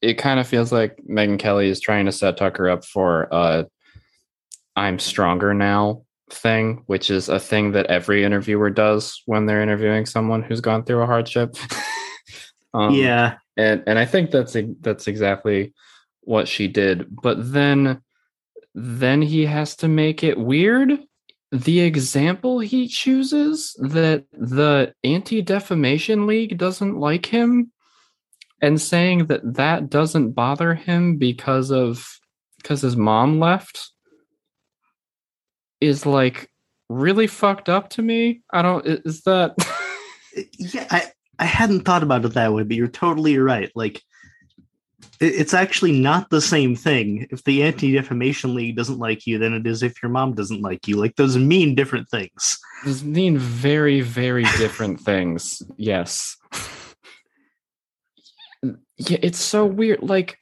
It 0.00 0.14
kind 0.14 0.38
of 0.38 0.46
feels 0.46 0.70
like 0.72 0.96
Megyn 1.08 1.38
Kelly 1.38 1.68
is 1.68 1.80
trying 1.80 2.06
to 2.06 2.12
set 2.12 2.36
Tucker 2.36 2.68
up 2.68 2.84
for 2.84 3.32
uh 3.32 3.64
I'm 4.76 4.98
stronger 4.98 5.54
now 5.54 6.02
thing, 6.30 6.82
which 6.86 7.10
is 7.10 7.28
a 7.28 7.40
thing 7.40 7.72
that 7.72 7.86
every 7.86 8.24
interviewer 8.24 8.70
does 8.70 9.22
when 9.26 9.46
they're 9.46 9.62
interviewing 9.62 10.06
someone 10.06 10.42
who's 10.42 10.60
gone 10.60 10.84
through 10.84 11.02
a 11.02 11.06
hardship. 11.06 11.56
um, 12.74 12.94
yeah. 12.94 13.38
and 13.56 13.82
and 13.86 13.98
I 13.98 14.06
think 14.06 14.30
that's 14.30 14.56
that's 14.80 15.08
exactly 15.08 15.72
what 16.20 16.48
she 16.48 16.68
did. 16.68 17.06
But 17.10 17.52
then 17.52 18.02
then 18.74 19.22
he 19.22 19.46
has 19.46 19.76
to 19.76 19.88
make 19.88 20.22
it 20.22 20.38
weird. 20.38 20.98
The 21.50 21.80
example 21.80 22.58
he 22.58 22.88
chooses 22.88 23.74
that 23.80 24.24
the 24.32 24.94
Anti 25.02 25.42
Defamation 25.42 26.26
League 26.26 26.58
doesn't 26.58 26.98
like 26.98 27.26
him, 27.26 27.72
and 28.60 28.80
saying 28.80 29.26
that 29.26 29.54
that 29.54 29.90
doesn't 29.90 30.32
bother 30.32 30.74
him 30.74 31.16
because 31.16 31.70
of 31.70 32.18
because 32.58 32.82
his 32.82 32.96
mom 32.96 33.38
left 33.38 33.90
is 35.80 36.04
like 36.04 36.50
really 36.88 37.26
fucked 37.26 37.68
up 37.68 37.90
to 37.90 38.02
me. 38.02 38.42
I 38.50 38.62
don't. 38.62 38.84
Is 38.86 39.22
that? 39.22 39.54
Uh, 39.58 40.42
yeah 40.58 40.86
i 40.90 41.02
i 41.38 41.44
hadn't 41.44 41.80
thought 41.80 42.02
about 42.02 42.24
it 42.24 42.34
that 42.34 42.52
way 42.52 42.62
but 42.62 42.76
you're 42.76 42.86
totally 42.86 43.38
right 43.38 43.72
like 43.74 44.02
it, 45.20 45.34
it's 45.34 45.54
actually 45.54 45.98
not 45.98 46.30
the 46.30 46.40
same 46.40 46.76
thing 46.76 47.26
if 47.30 47.42
the 47.44 47.62
anti-defamation 47.62 48.54
league 48.54 48.76
doesn't 48.76 48.98
like 48.98 49.26
you 49.26 49.38
than 49.38 49.54
it 49.54 49.66
is 49.66 49.82
if 49.82 50.00
your 50.00 50.10
mom 50.10 50.34
doesn't 50.34 50.60
like 50.60 50.86
you 50.86 50.96
like 50.96 51.16
those 51.16 51.36
mean 51.36 51.74
different 51.74 52.08
things 52.08 52.60
Those 52.84 53.02
mean 53.02 53.38
very, 53.38 54.00
very 54.00 54.44
different 54.56 55.00
things. 55.00 55.62
Yes. 55.76 56.36
Yeah, 58.98 59.18
it's 59.22 59.38
so 59.38 59.64
weird. 59.64 60.02
Like, 60.02 60.38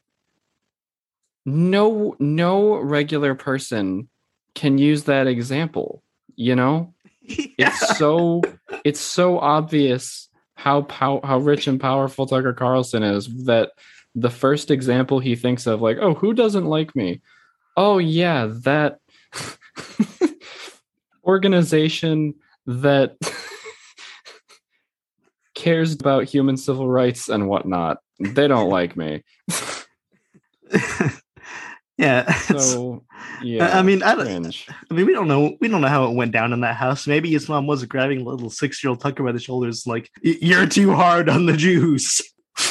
no, 1.44 2.16
no 2.18 2.76
regular 2.76 3.34
person 3.34 4.08
can 4.54 4.78
use 4.78 5.04
that 5.04 5.26
example. 5.26 6.02
You 6.34 6.56
know, 6.56 6.94
it's 7.22 7.98
so, 7.98 8.42
it's 8.84 9.00
so 9.00 9.38
obvious 9.38 10.28
how 10.54 10.82
pow- 10.82 11.20
how 11.22 11.38
rich 11.38 11.66
and 11.66 11.78
powerful 11.78 12.26
Tucker 12.26 12.54
Carlson 12.54 13.02
is 13.02 13.44
that 13.44 13.72
the 14.14 14.30
first 14.30 14.70
example 14.70 15.18
he 15.18 15.36
thinks 15.36 15.66
of, 15.66 15.82
like, 15.82 15.98
oh, 16.00 16.14
who 16.14 16.32
doesn't 16.32 16.64
like 16.64 16.96
me? 16.96 17.20
Oh 17.76 17.98
yeah, 17.98 18.50
that 18.64 19.00
organization 21.24 22.34
that 22.66 23.16
cares 25.66 25.92
about 25.92 26.24
human 26.24 26.56
civil 26.56 26.88
rights 26.88 27.28
and 27.28 27.48
whatnot. 27.48 27.98
They 28.20 28.46
don't 28.46 28.70
like 28.70 28.96
me. 28.96 29.24
yeah 31.98 32.32
So 32.34 33.02
yeah. 33.42 33.76
I 33.76 33.82
mean, 33.82 34.00
I 34.04 34.14
don't- 34.14 34.26
cringe. 34.26 34.68
I 34.88 34.94
mean, 34.94 35.06
we 35.06 35.12
don't 35.12 35.26
know. 35.26 35.56
We 35.60 35.66
don't 35.66 35.80
know 35.80 35.88
how 35.88 36.04
it 36.04 36.14
went 36.14 36.30
down 36.30 36.52
in 36.52 36.60
that 36.60 36.76
house. 36.76 37.08
Maybe 37.08 37.32
his 37.32 37.48
mom 37.48 37.66
was 37.66 37.84
grabbing 37.84 38.24
little 38.24 38.48
six-year-old 38.48 39.00
Tucker 39.00 39.24
by 39.24 39.32
the 39.32 39.40
shoulders, 39.40 39.88
like, 39.88 40.08
"You're 40.22 40.66
too 40.68 40.92
hard 40.94 41.28
on 41.28 41.46
the 41.46 41.56
Jews." 41.56 42.22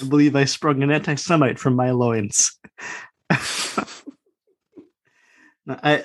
I 0.00 0.06
believe 0.08 0.34
I 0.34 0.46
sprung 0.46 0.82
an 0.82 0.90
anti-Semite 0.90 1.58
from 1.58 1.76
my 1.76 1.90
loins. 1.90 2.58
I 5.68 6.04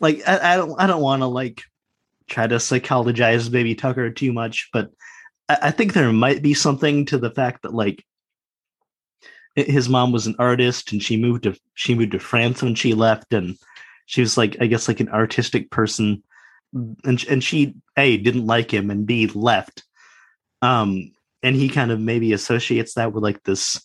like. 0.00 0.22
I, 0.26 0.54
I 0.54 0.56
don't. 0.56 0.80
I 0.80 0.86
don't 0.86 1.02
want 1.02 1.22
to 1.22 1.26
like 1.26 1.62
try 2.28 2.46
to 2.46 2.56
psychologize 2.56 3.50
baby 3.50 3.74
Tucker 3.74 4.10
too 4.10 4.32
much, 4.32 4.68
but 4.72 4.90
I, 5.48 5.58
I 5.62 5.70
think 5.70 5.92
there 5.92 6.12
might 6.12 6.42
be 6.42 6.54
something 6.54 7.06
to 7.06 7.18
the 7.18 7.30
fact 7.30 7.62
that 7.62 7.74
like 7.74 8.04
his 9.54 9.88
mom 9.88 10.12
was 10.12 10.26
an 10.26 10.36
artist 10.38 10.92
and 10.92 11.02
she 11.02 11.16
moved 11.16 11.44
to 11.44 11.56
she 11.74 11.94
moved 11.94 12.12
to 12.12 12.18
France 12.18 12.62
when 12.62 12.74
she 12.74 12.94
left 12.94 13.32
and 13.32 13.56
she 14.04 14.20
was 14.20 14.36
like 14.36 14.56
I 14.60 14.66
guess 14.66 14.86
like 14.86 15.00
an 15.00 15.08
artistic 15.08 15.70
person 15.70 16.22
and 17.04 17.24
and 17.26 17.42
she 17.42 17.74
a 17.96 18.18
didn't 18.18 18.46
like 18.46 18.72
him 18.72 18.90
and 18.90 19.06
b 19.06 19.26
left 19.28 19.84
um 20.60 21.10
and 21.42 21.56
he 21.56 21.68
kind 21.68 21.90
of 21.90 22.00
maybe 22.00 22.32
associates 22.34 22.94
that 22.94 23.12
with 23.12 23.22
like 23.22 23.42
this 23.44 23.80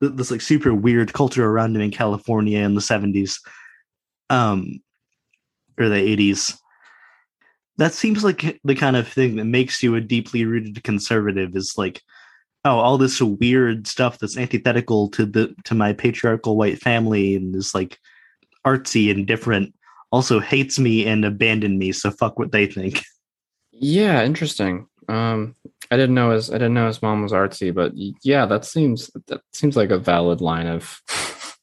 this 0.00 0.30
like 0.30 0.40
super 0.42 0.74
weird 0.74 1.12
culture 1.12 1.44
around 1.44 1.74
him 1.74 1.82
in 1.82 1.90
California 1.90 2.60
in 2.60 2.74
the 2.74 2.80
70s 2.80 3.38
um 4.28 4.80
or 5.80 5.88
the 5.88 6.16
80s 6.16 6.56
that 7.78 7.94
seems 7.94 8.22
like 8.22 8.60
the 8.62 8.74
kind 8.74 8.96
of 8.96 9.08
thing 9.08 9.36
that 9.36 9.46
makes 9.46 9.82
you 9.82 9.94
a 9.94 10.00
deeply 10.00 10.44
rooted 10.44 10.82
conservative 10.84 11.56
is 11.56 11.74
like 11.76 12.02
oh 12.64 12.78
all 12.78 12.98
this 12.98 13.20
weird 13.20 13.86
stuff 13.86 14.18
that's 14.18 14.36
antithetical 14.36 15.08
to 15.10 15.24
the 15.26 15.54
to 15.64 15.74
my 15.74 15.92
patriarchal 15.92 16.56
white 16.56 16.78
family 16.80 17.34
and 17.34 17.56
is 17.56 17.74
like 17.74 17.98
artsy 18.66 19.10
and 19.10 19.26
different 19.26 19.74
also 20.12 20.40
hates 20.40 20.78
me 20.78 21.06
and 21.06 21.24
abandoned 21.24 21.78
me 21.78 21.92
so 21.92 22.10
fuck 22.10 22.38
what 22.38 22.52
they 22.52 22.66
think 22.66 23.02
Yeah, 23.80 24.24
interesting. 24.24 24.86
Um, 25.08 25.56
I 25.90 25.96
didn't 25.96 26.14
know 26.14 26.30
his 26.32 26.50
I 26.50 26.54
didn't 26.54 26.74
know 26.74 26.86
his 26.86 27.00
mom 27.00 27.22
was 27.22 27.32
artsy, 27.32 27.74
but 27.74 27.92
yeah, 28.22 28.44
that 28.44 28.66
seems 28.66 29.10
that 29.26 29.40
seems 29.52 29.74
like 29.74 29.90
a 29.90 29.98
valid 29.98 30.42
line 30.42 30.66
of 30.66 31.00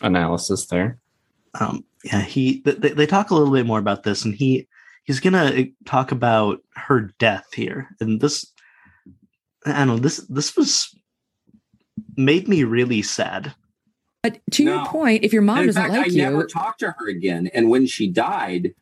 analysis 0.00 0.66
there. 0.66 0.98
um 1.60 1.84
yeah 2.04 2.22
he 2.22 2.60
th- 2.60 2.78
they, 2.78 2.90
they 2.90 3.06
talk 3.06 3.30
a 3.30 3.34
little 3.34 3.52
bit 3.52 3.66
more 3.66 3.78
about 3.78 4.02
this 4.04 4.24
and 4.24 4.34
he 4.34 4.68
he's 5.04 5.20
gonna 5.20 5.44
uh, 5.44 5.62
talk 5.84 6.12
about 6.12 6.60
her 6.76 7.12
death 7.18 7.52
here 7.52 7.88
and 8.00 8.20
this 8.20 8.52
I 9.66 9.72
don't 9.72 9.86
know. 9.88 9.96
This 9.96 10.18
this 10.28 10.56
was 10.56 10.94
made 12.16 12.48
me 12.48 12.64
really 12.64 13.02
sad. 13.02 13.54
But 14.22 14.40
to 14.52 14.64
No. 14.64 14.76
your 14.76 14.86
point, 14.86 15.24
if 15.24 15.32
your 15.32 15.42
mom 15.42 15.66
doesn't 15.66 15.80
fact, 15.80 15.94
like 15.94 16.06
I 16.06 16.10
you, 16.10 16.22
never 16.22 16.46
talked 16.46 16.80
to 16.80 16.94
her 16.98 17.08
again. 17.08 17.48
And 17.52 17.70
when 17.70 17.86
she 17.86 18.08
died 18.08 18.74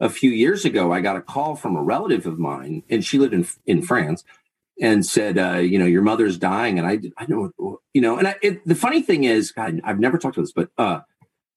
a 0.00 0.08
few 0.08 0.30
years 0.30 0.64
ago, 0.64 0.92
I 0.92 1.00
got 1.00 1.16
a 1.16 1.22
call 1.22 1.56
from 1.56 1.76
a 1.76 1.82
relative 1.82 2.26
of 2.26 2.38
mine, 2.38 2.82
and 2.90 3.04
she 3.04 3.18
lived 3.18 3.34
in 3.34 3.46
in 3.66 3.82
France, 3.82 4.24
and 4.80 5.04
said, 5.04 5.38
uh, 5.38 5.58
"You 5.58 5.78
know, 5.78 5.86
your 5.86 6.02
mother's 6.02 6.38
dying." 6.38 6.78
And 6.78 6.86
I, 6.86 7.00
I 7.16 7.26
know, 7.26 7.50
you 7.92 8.00
know, 8.00 8.18
and 8.18 8.28
I, 8.28 8.36
it, 8.42 8.66
the 8.66 8.74
funny 8.74 9.02
thing 9.02 9.24
is, 9.24 9.52
God, 9.52 9.80
I've 9.84 10.00
never 10.00 10.18
talked 10.18 10.34
to 10.36 10.40
this, 10.40 10.52
but 10.52 10.70
uh, 10.78 11.00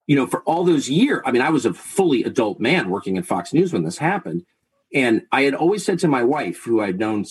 you 0.07 0.15
know, 0.15 0.25
for 0.25 0.41
all 0.43 0.63
those 0.63 0.89
years, 0.89 1.21
I 1.25 1.31
mean, 1.31 1.41
I 1.41 1.49
was 1.49 1.65
a 1.65 1.73
fully 1.73 2.23
adult 2.23 2.59
man 2.59 2.89
working 2.89 3.17
at 3.17 3.25
Fox 3.25 3.53
News 3.53 3.73
when 3.73 3.83
this 3.83 3.97
happened, 3.97 4.45
and 4.93 5.21
I 5.31 5.43
had 5.43 5.53
always 5.53 5.85
said 5.85 5.99
to 5.99 6.07
my 6.07 6.23
wife, 6.23 6.63
who 6.63 6.81
I'd 6.81 6.97
known, 6.97 7.25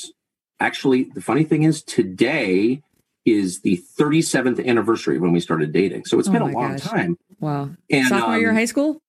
actually, 0.61 1.05
the 1.15 1.23
funny 1.23 1.43
thing 1.43 1.62
is, 1.62 1.82
today 1.82 2.82
is 3.24 3.62
the 3.62 3.82
37th 3.98 4.65
anniversary 4.65 5.16
of 5.16 5.23
when 5.23 5.32
we 5.32 5.40
started 5.40 5.73
dating. 5.73 6.05
So 6.05 6.19
it's 6.19 6.28
Oh 6.28 6.32
been 6.32 6.43
a 6.43 6.47
long 6.47 6.73
gosh. 6.77 6.82
time. 6.82 7.19
wow, 7.40 7.70
And, 7.90 8.07
sophomore 8.07 8.39
year 8.39 8.51
um, 8.51 8.57
of 8.57 8.61
high 8.61 8.66
school. 8.66 9.01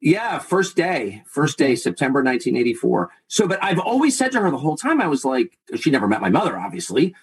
Yeah, 0.00 0.38
first 0.38 0.76
day, 0.76 1.22
first 1.26 1.56
day, 1.58 1.74
September 1.74 2.18
1984. 2.22 3.10
So, 3.26 3.48
but 3.48 3.62
I've 3.64 3.80
always 3.80 4.16
said 4.16 4.30
to 4.32 4.40
her 4.40 4.50
the 4.50 4.58
whole 4.58 4.76
time, 4.76 5.00
I 5.00 5.08
was 5.08 5.24
like, 5.24 5.58
she 5.76 5.90
never 5.90 6.06
met 6.06 6.20
my 6.20 6.28
mother, 6.30 6.56
obviously. 6.58 7.14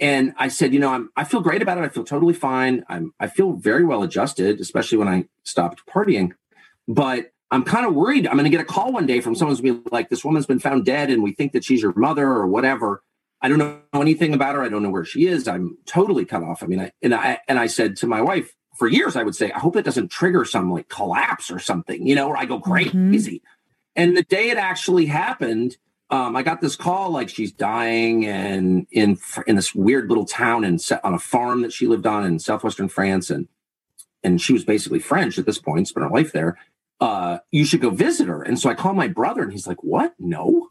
And 0.00 0.32
I 0.38 0.48
said, 0.48 0.72
you 0.72 0.80
know, 0.80 0.92
I'm, 0.92 1.10
I 1.16 1.24
feel 1.24 1.40
great 1.40 1.60
about 1.60 1.78
it. 1.78 1.84
I 1.84 1.88
feel 1.88 2.04
totally 2.04 2.32
fine. 2.32 2.84
I'm, 2.88 3.12
I 3.20 3.26
feel 3.26 3.52
very 3.52 3.84
well 3.84 4.02
adjusted, 4.02 4.58
especially 4.60 4.98
when 4.98 5.08
I 5.08 5.26
stopped 5.44 5.86
partying. 5.86 6.32
But 6.88 7.32
I'm 7.50 7.64
kind 7.64 7.86
of 7.86 7.94
worried. 7.94 8.26
I'm 8.26 8.34
going 8.34 8.44
to 8.44 8.50
get 8.50 8.60
a 8.60 8.64
call 8.64 8.92
one 8.92 9.06
day 9.06 9.20
from 9.20 9.34
someone 9.34 9.54
who's 9.54 9.60
gonna 9.60 9.82
be 9.82 9.90
like, 9.90 10.08
this 10.08 10.24
woman's 10.24 10.46
been 10.46 10.58
found 10.58 10.86
dead 10.86 11.10
and 11.10 11.22
we 11.22 11.32
think 11.32 11.52
that 11.52 11.64
she's 11.64 11.82
your 11.82 11.92
mother 11.94 12.26
or 12.26 12.46
whatever. 12.46 13.02
I 13.42 13.48
don't 13.48 13.58
know 13.58 13.80
anything 13.94 14.34
about 14.34 14.54
her. 14.54 14.62
I 14.62 14.68
don't 14.68 14.82
know 14.82 14.90
where 14.90 15.04
she 15.04 15.26
is. 15.26 15.48
I'm 15.48 15.76
totally 15.86 16.24
cut 16.24 16.42
off. 16.42 16.62
I 16.62 16.66
mean, 16.66 16.80
I, 16.80 16.92
and 17.02 17.14
I, 17.14 17.38
and 17.48 17.58
I 17.58 17.66
said 17.66 17.96
to 17.98 18.06
my 18.06 18.20
wife, 18.20 18.54
for 18.76 18.86
years, 18.86 19.16
I 19.16 19.22
would 19.22 19.34
say, 19.34 19.50
I 19.50 19.58
hope 19.58 19.76
it 19.76 19.84
doesn't 19.84 20.10
trigger 20.10 20.44
some 20.44 20.70
like 20.70 20.88
collapse 20.88 21.50
or 21.50 21.58
something, 21.58 22.06
you 22.06 22.14
know, 22.14 22.28
or 22.28 22.36
I 22.36 22.44
go 22.44 22.58
mm-hmm. 22.58 23.10
crazy. 23.10 23.42
And 23.96 24.16
the 24.16 24.22
day 24.22 24.50
it 24.50 24.56
actually 24.56 25.06
happened, 25.06 25.76
um, 26.10 26.34
I 26.36 26.42
got 26.42 26.60
this 26.60 26.76
call 26.76 27.10
like 27.10 27.28
she's 27.28 27.52
dying 27.52 28.26
and 28.26 28.86
in 28.90 29.18
in 29.46 29.56
this 29.56 29.74
weird 29.74 30.08
little 30.08 30.26
town 30.26 30.64
and 30.64 30.80
on 31.04 31.14
a 31.14 31.18
farm 31.18 31.62
that 31.62 31.72
she 31.72 31.86
lived 31.86 32.06
on 32.06 32.24
in 32.24 32.38
southwestern 32.38 32.88
France, 32.88 33.30
and 33.30 33.48
and 34.22 34.40
she 34.40 34.52
was 34.52 34.64
basically 34.64 34.98
French 34.98 35.38
at 35.38 35.46
this 35.46 35.58
point, 35.58 35.88
spent 35.88 36.04
her 36.04 36.10
life 36.10 36.32
there. 36.32 36.58
Uh, 37.00 37.38
you 37.50 37.64
should 37.64 37.80
go 37.80 37.90
visit 37.90 38.28
her. 38.28 38.42
And 38.42 38.58
so 38.58 38.68
I 38.68 38.74
call 38.74 38.92
my 38.92 39.08
brother, 39.08 39.42
and 39.42 39.52
he's 39.52 39.66
like, 39.66 39.82
"What? 39.82 40.14
No." 40.18 40.68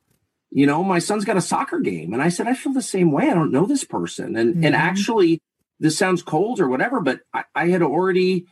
You 0.52 0.66
know, 0.66 0.84
my 0.84 0.98
son's 1.00 1.26
got 1.26 1.38
a 1.38 1.42
soccer 1.42 1.80
game. 1.80 2.12
And 2.12 2.24
I 2.24 2.30
said, 2.30 2.48
I 2.48 2.56
feel 2.56 2.74
the 2.74 2.82
same 2.82 3.12
way. 3.12 3.30
I 3.30 3.36
don't 3.36 3.52
know 3.52 3.66
this 3.68 3.84
person. 3.84 4.36
And 4.36 4.66
and 4.66 4.74
Mhm. 4.74 4.80
actually, 4.80 5.42
this 5.80 5.96
sounds 5.98 6.24
cold 6.24 6.60
or 6.60 6.68
whatever, 6.68 7.02
but 7.02 7.22
I, 7.34 7.44
I 7.54 7.68
had 7.68 7.84
already 7.84 8.46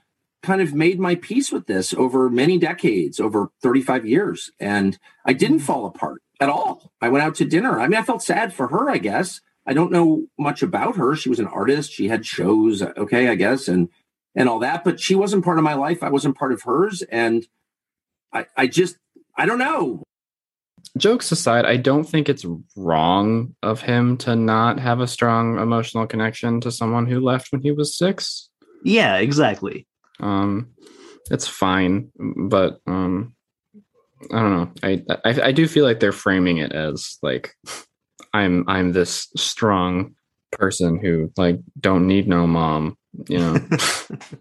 kind 0.44 0.62
of 0.62 0.76
made 0.76 1.00
my 1.00 1.16
peace 1.16 1.52
with 1.52 1.66
this 1.66 1.96
over 1.96 2.30
many 2.30 2.60
decades, 2.60 3.20
over 3.20 3.50
35 3.64 4.06
years. 4.06 4.52
And 4.60 4.98
I 5.26 5.34
didn't 5.34 5.60
fall 5.60 5.88
apart 5.88 6.22
at 6.40 6.50
all. 6.50 6.92
I 7.02 7.10
went 7.10 7.24
out 7.24 7.36
to 7.36 7.46
dinner. 7.46 7.80
I 7.80 7.88
mean, 7.88 8.00
I 8.00 8.04
felt 8.04 8.24
sad 8.24 8.54
for 8.54 8.68
her, 8.68 8.90
I 8.90 8.98
guess. 8.98 9.42
I 9.66 9.74
don't 9.74 9.92
know 9.92 10.28
much 10.40 10.64
about 10.64 10.96
her. 10.98 11.16
She 11.16 11.30
was 11.30 11.40
an 11.40 11.48
artist. 11.48 11.92
She 11.92 12.08
had 12.08 12.26
shows, 12.26 12.82
okay, 12.82 13.28
I 13.28 13.36
guess, 13.36 13.68
and 13.68 13.90
and 14.36 14.48
all 14.48 14.60
that, 14.60 14.84
but 14.84 15.00
she 15.00 15.16
wasn't 15.16 15.44
part 15.44 15.58
of 15.58 15.64
my 15.64 15.74
life. 15.74 16.04
I 16.04 16.10
wasn't 16.10 16.38
part 16.38 16.52
of 16.52 16.62
hers. 16.62 17.02
And 17.02 17.46
I, 18.32 18.46
I 18.56 18.68
just 18.68 18.98
I 19.36 19.46
don't 19.46 19.58
know. 19.58 20.04
Jokes 20.96 21.32
aside, 21.32 21.66
I 21.66 21.78
don't 21.78 22.06
think 22.06 22.30
it's 22.30 22.46
wrong 22.76 23.56
of 23.62 23.82
him 23.82 24.18
to 24.18 24.36
not 24.36 24.80
have 24.80 25.00
a 25.00 25.08
strong 25.08 25.60
emotional 25.60 26.08
connection 26.08 26.62
to 26.62 26.72
someone 26.72 27.08
who 27.08 27.20
left 27.20 27.52
when 27.52 27.62
he 27.62 27.72
was 27.72 27.98
six. 27.98 28.50
Yeah, 28.84 29.18
exactly. 29.18 29.86
Um, 30.20 30.70
it's 31.30 31.48
fine, 31.48 32.12
but 32.18 32.80
um, 32.88 33.36
I 34.32 34.40
don't 34.40 34.56
know. 34.56 34.72
I, 34.84 35.04
I 35.26 35.42
I 35.48 35.52
do 35.52 35.68
feel 35.68 35.86
like 35.86 36.00
they're 36.00 36.12
framing 36.12 36.58
it 36.58 36.72
as 36.72 37.18
like 37.22 37.56
I'm 38.34 38.68
I'm 38.68 38.92
this 38.92 39.28
strong 39.36 40.16
person 40.52 41.00
who 41.00 41.32
like 41.38 41.60
don't 41.80 42.08
need 42.08 42.28
no 42.28 42.48
mom. 42.48 42.98
You 43.28 43.40
know. 43.40 43.58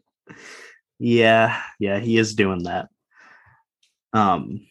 yeah, 0.99 1.61
yeah, 1.79 1.99
he 1.99 2.19
is 2.19 2.35
doing 2.35 2.65
that. 2.65 2.89
Um, 4.13 4.67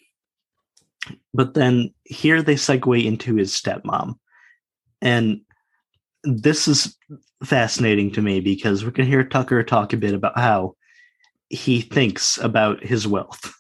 but 1.34 1.54
then 1.54 1.94
here 2.04 2.42
they 2.42 2.56
segue 2.56 3.06
into 3.06 3.36
his 3.36 3.52
stepmom, 3.54 4.16
and 5.02 5.42
this 6.24 6.68
is 6.68 6.98
fascinating 7.44 8.12
to 8.12 8.22
me 8.22 8.40
because 8.40 8.84
we 8.84 8.92
can 8.92 9.06
hear 9.06 9.24
Tucker 9.24 9.64
talk 9.64 9.94
a 9.94 9.98
bit 9.98 10.14
about 10.14 10.38
how 10.38 10.76
he 11.50 11.82
thinks 11.82 12.38
about 12.40 12.84
his 12.84 13.08
wealth. 13.08 13.54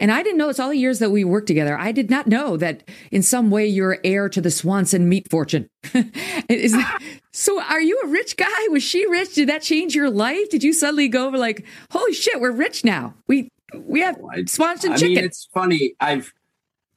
And 0.00 0.10
I 0.12 0.22
didn't 0.22 0.38
know 0.38 0.48
it's 0.48 0.58
all 0.60 0.70
the 0.70 0.76
years 0.76 0.98
that 0.98 1.10
we 1.10 1.24
worked 1.24 1.46
together. 1.46 1.78
I 1.78 1.92
did 1.92 2.10
not 2.10 2.26
know 2.26 2.56
that 2.56 2.88
in 3.10 3.22
some 3.22 3.50
way 3.50 3.66
you're 3.66 3.98
heir 4.04 4.28
to 4.28 4.40
the 4.40 4.50
Swanson 4.50 5.08
meat 5.08 5.30
fortune. 5.30 5.68
That, 6.48 7.00
so 7.32 7.60
are 7.62 7.80
you 7.80 8.00
a 8.04 8.08
rich 8.08 8.36
guy? 8.36 8.46
Was 8.70 8.82
she 8.82 9.06
rich? 9.06 9.34
Did 9.34 9.48
that 9.50 9.62
change 9.62 9.94
your 9.94 10.10
life? 10.10 10.48
Did 10.50 10.62
you 10.62 10.72
suddenly 10.72 11.08
go 11.08 11.26
over 11.26 11.36
like, 11.38 11.64
holy 11.90 12.12
shit, 12.14 12.40
we're 12.40 12.50
rich 12.52 12.84
now. 12.84 13.14
We 13.26 13.50
we 13.74 14.00
have 14.00 14.16
I- 14.32 14.44
Swanson 14.46 14.92
I 14.92 14.96
chicken. 14.96 15.14
mean, 15.16 15.24
it's 15.24 15.46
funny. 15.52 15.94
I've 16.00 16.32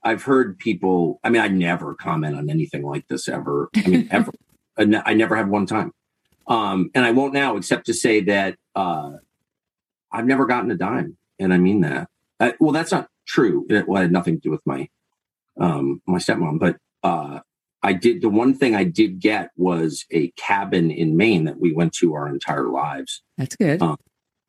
I've 0.04 0.24
heard 0.24 0.58
people. 0.58 1.20
I 1.24 1.30
mean, 1.30 1.42
I 1.42 1.48
never 1.50 1.94
comment 1.96 2.36
on 2.38 2.50
anything 2.50 2.84
like 2.84 3.08
this 3.08 3.28
ever. 3.28 3.70
I 3.76 3.88
mean, 3.88 4.08
ever. 4.12 4.32
I 4.78 5.02
I 5.06 5.14
never 5.14 5.36
have 5.36 5.50
one 5.50 5.66
time, 5.66 5.92
um, 6.48 6.90
and 6.96 7.04
I 7.06 7.12
won't 7.12 7.34
now, 7.34 7.58
except 7.58 7.86
to 7.88 7.94
say 7.94 8.22
that 8.22 8.56
uh, 8.76 9.12
I've 10.12 10.26
never 10.26 10.46
gotten 10.46 10.72
a 10.72 10.76
dime, 10.78 11.18
and 11.40 11.54
I 11.54 11.58
mean 11.58 11.82
that. 11.82 12.08
Uh, 12.42 12.52
well, 12.60 12.72
that's 12.72 12.92
not 12.92 13.08
true. 13.28 13.66
It, 13.70 13.88
well, 13.88 14.00
it 14.02 14.06
had 14.06 14.12
nothing 14.12 14.36
to 14.36 14.42
do 14.42 14.52
with 14.52 14.66
my 14.66 14.90
um, 15.60 16.02
my 16.08 16.18
stepmom, 16.18 16.60
but 16.60 16.78
uh, 17.04 17.40
I 17.84 17.94
did. 17.94 18.22
The 18.22 18.30
one 18.30 18.54
thing 18.54 18.76
I 18.76 18.84
did 18.84 19.20
get 19.20 19.52
was 19.56 20.06
a 20.12 20.32
cabin 20.32 20.92
in 20.92 21.16
Maine 21.18 21.46
that 21.46 21.60
we 21.60 21.72
went 21.72 21.94
to 21.96 22.14
our 22.16 22.28
entire 22.28 22.68
lives 22.70 23.22
That's 23.38 23.56
good. 23.56 23.82
Um, 23.82 23.98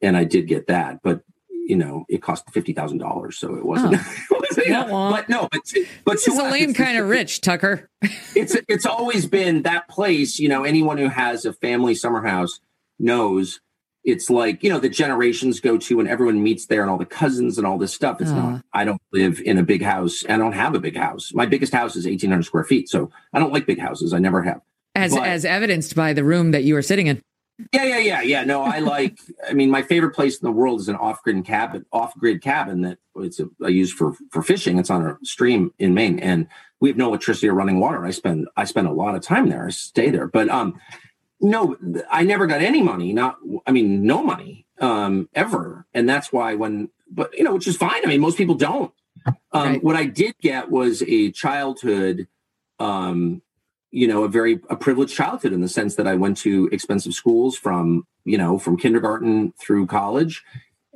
and 0.00 0.16
I 0.16 0.24
did 0.24 0.48
get 0.48 0.66
that, 0.68 1.00
but 1.02 1.20
you 1.50 1.76
know, 1.76 2.04
it 2.08 2.22
cost 2.22 2.44
fifty 2.50 2.72
thousand 2.72 2.98
dollars, 2.98 3.36
so 3.38 3.54
it 3.54 3.64
wasn't. 3.64 3.94
it 4.30 4.30
wasn't 4.30 4.68
Wah, 4.70 4.86
wah. 4.86 5.10
but 5.12 5.28
no, 5.28 5.48
but 5.52 5.60
but 6.04 6.12
this 6.14 6.28
is 6.28 6.38
Elaine 6.38 6.70
it's- 6.70 6.76
kind 6.76 6.98
of 6.98 7.08
rich, 7.08 7.40
Tucker. 7.40 7.88
It's 8.34 8.56
it's 8.68 8.86
always 8.86 9.26
been 9.26 9.62
that 9.62 9.88
place. 9.88 10.38
You 10.38 10.48
know, 10.48 10.64
anyone 10.64 10.96
who 10.96 11.08
has 11.08 11.44
a 11.44 11.52
family 11.52 11.94
summer 11.94 12.22
house 12.26 12.60
knows 12.98 13.60
it's 14.04 14.28
like 14.30 14.62
you 14.62 14.70
know 14.70 14.78
the 14.78 14.88
generations 14.88 15.60
go 15.60 15.78
to 15.78 16.00
and 16.00 16.08
everyone 16.08 16.42
meets 16.42 16.66
there 16.66 16.82
and 16.82 16.90
all 16.90 16.98
the 16.98 17.06
cousins 17.06 17.58
and 17.58 17.66
all 17.66 17.78
this 17.78 17.94
stuff. 17.94 18.20
It's 18.20 18.30
Ah. 18.30 18.50
not. 18.52 18.64
I 18.72 18.84
don't 18.84 19.00
live 19.12 19.40
in 19.40 19.58
a 19.58 19.62
big 19.62 19.82
house. 19.82 20.24
I 20.28 20.36
don't 20.36 20.52
have 20.52 20.74
a 20.74 20.80
big 20.80 20.96
house. 20.96 21.32
My 21.34 21.46
biggest 21.46 21.72
house 21.72 21.96
is 21.96 22.06
eighteen 22.06 22.30
hundred 22.30 22.44
square 22.44 22.64
feet, 22.64 22.88
so 22.88 23.10
I 23.32 23.38
don't 23.38 23.52
like 23.52 23.66
big 23.66 23.78
houses. 23.78 24.12
I 24.12 24.18
never 24.18 24.42
have. 24.42 24.60
As 24.94 25.14
But- 25.14 25.26
as 25.26 25.44
evidenced 25.44 25.94
by 25.94 26.12
the 26.12 26.24
room 26.24 26.50
that 26.50 26.64
you 26.64 26.74
were 26.74 26.82
sitting 26.82 27.06
in. 27.06 27.20
Yeah, 27.72 27.84
yeah, 27.84 27.98
yeah, 27.98 28.22
yeah. 28.22 28.44
No, 28.44 28.62
I 28.62 28.80
like. 28.80 29.18
I 29.48 29.52
mean, 29.52 29.70
my 29.70 29.82
favorite 29.82 30.14
place 30.14 30.36
in 30.40 30.44
the 30.46 30.50
world 30.52 30.80
is 30.80 30.88
an 30.88 30.96
off-grid 30.96 31.44
cabin. 31.44 31.84
Off-grid 31.92 32.42
cabin 32.42 32.80
that 32.82 32.98
it's 33.16 33.38
a, 33.38 33.48
I 33.64 33.68
use 33.68 33.92
for 33.92 34.14
for 34.30 34.42
fishing. 34.42 34.78
It's 34.78 34.90
on 34.90 35.06
a 35.06 35.16
stream 35.22 35.72
in 35.78 35.94
Maine, 35.94 36.18
and 36.18 36.48
we 36.80 36.88
have 36.88 36.96
no 36.96 37.08
electricity 37.08 37.48
or 37.48 37.54
running 37.54 37.78
water. 37.78 38.04
I 38.04 38.10
spend 38.10 38.48
I 38.56 38.64
spend 38.64 38.88
a 38.88 38.92
lot 38.92 39.14
of 39.14 39.22
time 39.22 39.48
there. 39.48 39.66
I 39.66 39.70
stay 39.70 40.10
there, 40.10 40.26
but 40.26 40.48
um, 40.48 40.74
no, 41.42 41.76
I 42.10 42.22
never 42.22 42.46
got 42.46 42.62
any 42.62 42.82
money. 42.82 43.12
Not, 43.12 43.38
I 43.66 43.72
mean, 43.72 44.06
no 44.06 44.22
money 44.22 44.66
um 44.80 45.28
ever, 45.34 45.86
and 45.92 46.08
that's 46.08 46.32
why 46.32 46.54
when, 46.54 46.88
but 47.10 47.36
you 47.36 47.44
know, 47.44 47.54
which 47.54 47.66
is 47.68 47.76
fine. 47.76 48.00
I 48.04 48.08
mean, 48.08 48.20
most 48.20 48.38
people 48.38 48.54
don't. 48.54 48.92
Um, 49.54 49.68
Right. 49.68 49.84
What 49.84 49.96
I 49.96 50.06
did 50.06 50.34
get 50.40 50.70
was 50.70 51.02
a 51.06 51.30
childhood 51.30 52.26
um 52.80 53.42
you 53.92 54.08
know 54.08 54.24
a 54.24 54.28
very 54.28 54.58
a 54.70 54.76
privileged 54.76 55.14
childhood 55.14 55.52
in 55.52 55.60
the 55.60 55.68
sense 55.68 55.94
that 55.94 56.06
i 56.06 56.14
went 56.14 56.36
to 56.38 56.68
expensive 56.72 57.12
schools 57.12 57.56
from 57.56 58.06
you 58.24 58.36
know 58.36 58.58
from 58.58 58.76
kindergarten 58.76 59.52
through 59.60 59.86
college 59.86 60.42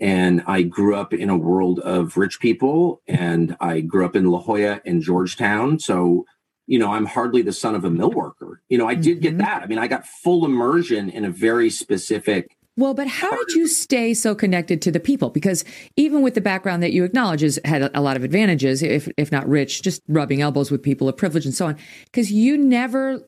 and 0.01 0.43
i 0.47 0.63
grew 0.63 0.97
up 0.97 1.13
in 1.15 1.31
a 1.31 1.37
world 1.37 1.79
of 1.81 2.17
rich 2.17 2.41
people 2.41 3.01
and 3.07 3.57
i 3.61 3.81
grew 3.81 4.05
up 4.05 4.17
in 4.17 4.27
la 4.27 4.41
jolla 4.41 4.81
and 4.85 5.03
georgetown 5.03 5.79
so 5.79 6.25
you 6.67 6.79
know 6.79 6.93
i'm 6.93 7.07
hardly 7.07 7.43
the 7.43 7.53
son 7.53 7.75
of 7.75 7.85
a 7.85 7.91
mill 7.91 8.11
worker 8.11 8.61
you 8.69 8.77
know 8.79 8.89
i 8.89 8.95
did 8.95 9.21
get 9.21 9.35
Mhm. 9.35 9.39
that 9.39 9.63
i 9.63 9.67
mean 9.67 9.79
i 9.79 9.87
got 9.87 10.07
full 10.07 10.45
immersion 10.45 11.09
in 11.11 11.25
a 11.25 11.31
very 11.31 11.71
specific 11.71 12.57
Well, 12.79 12.93
but 12.93 13.07
how 13.09 13.31
did 13.31 13.53
you 13.55 13.67
stay 13.69 14.13
so 14.13 14.35
connected 14.35 14.83
to 14.83 14.91
the 14.93 15.01
people? 15.01 15.31
Because 15.31 15.65
even 15.97 16.21
with 16.21 16.35
the 16.35 16.43
background 16.43 16.83
that 16.83 16.93
you 16.93 17.05
acknowledge 17.05 17.41
has 17.41 17.59
had 17.65 17.81
a, 17.81 17.99
a 17.99 18.03
lot 18.03 18.17
of 18.19 18.23
advantages, 18.25 18.83
if 18.83 19.09
if 19.17 19.33
not 19.33 19.49
rich, 19.49 19.81
just 19.81 20.03
rubbing 20.09 20.43
elbows 20.43 20.71
with 20.71 20.83
people 20.83 21.09
of 21.09 21.17
privilege 21.17 21.47
and 21.47 21.55
so 21.55 21.65
on. 21.69 21.77
Because 22.05 22.31
you 22.31 22.59
never, 22.59 23.23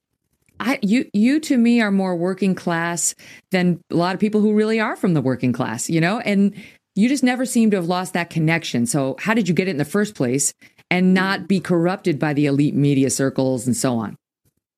I 0.60 0.78
you 0.82 1.08
you 1.14 1.40
to 1.48 1.56
me 1.56 1.80
are 1.80 1.90
more 1.90 2.14
working 2.14 2.54
class 2.54 3.14
than 3.50 3.80
a 3.90 3.94
lot 3.96 4.12
of 4.14 4.20
people 4.20 4.42
who 4.42 4.52
really 4.52 4.80
are 4.80 4.96
from 4.96 5.14
the 5.14 5.22
working 5.22 5.54
class, 5.54 5.88
you 5.88 6.00
know, 6.02 6.18
and 6.20 6.54
you 6.94 7.08
just 7.08 7.24
never 7.24 7.46
seem 7.46 7.70
to 7.70 7.76
have 7.78 7.86
lost 7.86 8.12
that 8.12 8.28
connection. 8.28 8.84
So 8.84 9.16
how 9.18 9.32
did 9.32 9.48
you 9.48 9.54
get 9.54 9.66
it 9.66 9.70
in 9.70 9.78
the 9.78 9.84
first 9.86 10.14
place 10.14 10.52
and 10.90 11.14
not 11.14 11.48
be 11.48 11.60
corrupted 11.60 12.18
by 12.18 12.32
the 12.32 12.46
elite 12.46 12.74
media 12.74 13.10
circles 13.10 13.66
and 13.66 13.76
so 13.76 13.96
on? 13.96 14.16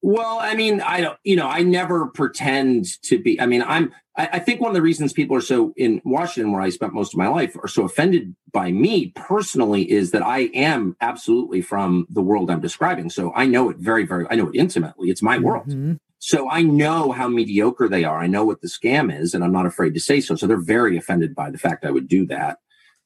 Well, 0.02 0.38
I 0.40 0.54
mean, 0.54 0.80
I 0.80 1.02
don't, 1.02 1.18
you 1.24 1.36
know, 1.36 1.46
I 1.46 1.62
never 1.62 2.06
pretend 2.06 2.86
to 3.02 3.18
be. 3.18 3.38
I 3.38 3.46
mean, 3.46 3.62
I'm, 3.62 3.92
I, 4.16 4.30
I, 4.32 4.38
think 4.38 4.60
one 4.60 4.70
of 4.70 4.74
the 4.74 4.80
reasons 4.80 5.12
people 5.12 5.36
are 5.36 5.42
so 5.42 5.74
in 5.76 6.00
Washington, 6.06 6.52
where 6.52 6.62
I 6.62 6.70
spent 6.70 6.94
most 6.94 7.12
of 7.12 7.18
my 7.18 7.28
life, 7.28 7.54
are 7.62 7.68
so 7.68 7.84
offended 7.84 8.34
by 8.50 8.72
me 8.72 9.12
personally 9.14 9.90
is 9.90 10.12
that 10.12 10.22
I 10.22 10.50
am 10.54 10.96
absolutely 11.02 11.60
from 11.60 12.06
the 12.08 12.22
world 12.22 12.50
I'm 12.50 12.62
describing. 12.62 13.10
So 13.10 13.30
I 13.34 13.44
know 13.44 13.68
it 13.68 13.76
very, 13.76 14.06
very, 14.06 14.26
I 14.30 14.36
know 14.36 14.48
it 14.48 14.56
intimately. 14.56 15.10
It's 15.10 15.22
my 15.22 15.38
world. 15.38 15.68
Mhm. 15.68 15.98
So 16.18 16.50
I 16.50 16.62
know 16.62 17.12
how 17.12 17.28
mediocre 17.28 17.88
they 17.88 18.04
are. 18.04 18.18
I 18.18 18.26
know 18.26 18.44
what 18.44 18.62
the 18.62 18.68
scam 18.68 19.14
is, 19.14 19.34
and 19.34 19.44
I'm 19.44 19.52
not 19.52 19.66
afraid 19.66 19.94
to 19.94 20.00
say 20.00 20.20
so. 20.20 20.34
So 20.34 20.46
they're 20.46 20.56
very 20.56 20.96
offended 20.96 21.34
by 21.34 21.50
the 21.50 21.58
fact 21.58 21.84
I 21.84 21.90
would 21.90 22.08
do 22.08 22.26
that. 22.26 22.58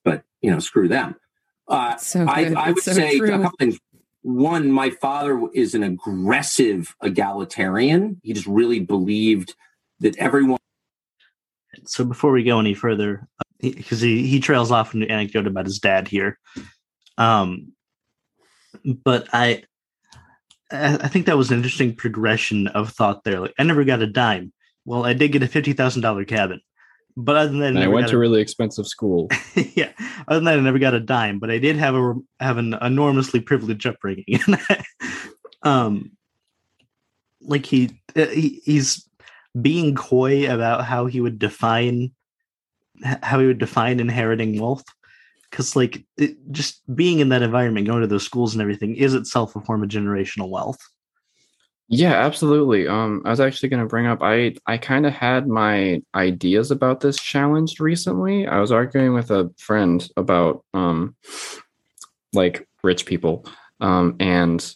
But, 0.05 0.23
you 0.43 0.51
know, 0.51 0.59
screw 0.59 0.89
them. 0.89 1.17
Uh, 1.69 1.97
So 1.97 2.27
I. 2.29 2.53
I 2.57 2.73
would 2.73 2.83
so 2.83 2.93
say 2.93 3.19
true. 3.19 3.35
a 3.35 3.39
couple 3.39 3.57
things. 3.59 3.79
One, 4.23 4.71
my 4.71 4.89
father 4.91 5.39
is 5.53 5.75
an 5.75 5.83
aggressive 5.83 6.95
egalitarian. 7.03 8.21
He 8.23 8.33
just 8.33 8.47
really 8.47 8.81
believed 8.81 9.55
that 10.01 10.17
everyone. 10.17 10.59
So 11.85 12.05
before 12.05 12.33
we 12.33 12.43
go 12.43 12.59
any 12.59 12.73
further, 12.73 13.29
because 13.61 14.01
he, 14.01 14.27
he 14.27 14.41
trails 14.41 14.71
off 14.71 14.95
into 14.95 15.07
an 15.07 15.13
anecdote 15.13 15.47
about 15.47 15.67
his 15.67 15.79
dad 15.79 16.09
here, 16.09 16.39
um, 17.19 17.73
but 18.85 19.29
I 19.33 19.65
I 20.71 20.95
I 21.03 21.09
think 21.09 21.27
that 21.27 21.37
was 21.37 21.51
an 21.51 21.59
interesting 21.59 21.95
progression 21.95 22.69
of 22.69 22.91
thought 22.91 23.25
there. 23.25 23.41
Like 23.41 23.55
I 23.59 23.63
never 23.65 23.85
got 23.85 24.01
a 24.03 24.07
dime. 24.07 24.53
Well, 24.87 25.05
I 25.05 25.13
did 25.13 25.33
get 25.33 25.43
a 25.43 25.49
fifty 25.49 25.75
thousand 25.75 26.03
dollar 26.03 26.25
cabin, 26.25 26.61
but 27.17 27.37
other 27.37 27.51
than 27.51 27.61
that, 27.61 27.69
And 27.69 27.79
I 27.79 27.89
went 27.89 28.09
to 28.09 28.15
a- 28.15 28.17
a 28.17 28.21
really 28.21 28.41
expensive 28.41 28.87
school. 28.87 29.29
yeah. 29.55 29.93
Other 30.27 30.37
than 30.39 30.45
that, 30.45 30.59
I 30.59 30.63
never 30.63 30.79
got 30.79 30.95
a 30.95 31.01
dime, 31.01 31.39
but 31.39 31.51
I 31.51 31.59
did 31.59 31.77
have 31.77 31.95
a 31.95 32.15
have 32.41 32.59
an 32.59 32.75
enormously 32.81 33.41
privileged 33.41 33.87
upbringing. 33.87 34.41
um, 35.63 36.13
like 37.41 37.67
he, 37.67 37.91
uh, 38.17 38.27
he 38.27 38.61
he's 38.65 39.09
being 39.61 39.95
coy 39.95 40.53
about 40.53 40.85
how 40.85 41.07
he 41.07 41.21
would 41.21 41.39
define 41.39 42.11
how 43.23 43.41
he 43.41 43.47
would 43.47 43.59
define 43.59 44.01
inheriting 44.01 44.61
wealth, 44.61 44.85
because 45.51 45.77
like 45.77 46.05
it, 46.17 46.37
just 46.51 46.83
being 46.97 47.21
in 47.21 47.29
that 47.29 47.43
environment, 47.43 47.87
going 47.87 48.01
to 48.01 48.07
those 48.07 48.25
schools 48.25 48.55
and 48.55 48.63
everything, 48.63 48.97
is 48.97 49.15
itself 49.15 49.55
a 49.55 49.61
form 49.61 49.83
of 49.83 49.89
generational 49.89 50.49
wealth. 50.49 50.79
Yeah, 51.89 52.15
absolutely. 52.15 52.89
Um, 52.89 53.21
I 53.27 53.31
was 53.31 53.41
actually 53.41 53.69
going 53.69 53.83
to 53.83 53.89
bring 53.89 54.07
up 54.07 54.21
I 54.23 54.55
I 54.67 54.79
kind 54.79 55.05
of 55.07 55.13
had 55.13 55.47
my 55.47 56.03
ideas 56.15 56.71
about 56.71 57.01
this 57.01 57.17
challenge 57.19 57.79
recently. 57.79 58.47
I 58.47 58.61
was 58.61 58.73
arguing 58.73 59.13
with 59.13 59.31
a 59.31 59.51
friend 59.59 60.07
about 60.17 60.65
um 60.73 61.15
like 62.33 62.67
rich 62.83 63.07
people. 63.07 63.47
Um, 63.81 64.17
and 64.21 64.75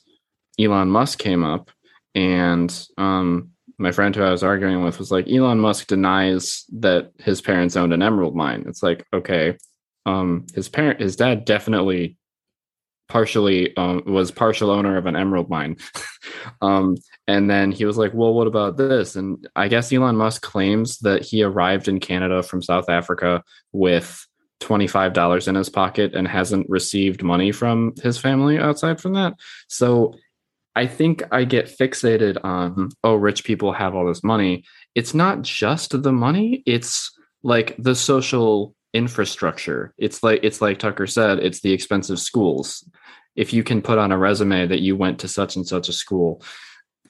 Elon 0.61 0.91
Musk 0.91 1.21
came 1.21 1.45
up 1.45 1.71
and 2.15 2.89
um 2.99 3.51
my 3.79 3.93
friend 3.93 4.17
who 4.17 4.25
I 4.25 4.33
was 4.33 4.45
arguing 4.45 4.85
with 4.85 5.01
was 5.01 5.13
like 5.13 5.31
Elon 5.31 5.61
Musk 5.61 5.89
denies 5.89 6.67
that 6.81 7.13
his 7.21 7.43
parents 7.43 7.77
owned 7.77 7.95
an 7.95 8.03
emerald 8.03 8.37
mine. 8.37 8.67
It's 8.69 8.85
like, 8.85 9.07
okay, 9.15 9.59
um 10.07 10.47
his 10.55 10.71
parent 10.71 11.01
his 11.01 11.17
dad 11.17 11.47
definitely 11.47 12.18
partially 13.09 13.77
um, 13.77 14.03
was 14.07 14.31
partial 14.31 14.71
owner 14.71 14.97
of 14.97 15.07
an 15.07 15.17
emerald 15.17 15.49
mine. 15.49 15.77
Um, 16.61 16.97
and 17.27 17.49
then 17.49 17.73
he 17.73 17.85
was 17.85 17.97
like 17.97 18.13
well 18.13 18.35
what 18.35 18.47
about 18.47 18.77
this? 18.77 19.17
And 19.17 19.47
i 19.57 19.69
guess 19.69 19.93
elon 19.93 20.17
musk 20.17 20.43
claims 20.43 20.99
that 20.99 21.23
he 21.23 21.43
arrived 21.43 21.89
in 21.89 22.01
canada 22.01 22.43
from 22.43 22.63
south 22.63 22.89
africa 22.89 23.43
with 23.73 24.27
$25 24.61 25.49
in 25.49 25.55
his 25.55 25.69
pocket 25.69 26.15
and 26.15 26.27
hasn't 26.27 26.69
received 26.69 27.23
money 27.23 27.53
from 27.53 27.95
his 28.03 28.19
family 28.19 28.59
outside 28.59 29.01
from 29.01 29.15
that. 29.15 29.35
So 29.69 30.15
i 30.75 30.87
think 30.87 31.23
i 31.33 31.45
get 31.45 31.67
fixated 31.67 32.37
on 32.45 32.91
oh 33.03 33.15
rich 33.15 33.45
people 33.45 33.73
have 33.73 33.95
all 33.95 34.07
this 34.07 34.25
money. 34.25 34.65
It's 34.95 35.15
not 35.15 35.43
just 35.43 36.03
the 36.03 36.13
money. 36.13 36.63
It's 36.67 37.13
like 37.43 37.75
the 37.79 37.95
social 37.95 38.75
infrastructure. 38.95 39.93
It's 39.99 40.23
like 40.23 40.41
it's 40.43 40.61
like 40.61 40.79
tucker 40.79 41.07
said 41.07 41.39
it's 41.39 41.61
the 41.61 41.73
expensive 41.73 42.19
schools. 42.19 42.89
If 43.37 43.53
you 43.53 43.63
can 43.63 43.83
put 43.83 43.99
on 43.99 44.13
a 44.13 44.19
resume 44.19 44.67
that 44.67 44.81
you 44.81 44.97
went 44.97 45.21
to 45.21 45.29
such 45.29 45.57
and 45.57 45.67
such 45.67 45.89
a 45.89 45.93
school 45.93 46.43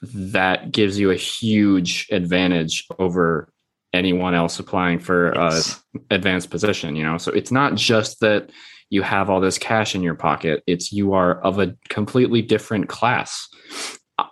that 0.01 0.71
gives 0.71 0.97
you 0.99 1.11
a 1.11 1.15
huge 1.15 2.07
advantage 2.11 2.87
over 2.99 3.51
anyone 3.93 4.35
else 4.35 4.59
applying 4.59 4.99
for 4.99 5.31
a 5.31 5.53
Yes. 5.55 5.83
advanced 6.11 6.49
position 6.51 6.95
you 6.95 7.03
know? 7.03 7.17
So 7.17 7.31
it's 7.31 7.51
not 7.51 7.75
just 7.75 8.19
that 8.19 8.51
you 8.91 9.01
have 9.01 9.29
all 9.29 9.39
this 9.39 9.57
cash 9.57 9.95
in 9.95 10.01
your 10.03 10.15
pocket 10.15 10.63
it's 10.67 10.91
you 10.91 11.13
are 11.13 11.39
of 11.41 11.59
a 11.59 11.75
completely 11.89 12.41
different 12.41 12.87
class. 12.89 13.47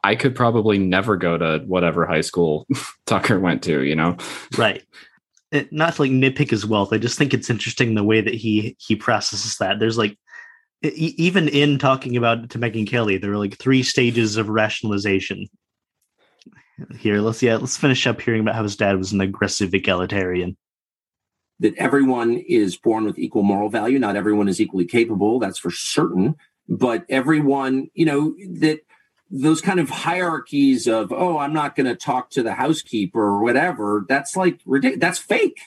I 0.04 0.16
could 0.16 0.36
probably 0.36 0.78
never 0.78 1.16
go 1.16 1.38
to 1.38 1.64
whatever 1.66 2.06
high 2.06 2.22
school 2.22 2.68
tucker 3.06 3.40
went 3.40 3.64
to 3.64 3.84
you 3.84 3.96
know? 3.96 4.18
Right 4.58 4.84
it, 5.52 5.72
not 5.72 5.96
to 5.96 6.02
like 6.02 6.12
nitpick 6.12 6.50
his 6.50 6.66
wealth 6.66 6.94
i 6.94 6.98
just 6.98 7.18
think 7.18 7.34
it's 7.34 7.50
interesting 7.50 7.96
the 7.96 8.04
way 8.04 8.22
that 8.22 8.34
he 8.34 8.76
he 8.80 8.96
processes 8.96 9.58
that 9.58 9.80
there's 9.80 9.98
like 9.98 10.18
even 10.84 11.48
in 11.48 11.80
talking 11.80 12.16
about 12.16 12.52
to 12.52 12.60
Megyn 12.60 12.88
Kelly, 12.88 13.18
there 13.18 13.32
are 13.32 13.38
like 13.38 13.58
three 13.58 13.82
stages 13.82 14.38
of 14.38 14.48
rationalization. 14.48 15.48
Here, 17.00 17.20
let's 17.20 17.42
yeah, 17.42 17.56
let's 17.56 17.78
finish 17.78 18.06
up 18.06 18.22
hearing 18.22 18.42
about 18.42 18.54
how 18.54 18.62
his 18.62 18.76
dad 18.76 18.96
was 18.96 19.12
an 19.12 19.20
aggressive 19.20 19.74
egalitarian. 19.74 20.56
that 21.60 21.76
everyone 21.78 22.38
is 22.48 22.78
born 22.78 23.06
with 23.06 23.18
equal 23.18 23.44
moral 23.44 23.70
value. 23.70 24.00
Not 24.00 24.16
everyone 24.16 24.48
is 24.48 24.62
equally 24.62 24.86
capable, 24.86 25.40
that's 25.40 25.58
for 25.58 25.72
certain. 25.72 26.36
But 26.70 27.06
everyone, 27.10 27.90
you 27.94 28.06
know, 28.06 28.36
that 28.60 28.82
those 29.30 29.62
kind 29.62 29.80
of 29.80 29.90
hierarchies 29.90 30.88
of, 30.88 31.12
oh, 31.12 31.38
I'm 31.38 31.54
not 31.54 31.76
going 31.76 31.88
to 31.88 31.96
talk 31.96 32.30
to 32.32 32.44
the 32.44 32.54
housekeeper 32.54 33.20
or 33.22 33.42
whatever, 33.42 34.06
that's 34.08 34.36
like 34.36 34.60
ridiculous. 34.66 35.02
That's 35.02 35.20
fake. 35.20 35.60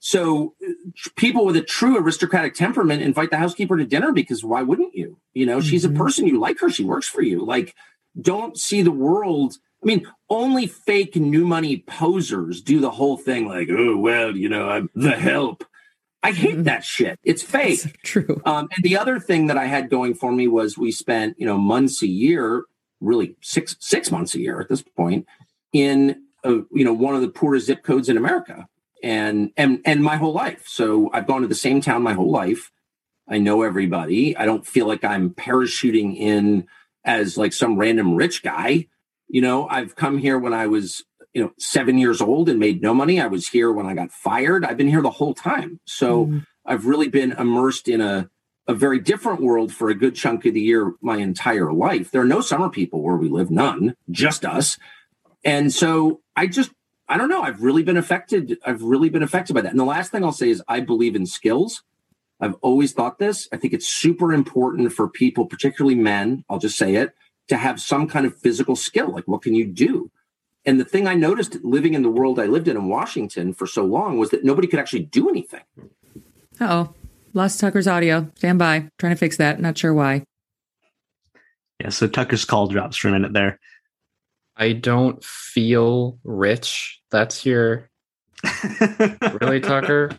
So 0.00 0.54
uh, 0.66 0.72
people 1.16 1.44
with 1.44 1.56
a 1.56 1.62
true 1.62 1.98
aristocratic 1.98 2.54
temperament 2.54 3.02
invite 3.02 3.30
the 3.30 3.36
housekeeper 3.38 3.76
to 3.76 3.84
dinner 3.84 4.12
because 4.12 4.44
why 4.44 4.62
wouldn't 4.62 4.94
you? 4.94 5.18
You 5.34 5.46
know, 5.46 5.60
she's 5.60 5.84
a 5.84 5.88
Mhm. 5.88 5.96
person, 5.96 6.26
you 6.26 6.38
like 6.38 6.60
her, 6.60 6.70
she 6.70 6.84
works 6.84 7.08
for 7.08 7.22
you. 7.22 7.44
Like, 7.44 7.74
don't 8.20 8.58
see 8.58 8.82
the 8.82 8.90
world. 8.92 9.56
I 9.82 9.86
mean, 9.86 10.06
only 10.28 10.66
fake 10.66 11.16
new 11.16 11.46
money 11.46 11.78
posers 11.86 12.60
do 12.62 12.78
the 12.80 12.90
whole 12.90 13.16
thing 13.16 13.48
like, 13.48 13.68
oh, 13.70 13.96
well, 13.96 14.36
you 14.36 14.48
know, 14.48 14.68
I'm 14.68 14.90
the 14.94 15.12
help. 15.16 15.64
I 16.22 16.32
hate 16.32 16.58
Mhm. 16.58 16.64
that 16.64 16.84
shit. 16.84 17.18
It's 17.24 17.42
fake. 17.42 17.80
True. 18.04 18.40
Um, 18.44 18.68
and 18.76 18.82
the 18.84 18.96
other 18.98 19.18
thing 19.20 19.46
that 19.46 19.56
I 19.56 19.66
had 19.66 19.88
going 19.88 20.14
for 20.14 20.32
me 20.32 20.46
was 20.48 20.76
we 20.76 20.90
spent, 20.92 21.36
you 21.38 21.46
know, 21.46 21.56
months 21.56 22.02
a 22.02 22.08
year, 22.08 22.64
really 23.00 23.36
six 23.40 23.76
six 23.80 24.10
months 24.10 24.34
a 24.34 24.40
year 24.40 24.60
at 24.60 24.68
this 24.68 24.82
point, 24.82 25.26
in 25.72 26.22
a, 26.44 26.50
you 26.72 26.84
know 26.84 26.92
one 26.92 27.14
of 27.14 27.20
the 27.20 27.28
poorest 27.28 27.66
zip 27.66 27.82
codes 27.82 28.08
in 28.08 28.16
America, 28.16 28.66
and 29.02 29.50
and 29.56 29.80
and 29.84 30.02
my 30.02 30.16
whole 30.16 30.32
life. 30.32 30.64
So 30.66 31.10
I've 31.12 31.26
gone 31.26 31.42
to 31.42 31.48
the 31.48 31.54
same 31.54 31.80
town 31.80 32.02
my 32.02 32.14
whole 32.14 32.30
life. 32.30 32.70
I 33.28 33.38
know 33.38 33.62
everybody. 33.62 34.36
I 34.36 34.46
don't 34.46 34.66
feel 34.66 34.86
like 34.86 35.04
I'm 35.04 35.30
parachuting 35.30 36.16
in 36.16 36.66
as 37.04 37.36
like 37.36 37.52
some 37.52 37.78
random 37.78 38.14
rich 38.14 38.42
guy. 38.42 38.86
You 39.28 39.42
know, 39.42 39.68
I've 39.68 39.96
come 39.96 40.18
here 40.18 40.38
when 40.38 40.54
I 40.54 40.66
was 40.66 41.04
you 41.34 41.42
know 41.42 41.52
seven 41.58 41.98
years 41.98 42.20
old 42.20 42.48
and 42.48 42.58
made 42.58 42.82
no 42.82 42.94
money. 42.94 43.20
I 43.20 43.26
was 43.26 43.48
here 43.48 43.70
when 43.72 43.86
I 43.86 43.94
got 43.94 44.12
fired. 44.12 44.64
I've 44.64 44.76
been 44.76 44.88
here 44.88 45.02
the 45.02 45.10
whole 45.10 45.34
time. 45.34 45.80
So. 45.84 46.26
Mm. 46.26 46.44
I've 46.68 46.84
really 46.84 47.08
been 47.08 47.32
immersed 47.32 47.88
in 47.88 48.02
a 48.02 48.28
a 48.68 48.74
very 48.74 49.00
different 49.00 49.40
world 49.40 49.72
for 49.72 49.88
a 49.88 49.94
good 49.94 50.14
chunk 50.14 50.44
of 50.44 50.52
the 50.52 50.60
year 50.60 50.92
my 51.00 51.16
entire 51.16 51.72
life. 51.72 52.10
There 52.10 52.20
are 52.20 52.26
no 52.26 52.42
summer 52.42 52.68
people 52.68 53.02
where 53.02 53.16
we 53.16 53.30
live, 53.30 53.50
none, 53.50 53.96
just 54.10 54.44
us. 54.44 54.78
And 55.42 55.72
so 55.72 56.20
I 56.36 56.46
just 56.46 56.70
I 57.08 57.16
don't 57.16 57.30
know, 57.30 57.40
I've 57.40 57.62
really 57.62 57.82
been 57.82 57.96
affected 57.96 58.58
I've 58.64 58.82
really 58.82 59.08
been 59.08 59.22
affected 59.22 59.54
by 59.54 59.62
that. 59.62 59.70
And 59.70 59.80
the 59.80 59.84
last 59.84 60.12
thing 60.12 60.22
I'll 60.22 60.32
say 60.32 60.50
is 60.50 60.62
I 60.68 60.80
believe 60.80 61.16
in 61.16 61.24
skills. 61.24 61.82
I've 62.40 62.54
always 62.60 62.92
thought 62.92 63.18
this. 63.18 63.48
I 63.52 63.56
think 63.56 63.72
it's 63.72 63.88
super 63.88 64.32
important 64.32 64.92
for 64.92 65.08
people, 65.08 65.46
particularly 65.46 65.96
men, 65.96 66.44
I'll 66.48 66.60
just 66.60 66.78
say 66.78 66.94
it, 66.94 67.12
to 67.48 67.56
have 67.56 67.80
some 67.80 68.06
kind 68.06 68.26
of 68.26 68.38
physical 68.38 68.76
skill. 68.76 69.10
Like 69.10 69.26
what 69.26 69.42
can 69.42 69.54
you 69.54 69.66
do? 69.66 70.10
And 70.66 70.78
the 70.78 70.84
thing 70.84 71.06
I 71.06 71.14
noticed 71.14 71.56
living 71.64 71.94
in 71.94 72.02
the 72.02 72.10
world 72.10 72.38
I 72.38 72.44
lived 72.44 72.68
in 72.68 72.76
in 72.76 72.88
Washington 72.88 73.54
for 73.54 73.66
so 73.66 73.84
long 73.84 74.18
was 74.18 74.28
that 74.30 74.44
nobody 74.44 74.68
could 74.68 74.78
actually 74.78 75.04
do 75.04 75.30
anything. 75.30 75.62
oh. 76.60 76.92
Lost 77.38 77.60
Tucker's 77.60 77.86
audio. 77.86 78.28
Stand 78.34 78.58
by. 78.58 78.88
Trying 78.98 79.12
to 79.12 79.16
fix 79.16 79.36
that. 79.36 79.60
Not 79.60 79.78
sure 79.78 79.94
why. 79.94 80.24
Yeah, 81.78 81.90
so 81.90 82.08
Tucker's 82.08 82.44
call 82.44 82.66
drops 82.66 82.96
for 82.96 83.06
a 83.06 83.12
minute 83.12 83.32
there. 83.32 83.60
i 84.56 84.72
don't 84.72 85.22
feel 85.22 86.18
rich 86.24 87.00
that's 87.12 87.46
your 87.46 87.88
really 89.40 89.60
tucker 89.60 90.10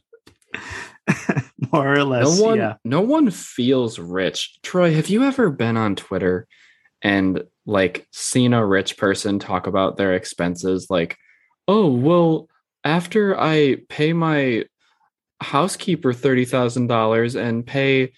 More 1.74 1.92
or 1.94 2.06
less, 2.06 2.40
no 2.40 2.46
one 2.46 2.58
yeah. 2.58 2.76
no 2.86 3.02
one 3.02 3.30
feels 3.32 4.00
rich 4.00 4.58
troy 4.64 4.94
have 4.94 5.10
you 5.10 5.24
ever 5.24 5.50
been 5.50 5.76
on 5.76 5.98
twitter 5.98 6.48
and 7.02 7.44
like 7.66 8.08
seen 8.14 8.54
a 8.54 8.66
rich 8.66 8.96
person 8.96 9.40
talk 9.40 9.68
about 9.68 9.98
their 9.98 10.14
expenses 10.14 10.88
like 10.90 11.18
oh 11.68 11.88
well 11.88 12.48
after 12.86 13.38
i 13.38 13.76
pay 13.90 14.14
my 14.14 14.64
housekeeper 15.42 16.14
$30000 16.14 17.42
and 17.42 17.66
pay 17.66 18.12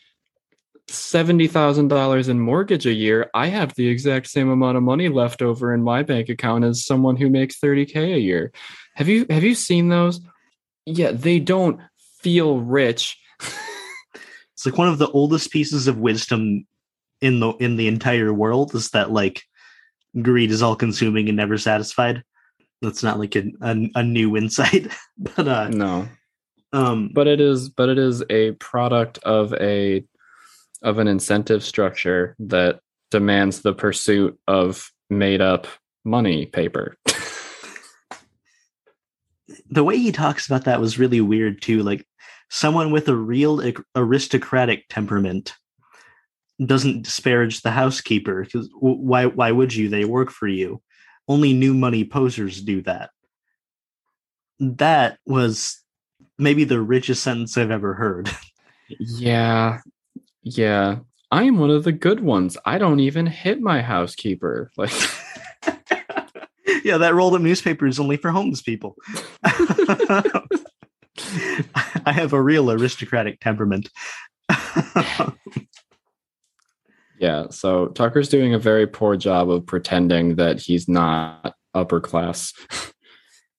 seventy 0.88 1.48
thousand 1.48 1.88
dollars 1.88 2.28
in 2.28 2.40
mortgage 2.40 2.86
a 2.86 2.94
year, 2.94 3.30
I 3.34 3.48
have 3.48 3.74
the 3.76 3.88
exact 3.88 4.28
same 4.28 4.50
amount 4.50 4.78
of 4.78 4.84
money 4.84 5.10
left 5.10 5.42
over 5.42 5.74
in 5.74 5.84
my 5.84 6.04
bank 6.04 6.30
account 6.30 6.64
as 6.64 6.86
someone 6.86 7.16
who 7.16 7.30
makes 7.30 7.58
thirty 7.58 7.86
k 7.86 8.14
a 8.14 8.18
year. 8.18 8.52
Have 8.96 9.08
you 9.08 9.26
have 9.30 9.44
you 9.44 9.56
seen 9.56 9.90
those? 9.90 10.20
Yeah, 10.86 11.12
they 11.12 11.40
don't 11.40 11.80
feel 12.22 12.60
rich. 12.60 13.18
It's 14.54 14.68
like 14.68 14.78
one 14.78 14.90
of 14.90 15.00
the 15.00 15.10
oldest 15.10 15.50
pieces 15.50 15.88
of 15.88 15.98
wisdom 15.98 16.68
in 17.20 17.40
the 17.40 17.50
in 17.54 17.78
the 17.78 17.88
entire 17.88 18.32
world 18.32 18.76
is 18.76 18.92
that 18.92 19.10
like 19.10 19.42
greed 20.22 20.52
is 20.52 20.62
all 20.62 20.76
consuming 20.76 21.28
and 21.30 21.36
never 21.36 21.58
satisfied. 21.58 22.24
That's 22.80 23.02
not 23.02 23.18
like 23.18 23.36
a, 23.36 23.46
a, 23.62 23.90
a 23.96 24.04
new 24.04 24.38
insight, 24.38 24.96
but 25.18 25.48
uh, 25.48 25.70
no, 25.70 26.08
um, 26.74 27.10
but 27.14 27.28
it 27.28 27.42
is 27.42 27.70
but 27.70 27.90
it 27.90 27.98
is 27.98 28.24
a 28.30 28.52
product 28.54 29.18
of 29.20 29.54
a 29.56 30.04
of 30.82 30.98
an 30.98 31.08
incentive 31.08 31.64
structure 31.64 32.36
that 32.40 32.80
demands 33.12 33.62
the 33.62 33.74
pursuit 33.74 34.40
of 34.48 34.92
made 35.10 35.42
up 35.42 35.68
money 36.04 36.46
paper. 36.46 36.98
the 39.70 39.84
way 39.84 39.98
he 39.98 40.12
talks 40.12 40.48
about 40.48 40.64
that 40.66 40.82
was 40.82 40.98
really 40.98 41.22
weird 41.22 41.62
too. 41.62 41.84
Like 41.84 42.08
someone 42.50 42.92
with 42.92 43.08
a 43.08 43.16
real 43.16 43.62
aristocratic 43.96 44.86
temperament 44.90 45.56
doesn't 46.66 47.04
disparage 47.04 47.62
the 47.62 47.72
housekeeper 47.72 48.44
because 48.44 48.70
why 48.80 49.26
why 49.26 49.52
would 49.52 49.74
you 49.74 49.90
they 49.90 50.06
work 50.06 50.30
for 50.30 50.48
you 50.48 50.80
only 51.28 51.54
new 51.54 51.74
money 51.74 52.04
posers 52.04 52.62
do 52.62 52.84
that 52.84 53.10
that 54.60 55.18
was 55.26 55.81
maybe 56.38 56.64
the 56.64 56.82
richest 56.82 57.24
sentence 57.24 57.58
i've 57.58 57.72
ever 57.72 57.94
heard. 57.94 58.30
Yeah 59.00 59.80
yeah. 60.44 61.00
I 61.32 61.44
am 61.44 61.60
one 61.60 61.70
of 61.70 61.86
the 61.86 61.92
good 61.94 62.20
ones. 62.20 62.58
I 62.66 62.78
don't 62.78 63.00
even 63.00 63.26
hit 63.26 63.62
my 63.62 63.82
housekeeper. 63.82 64.72
Like 64.78 64.92
yeah 66.84 66.98
that 66.98 67.14
rolled 67.14 67.36
up 67.36 67.42
newspaper 67.42 67.86
is 67.86 68.00
only 68.00 68.18
for 68.18 68.32
homeless 68.32 68.62
people. 68.62 68.96
I 69.44 70.24
have 72.06 72.34
a 72.34 72.42
real 72.42 72.72
aristocratic 72.72 73.40
temperament. 73.40 73.90
yeah, 77.20 77.46
so 77.52 77.88
Tucker's 77.90 78.30
doing 78.30 78.56
a 78.56 78.60
very 78.60 78.88
poor 78.88 79.16
job 79.16 79.52
of 79.52 79.66
pretending 79.66 80.36
that 80.38 80.60
he's 80.60 80.88
not 80.88 81.54
upper 81.76 82.00
class. 82.00 82.54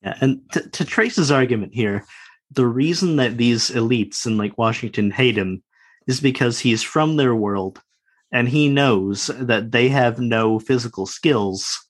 yeah, 0.02 0.16
and 0.20 0.40
to, 0.52 0.68
to 0.70 0.84
Trace's 0.84 1.30
argument 1.30 1.74
here, 1.74 2.04
the 2.52 2.66
reason 2.66 3.16
that 3.16 3.36
these 3.36 3.70
elites 3.70 4.26
in 4.26 4.36
like 4.36 4.58
Washington 4.58 5.10
hate 5.10 5.36
him 5.36 5.62
is 6.06 6.20
because 6.20 6.58
he's 6.58 6.82
from 6.82 7.16
their 7.16 7.34
world 7.34 7.80
and 8.32 8.48
he 8.48 8.68
knows 8.68 9.30
that 9.38 9.72
they 9.72 9.88
have 9.88 10.18
no 10.18 10.58
physical 10.58 11.06
skills 11.06 11.86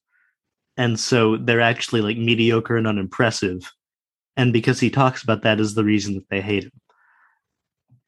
and 0.76 0.98
so 0.98 1.36
they're 1.36 1.60
actually 1.60 2.01
like 2.01 2.16
mediocre 2.16 2.76
and 2.76 2.86
unimpressive 2.86 3.70
and 4.36 4.52
because 4.52 4.80
he 4.80 4.90
talks 4.90 5.22
about 5.22 5.43
that 5.43 5.60
is 5.60 5.74
the 5.74 5.84
reason 5.84 6.14
that 6.14 6.28
they 6.30 6.40
hate 6.40 6.64
him. 6.64 6.72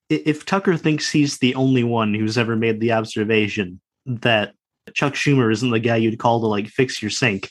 If 0.09 0.45
Tucker 0.45 0.77
thinks 0.77 1.11
he's 1.11 1.39
the 1.39 1.55
only 1.55 1.85
one 1.85 2.15
who's 2.15 2.39
ever 2.39 2.57
made 2.57 2.81
the 2.81 2.93
observation 2.93 3.81
that 4.07 4.55
Chuck 4.93 5.15
Schumer 5.15 5.51
isn't 5.53 5.71
the 5.71 5.81
guy 5.81 5.97
you'd 5.97 6.19
call 6.19 6.41
to 6.41 6.47
like 6.47 6.69
fix 6.69 7.03
your 7.03 7.11
sink, 7.11 7.51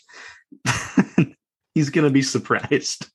he's 1.75 1.89
gonna 1.89 2.11
be 2.11 2.21
surprised. 2.21 3.07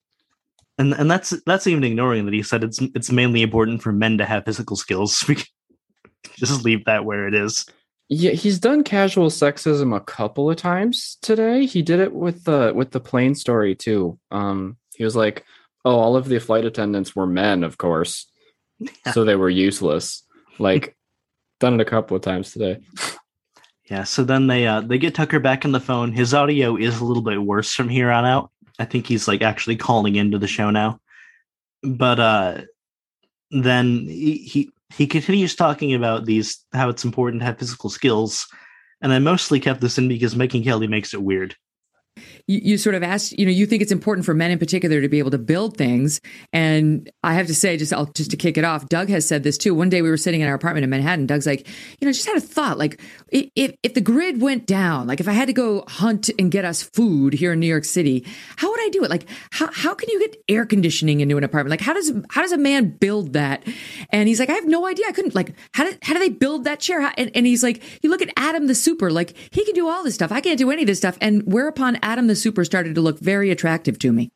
And 0.79 0.95
and 0.95 1.11
that's 1.11 1.31
that's 1.45 1.67
even 1.67 1.85
ignoring 1.85 2.25
that 2.25 2.35
he 2.35 2.43
said 2.43 2.63
it's 2.63 2.81
it's 2.95 3.11
mainly 3.11 3.43
important 3.43 3.83
for 3.83 3.93
men 3.93 4.19
to 4.19 4.25
have 4.25 4.45
physical 4.45 4.77
skills. 4.77 5.25
We 6.27 6.47
just 6.47 6.65
leave 6.65 6.85
that 6.85 7.05
where 7.05 7.29
it 7.29 7.35
is. 7.35 7.65
Yeah, 8.09 8.33
he's 8.33 8.59
done 8.59 8.85
casual 8.85 9.29
sexism 9.29 9.95
a 9.95 10.01
couple 10.01 10.51
of 10.51 10.57
times 10.57 11.19
today. 11.21 11.67
He 11.67 11.83
did 11.83 12.01
it 12.01 12.13
with 12.13 12.45
the 12.45 12.73
with 12.75 12.91
the 12.91 13.01
plane 13.01 13.35
story 13.35 13.75
too. 13.75 14.19
Um, 14.31 14.79
he 14.97 15.05
was 15.05 15.15
like, 15.15 15.45
"Oh, 15.85 15.97
all 15.97 16.17
of 16.17 16.27
the 16.27 16.39
flight 16.39 16.65
attendants 16.65 17.15
were 17.15 17.27
men, 17.27 17.63
of 17.63 17.77
course, 17.77 18.31
yeah. 18.79 19.13
so 19.13 19.25
they 19.25 19.37
were 19.37 19.51
useless." 19.51 20.25
Like, 20.59 20.97
done 21.61 21.75
it 21.75 21.81
a 21.81 21.85
couple 21.85 22.17
of 22.17 22.23
times 22.23 22.53
today. 22.53 22.81
Yeah. 23.91 24.05
So 24.05 24.25
then 24.25 24.47
they 24.47 24.67
uh, 24.67 24.81
they 24.81 24.99
get 24.99 25.15
Tucker 25.15 25.39
back 25.39 25.65
on 25.67 25.73
the 25.73 25.81
phone. 25.81 26.13
His 26.13 26.33
audio 26.33 26.77
is 26.77 27.01
a 27.01 27.05
little 27.05 27.23
bit 27.23 27.43
worse 27.43 27.75
from 27.75 27.91
here 27.91 28.11
on 28.11 28.25
out. 28.25 28.51
I 28.79 28.85
think 28.85 29.07
he's 29.07 29.29
like 29.29 29.43
actually 29.43 29.77
calling 29.77 30.17
into 30.17 30.39
the 30.39 30.47
show 30.47 30.71
now. 30.71 31.01
But 31.83 32.21
uh, 32.21 32.61
then 33.51 34.07
he, 34.07 34.39
he 34.39 34.71
he 34.95 35.07
continues 35.07 35.55
talking 35.55 35.95
about 35.95 36.25
these 36.25 36.65
how 36.73 36.89
it's 36.89 37.05
important 37.05 37.41
to 37.41 37.47
have 37.47 37.59
physical 37.59 37.91
skills, 37.91 38.47
and 39.01 39.13
I 39.13 39.19
mostly 39.19 39.61
kept 39.61 39.81
this 39.81 39.99
in 39.99 40.09
because 40.09 40.35
Megyn 40.35 40.65
Kelly 40.65 40.87
makes 40.87 41.15
it 41.15 41.23
weird 41.23 41.55
you, 42.49 42.61
you 42.62 42.79
sort 42.79 42.97
of 42.97 43.03
asked, 43.03 43.39
you 43.39 43.47
know, 43.47 43.53
you 43.53 43.66
think 43.66 43.83
it's 43.83 43.93
important 43.93 44.25
for 44.25 44.35
men 44.35 44.51
in 44.51 44.59
particular 44.59 45.01
to 45.01 45.09
be 45.09 45.20
able 45.20 45.31
to 45.31 45.39
build 45.39 45.77
things. 45.77 46.20
And 46.53 47.09
I 47.23 47.35
have 47.35 47.47
to 47.47 47.55
say, 47.55 47.77
just 47.77 47.93
I'll, 47.93 48.07
just 48.07 48.31
to 48.33 48.37
kick 48.37 48.59
it 48.59 48.65
off, 48.65 48.89
Doug 48.89 49.09
has 49.11 49.29
said 49.29 49.45
this 49.45 49.57
too. 49.57 49.75
One 49.75 49.91
day 49.91 50.03
we 50.03 50.11
were 50.11 50.16
sitting 50.16 50.41
in 50.41 50.49
our 50.49 50.55
apartment 50.55 50.85
in 50.85 50.91
Manhattan. 50.91 51.27
Doug's 51.27 51.47
like, 51.47 51.69
you 52.01 52.07
know, 52.07 52.12
just 52.12 52.27
had 52.27 52.37
a 52.37 52.41
thought, 52.41 52.79
like 52.79 53.01
if 53.31 53.75
if 53.83 53.95
the 53.95 54.01
grid 54.01 54.41
went 54.41 54.66
down, 54.66 55.07
like 55.07 55.20
if 55.20 55.29
I 55.29 55.33
had 55.33 55.47
to 55.47 55.53
go 55.53 55.85
hunt 55.87 56.31
and 56.39 56.51
get 56.51 56.65
us 56.65 56.83
food 56.83 57.35
here 57.35 57.53
in 57.53 57.61
New 57.61 57.66
York 57.66 57.85
City, 57.85 58.27
how 58.57 58.70
would 58.70 58.81
I 58.81 58.89
do 58.89 59.05
it? 59.05 59.11
Like 59.11 59.29
how 59.51 59.70
how 59.73 59.95
can 59.95 60.09
you 60.09 60.19
get 60.20 60.37
air 60.49 60.65
conditioning 60.65 61.20
into 61.20 61.37
an 61.37 61.45
apartment? 61.45 61.70
Like 61.70 61.83
how 61.83 61.93
does 61.93 62.12
how 62.31 62.41
does 62.41 62.53
a 62.53 62.59
man 62.59 62.89
build 62.89 63.35
that? 63.35 63.62
And 64.11 64.29
he's 64.29 64.41
like, 64.41 64.49
I 64.49 64.55
have 64.55 64.66
no 64.66 64.87
idea. 64.87 65.05
I 65.07 65.12
couldn't 65.12 65.35
like 65.35 65.55
how 65.75 65.89
how 66.03 66.15
do 66.15 66.19
they 66.19 66.31
build 66.31 66.65
that 66.65 66.81
chair? 66.81 67.12
And, 67.16 67.31
and 67.35 67.47
he's 67.47 67.62
like, 67.62 68.03
you 68.03 68.09
look 68.09 68.23
at 68.23 68.31
Adam 68.37 68.66
the 68.66 68.75
Super, 68.75 69.11
like 69.11 69.37
he 69.51 69.65
can 69.65 69.75
do 69.75 69.89
all 69.89 70.03
this 70.03 70.15
stuff. 70.15 70.33
I 70.33 70.41
can't 70.41 70.59
do 70.59 70.70
any 70.70 70.83
of 70.83 70.87
this 70.87 70.99
stuff. 70.99 71.19
And 71.20 71.43
whereupon 71.43 71.99
Adam 72.03 72.27
the 72.27 72.38
Super 72.39 72.65
started 72.65 72.94
to 72.94 73.01
look 73.01 73.19
very 73.19 73.51
attractive 73.51 73.98
to 74.01 74.12
me. 74.12 74.31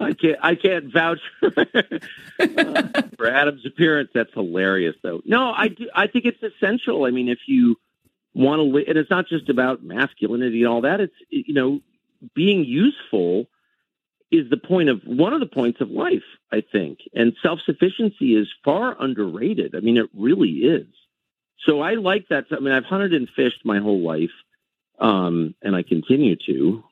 I 0.00 0.14
can't. 0.20 0.38
I 0.42 0.54
can't 0.54 0.92
vouch 0.92 1.20
for, 1.40 1.52
uh, 1.56 3.02
for 3.16 3.26
Adam's 3.26 3.66
appearance. 3.66 4.10
That's 4.14 4.32
hilarious, 4.32 4.94
though. 5.02 5.22
No, 5.24 5.52
I 5.52 5.68
do. 5.68 5.88
I 5.94 6.06
think 6.06 6.24
it's 6.26 6.42
essential. 6.42 7.04
I 7.04 7.10
mean, 7.10 7.28
if 7.28 7.40
you 7.46 7.76
want 8.34 8.60
to, 8.60 8.84
and 8.88 8.98
it's 8.98 9.10
not 9.10 9.28
just 9.28 9.48
about 9.48 9.82
masculinity 9.82 10.62
and 10.62 10.68
all 10.68 10.82
that. 10.82 11.00
It's 11.00 11.14
you 11.30 11.54
know, 11.54 11.80
being 12.34 12.64
useful 12.64 13.46
is 14.30 14.50
the 14.50 14.56
point 14.56 14.88
of 14.88 15.02
one 15.04 15.32
of 15.32 15.40
the 15.40 15.46
points 15.46 15.80
of 15.80 15.90
life. 15.90 16.24
I 16.52 16.60
think, 16.60 16.98
and 17.14 17.34
self 17.42 17.60
sufficiency 17.64 18.36
is 18.36 18.48
far 18.64 18.96
underrated. 19.00 19.74
I 19.74 19.80
mean, 19.80 19.96
it 19.96 20.10
really 20.14 20.50
is. 20.50 20.86
So 21.66 21.80
I 21.80 21.94
like 21.94 22.28
that. 22.28 22.46
I 22.50 22.60
mean, 22.60 22.72
I've 22.72 22.84
hunted 22.84 23.14
and 23.14 23.28
fished 23.28 23.64
my 23.64 23.78
whole 23.78 24.02
life, 24.02 24.30
um, 24.98 25.54
and 25.62 25.74
I 25.76 25.82
continue 25.82 26.36
to. 26.46 26.84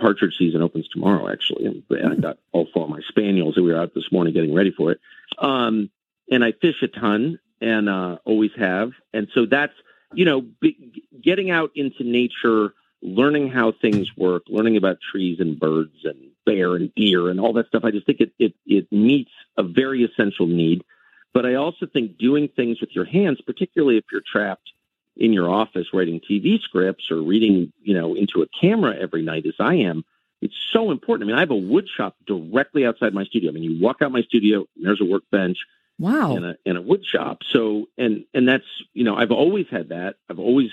Partridge 0.00 0.36
season 0.38 0.62
opens 0.62 0.86
tomorrow, 0.88 1.28
actually. 1.28 1.66
And 1.66 2.12
I 2.12 2.14
got 2.14 2.38
all 2.52 2.68
four 2.72 2.84
of 2.84 2.90
my 2.90 3.00
spaniels, 3.08 3.56
and 3.56 3.66
we 3.66 3.72
were 3.72 3.80
out 3.80 3.94
this 3.94 4.12
morning 4.12 4.32
getting 4.32 4.54
ready 4.54 4.70
for 4.70 4.92
it. 4.92 5.00
Um, 5.38 5.90
and 6.30 6.44
I 6.44 6.52
fish 6.52 6.82
a 6.82 6.88
ton, 6.88 7.40
and 7.60 7.88
uh, 7.88 8.18
always 8.24 8.52
have. 8.56 8.92
And 9.12 9.26
so 9.34 9.44
that's 9.46 9.72
you 10.12 10.24
know, 10.24 10.40
be, 10.40 11.04
getting 11.22 11.50
out 11.50 11.70
into 11.74 12.04
nature, 12.04 12.74
learning 13.02 13.50
how 13.50 13.72
things 13.72 14.16
work, 14.16 14.44
learning 14.48 14.76
about 14.76 14.98
trees 15.00 15.40
and 15.40 15.58
birds 15.58 15.96
and 16.04 16.16
bear 16.44 16.74
and 16.74 16.94
deer 16.94 17.28
and 17.28 17.40
all 17.40 17.52
that 17.54 17.66
stuff. 17.68 17.84
I 17.84 17.90
just 17.90 18.06
think 18.06 18.20
it 18.20 18.32
it 18.38 18.54
it 18.66 18.90
meets 18.92 19.32
a 19.56 19.62
very 19.62 20.04
essential 20.04 20.46
need. 20.46 20.84
But 21.32 21.44
I 21.44 21.54
also 21.54 21.86
think 21.86 22.16
doing 22.16 22.48
things 22.48 22.80
with 22.80 22.90
your 22.92 23.04
hands, 23.04 23.40
particularly 23.42 23.98
if 23.98 24.04
you're 24.10 24.22
trapped 24.22 24.70
in 25.16 25.32
your 25.32 25.48
office 25.48 25.86
writing 25.92 26.20
TV 26.20 26.60
scripts 26.60 27.10
or 27.10 27.22
reading, 27.22 27.72
you 27.82 27.94
know, 27.94 28.14
into 28.14 28.42
a 28.42 28.46
camera 28.60 28.96
every 28.96 29.22
night 29.22 29.46
as 29.46 29.54
I 29.58 29.76
am, 29.76 30.04
it's 30.42 30.54
so 30.72 30.90
important. 30.90 31.28
I 31.28 31.32
mean, 31.32 31.36
I 31.36 31.40
have 31.40 31.50
a 31.50 31.56
wood 31.56 31.88
shop 31.88 32.16
directly 32.26 32.84
outside 32.84 33.14
my 33.14 33.24
studio. 33.24 33.50
I 33.50 33.54
mean, 33.54 33.62
you 33.62 33.80
walk 33.80 34.02
out 34.02 34.12
my 34.12 34.22
studio, 34.22 34.66
and 34.76 34.84
there's 34.84 35.00
a 35.00 35.04
workbench. 35.04 35.58
Wow. 35.98 36.36
And 36.36 36.44
a, 36.44 36.56
and 36.66 36.76
a 36.76 36.82
wood 36.82 37.04
shop. 37.06 37.38
So, 37.50 37.86
and, 37.96 38.26
and 38.34 38.46
that's, 38.46 38.66
you 38.92 39.04
know, 39.04 39.16
I've 39.16 39.30
always 39.30 39.66
had 39.70 39.88
that. 39.88 40.16
I've 40.28 40.38
always 40.38 40.70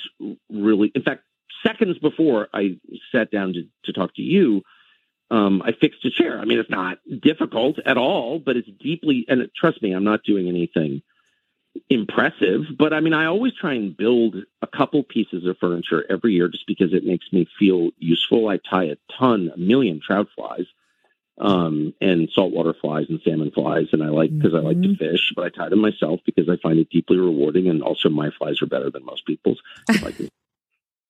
really, 0.50 0.92
in 0.94 1.02
fact, 1.02 1.24
seconds 1.66 1.98
before 1.98 2.50
I 2.54 2.78
sat 3.14 3.32
down 3.32 3.54
to, 3.54 3.64
to 3.86 3.94
talk 3.94 4.14
to 4.16 4.22
you, 4.22 4.64
um, 5.32 5.62
I 5.64 5.72
fixed 5.72 6.04
a 6.04 6.10
chair. 6.10 6.40
I 6.40 6.46
mean, 6.46 6.60
it's 6.60 6.70
not 6.70 7.00
difficult 7.22 7.80
at 7.86 7.98
all, 7.98 8.38
but 8.38 8.58
it's 8.58 8.68
deeply, 8.82 9.26
and 9.30 9.50
trust 9.56 9.82
me, 9.82 9.94
I'm 9.94 10.04
not 10.04 10.24
doing 10.24 10.50
anything 10.50 11.02
impressive, 11.90 12.66
but 12.78 12.94
I 12.94 13.00
mean, 13.00 13.14
I 13.14 13.26
always 13.26 13.54
try 13.54 13.74
and 13.74 13.96
build 13.96 14.36
a 14.62 14.68
couple 14.68 15.04
pieces 15.04 15.46
of 15.46 15.58
furniture 15.58 16.06
every 16.10 16.34
year 16.34 16.48
just 16.48 16.68
because 16.68 16.94
it 16.94 17.06
makes 17.06 17.26
me 17.32 17.48
feel 17.58 17.90
useful. 17.98 18.48
I 18.48 18.58
tie 18.58 18.86
a 18.86 18.98
ton, 19.18 19.52
a 19.54 19.58
million 19.58 20.00
trout 20.06 20.28
flies, 20.36 20.66
um, 21.40 21.94
and 22.00 22.30
saltwater 22.34 22.74
flies 22.74 23.08
and 23.10 23.20
salmon 23.24 23.52
flies, 23.52 23.88
and 23.92 24.04
I 24.04 24.10
like 24.10 24.36
because 24.36 24.54
mm-hmm. 24.54 24.66
I 24.66 24.70
like 24.70 24.82
to 24.82 24.88
mm-hmm. 24.90 25.12
fish, 25.12 25.34
but 25.36 25.46
I 25.46 25.50
tie 25.50 25.70
them 25.70 25.80
myself 25.80 26.20
because 26.26 26.48
I 26.48 26.58
find 26.58 26.80
it 26.80 26.90
deeply 26.90 27.18
rewarding, 27.18 27.68
and 27.68 27.82
also 27.82 28.10
my 28.10 28.30
flies 28.38 28.62
are 28.62 28.68
better 28.68 28.92
than 28.92 29.06
most 29.06 29.26
people's. 29.26 29.62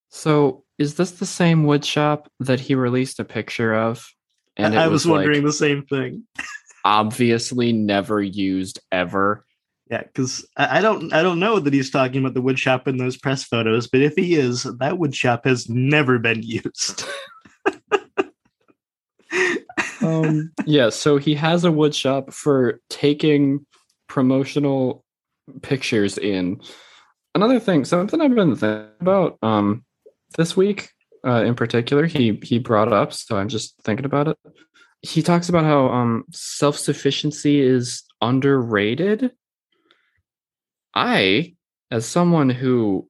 so, 0.10 0.64
is 0.77 0.95
this 0.95 1.11
the 1.11 1.26
same 1.26 1.65
wood 1.65 1.84
shop 1.84 2.30
that 2.40 2.61
he 2.61 2.76
released 2.76 3.19
a 3.19 3.26
picture 3.26 3.73
of? 3.73 4.10
And 4.56 4.77
I 4.77 4.88
was, 4.88 5.06
was 5.06 5.11
wondering 5.11 5.40
like, 5.40 5.48
the 5.48 5.53
same 5.53 5.84
thing. 5.84 6.23
obviously, 6.85 7.73
never 7.73 8.22
used 8.22 8.80
ever 8.91 9.45
Yeah, 9.93 10.01
because 10.01 10.43
I 10.57 10.81
don't 10.81 11.13
I 11.13 11.21
don't 11.21 11.39
know 11.39 11.59
that 11.59 11.71
he's 11.71 11.91
talking 11.91 12.21
about 12.21 12.33
the 12.33 12.41
wood 12.41 12.57
shop 12.57 12.87
in 12.87 12.97
those 12.97 13.15
press 13.15 13.43
photos, 13.43 13.85
but 13.85 14.01
if 14.01 14.15
he 14.15 14.33
is, 14.33 14.63
that 14.63 14.97
wood 14.97 15.13
shop 15.13 15.45
has 15.45 15.69
never 15.69 16.17
been 16.17 16.41
used. 16.41 17.05
um, 20.01 20.51
yeah, 20.65 20.89
so 20.89 21.17
he 21.17 21.35
has 21.35 21.63
a 21.63 21.71
wood 21.71 21.93
shop 21.93 22.33
for 22.33 22.81
taking 22.89 23.67
promotional 24.07 25.05
pictures 25.61 26.17
in. 26.17 26.59
Another 27.35 27.59
thing, 27.59 27.85
something 27.85 28.19
I've 28.19 28.33
been 28.33 28.55
thinking 28.55 28.89
about 28.99 29.37
um, 29.43 29.85
this 30.37 30.57
week 30.57 30.89
uh, 31.23 31.43
in 31.45 31.53
particular, 31.53 32.07
he 32.07 32.39
he 32.41 32.57
brought 32.57 32.91
up, 32.91 33.13
so 33.13 33.37
I'm 33.37 33.47
just 33.47 33.75
thinking 33.83 34.07
about 34.07 34.27
it. 34.27 34.39
He 35.03 35.21
talks 35.21 35.49
about 35.49 35.65
how 35.65 35.89
um, 35.89 36.23
self 36.31 36.79
sufficiency 36.79 37.61
is 37.61 38.01
underrated. 38.21 39.33
I, 40.93 41.55
as 41.91 42.05
someone 42.05 42.49
who 42.49 43.09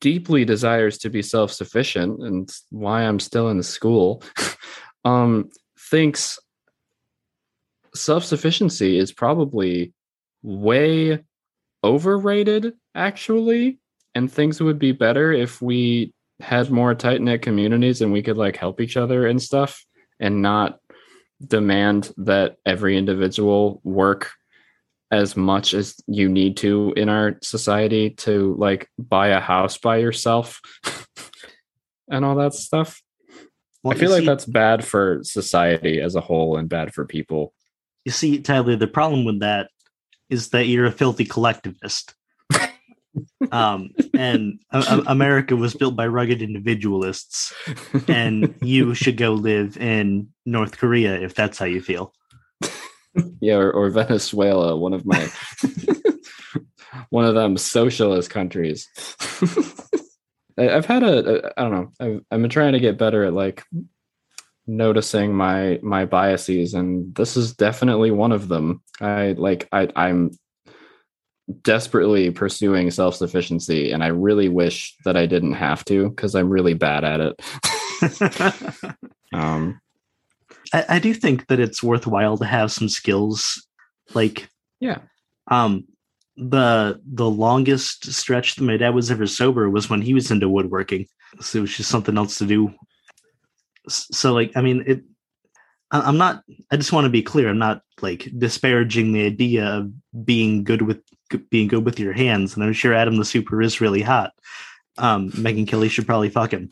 deeply 0.00 0.44
desires 0.44 0.98
to 0.98 1.10
be 1.10 1.22
self 1.22 1.52
sufficient, 1.52 2.20
and 2.22 2.50
why 2.70 3.02
I'm 3.02 3.20
still 3.20 3.48
in 3.48 3.56
the 3.58 3.62
school, 3.62 4.22
um, 5.04 5.50
thinks 5.78 6.38
self 7.94 8.24
sufficiency 8.24 8.98
is 8.98 9.12
probably 9.12 9.92
way 10.42 11.24
overrated, 11.84 12.74
actually. 12.94 13.78
And 14.14 14.32
things 14.32 14.60
would 14.60 14.78
be 14.78 14.92
better 14.92 15.32
if 15.32 15.62
we 15.62 16.12
had 16.40 16.70
more 16.70 16.94
tight 16.94 17.20
knit 17.20 17.42
communities 17.42 18.00
and 18.00 18.12
we 18.12 18.22
could 18.22 18.36
like 18.36 18.56
help 18.56 18.80
each 18.80 18.96
other 18.96 19.26
and 19.26 19.42
stuff 19.42 19.84
and 20.20 20.42
not 20.42 20.78
demand 21.44 22.12
that 22.16 22.56
every 22.64 22.96
individual 22.96 23.80
work 23.84 24.32
as 25.10 25.36
much 25.36 25.74
as 25.74 25.96
you 26.06 26.28
need 26.28 26.56
to 26.58 26.92
in 26.96 27.08
our 27.08 27.38
society 27.42 28.10
to 28.10 28.54
like 28.58 28.88
buy 28.98 29.28
a 29.28 29.40
house 29.40 29.78
by 29.78 29.96
yourself 29.96 30.60
and 32.10 32.24
all 32.24 32.36
that 32.36 32.54
stuff. 32.54 33.02
Well, 33.82 33.96
I 33.96 33.98
feel 33.98 34.10
like 34.10 34.20
see- 34.20 34.26
that's 34.26 34.44
bad 34.44 34.84
for 34.84 35.20
society 35.22 36.00
as 36.00 36.14
a 36.14 36.20
whole 36.20 36.56
and 36.56 36.68
bad 36.68 36.92
for 36.92 37.04
people. 37.04 37.54
You 38.04 38.12
see, 38.12 38.40
Tyler, 38.40 38.76
the 38.76 38.86
problem 38.86 39.24
with 39.24 39.40
that 39.40 39.70
is 40.30 40.50
that 40.50 40.66
you're 40.66 40.86
a 40.86 40.92
filthy 40.92 41.24
collectivist. 41.24 42.14
um, 43.52 43.90
and 44.14 44.60
America 44.70 45.56
was 45.56 45.74
built 45.74 45.96
by 45.96 46.06
rugged 46.06 46.42
individualists, 46.42 47.52
and 48.08 48.54
you 48.62 48.94
should 48.94 49.16
go 49.16 49.32
live 49.32 49.76
in 49.76 50.28
North 50.46 50.78
Korea 50.78 51.20
if 51.20 51.34
that's 51.34 51.58
how 51.58 51.66
you 51.66 51.80
feel. 51.80 52.12
Yeah, 53.40 53.54
or, 53.54 53.70
or 53.70 53.90
Venezuela, 53.90 54.76
one 54.76 54.92
of 54.92 55.04
my 55.04 55.28
one 57.10 57.24
of 57.24 57.34
them 57.34 57.56
socialist 57.56 58.30
countries. 58.30 58.88
I've 60.58 60.86
had 60.86 61.02
a, 61.02 61.46
a 61.46 61.52
I 61.56 61.62
don't 61.62 61.72
know. 61.72 61.92
I've, 62.00 62.20
I've 62.30 62.40
been 62.40 62.50
trying 62.50 62.72
to 62.72 62.80
get 62.80 62.98
better 62.98 63.24
at 63.24 63.32
like 63.32 63.64
noticing 64.66 65.34
my 65.34 65.78
my 65.82 66.04
biases, 66.04 66.74
and 66.74 67.14
this 67.14 67.36
is 67.36 67.54
definitely 67.54 68.10
one 68.10 68.32
of 68.32 68.48
them. 68.48 68.82
I 69.00 69.32
like 69.32 69.68
I 69.72 69.88
I'm 69.96 70.32
desperately 71.62 72.30
pursuing 72.30 72.90
self 72.90 73.14
sufficiency, 73.14 73.92
and 73.92 74.02
I 74.02 74.08
really 74.08 74.48
wish 74.48 74.96
that 75.04 75.16
I 75.16 75.26
didn't 75.26 75.54
have 75.54 75.84
to 75.86 76.10
because 76.10 76.34
I'm 76.34 76.50
really 76.50 76.74
bad 76.74 77.04
at 77.04 77.20
it. 77.20 78.94
Um, 79.32 79.80
I, 80.72 80.84
I 80.88 80.98
do 80.98 81.14
think 81.14 81.46
that 81.48 81.60
it's 81.60 81.82
worthwhile 81.82 82.36
to 82.38 82.44
have 82.44 82.72
some 82.72 82.88
skills 82.88 83.66
like 84.14 84.48
yeah. 84.80 84.98
um 85.50 85.84
the 86.36 87.00
the 87.04 87.28
longest 87.28 88.12
stretch 88.12 88.54
that 88.54 88.64
my 88.64 88.76
dad 88.76 88.94
was 88.94 89.10
ever 89.10 89.26
sober 89.26 89.68
was 89.68 89.90
when 89.90 90.00
he 90.00 90.14
was 90.14 90.30
into 90.30 90.48
woodworking. 90.48 91.06
So 91.40 91.58
it 91.58 91.62
was 91.62 91.76
just 91.76 91.90
something 91.90 92.16
else 92.16 92.38
to 92.38 92.46
do. 92.46 92.72
So 93.88 94.32
like 94.32 94.52
i 94.54 94.60
mean 94.60 94.84
it 94.86 95.02
I- 95.90 96.02
i'm 96.02 96.18
not 96.18 96.42
i 96.70 96.76
just 96.76 96.92
want 96.92 97.06
to 97.06 97.10
be 97.10 97.22
clear 97.22 97.48
i'm 97.48 97.58
not 97.58 97.80
like 98.02 98.28
disparaging 98.36 99.12
the 99.12 99.24
idea 99.24 99.64
of 99.64 99.90
being 100.24 100.62
good 100.62 100.82
with 100.82 101.00
being 101.48 101.68
good 101.68 101.86
with 101.86 101.98
your 101.98 102.12
hands 102.12 102.54
and 102.54 102.62
i'm 102.62 102.74
sure 102.74 102.92
adam 102.92 103.16
the 103.16 103.24
super 103.24 103.62
is 103.62 103.80
really 103.80 104.02
hot. 104.02 104.32
Um 104.98 105.30
Megyn 105.30 105.66
Kelly 105.66 105.88
should 105.88 106.06
probably 106.06 106.28
fuck 106.28 106.52
him 106.52 106.70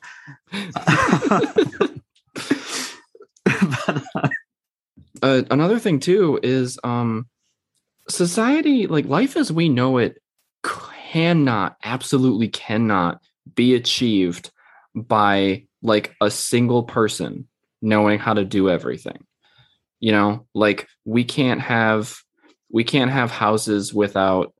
but, 3.86 4.02
uh, 4.14 4.28
uh, 5.22 5.42
another 5.50 5.78
thing 5.78 6.00
too 6.00 6.38
is 6.42 6.78
um 6.84 7.26
society 8.08 8.86
like 8.86 9.06
life 9.06 9.36
as 9.36 9.52
we 9.52 9.68
know 9.68 9.98
it 9.98 10.20
cannot 10.62 11.76
absolutely 11.84 12.48
cannot 12.48 13.20
be 13.54 13.74
achieved 13.74 14.50
by 14.94 15.64
like 15.82 16.14
a 16.20 16.30
single 16.30 16.82
person 16.82 17.46
knowing 17.82 18.18
how 18.18 18.34
to 18.34 18.44
do 18.44 18.68
everything. 18.68 19.24
You 20.00 20.12
know 20.12 20.46
like 20.54 20.88
we 21.04 21.24
can't 21.24 21.60
have 21.60 22.16
we 22.70 22.84
can't 22.84 23.10
have 23.10 23.30
houses 23.30 23.94
without 23.94 24.52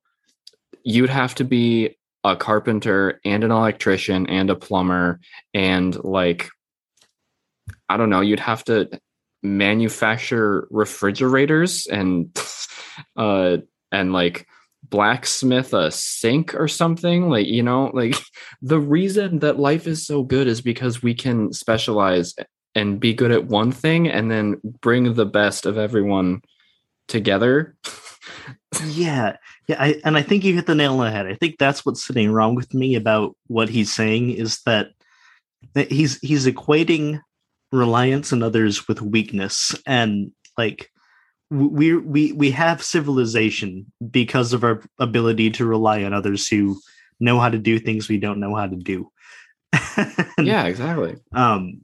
you'd 0.83 1.09
have 1.09 1.35
to 1.35 1.43
be 1.43 1.97
a 2.23 2.35
carpenter 2.35 3.19
and 3.23 3.43
an 3.43 3.51
electrician 3.51 4.27
and 4.27 4.49
a 4.49 4.55
plumber 4.55 5.19
and 5.53 6.03
like 6.03 6.49
i 7.89 7.97
don't 7.97 8.09
know 8.09 8.21
you'd 8.21 8.39
have 8.39 8.63
to 8.63 8.89
manufacture 9.43 10.67
refrigerators 10.71 11.87
and 11.87 12.37
uh 13.17 13.57
and 13.91 14.13
like 14.13 14.47
blacksmith 14.89 15.73
a 15.73 15.91
sink 15.91 16.55
or 16.55 16.67
something 16.67 17.29
like 17.29 17.47
you 17.47 17.63
know 17.63 17.91
like 17.93 18.15
the 18.61 18.79
reason 18.79 19.39
that 19.39 19.59
life 19.59 19.87
is 19.87 20.05
so 20.05 20.23
good 20.23 20.47
is 20.47 20.61
because 20.61 21.03
we 21.03 21.13
can 21.13 21.51
specialize 21.51 22.33
and 22.75 22.99
be 22.99 23.13
good 23.13 23.31
at 23.31 23.45
one 23.45 23.71
thing 23.71 24.07
and 24.07 24.29
then 24.29 24.59
bring 24.81 25.13
the 25.13 25.25
best 25.25 25.65
of 25.65 25.77
everyone 25.77 26.41
together 27.07 27.75
Yeah, 28.85 29.37
yeah, 29.67 29.77
I, 29.79 30.01
and 30.03 30.17
I 30.17 30.21
think 30.21 30.43
you 30.43 30.53
hit 30.53 30.65
the 30.65 30.75
nail 30.75 30.99
on 30.99 31.05
the 31.05 31.11
head. 31.11 31.27
I 31.27 31.35
think 31.35 31.57
that's 31.57 31.85
what's 31.85 32.05
sitting 32.05 32.31
wrong 32.31 32.55
with 32.55 32.73
me 32.73 32.95
about 32.95 33.35
what 33.47 33.69
he's 33.69 33.93
saying 33.93 34.31
is 34.31 34.61
that 34.65 34.89
that 35.73 35.91
he's 35.91 36.19
he's 36.19 36.45
equating 36.45 37.21
reliance 37.71 38.31
on 38.33 38.43
others 38.43 38.87
with 38.87 39.01
weakness, 39.01 39.75
and 39.85 40.31
like 40.57 40.91
we 41.49 41.95
we 41.95 42.33
we 42.33 42.51
have 42.51 42.83
civilization 42.83 43.91
because 44.11 44.53
of 44.53 44.63
our 44.63 44.81
ability 44.99 45.49
to 45.51 45.65
rely 45.65 46.03
on 46.03 46.13
others 46.13 46.47
who 46.47 46.79
know 47.19 47.39
how 47.39 47.49
to 47.49 47.57
do 47.57 47.79
things 47.79 48.07
we 48.07 48.17
don't 48.17 48.39
know 48.39 48.55
how 48.55 48.67
to 48.67 48.75
do. 48.75 49.11
And, 50.37 50.45
yeah 50.45 50.65
exactly. 50.65 51.15
um 51.33 51.81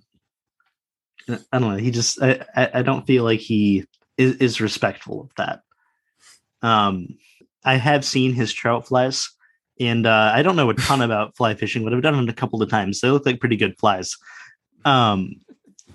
i 1.28 1.60
don't 1.60 1.72
know 1.72 1.76
he 1.76 1.90
just 1.90 2.22
i 2.22 2.46
i, 2.56 2.84
don't 2.84 3.08
feel 3.08 3.24
like 3.24 3.40
he 3.40 3.86
is, 4.18 4.36
is 4.36 4.62
respectful 4.62 5.22
of 5.22 5.32
that. 5.38 5.62
Um 6.62 7.08
i 7.66 7.76
have 7.76 8.06
seen 8.06 8.34
his 8.34 8.54
trout 8.54 8.88
flies 8.88 9.30
and 9.80 10.06
uh 10.06 10.32
i 10.36 10.44
don't 10.44 10.56
know 10.56 10.70
a 10.70 10.76
ton 10.76 11.02
about 11.08 11.36
fly 11.36 11.56
fishing 11.56 11.84
but 11.84 11.94
i've 11.94 12.04
done 12.04 12.22
it 12.22 12.30
a 12.30 12.34
couple 12.34 12.62
of 12.62 12.70
times. 12.70 13.02
They 13.02 13.10
look 13.10 13.26
like 13.26 13.40
pretty 13.40 13.58
good 13.58 13.78
flies. 13.80 14.16
Um 14.86 15.38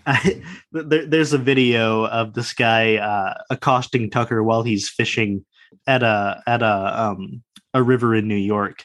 There, 0.73 1.07
there's 1.07 1.33
a 1.33 1.39
video 1.39 2.07
of 2.07 2.35
this 2.35 2.53
guy 2.53 2.97
uh 2.97 3.35
accosting 3.51 4.11
tucker 4.11 4.43
while 4.43 4.63
he's 4.63 4.89
fishing 4.89 5.45
at 5.87 6.03
a 6.03 6.43
at 6.47 6.63
a 6.63 7.03
um 7.03 7.43
a 7.75 7.83
river 7.83 8.15
in 8.15 8.29
new 8.29 8.37
york 8.37 8.85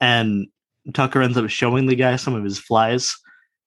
and 0.00 0.46
tucker 0.92 1.22
ends 1.22 1.36
up 1.36 1.48
showing 1.50 1.86
the 1.86 1.94
guy 1.94 2.16
some 2.16 2.34
of 2.34 2.44
his 2.44 2.58
flies 2.58 3.14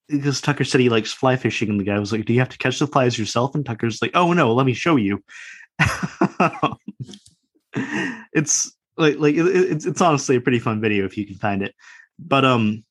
because 0.07 0.41
Tucker 0.41 0.63
said 0.63 0.81
he 0.81 0.89
likes 0.89 1.11
fly 1.11 1.35
fishing, 1.35 1.69
and 1.69 1.79
the 1.79 1.83
guy 1.83 1.99
was 1.99 2.11
like, 2.11 2.25
"Do 2.25 2.33
you 2.33 2.39
have 2.39 2.49
to 2.49 2.57
catch 2.57 2.79
the 2.79 2.87
flies 2.87 3.19
yourself?" 3.19 3.53
And 3.55 3.65
Tucker's 3.65 4.01
like, 4.01 4.11
"Oh 4.13 4.33
no, 4.33 4.53
let 4.53 4.65
me 4.65 4.73
show 4.73 4.95
you." 4.95 5.23
it's 8.33 8.73
like 8.97 9.17
like 9.17 9.35
it, 9.35 9.45
it's 9.45 9.85
it's 9.85 10.01
honestly 10.01 10.35
a 10.37 10.41
pretty 10.41 10.59
fun 10.59 10.81
video 10.81 11.05
if 11.05 11.17
you 11.17 11.25
can 11.25 11.35
find 11.35 11.61
it. 11.61 11.75
But 12.17 12.45
um, 12.45 12.83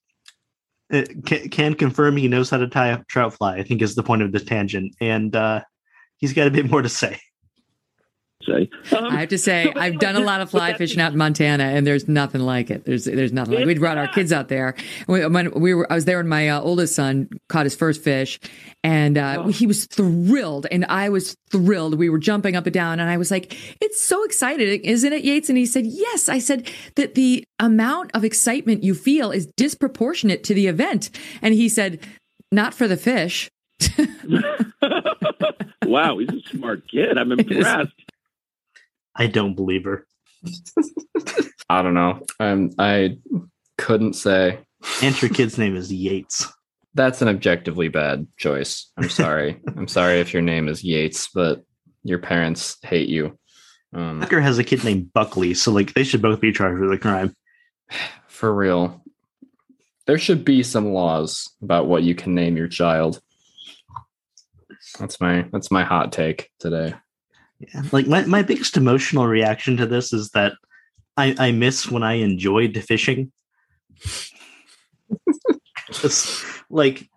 can, 0.90 1.48
can 1.48 1.74
confirm 1.74 2.16
he 2.16 2.28
knows 2.28 2.50
how 2.50 2.58
to 2.58 2.68
tie 2.68 2.88
a 2.88 3.04
trout 3.04 3.34
fly. 3.34 3.56
I 3.56 3.62
think 3.62 3.82
is 3.82 3.94
the 3.94 4.02
point 4.02 4.22
of 4.22 4.32
the 4.32 4.40
tangent, 4.40 4.94
and 5.00 5.34
uh, 5.34 5.62
he's 6.18 6.32
got 6.32 6.46
a 6.46 6.50
bit 6.50 6.70
more 6.70 6.82
to 6.82 6.88
say. 6.88 7.20
Say. 8.46 8.70
Um, 8.96 9.04
I 9.06 9.20
have 9.20 9.28
to 9.30 9.38
say, 9.38 9.72
I've 9.76 9.98
done 9.98 10.16
a 10.16 10.20
lot 10.20 10.40
of 10.40 10.50
fly 10.50 10.74
fishing 10.74 11.00
out 11.00 11.12
in 11.12 11.18
Montana, 11.18 11.64
and 11.64 11.86
there's 11.86 12.06
nothing 12.06 12.40
like 12.42 12.70
it. 12.70 12.84
There's 12.84 13.04
there's 13.04 13.32
nothing 13.32 13.54
like. 13.54 13.62
It. 13.62 13.66
We 13.66 13.74
brought 13.78 13.98
our 13.98 14.08
kids 14.08 14.32
out 14.32 14.48
there. 14.48 14.74
When, 15.06 15.32
when 15.32 15.50
we 15.52 15.74
were, 15.74 15.90
I 15.90 15.96
was 15.96 16.04
there 16.04 16.18
when 16.18 16.28
my 16.28 16.48
uh, 16.48 16.60
oldest 16.60 16.94
son 16.94 17.28
caught 17.48 17.64
his 17.66 17.74
first 17.74 18.02
fish, 18.02 18.38
and 18.84 19.18
uh, 19.18 19.42
Oh. 19.44 19.48
he 19.48 19.66
was 19.66 19.86
thrilled, 19.86 20.66
and 20.70 20.84
I 20.86 21.08
was 21.08 21.36
thrilled. 21.50 21.98
We 21.98 22.08
were 22.08 22.18
jumping 22.18 22.56
up 22.56 22.66
and 22.66 22.74
down, 22.74 23.00
and 23.00 23.10
I 23.10 23.16
was 23.16 23.30
like, 23.30 23.56
"It's 23.80 24.00
so 24.00 24.22
exciting, 24.24 24.82
isn't 24.84 25.12
it, 25.12 25.24
Yates?" 25.24 25.48
And 25.48 25.58
he 25.58 25.66
said, 25.66 25.84
"Yes." 25.86 26.28
I 26.28 26.38
said 26.38 26.70
that 26.94 27.14
the 27.14 27.44
amount 27.58 28.10
of 28.14 28.24
excitement 28.24 28.84
you 28.84 28.94
feel 28.94 29.30
is 29.30 29.46
disproportionate 29.56 30.44
to 30.44 30.54
the 30.54 30.68
event, 30.68 31.10
and 31.42 31.52
he 31.54 31.68
said, 31.68 31.98
"Not 32.52 32.74
for 32.74 32.86
the 32.86 32.96
fish." 32.96 33.50
wow, 35.84 36.18
he's 36.18 36.30
a 36.30 36.40
smart 36.56 36.88
kid. 36.88 37.18
I'm 37.18 37.32
impressed. 37.32 37.92
I 39.16 39.26
don't 39.26 39.54
believe 39.54 39.84
her. 39.84 40.06
I 41.68 41.82
don't 41.82 41.94
know. 41.94 42.24
Um, 42.38 42.70
I 42.78 43.18
couldn't 43.78 44.14
say. 44.14 44.60
And 45.02 45.20
your 45.20 45.30
kid's 45.30 45.58
name 45.58 45.76
is 45.76 45.92
Yates. 45.92 46.46
That's 46.94 47.22
an 47.22 47.28
objectively 47.28 47.88
bad 47.88 48.26
choice. 48.36 48.90
I'm 48.96 49.08
sorry. 49.08 49.60
I'm 49.76 49.88
sorry 49.88 50.20
if 50.20 50.32
your 50.32 50.42
name 50.42 50.68
is 50.68 50.84
Yates, 50.84 51.28
but 51.34 51.64
your 52.04 52.18
parents 52.18 52.78
hate 52.82 53.08
you. 53.08 53.38
Um, 53.92 54.20
Tucker 54.20 54.40
has 54.40 54.58
a 54.58 54.64
kid 54.64 54.84
named 54.84 55.12
Buckley, 55.12 55.54
so 55.54 55.72
like 55.72 55.94
they 55.94 56.04
should 56.04 56.22
both 56.22 56.40
be 56.40 56.52
charged 56.52 56.80
with 56.80 56.92
a 56.92 56.98
crime. 56.98 57.34
for 58.28 58.54
real. 58.54 59.02
There 60.06 60.18
should 60.18 60.44
be 60.44 60.62
some 60.62 60.92
laws 60.92 61.50
about 61.62 61.86
what 61.86 62.04
you 62.04 62.14
can 62.14 62.34
name 62.34 62.56
your 62.56 62.68
child. 62.68 63.20
That's 64.98 65.20
my 65.20 65.46
that's 65.52 65.70
my 65.70 65.82
hot 65.82 66.12
take 66.12 66.50
today. 66.60 66.94
Yeah. 67.58 67.82
Like 67.92 68.06
my, 68.06 68.24
my 68.26 68.42
biggest 68.42 68.76
emotional 68.76 69.26
reaction 69.26 69.76
to 69.78 69.86
this 69.86 70.12
is 70.12 70.30
that 70.30 70.54
I, 71.16 71.34
I 71.38 71.52
miss 71.52 71.90
when 71.90 72.02
I 72.02 72.14
enjoyed 72.14 72.76
fishing. 72.86 73.32
It's 75.88 76.44
like 76.68 77.08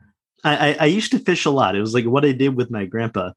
I, 0.44 0.70
I, 0.70 0.78
I 0.82 0.86
used 0.86 1.12
to 1.12 1.20
fish 1.20 1.46
a 1.46 1.50
lot. 1.50 1.76
It 1.76 1.82
was 1.82 1.94
like 1.94 2.06
what 2.06 2.24
I 2.24 2.32
did 2.32 2.56
with 2.56 2.72
my 2.72 2.86
grandpa. 2.86 3.32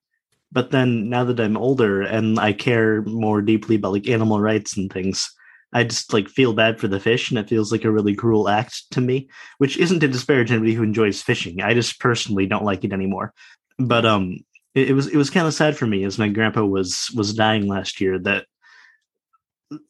But 0.53 0.71
then 0.71 1.09
now 1.09 1.25
that 1.25 1.41
I'm 1.41 1.57
older 1.57 2.03
and 2.03 2.39
I 2.39 2.53
care 2.53 3.03
more 3.03 3.41
deeply 3.41 3.77
about 3.77 3.93
like 3.93 4.09
animal 4.09 4.41
rights 4.41 4.77
and 4.77 4.93
things, 4.93 5.31
I 5.73 5.85
just 5.85 6.13
like 6.13 6.29
feel 6.29 6.53
bad 6.53 6.79
for 6.79 6.89
the 6.89 7.01
fish 7.01 7.31
and 7.31 7.39
it 7.39 7.49
feels 7.49 7.73
like 7.73 7.85
a 7.85 7.91
really 7.91 8.15
cruel 8.15 8.49
act 8.49 8.91
to 8.93 9.01
me, 9.01 9.31
which 9.57 9.79
isn't 9.79 10.01
to 10.01 10.09
disparage 10.09 10.51
anybody 10.51 10.75
who 10.75 10.83
enjoys 10.83 11.23
fishing. 11.23 11.63
I 11.63 11.73
just 11.73 11.99
personally 11.99 12.47
don't 12.47 12.65
like 12.65 12.85
it 12.85 12.93
anymore. 12.93 13.33
But 13.79 14.05
um 14.05 14.41
it, 14.75 14.91
it 14.91 14.93
was 14.93 15.07
it 15.09 15.17
was 15.17 15.31
kind 15.31 15.47
of 15.47 15.55
sad 15.55 15.77
for 15.77 15.87
me 15.87 16.05
as 16.05 16.19
my 16.19 16.29
grandpa 16.29 16.65
was 16.65 17.11
was 17.15 17.35
dying 17.35 17.67
last 17.67 18.01
year 18.01 18.19
that 18.19 18.47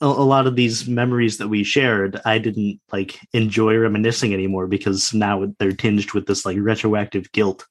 a, 0.00 0.06
lot 0.06 0.46
of 0.46 0.54
these 0.54 0.86
memories 0.86 1.38
that 1.38 1.48
we 1.48 1.64
shared 1.64 2.20
I 2.24 2.38
didn't 2.38 2.80
like 2.92 3.18
enjoy 3.32 3.76
reminiscing 3.76 4.32
anymore 4.32 4.68
because 4.68 5.12
now 5.12 5.52
they're 5.58 5.72
tinged 5.72 6.12
with 6.12 6.26
this 6.26 6.46
like 6.46 6.56
retroactive 6.60 7.32
guilt 7.32 7.66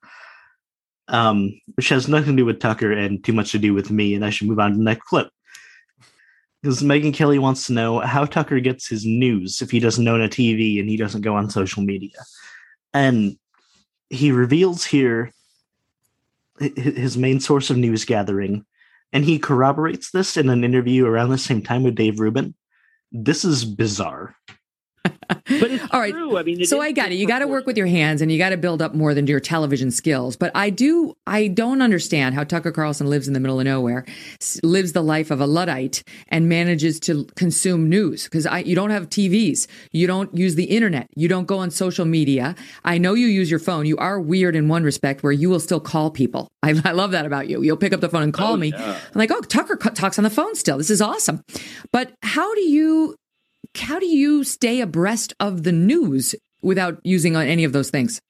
um, 1.11 1.59
which 1.75 1.89
has 1.89 2.07
nothing 2.07 2.35
to 2.35 2.41
do 2.41 2.45
with 2.45 2.59
Tucker 2.59 2.91
and 2.91 3.23
too 3.23 3.33
much 3.33 3.51
to 3.51 3.59
do 3.59 3.73
with 3.73 3.91
me. 3.91 4.15
And 4.15 4.25
I 4.25 4.29
should 4.29 4.47
move 4.47 4.59
on 4.59 4.71
to 4.71 4.77
the 4.77 4.83
next 4.83 5.03
clip. 5.03 5.29
Because 6.61 6.81
Megyn 6.81 7.13
Kelly 7.13 7.39
wants 7.39 7.67
to 7.67 7.73
know 7.73 7.99
how 7.99 8.25
Tucker 8.25 8.59
gets 8.59 8.87
his 8.87 9.05
news 9.05 9.61
if 9.61 9.71
he 9.71 9.79
doesn't 9.79 10.07
own 10.07 10.21
a 10.21 10.29
TV 10.29 10.79
and 10.79 10.89
he 10.89 10.95
doesn't 10.95 11.21
go 11.21 11.35
on 11.35 11.49
social 11.49 11.83
media. 11.83 12.17
And 12.93 13.35
he 14.09 14.31
reveals 14.31 14.85
here 14.85 15.31
his 16.75 17.17
main 17.17 17.39
source 17.39 17.69
of 17.69 17.77
news 17.77 18.05
gathering, 18.05 18.65
and 19.11 19.25
he 19.25 19.39
corroborates 19.39 20.11
this 20.11 20.37
in 20.37 20.49
an 20.49 20.63
interview 20.63 21.05
around 21.05 21.29
the 21.29 21.37
same 21.37 21.61
time 21.61 21.83
with 21.83 21.95
Dave 21.95 22.19
Rubin. 22.19 22.55
This 23.11 23.43
is 23.43 23.65
bizarre. 23.65 24.35
But 25.59 25.71
it's 25.71 25.83
All 25.91 25.99
right. 25.99 26.13
true. 26.13 26.37
I 26.37 26.43
mean, 26.43 26.63
so 26.65 26.81
I 26.81 26.91
got 26.91 27.11
it. 27.11 27.15
You 27.15 27.27
got 27.27 27.39
to 27.39 27.47
work 27.47 27.65
with 27.65 27.77
your 27.77 27.87
hands 27.87 28.21
and 28.21 28.31
you 28.31 28.37
got 28.37 28.49
to 28.49 28.57
build 28.57 28.81
up 28.81 28.93
more 28.93 29.13
than 29.13 29.27
your 29.27 29.39
television 29.39 29.91
skills. 29.91 30.35
But 30.35 30.51
I 30.55 30.69
do, 30.69 31.15
I 31.27 31.47
don't 31.47 31.81
understand 31.81 32.35
how 32.35 32.43
Tucker 32.43 32.71
Carlson 32.71 33.07
lives 33.09 33.27
in 33.27 33.33
the 33.33 33.39
middle 33.39 33.59
of 33.59 33.65
nowhere, 33.65 34.05
lives 34.63 34.93
the 34.93 35.01
life 35.03 35.31
of 35.31 35.41
a 35.41 35.45
Luddite 35.45 36.03
and 36.29 36.47
manages 36.49 36.99
to 37.01 37.25
consume 37.35 37.89
news 37.89 38.23
because 38.25 38.45
I, 38.45 38.59
you 38.59 38.75
don't 38.75 38.89
have 38.91 39.09
TVs. 39.09 39.67
You 39.91 40.07
don't 40.07 40.35
use 40.35 40.55
the 40.55 40.65
internet. 40.65 41.07
You 41.15 41.27
don't 41.27 41.45
go 41.45 41.59
on 41.59 41.71
social 41.71 42.05
media. 42.05 42.55
I 42.83 42.97
know 42.97 43.13
you 43.13 43.27
use 43.27 43.49
your 43.49 43.59
phone. 43.59 43.85
You 43.85 43.97
are 43.97 44.19
weird 44.19 44.55
in 44.55 44.67
one 44.67 44.83
respect 44.83 45.23
where 45.23 45.31
you 45.31 45.49
will 45.49 45.59
still 45.59 45.79
call 45.79 46.11
people. 46.11 46.49
I, 46.63 46.79
I 46.85 46.91
love 46.91 47.11
that 47.11 47.25
about 47.25 47.47
you. 47.49 47.61
You'll 47.63 47.77
pick 47.77 47.93
up 47.93 48.01
the 48.01 48.09
phone 48.09 48.23
and 48.23 48.33
call 48.33 48.53
Oh, 48.53 48.57
me. 48.57 48.69
yeah. 48.69 48.91
I'm 48.93 49.11
like, 49.19 49.31
oh, 49.31 49.41
Tucker 49.41 49.75
talks 49.77 50.17
on 50.19 50.23
the 50.23 50.29
phone 50.29 50.55
still. 50.55 50.77
This 50.77 50.89
is 50.89 51.01
awesome. 51.01 51.43
But 51.91 52.13
how 52.21 52.53
do 52.55 52.61
you 52.61 53.15
how 53.75 53.99
do 53.99 54.07
you 54.07 54.43
stay 54.43 54.81
abreast 54.81 55.33
of 55.39 55.63
the 55.63 55.71
news 55.71 56.35
without 56.61 56.99
using 57.03 57.35
any 57.35 57.63
of 57.63 57.73
those 57.73 57.89
things? 57.89 58.21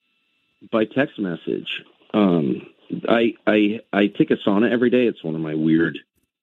by 0.70 0.84
text 0.84 1.18
message. 1.18 1.82
Um, 2.14 2.66
I 3.08 3.34
I 3.46 3.80
I 3.92 4.06
take 4.06 4.30
a 4.30 4.36
sauna 4.36 4.70
every 4.70 4.90
day. 4.90 5.06
It's 5.06 5.24
one 5.24 5.34
of 5.34 5.40
my 5.40 5.54
weird. 5.54 5.98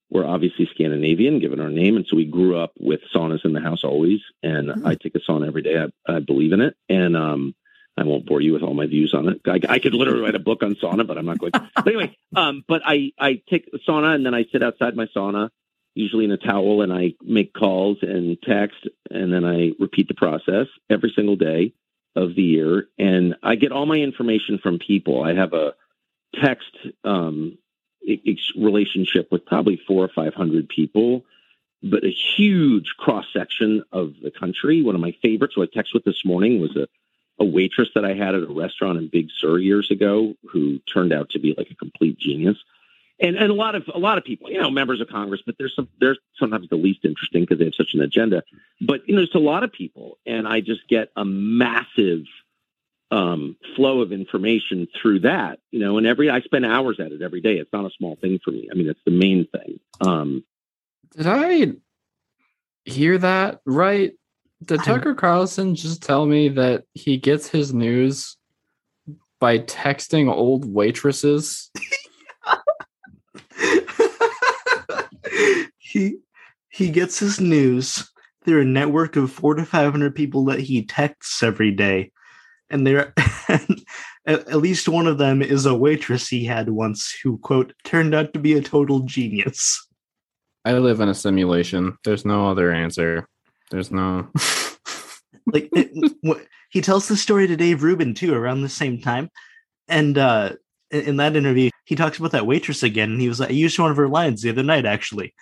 We're 0.09 0.25
obviously 0.25 0.67
Scandinavian, 0.73 1.39
given 1.39 1.59
our 1.59 1.69
name, 1.69 1.95
and 1.95 2.05
so 2.07 2.15
we 2.15 2.25
grew 2.25 2.57
up 2.57 2.71
with 2.79 3.01
saunas 3.13 3.45
in 3.45 3.53
the 3.53 3.61
house 3.61 3.83
always. 3.83 4.19
And 4.41 4.71
I 4.83 4.95
take 4.95 5.13
a 5.13 5.19
sauna 5.19 5.47
every 5.47 5.61
day. 5.61 5.77
I, 5.77 6.15
I 6.15 6.19
believe 6.19 6.51
in 6.51 6.61
it, 6.61 6.75
and 6.89 7.15
um, 7.15 7.53
I 7.95 8.03
won't 8.03 8.25
bore 8.25 8.41
you 8.41 8.53
with 8.53 8.63
all 8.63 8.73
my 8.73 8.87
views 8.87 9.13
on 9.13 9.29
it. 9.29 9.41
I, 9.45 9.59
I 9.69 9.77
could 9.77 9.93
literally 9.93 10.21
write 10.21 10.33
a 10.33 10.39
book 10.39 10.63
on 10.63 10.73
sauna, 10.75 11.05
but 11.05 11.19
I'm 11.19 11.27
not 11.27 11.37
going. 11.37 11.51
to. 11.51 11.69
But 11.75 11.87
anyway, 11.87 12.17
um, 12.35 12.63
but 12.67 12.81
I 12.83 13.11
I 13.19 13.41
take 13.47 13.69
sauna 13.87 14.15
and 14.15 14.25
then 14.25 14.33
I 14.33 14.45
sit 14.51 14.63
outside 14.63 14.95
my 14.95 15.05
sauna, 15.15 15.49
usually 15.99 16.25
in 16.25 16.31
a 16.31 16.37
towel, 16.37 16.81
and 16.81 16.93
I 16.93 17.13
make 17.21 17.53
calls 17.53 17.97
and 18.01 18.37
text, 18.41 18.87
and 19.11 19.31
then 19.33 19.45
I 19.45 19.71
repeat 19.79 20.07
the 20.07 20.13
process 20.13 20.67
every 20.89 21.11
single 21.15 21.35
day 21.35 21.73
of 22.15 22.35
the 22.35 22.43
year 22.43 22.87
and 22.97 23.35
I 23.43 23.55
get 23.55 23.71
all 23.71 23.85
my 23.85 23.97
information 23.97 24.57
from 24.57 24.79
people. 24.79 25.23
I 25.23 25.33
have 25.33 25.53
a 25.53 25.73
text 26.41 26.75
um, 27.03 27.57
relationship 28.55 29.29
with 29.31 29.45
probably 29.45 29.79
four 29.87 30.03
or 30.03 30.09
500 30.09 30.69
people, 30.69 31.23
but 31.83 32.03
a 32.03 32.11
huge 32.11 32.95
cross 32.97 33.25
section 33.31 33.83
of 33.91 34.15
the 34.21 34.31
country. 34.31 34.81
One 34.81 34.95
of 34.95 35.01
my 35.01 35.15
favorites, 35.21 35.53
who 35.55 35.63
I 35.63 35.67
texted 35.67 35.93
with 35.93 36.03
this 36.03 36.25
morning, 36.25 36.59
was 36.59 36.75
a, 36.75 36.87
a 37.39 37.45
waitress 37.45 37.89
that 37.95 38.05
I 38.05 38.13
had 38.13 38.35
at 38.35 38.43
a 38.43 38.53
restaurant 38.53 38.97
in 38.97 39.07
Big 39.07 39.29
Sur 39.37 39.59
years 39.59 39.91
ago 39.91 40.35
who 40.51 40.79
turned 40.79 41.13
out 41.13 41.29
to 41.31 41.39
be 41.39 41.53
like 41.57 41.69
a 41.71 41.75
complete 41.75 42.17
genius. 42.17 42.57
And, 43.21 43.35
and 43.35 43.51
a 43.51 43.53
lot 43.53 43.75
of 43.75 43.83
a 43.93 43.99
lot 43.99 44.17
of 44.17 44.23
people, 44.23 44.49
you 44.49 44.61
know, 44.61 44.71
members 44.71 45.01
of 45.01 45.09
Congress, 45.09 45.41
but 45.45 45.55
there's 45.57 45.75
some 45.75 45.89
there's 45.99 46.17
sometimes 46.37 46.69
the 46.69 46.77
least 46.77 47.03
interesting 47.03 47.41
because 47.41 47.59
they 47.59 47.65
have 47.65 47.75
such 47.75 47.93
an 47.93 48.01
agenda 48.01 48.43
but 48.81 49.07
you 49.07 49.15
know, 49.15 49.21
there's 49.21 49.35
a 49.35 49.39
lot 49.39 49.63
of 49.63 49.71
people, 49.71 50.17
and 50.25 50.47
I 50.47 50.61
just 50.61 50.87
get 50.87 51.11
a 51.15 51.25
massive 51.25 52.23
um, 53.11 53.57
flow 53.75 54.01
of 54.01 54.11
information 54.11 54.87
through 55.01 55.21
that. 55.21 55.59
You 55.71 55.79
know, 55.79 55.97
and 55.97 56.07
every 56.07 56.29
I 56.29 56.41
spend 56.41 56.65
hours 56.65 56.99
at 56.99 57.11
it 57.11 57.21
every 57.21 57.41
day. 57.41 57.57
It's 57.57 57.73
not 57.73 57.85
a 57.85 57.91
small 57.97 58.15
thing 58.15 58.39
for 58.43 58.51
me. 58.51 58.69
I 58.71 58.75
mean, 58.75 58.87
it's 58.87 59.01
the 59.05 59.11
main 59.11 59.47
thing. 59.47 59.79
Um, 60.01 60.43
Did 61.15 61.27
I 61.27 61.73
hear 62.85 63.17
that 63.17 63.61
right? 63.65 64.13
Did 64.63 64.83
Tucker 64.83 65.15
Carlson 65.15 65.75
just 65.75 66.03
tell 66.03 66.25
me 66.25 66.49
that 66.49 66.83
he 66.93 67.17
gets 67.17 67.47
his 67.47 67.73
news 67.73 68.37
by 69.39 69.59
texting 69.59 70.31
old 70.31 70.65
waitresses? 70.65 71.71
he 75.89 76.17
he 76.69 76.89
gets 76.89 77.19
his 77.19 77.39
news 77.39 78.09
through 78.45 78.61
a 78.61 78.65
network 78.65 79.15
of 79.15 79.31
four 79.31 79.55
to 79.55 79.65
five 79.65 79.91
hundred 79.91 80.15
people 80.15 80.45
that 80.45 80.59
he 80.59 80.85
texts 80.85 81.41
every 81.41 81.71
day, 81.71 82.11
and 82.69 82.85
there 82.85 83.13
at, 84.25 84.55
least 84.55 84.87
one 84.87 85.07
of 85.07 85.17
them 85.17 85.41
is 85.41 85.65
a 85.65 85.75
waitress 85.75 86.27
he 86.27 86.45
had 86.45 86.69
once 86.69 87.15
who 87.23 87.37
quote 87.39 87.73
turned 87.83 88.13
out 88.13 88.33
to 88.33 88.39
be 88.39 88.53
a 88.53 88.61
total 88.61 88.99
genius. 89.01 89.87
I 90.65 90.73
live 90.73 90.99
in 90.99 91.09
a 91.09 91.15
simulation. 91.15 91.97
There's 92.03 92.25
no 92.25 92.49
other 92.49 92.71
answer. 92.71 93.27
There's 93.71 93.91
no. 93.91 94.29
Like 95.51 95.67
it, 95.71 96.45
he 96.69 96.81
tells 96.81 97.07
the 97.07 97.17
story 97.17 97.47
to 97.47 97.55
Dave 97.55 97.81
Rubin 97.81 98.13
too 98.13 98.35
around 98.35 98.61
the 98.61 98.69
same 98.69 99.01
time, 99.01 99.31
and 99.87 100.15
uh, 100.15 100.51
in, 100.91 101.01
in 101.01 101.17
that 101.17 101.35
interview 101.35 101.71
he 101.85 101.95
talks 101.95 102.19
about 102.19 102.33
that 102.33 102.45
waitress 102.45 102.83
again, 102.83 103.09
and 103.09 103.19
he 103.19 103.27
was 103.27 103.39
like, 103.39 103.49
"I 103.49 103.53
used 103.53 103.79
one 103.79 103.89
of 103.89 103.97
her 103.97 104.07
lines 104.07 104.43
the 104.43 104.51
other 104.51 104.61
night 104.61 104.85
actually." 104.85 105.33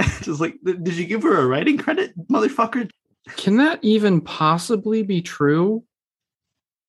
Just 0.22 0.40
like, 0.40 0.56
did 0.64 0.94
you 0.94 1.06
give 1.06 1.22
her 1.22 1.40
a 1.40 1.46
writing 1.46 1.78
credit, 1.78 2.12
motherfucker? 2.28 2.90
Can 3.36 3.56
that 3.56 3.78
even 3.82 4.20
possibly 4.20 5.02
be 5.02 5.22
true? 5.22 5.84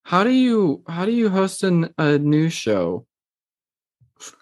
How 0.04 0.24
do 0.24 0.30
you 0.30 0.82
how 0.88 1.04
do 1.04 1.12
you 1.12 1.28
host 1.28 1.62
an, 1.62 1.92
a 1.98 2.18
news 2.18 2.52
show 2.52 3.06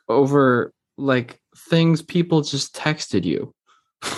over 0.09 0.73
like 0.97 1.41
things 1.57 2.03
people 2.03 2.43
just 2.43 2.75
texted 2.75 3.25
you? 3.25 3.55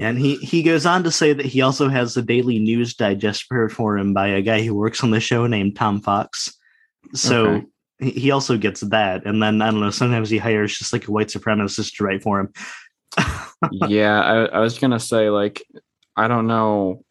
And 0.00 0.16
he 0.16 0.36
he 0.36 0.62
goes 0.62 0.86
on 0.86 1.02
to 1.02 1.10
say 1.10 1.32
that 1.32 1.44
he 1.44 1.60
also 1.60 1.88
has 1.88 2.16
a 2.16 2.22
daily 2.22 2.60
news 2.60 2.94
digest 2.94 3.48
prepared 3.48 3.72
for 3.72 3.98
him 3.98 4.14
by 4.14 4.28
a 4.28 4.42
guy 4.42 4.62
who 4.62 4.72
works 4.76 5.02
on 5.02 5.10
the 5.10 5.18
show 5.18 5.48
named 5.48 5.74
Tom 5.74 6.00
Fox. 6.00 6.56
So 7.14 7.46
Okay. 7.46 7.66
he 7.98 8.10
he 8.10 8.30
also 8.30 8.56
gets 8.56 8.80
that, 8.82 9.26
and 9.26 9.42
then 9.42 9.60
I 9.60 9.72
don't 9.72 9.80
know. 9.80 9.90
Sometimes 9.90 10.30
he 10.30 10.38
hires 10.38 10.78
just 10.78 10.92
like 10.92 11.08
a 11.08 11.10
white 11.10 11.28
supremacist 11.28 11.96
to 11.96 12.04
write 12.04 12.22
for 12.22 12.38
him. 12.38 12.52
yeah, 13.72 14.20
I, 14.20 14.44
I 14.44 14.58
was 14.60 14.78
gonna 14.78 15.00
say 15.00 15.30
like 15.30 15.62
I 16.16 16.28
don't 16.28 16.46
know 16.46 17.04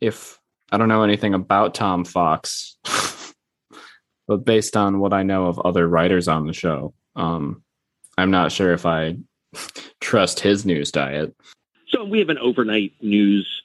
if 0.00 0.38
I 0.70 0.78
don't 0.78 0.88
know 0.88 1.02
anything 1.02 1.34
about 1.34 1.74
Tom 1.74 2.04
Fox, 2.04 2.76
but 4.26 4.44
based 4.44 4.76
on 4.76 4.98
what 4.98 5.12
I 5.12 5.22
know 5.22 5.46
of 5.46 5.58
other 5.60 5.86
writers 5.88 6.28
on 6.28 6.46
the 6.46 6.52
show, 6.52 6.94
um, 7.16 7.62
I'm 8.18 8.30
not 8.30 8.52
sure 8.52 8.72
if 8.72 8.86
I 8.86 9.16
trust 10.00 10.40
his 10.40 10.64
news 10.64 10.90
diet. 10.90 11.34
so 11.88 12.04
we 12.04 12.18
have 12.18 12.30
an 12.30 12.38
overnight 12.38 12.92
news 13.00 13.62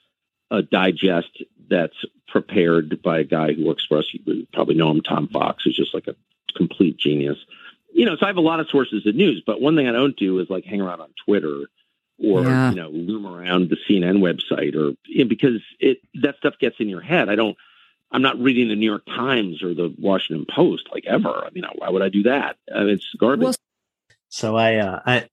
uh, 0.50 0.62
digest 0.70 1.42
that's 1.68 2.04
prepared 2.28 3.00
by 3.02 3.18
a 3.20 3.24
guy 3.24 3.52
who 3.52 3.64
works 3.64 3.84
for 3.84 3.98
us. 3.98 4.12
You 4.12 4.46
probably 4.52 4.74
know 4.74 4.90
him, 4.90 5.02
Tom 5.02 5.28
Fox, 5.28 5.64
who's 5.64 5.76
just 5.76 5.94
like 5.94 6.06
a 6.06 6.14
complete 6.56 6.96
genius. 6.96 7.38
You 7.92 8.04
know, 8.04 8.16
so 8.16 8.26
I 8.26 8.28
have 8.28 8.36
a 8.36 8.42
lot 8.42 8.60
of 8.60 8.68
sources 8.68 9.06
of 9.06 9.14
news, 9.14 9.42
but 9.44 9.60
one 9.60 9.76
thing 9.76 9.88
I 9.88 9.92
don't 9.92 10.16
do 10.16 10.38
is 10.38 10.50
like 10.50 10.64
hang 10.64 10.80
around 10.80 11.00
on 11.00 11.08
Twitter 11.24 11.68
or 12.18 12.42
Yeah. 12.44 12.70
you 12.70 12.76
know 12.76 12.90
loom 12.90 13.26
around 13.26 13.70
the 13.70 13.76
CNN 13.88 14.18
website 14.18 14.74
or 14.74 14.94
you 15.06 15.24
know, 15.24 15.28
because 15.28 15.60
it 15.80 15.98
that 16.22 16.36
stuff 16.38 16.54
gets 16.58 16.76
in 16.80 16.88
your 16.88 17.00
head. 17.00 17.28
I 17.28 17.34
don't. 17.36 17.56
I'm 18.10 18.22
not 18.22 18.38
reading 18.40 18.68
the 18.68 18.74
New 18.76 18.86
York 18.86 19.04
Times 19.06 19.62
or 19.62 19.74
the 19.74 19.94
Washington 19.98 20.46
Post 20.48 20.88
like 20.92 21.04
ever. 21.06 21.28
I 21.44 21.50
mean, 21.50 21.64
why 21.74 21.90
would 21.90 22.00
I 22.02 22.08
do 22.08 22.22
that? 22.22 22.56
I 22.74 22.80
mean, 22.80 22.88
it's 22.94 23.12
garbage. 23.18 23.44
Well, 23.44 23.54
So 24.30 24.56
I, 24.56 24.76
uh, 24.76 25.00
I, 25.04 25.28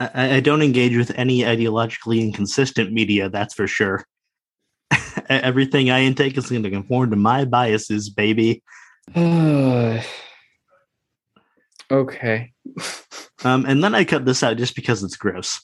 I, 0.00 0.34
I 0.36 0.40
don't 0.40 0.62
engage 0.62 0.96
with 0.96 1.12
any 1.14 1.42
ideologically 1.42 2.20
inconsistent 2.20 2.92
media. 2.92 3.28
That's 3.28 3.54
for 3.54 3.68
sure. 3.68 4.04
Everything 5.28 5.90
I 5.90 6.00
intake 6.02 6.36
is 6.36 6.50
going 6.50 6.64
to 6.64 6.70
conform 6.70 7.10
to 7.10 7.16
my 7.16 7.44
biases, 7.44 8.10
baby. 8.10 8.60
okay. 11.90 12.52
Um, 13.42 13.64
and 13.64 13.82
then 13.82 13.94
I 13.94 14.04
cut 14.04 14.26
this 14.26 14.42
out 14.42 14.58
just 14.58 14.76
because 14.76 15.02
it's 15.02 15.16
gross. 15.16 15.62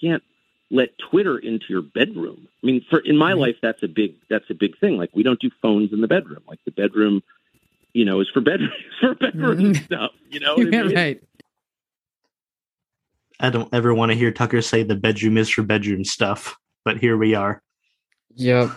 Can't 0.00 0.22
let 0.70 0.90
Twitter 1.10 1.38
into 1.38 1.64
your 1.68 1.82
bedroom. 1.82 2.48
I 2.62 2.66
mean, 2.66 2.84
for 2.90 2.98
in 3.00 3.16
my 3.16 3.32
Mm-hmm. 3.32 3.40
life, 3.40 3.56
that's 3.62 3.82
a 3.82 3.88
big 3.88 4.14
that's 4.28 4.48
a 4.50 4.54
big 4.54 4.78
thing. 4.78 4.96
Like 4.96 5.10
we 5.14 5.22
don't 5.22 5.40
do 5.40 5.50
phones 5.62 5.92
in 5.92 6.00
the 6.00 6.08
bedroom. 6.08 6.42
Like 6.48 6.58
the 6.64 6.72
bedroom, 6.72 7.22
you 7.92 8.04
know, 8.04 8.20
is 8.20 8.28
for 8.32 8.40
bedroom 8.40 8.70
for 9.00 9.14
bedroom 9.14 9.58
Mhm. 9.58 9.84
stuff. 9.84 10.10
You 10.30 10.40
know, 10.40 10.56
what 10.56 10.66
I 10.66 10.70
mean? 10.82 10.94
right. 10.94 11.22
I 13.38 13.50
don't 13.50 13.72
ever 13.74 13.94
want 13.94 14.10
to 14.12 14.16
hear 14.18 14.32
Tucker 14.32 14.62
say 14.62 14.82
the 14.82 14.96
bedroom 14.96 15.36
is 15.36 15.50
for 15.50 15.62
bedroom 15.62 16.04
stuff, 16.04 16.56
but 16.84 16.96
here 16.98 17.16
we 17.18 17.34
are. 17.34 17.62
Yep. 18.36 18.70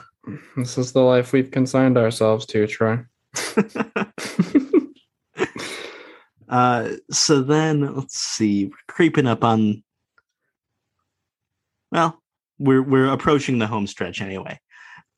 This 0.57 0.77
is 0.77 0.91
the 0.91 0.99
life 1.01 1.31
we've 1.33 1.49
consigned 1.49 1.97
ourselves 1.97 2.45
to, 2.47 2.67
Troy. 2.67 2.99
Uh, 6.49 6.93
so 7.11 7.41
then 7.43 7.93
let's 7.95 8.17
see, 8.17 8.65
we're 8.65 8.71
creeping 8.87 9.27
up 9.27 9.43
on. 9.43 9.83
Well, 11.91 12.21
we're 12.57 12.81
we're 12.81 13.11
approaching 13.11 13.59
the 13.59 13.67
home 13.67 13.87
stretch 13.87 14.21
anyway. 14.21 14.59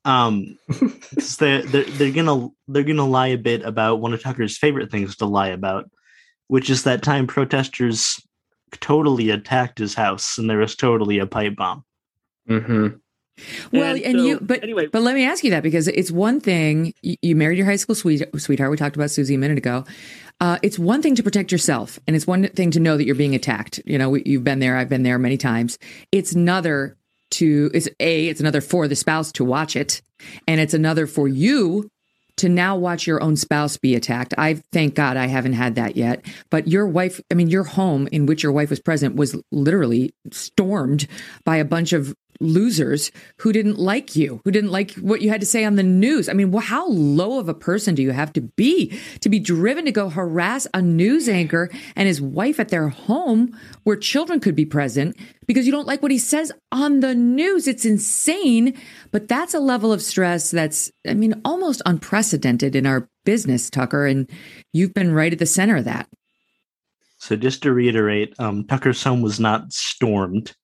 Um, 0.04 0.58
they're 1.38 1.62
they're 1.62 1.84
they're 1.84 2.12
gonna 2.12 2.48
they're 2.68 2.82
gonna 2.82 3.06
lie 3.06 3.28
a 3.28 3.38
bit 3.38 3.62
about 3.62 4.00
one 4.00 4.12
of 4.12 4.22
Tucker's 4.22 4.58
favorite 4.58 4.90
things 4.90 5.16
to 5.16 5.26
lie 5.26 5.48
about, 5.48 5.90
which 6.48 6.70
is 6.70 6.84
that 6.84 7.02
time 7.02 7.26
protesters 7.26 8.20
totally 8.80 9.30
attacked 9.30 9.78
his 9.78 9.94
house 9.94 10.38
and 10.38 10.48
there 10.48 10.58
was 10.58 10.74
totally 10.74 11.18
a 11.18 11.26
pipe 11.26 11.56
bomb. 11.56 11.84
hmm 12.46 12.88
Well, 13.72 13.96
and, 13.96 14.18
so, 14.18 14.24
you, 14.24 14.40
but 14.40 14.62
anyway, 14.62 14.86
But 14.86 15.02
let 15.02 15.14
me 15.14 15.24
ask 15.24 15.42
you 15.42 15.50
that 15.50 15.62
because 15.62 15.88
it's 15.88 16.10
one 16.10 16.40
thing 16.40 16.94
you, 17.02 17.16
you 17.22 17.36
married 17.36 17.58
your 17.58 17.66
high 17.66 17.76
school 17.76 17.94
sweet, 17.94 18.22
sweetheart. 18.36 18.70
We 18.70 18.76
talked 18.76 18.96
about 18.96 19.10
Susie 19.10 19.34
a 19.34 19.38
minute 19.38 19.58
ago. 19.58 19.84
Uh, 20.40 20.58
it's 20.62 20.78
one 20.78 21.02
thing 21.02 21.14
to 21.14 21.22
protect 21.22 21.52
yourself, 21.52 21.98
and 22.06 22.16
it's 22.16 22.26
one 22.26 22.48
thing 22.48 22.72
to 22.72 22.80
know 22.80 22.96
that 22.96 23.04
you're 23.04 23.14
being 23.14 23.34
attacked. 23.34 23.80
You 23.84 23.98
know, 23.98 24.10
we, 24.10 24.22
you've 24.26 24.44
been 24.44 24.58
there. 24.58 24.76
I've 24.76 24.88
been 24.88 25.02
there 25.02 25.18
many 25.18 25.36
times. 25.36 25.78
It's 26.10 26.32
another 26.32 26.96
to 27.32 27.70
it's 27.72 27.88
a 28.00 28.28
it's 28.28 28.40
another 28.40 28.60
for 28.60 28.88
the 28.88 28.96
spouse 28.96 29.32
to 29.32 29.44
watch 29.44 29.76
it, 29.76 30.02
and 30.46 30.60
it's 30.60 30.74
another 30.74 31.06
for 31.06 31.28
you 31.28 31.90
to 32.36 32.48
now 32.48 32.76
watch 32.76 33.06
your 33.06 33.22
own 33.22 33.36
spouse 33.36 33.76
be 33.76 33.94
attacked. 33.94 34.34
I 34.38 34.54
thank 34.72 34.94
God 34.94 35.16
I 35.16 35.26
haven't 35.26 35.52
had 35.52 35.74
that 35.76 35.96
yet. 35.96 36.24
But 36.50 36.66
your 36.66 36.86
wife, 36.86 37.20
I 37.30 37.34
mean, 37.34 37.50
your 37.50 37.64
home 37.64 38.08
in 38.10 38.26
which 38.26 38.42
your 38.42 38.52
wife 38.52 38.70
was 38.70 38.80
present 38.80 39.16
was 39.16 39.40
literally 39.50 40.14
stormed 40.30 41.06
by 41.44 41.56
a 41.56 41.64
bunch 41.64 41.92
of 41.92 42.14
losers 42.42 43.10
who 43.38 43.52
didn't 43.52 43.78
like 43.78 44.16
you, 44.16 44.40
who 44.44 44.50
didn't 44.50 44.70
like 44.70 44.92
what 44.94 45.22
you 45.22 45.30
had 45.30 45.40
to 45.40 45.46
say 45.46 45.64
on 45.64 45.76
the 45.76 45.82
news. 45.82 46.28
I 46.28 46.32
mean, 46.32 46.52
how 46.52 46.88
low 46.88 47.38
of 47.38 47.48
a 47.48 47.54
person 47.54 47.94
do 47.94 48.02
you 48.02 48.10
have 48.10 48.32
to 48.34 48.40
be 48.40 48.98
to 49.20 49.28
be 49.28 49.38
driven 49.38 49.84
to 49.84 49.92
go 49.92 50.08
harass 50.08 50.66
a 50.74 50.82
news 50.82 51.28
anchor 51.28 51.70
and 51.96 52.08
his 52.08 52.20
wife 52.20 52.60
at 52.60 52.68
their 52.68 52.88
home 52.88 53.58
where 53.84 53.96
children 53.96 54.40
could 54.40 54.54
be 54.54 54.66
present 54.66 55.16
because 55.46 55.66
you 55.66 55.72
don't 55.72 55.86
like 55.86 56.02
what 56.02 56.10
he 56.10 56.18
says 56.18 56.52
on 56.70 57.00
the 57.00 57.14
news? 57.14 57.66
It's 57.66 57.84
insane. 57.84 58.74
But 59.10 59.28
that's 59.28 59.54
a 59.54 59.60
level 59.60 59.92
of 59.92 60.02
stress 60.02 60.50
that's, 60.50 60.90
I 61.06 61.14
mean, 61.14 61.40
almost 61.44 61.82
unprecedented 61.86 62.74
in 62.74 62.86
our 62.86 63.08
business, 63.24 63.70
Tucker. 63.70 64.06
And 64.06 64.30
you've 64.72 64.94
been 64.94 65.12
right 65.12 65.32
at 65.32 65.38
the 65.38 65.46
center 65.46 65.76
of 65.76 65.84
that. 65.84 66.08
So 67.18 67.36
just 67.36 67.62
to 67.62 67.72
reiterate, 67.72 68.34
um, 68.40 68.64
Tucker's 68.66 69.02
home 69.02 69.22
was 69.22 69.38
not 69.38 69.72
stormed. 69.72 70.56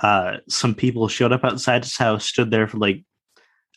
Uh, 0.00 0.38
some 0.48 0.74
people 0.74 1.08
showed 1.08 1.32
up 1.32 1.44
outside 1.44 1.84
his 1.84 1.96
house, 1.96 2.26
stood 2.26 2.50
there 2.50 2.66
for 2.66 2.78
like, 2.78 3.04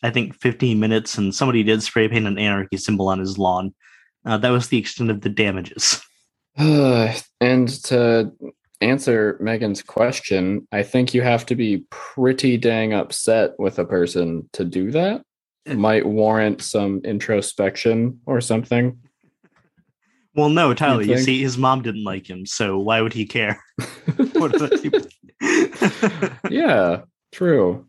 I 0.03 0.11
think, 0.11 0.35
15 0.35 0.79
minutes, 0.79 1.17
and 1.17 1.33
somebody 1.33 1.63
did 1.63 1.83
spray 1.83 2.07
paint 2.07 2.27
an 2.27 2.37
anarchy 2.37 2.77
symbol 2.77 3.09
on 3.09 3.19
his 3.19 3.37
lawn. 3.37 3.73
Uh, 4.25 4.37
that 4.37 4.49
was 4.49 4.69
the 4.69 4.77
extent 4.77 5.11
of 5.11 5.21
the 5.21 5.29
damages. 5.29 6.01
and 6.57 7.67
to 7.83 8.31
answer 8.81 9.37
Megyn's 9.41 9.81
question, 9.81 10.67
I 10.71 10.83
think 10.83 11.13
you 11.13 11.21
have 11.21 11.45
to 11.47 11.55
be 11.55 11.85
pretty 11.89 12.57
dang 12.57 12.93
upset 12.93 13.51
with 13.59 13.79
a 13.79 13.85
person 13.85 14.49
to 14.53 14.63
do 14.63 14.91
that. 14.91 15.21
It 15.65 15.77
might 15.77 16.05
warrant 16.05 16.61
some 16.61 17.01
introspection 17.03 18.21
or 18.25 18.39
something. 18.39 18.99
Well, 20.35 20.49
no, 20.49 20.73
Tyler, 20.73 21.01
you 21.01 21.15
think? 21.15 21.25
see, 21.25 21.41
his 21.41 21.57
mom 21.57 21.81
didn't 21.81 22.03
like 22.03 22.29
him, 22.29 22.45
so 22.45 22.77
why 22.77 23.01
would 23.01 23.13
he 23.13 23.25
care? 23.25 23.61
what 24.33 24.53
about 24.55 24.83
you? 24.83 24.91
Yeah, 26.49 27.01
true. 27.31 27.85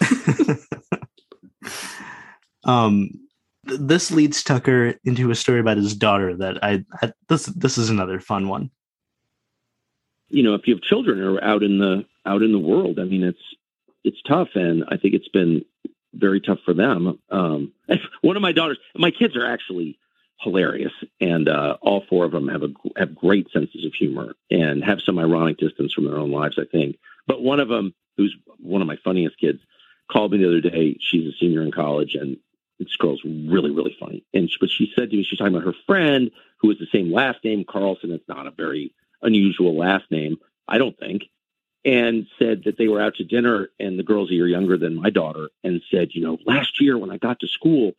um, 2.64 3.10
th- 3.68 3.80
this 3.80 4.10
leads 4.10 4.42
Tucker 4.42 4.94
into 5.04 5.30
a 5.30 5.34
story 5.34 5.60
about 5.60 5.76
his 5.76 5.94
daughter 5.94 6.36
that 6.36 6.62
I, 6.62 6.84
I 7.02 7.12
this 7.28 7.46
this 7.46 7.78
is 7.78 7.90
another 7.90 8.20
fun 8.20 8.48
one. 8.48 8.70
you 10.28 10.42
know, 10.42 10.54
if 10.54 10.66
you 10.66 10.74
have 10.74 10.82
children 10.82 11.18
who 11.18 11.36
are 11.36 11.44
out 11.44 11.62
in 11.62 11.78
the 11.78 12.04
out 12.26 12.42
in 12.42 12.52
the 12.52 12.58
world, 12.58 12.98
I 12.98 13.04
mean, 13.04 13.22
it's 13.22 13.38
it's 14.02 14.20
tough, 14.26 14.48
and 14.54 14.84
I 14.88 14.96
think 14.96 15.14
it's 15.14 15.28
been 15.28 15.64
very 16.14 16.40
tough 16.40 16.58
for 16.64 16.74
them. 16.74 17.18
Um, 17.30 17.72
one 18.22 18.36
of 18.36 18.42
my 18.42 18.52
daughters, 18.52 18.78
my 18.96 19.10
kids 19.10 19.36
are 19.36 19.46
actually 19.46 19.98
hilarious, 20.40 20.92
and 21.20 21.48
uh, 21.48 21.76
all 21.80 22.04
four 22.08 22.24
of 22.24 22.32
them 22.32 22.48
have 22.48 22.62
a 22.62 22.68
have 22.96 23.14
great 23.14 23.50
senses 23.50 23.84
of 23.84 23.94
humor 23.94 24.34
and 24.50 24.84
have 24.84 25.00
some 25.00 25.18
ironic 25.18 25.58
distance 25.58 25.92
from 25.92 26.04
their 26.04 26.18
own 26.18 26.30
lives, 26.30 26.58
I 26.58 26.64
think. 26.64 26.98
But 27.26 27.42
one 27.42 27.60
of 27.60 27.68
them, 27.68 27.94
who's 28.16 28.36
one 28.58 28.82
of 28.82 28.88
my 28.88 28.96
funniest 29.02 29.38
kids, 29.38 29.60
called 30.10 30.32
me 30.32 30.38
the 30.38 30.48
other 30.48 30.60
day. 30.60 30.96
She's 31.00 31.26
a 31.26 31.36
senior 31.38 31.62
in 31.62 31.72
college, 31.72 32.14
and 32.14 32.36
this 32.78 32.96
girl's 32.96 33.22
really, 33.24 33.70
really 33.70 33.96
funny. 33.98 34.24
And 34.34 34.50
she, 34.50 34.56
but 34.60 34.70
she 34.70 34.92
said 34.94 35.10
to 35.10 35.16
me, 35.16 35.24
she's 35.24 35.38
talking 35.38 35.54
about 35.54 35.66
her 35.66 35.78
friend 35.86 36.30
who 36.58 36.70
has 36.70 36.78
the 36.78 36.86
same 36.92 37.12
last 37.12 37.44
name, 37.44 37.64
Carlson. 37.68 38.12
It's 38.12 38.28
not 38.28 38.46
a 38.46 38.50
very 38.50 38.94
unusual 39.22 39.76
last 39.76 40.10
name, 40.10 40.36
I 40.68 40.78
don't 40.78 40.98
think. 40.98 41.24
And 41.84 42.26
said 42.38 42.62
that 42.64 42.78
they 42.78 42.88
were 42.88 43.00
out 43.00 43.16
to 43.16 43.24
dinner, 43.24 43.68
and 43.78 43.98
the 43.98 44.02
girl's 44.02 44.30
a 44.30 44.34
year 44.34 44.48
younger 44.48 44.78
than 44.78 44.94
my 44.94 45.10
daughter, 45.10 45.50
and 45.62 45.82
said, 45.90 46.08
you 46.12 46.24
know, 46.24 46.38
last 46.46 46.80
year 46.80 46.96
when 46.96 47.10
I 47.10 47.18
got 47.18 47.40
to 47.40 47.48
school, 47.48 47.92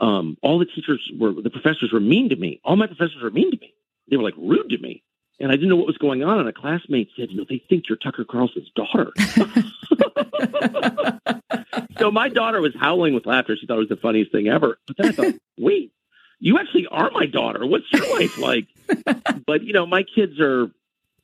um, 0.00 0.36
all 0.42 0.58
the 0.58 0.66
teachers 0.66 1.10
were, 1.18 1.32
the 1.32 1.50
professors 1.50 1.92
were 1.92 2.00
mean 2.00 2.28
to 2.30 2.36
me. 2.36 2.60
All 2.64 2.76
my 2.76 2.86
professors 2.86 3.22
were 3.22 3.30
mean 3.30 3.50
to 3.50 3.58
me. 3.58 3.74
They 4.10 4.16
were 4.16 4.22
like 4.22 4.36
rude 4.36 4.70
to 4.70 4.78
me. 4.78 5.02
And 5.40 5.52
I 5.52 5.54
didn't 5.54 5.68
know 5.68 5.76
what 5.76 5.86
was 5.86 5.98
going 5.98 6.24
on. 6.24 6.40
And 6.40 6.48
a 6.48 6.52
classmate 6.52 7.10
said, 7.16 7.30
you 7.30 7.36
know, 7.36 7.46
they 7.48 7.62
think 7.68 7.84
you're 7.88 7.98
Tucker 7.98 8.24
Carlson's 8.24 8.70
daughter. 8.74 9.12
so 11.98 12.10
my 12.10 12.28
daughter 12.28 12.60
was 12.60 12.74
howling 12.78 13.14
with 13.14 13.24
laughter. 13.24 13.56
She 13.56 13.66
thought 13.66 13.76
it 13.76 13.80
was 13.80 13.88
the 13.88 13.96
funniest 13.96 14.32
thing 14.32 14.48
ever. 14.48 14.78
But 14.86 14.96
then 14.96 15.08
I 15.08 15.12
thought, 15.12 15.34
wait, 15.58 15.92
you 16.40 16.58
actually 16.58 16.88
are 16.88 17.10
my 17.12 17.26
daughter. 17.26 17.64
What's 17.66 17.90
your 17.92 18.18
life 18.18 18.38
like? 18.38 18.66
but, 19.46 19.62
you 19.62 19.72
know, 19.72 19.86
my 19.86 20.02
kids 20.02 20.40
are, 20.40 20.70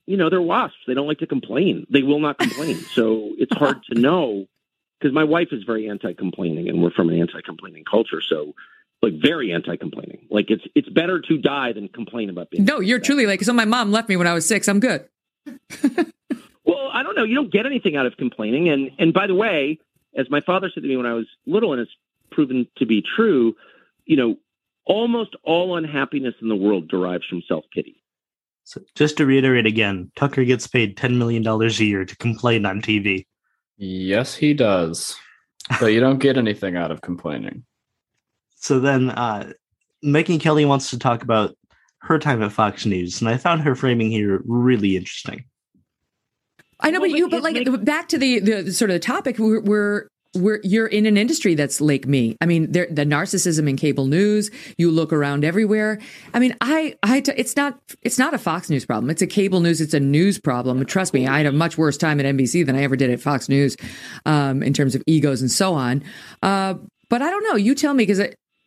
you 0.07 0.17
know, 0.17 0.31
they're 0.31 0.41
wasps. 0.41 0.79
They 0.87 0.95
don't 0.95 1.09
like 1.09 1.19
to 1.19 1.27
complain. 1.27 1.87
They 1.91 2.03
will 2.03 2.21
not 2.21 2.39
complain. 2.39 2.77
So 2.77 3.33
it's 3.39 3.57
hard 3.57 3.83
to 3.91 3.99
know 3.99 4.47
because 4.99 5.15
my 5.15 5.25
wife 5.25 5.49
is 5.53 5.65
very 5.65 5.89
anti-complaining 5.89 6.69
and 6.69 6.83
we're 6.83 6.91
from 6.91 7.09
an 7.09 7.21
anti-complaining 7.21 7.85
culture. 7.85 8.21
So 8.27 8.55
like 9.03 9.15
very 9.21 9.53
anti-complaining. 9.53 10.27
Like 10.31 10.51
it's 10.51 10.65
it's 10.75 10.89
better 10.89 11.21
to 11.21 11.39
die 11.39 11.73
than 11.73 11.89
complain 11.89 12.31
about 12.31 12.51
being 12.51 12.65
No, 12.65 12.81
you're 12.81 13.01
truly 13.01 13.27
like, 13.27 13.43
so 13.43 13.53
my 13.53 13.65
mom 13.65 13.93
left 13.93 14.09
me 14.09 14.16
when 14.16 14.27
I 14.27 14.35
was 14.35 14.47
six. 14.47 14.69
I'm 14.69 14.81
good. 14.81 15.09
Well, 16.65 16.89
I 16.93 17.03
don't 17.03 17.15
know. 17.15 17.25
You 17.25 17.35
don't 17.35 17.53
get 17.53 17.66
anything 17.66 17.97
out 17.97 18.07
of 18.07 18.16
complaining. 18.16 18.69
And 18.69 18.91
and 18.99 19.12
by 19.12 19.27
the 19.27 19.35
way, 19.35 19.79
as 20.16 20.31
my 20.31 20.41
father 20.41 20.71
said 20.73 20.83
to 20.83 20.89
me 20.89 20.97
when 20.97 21.07
I 21.07 21.12
was 21.12 21.27
little, 21.47 21.73
and 21.73 21.81
it's 21.81 21.93
proven 22.31 22.66
to 22.77 22.87
be 22.87 23.03
true, 23.03 23.55
you 24.07 24.16
know, 24.16 24.37
almost 24.87 25.37
all 25.45 25.77
unhappiness 25.77 26.35
in 26.41 26.49
the 26.49 26.57
world 26.57 26.89
derives 26.89 27.27
from 27.27 27.43
self 27.47 27.65
pity. 27.73 28.03
So 28.65 28.81
just 28.95 29.19
to 29.19 29.27
reiterate 29.27 29.66
again, 29.66 30.11
Tucker 30.16 30.45
gets 30.45 30.66
paid 30.66 30.97
ten 30.97 31.19
million 31.19 31.43
dollars 31.43 31.79
a 31.81 31.85
year 31.85 32.05
to 32.05 32.16
complain 32.16 32.65
on 32.65 32.81
TV. 32.81 33.27
Yes, 33.77 34.35
he 34.35 34.55
does. 34.55 35.17
But 35.81 35.87
you 35.93 36.01
don't 36.01 36.19
get 36.19 36.37
anything 36.37 36.77
out 36.77 36.91
of 36.91 37.01
complaining. 37.01 37.65
So 38.57 38.81
then, 38.81 39.11
uh, 39.11 39.53
Megyn 40.05 40.41
Kelly 40.41 40.65
wants 40.65 40.91
to 40.91 40.99
talk 40.99 41.23
about 41.23 41.57
her 42.03 42.19
time 42.19 42.43
at 42.43 42.53
Fox 42.53 42.85
News, 42.85 43.21
and 43.21 43.31
I 43.31 43.37
found 43.39 43.63
her 43.63 43.75
framing 43.75 44.11
here 44.11 44.43
really 44.45 44.97
interesting. 44.97 45.45
I 46.81 46.91
know, 46.91 47.01
Well, 47.01 47.11
but 47.11 47.17
you, 47.19 47.25
but 47.29 47.37
but 47.39 47.43
like 47.43 47.55
makes- 47.67 47.85
back 47.85 48.09
to 48.09 48.19
the, 48.19 48.41
the 48.41 48.73
sort 48.73 48.91
of 48.91 48.95
the 48.97 49.01
topic, 49.01 49.39
we're, 49.39 49.61
we're 49.61 50.09
we're 50.35 50.61
you're 50.62 50.86
in 50.86 51.06
an 51.06 51.16
industry 51.16 51.55
that's 51.55 51.81
like 51.81 52.06
me. 52.06 52.36
I 52.40 52.47
mean, 52.47 52.73
there, 52.73 52.86
the 52.90 53.05
narcissism 53.05 53.69
in 53.69 53.77
cable 53.77 54.06
news. 54.06 54.51
You 54.78 54.90
look 54.90 55.12
around 55.12 55.44
everywhere. 55.44 56.01
I 56.32 56.39
mean, 56.39 56.56
I 56.61 56.97
I 57.02 57.23
it's 57.36 57.56
not 57.56 57.78
it's 58.02 58.19
not 58.19 58.35
a 58.35 58.39
Fox 58.39 58.70
News 58.70 58.85
problem. 58.85 59.11
It's 59.11 59.23
a 59.23 59.27
cable 59.27 59.61
news. 59.61 59.81
It's 59.81 59.94
a 59.94 60.01
news 60.01 60.39
problem. 60.39 60.85
Trust 60.86 61.15
me, 61.15 61.27
I 61.27 61.39
had 61.39 61.47
a 61.47 61.52
much 61.52 61.78
worse 61.78 61.97
time 61.97 62.20
at 62.20 62.27
NBC 62.27 62.66
than 62.66 62.77
I 62.77 62.82
ever 62.82 62.97
did 62.97 63.11
at 63.11 63.20
Fox 63.20 63.48
News, 63.48 63.77
um, 64.27 64.62
in 64.62 64.73
terms 64.73 64.94
of 64.94 65.02
egos 65.06 65.40
and 65.40 65.51
so 65.51 65.74
on. 65.74 66.02
Uh, 66.43 66.74
but 67.09 67.23
I 67.23 67.31
don't 67.31 67.44
know. 67.44 67.56
You 67.56 67.74
tell 67.74 67.94
me 67.94 68.05
because 68.05 68.20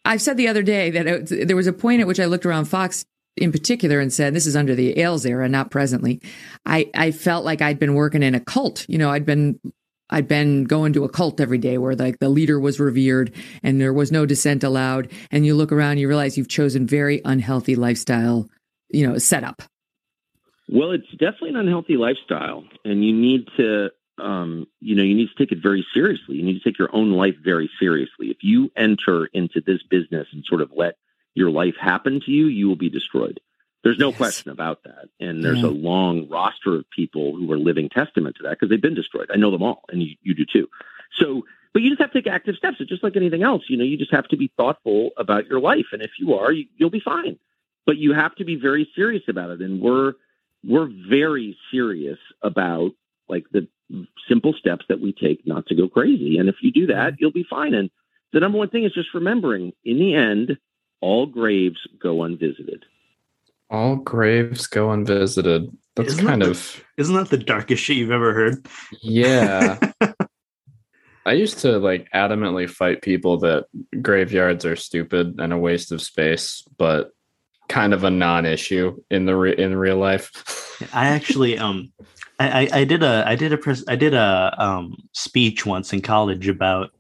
I've 0.05 0.21
said 0.21 0.37
the 0.37 0.47
other 0.47 0.63
day 0.63 0.89
that 0.91 1.07
it, 1.07 1.47
there 1.47 1.55
was 1.55 1.67
a 1.67 1.73
point 1.73 2.01
at 2.01 2.07
which 2.07 2.19
I 2.19 2.25
looked 2.25 2.45
around 2.45 2.65
Fox 2.65 3.05
in 3.37 3.51
particular 3.51 3.99
and 3.99 4.11
said, 4.11 4.33
this 4.33 4.47
is 4.47 4.55
under 4.55 4.75
the 4.75 4.99
Ailes 4.99 5.25
era, 5.25 5.47
not 5.47 5.69
presently. 5.69 6.21
I, 6.65 6.89
I 6.95 7.11
felt 7.11 7.45
like 7.45 7.61
I'd 7.61 7.79
been 7.79 7.93
working 7.93 8.23
in 8.23 8.35
a 8.35 8.39
cult. 8.39 8.85
You 8.89 8.97
know, 8.97 9.11
I'd 9.11 9.25
been 9.25 9.59
I'd 10.09 10.27
been 10.27 10.63
going 10.63 10.93
to 10.93 11.03
a 11.03 11.09
cult 11.09 11.41
every 11.41 11.57
day 11.57 11.77
where 11.77 11.95
like 11.95 12.19
the 12.19 12.29
leader 12.29 12.59
was 12.59 12.79
revered 12.79 13.33
and 13.63 13.79
there 13.81 13.93
was 13.93 14.11
no 14.11 14.25
dissent 14.25 14.63
allowed. 14.63 15.11
And 15.31 15.45
you 15.45 15.55
look 15.55 15.71
around, 15.71 15.97
you 15.97 16.07
realize 16.07 16.37
you've 16.37 16.47
chosen 16.47 16.87
very 16.87 17.21
unhealthy 17.25 17.75
lifestyle, 17.75 18.49
you 18.89 19.07
know, 19.07 19.17
setup. 19.17 19.63
Well, 20.69 20.91
it's 20.91 21.09
definitely 21.11 21.51
an 21.51 21.55
unhealthy 21.55 21.95
lifestyle, 21.95 22.65
and 22.83 23.03
you 23.03 23.13
need 23.13 23.47
to, 23.55 23.89
um, 24.17 24.67
you 24.81 24.95
know, 24.95 25.03
you 25.03 25.15
need 25.15 25.29
to 25.29 25.35
take 25.37 25.53
it 25.53 25.63
very 25.63 25.85
seriously. 25.93 26.35
You 26.35 26.43
need 26.43 26.61
to 26.61 26.69
take 26.69 26.77
your 26.77 26.93
own 26.93 27.11
life 27.11 27.35
very 27.41 27.69
seriously. 27.79 28.27
If 28.27 28.37
you 28.41 28.69
enter 28.75 29.27
into 29.27 29.61
this 29.65 29.81
business 29.89 30.27
and 30.33 30.43
sort 30.45 30.61
of 30.61 30.71
let 30.75 30.95
your 31.35 31.51
life 31.51 31.75
happen 31.79 32.19
to 32.25 32.31
you, 32.31 32.47
you 32.47 32.67
will 32.67 32.75
be 32.75 32.89
destroyed. 32.89 33.39
There's 33.87 33.99
no 33.99 34.09
yes. 34.09 34.17
question 34.17 34.51
about 34.51 34.83
that. 34.83 35.07
And 35.21 35.41
there's 35.41 35.59
yeah. 35.59 35.67
a 35.67 35.71
mm-hmm. 35.71 35.85
long 35.85 36.29
roster 36.29 36.75
of 36.75 36.89
people 36.89 37.33
who 37.33 37.49
are 37.53 37.57
living 37.57 37.87
testament 37.87 38.35
to 38.35 38.43
that 38.43 38.49
because 38.51 38.69
they've 38.69 38.81
been 38.81 38.95
destroyed. 38.95 39.31
I 39.33 39.37
know 39.37 39.49
them 39.49 39.63
all, 39.63 39.83
and 39.87 40.03
you, 40.03 40.17
you 40.21 40.35
do 40.35 40.45
too. 40.45 40.67
So, 41.17 41.45
but 41.71 41.81
you 41.81 41.89
just 41.89 42.01
have 42.01 42.11
to 42.11 42.21
take 42.21 42.29
active 42.29 42.55
steps. 42.55 42.77
It's 42.81 42.89
just 42.89 43.01
like 43.01 43.15
anything 43.15 43.43
else. 43.43 43.63
You 43.69 43.77
know, 43.77 43.85
you 43.85 43.95
just 43.95 44.13
have 44.13 44.27
to 44.27 44.35
be 44.35 44.51
thoughtful 44.57 45.11
about 45.15 45.47
your 45.47 45.61
life. 45.61 45.85
And 45.93 46.01
if 46.01 46.11
you 46.19 46.33
are, 46.33 46.51
you, 46.51 46.65
you'll 46.75 46.89
be 46.89 46.99
fine. 46.99 47.39
But 47.85 47.95
you 47.95 48.11
have 48.11 48.35
to 48.35 48.43
be 48.43 48.57
very 48.57 48.91
serious 48.93 49.23
about 49.29 49.51
it. 49.51 49.61
And 49.61 49.79
we're, 49.79 50.15
we're 50.65 50.89
very 51.09 51.57
serious 51.71 52.19
about 52.41 52.91
like 53.29 53.45
the 53.53 53.69
simple 54.27 54.51
steps 54.51 54.83
that 54.89 54.99
we 54.99 55.13
take 55.13 55.47
not 55.47 55.65
to 55.67 55.75
go 55.75 55.87
crazy. 55.87 56.39
And 56.39 56.49
if 56.49 56.55
you 56.61 56.73
do 56.73 56.87
that, 56.87 57.13
mm-hmm. 57.13 57.15
you'll 57.19 57.31
be 57.31 57.47
fine. 57.49 57.73
And 57.73 57.89
the 58.33 58.41
number 58.41 58.57
one 58.57 58.69
thing 58.69 58.83
is 58.83 58.91
just 58.91 59.13
remembering 59.13 59.71
in 59.85 59.97
the 59.97 60.13
end, 60.13 60.57
all 60.99 61.25
graves 61.25 61.79
go 62.01 62.23
unvisited. 62.23 62.83
All 63.69 63.97
graves 63.97 64.67
go 64.67 64.91
unvisited. 64.91 65.75
That's 65.95 66.13
isn't 66.13 66.25
kind 66.25 66.41
that 66.41 66.49
of 66.49 66.83
isn't 66.97 67.15
that 67.15 67.29
the 67.29 67.37
darkest 67.37 67.83
shit 67.83 67.97
you've 67.97 68.11
ever 68.11 68.33
heard? 68.33 68.65
Yeah. 69.01 69.79
I 71.25 71.33
used 71.33 71.59
to 71.59 71.77
like 71.77 72.09
adamantly 72.11 72.69
fight 72.69 73.01
people 73.01 73.37
that 73.39 73.65
graveyards 74.01 74.63
are 74.63 74.77
stupid 74.77 75.35
and 75.39 75.51
a 75.51 75.57
waste 75.57 75.91
of 75.91 76.01
space, 76.01 76.63
but 76.77 77.11
kind 77.67 77.93
of 77.93 78.05
a 78.05 78.09
non-issue 78.09 78.95
in 79.11 79.25
the 79.25 79.35
re- 79.35 79.57
in 79.57 79.75
real 79.75 79.97
life. 79.97 80.31
I 80.93 81.07
actually 81.07 81.57
um 81.57 81.91
I, 82.39 82.69
I 82.71 82.83
did 82.83 83.03
a 83.03 83.23
I 83.25 83.35
did 83.35 83.51
a 83.51 83.57
pres- 83.57 83.83
I 83.87 83.95
did 83.95 84.13
a 84.13 84.55
um 84.57 84.95
speech 85.13 85.65
once 85.65 85.91
in 85.91 86.01
college 86.01 86.47
about 86.47 86.91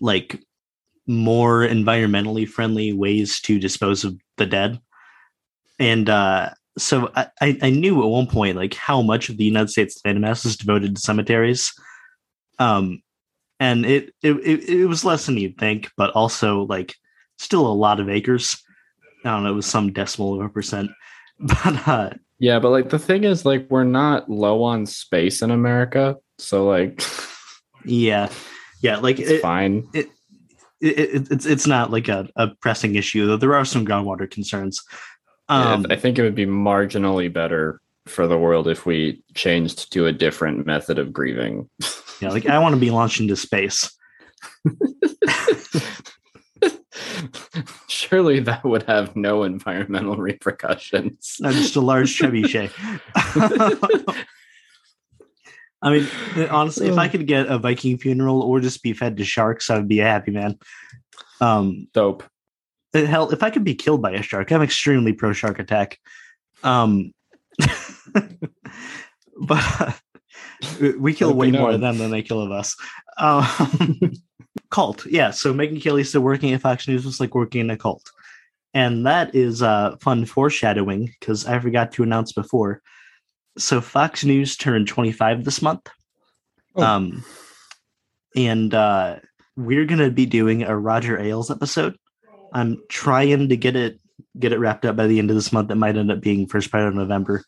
like 0.00 0.40
more 1.06 1.66
environmentally 1.66 2.46
friendly 2.46 2.92
ways 2.92 3.40
to 3.40 3.58
dispose 3.58 4.04
of 4.04 4.16
the 4.36 4.46
dead. 4.46 4.80
And 5.78 6.08
uh, 6.08 6.50
so 6.78 7.10
I, 7.14 7.28
I 7.40 7.70
knew 7.70 8.02
at 8.02 8.08
one 8.08 8.26
point 8.26 8.56
like 8.56 8.74
how 8.74 9.02
much 9.02 9.28
of 9.28 9.36
the 9.36 9.44
United 9.44 9.70
States 9.70 10.00
landmass 10.06 10.44
is 10.44 10.56
devoted 10.56 10.94
to 10.94 11.00
cemeteries. 11.00 11.72
Um, 12.58 13.02
and 13.58 13.86
it, 13.86 14.12
it 14.22 14.34
it 14.68 14.86
was 14.86 15.04
less 15.04 15.26
than 15.26 15.38
you'd 15.38 15.58
think, 15.58 15.90
but 15.96 16.10
also 16.10 16.62
like 16.64 16.94
still 17.38 17.66
a 17.66 17.72
lot 17.72 18.00
of 18.00 18.10
acres. 18.10 18.56
I 19.24 19.30
don't 19.30 19.44
know, 19.44 19.50
it 19.52 19.54
was 19.54 19.66
some 19.66 19.92
decimal 19.92 20.34
of 20.34 20.46
a 20.46 20.48
percent. 20.48 20.90
But 21.38 21.86
uh, 21.86 22.10
yeah, 22.38 22.58
but 22.58 22.70
like 22.70 22.88
the 22.88 22.98
thing 22.98 23.24
is, 23.24 23.44
like 23.44 23.66
we're 23.70 23.84
not 23.84 24.30
low 24.30 24.62
on 24.62 24.86
space 24.86 25.42
in 25.42 25.50
America, 25.50 26.16
so 26.38 26.66
like 26.66 27.02
yeah, 27.84 28.30
yeah, 28.82 28.96
like 28.96 29.18
it's 29.18 29.30
it, 29.30 29.42
fine. 29.42 29.86
It, 29.92 30.08
it, 30.80 31.30
it's 31.30 31.44
it's 31.44 31.66
not 31.66 31.90
like 31.90 32.08
a, 32.08 32.26
a 32.36 32.48
pressing 32.60 32.94
issue 32.94 33.26
though 33.26 33.36
there 33.36 33.54
are 33.54 33.64
some 33.64 33.86
groundwater 33.86 34.30
concerns 34.30 34.82
um, 35.48 35.86
i 35.90 35.96
think 35.96 36.18
it 36.18 36.22
would 36.22 36.34
be 36.34 36.46
marginally 36.46 37.32
better 37.32 37.80
for 38.06 38.26
the 38.26 38.38
world 38.38 38.68
if 38.68 38.86
we 38.86 39.22
changed 39.34 39.92
to 39.92 40.06
a 40.06 40.12
different 40.12 40.64
method 40.66 40.98
of 40.98 41.12
grieving. 41.12 41.68
Yeah 42.18 42.30
like 42.30 42.46
i 42.46 42.58
want 42.58 42.74
to 42.74 42.80
be 42.80 42.90
launched 42.90 43.20
into 43.20 43.36
space. 43.36 43.90
Surely 47.88 48.40
that 48.40 48.64
would 48.64 48.84
have 48.84 49.14
no 49.16 49.42
environmental 49.42 50.16
repercussions. 50.16 51.36
No, 51.40 51.52
just 51.52 51.76
a 51.76 51.82
large 51.82 52.18
trebuchet 52.18 52.72
I 55.82 55.90
mean, 55.90 56.08
honestly, 56.48 56.88
if 56.88 56.96
I 56.96 57.08
could 57.08 57.26
get 57.26 57.48
a 57.48 57.58
Viking 57.58 57.98
funeral 57.98 58.40
or 58.40 58.60
just 58.60 58.82
be 58.82 58.94
fed 58.94 59.18
to 59.18 59.24
sharks, 59.26 59.68
I 59.68 59.76
would 59.76 59.88
be 59.88 60.00
a 60.00 60.04
happy 60.04 60.30
man. 60.30 60.58
Um, 61.42 61.88
Dope. 61.92 62.24
Hell, 63.04 63.30
if 63.30 63.42
I 63.42 63.50
could 63.50 63.64
be 63.64 63.74
killed 63.74 64.02
by 64.02 64.12
a 64.12 64.22
shark, 64.22 64.50
I'm 64.52 64.62
extremely 64.62 65.12
pro 65.12 65.32
shark 65.32 65.58
attack. 65.58 65.98
Um, 66.62 67.12
but 69.40 70.00
we 70.98 71.12
kill 71.12 71.34
way 71.34 71.50
more 71.50 71.72
of 71.72 71.80
them 71.80 71.98
than 71.98 72.10
they 72.10 72.22
kill 72.22 72.40
of 72.40 72.50
us. 72.50 72.76
Um, 73.18 74.12
cult, 74.70 75.06
yeah. 75.06 75.30
So 75.30 75.52
Megyn 75.52 75.82
Kelly 75.82 76.04
still 76.04 76.22
working 76.22 76.52
at 76.52 76.60
Fox 76.60 76.88
News 76.88 77.04
was 77.04 77.20
like 77.20 77.34
working 77.34 77.62
in 77.62 77.70
a 77.70 77.76
cult, 77.76 78.10
and 78.74 79.06
that 79.06 79.34
is 79.34 79.62
uh, 79.62 79.96
fun 80.00 80.24
foreshadowing 80.24 81.14
because 81.20 81.46
I 81.46 81.58
forgot 81.58 81.92
to 81.92 82.02
announce 82.02 82.32
before 82.32 82.82
so 83.58 83.80
Fox 83.80 84.24
News 84.24 84.56
turned 84.56 84.88
25 84.88 85.44
this 85.44 85.62
month. 85.62 85.88
Oh. 86.74 86.82
Um, 86.82 87.24
and 88.34 88.72
uh, 88.74 89.16
we're 89.56 89.86
gonna 89.86 90.10
be 90.10 90.26
doing 90.26 90.62
a 90.62 90.76
Roger 90.76 91.18
Ailes 91.18 91.50
episode. 91.50 91.96
I'm 92.56 92.82
trying 92.88 93.50
to 93.50 93.56
get 93.56 93.76
it 93.76 94.00
get 94.38 94.52
it 94.52 94.58
wrapped 94.58 94.86
up 94.86 94.96
by 94.96 95.06
the 95.06 95.18
end 95.18 95.30
of 95.30 95.36
this 95.36 95.52
month. 95.52 95.70
It 95.70 95.74
might 95.74 95.96
end 95.96 96.10
up 96.10 96.22
being 96.22 96.46
first 96.46 96.72
part 96.72 96.88
of 96.88 96.94
November. 96.94 97.44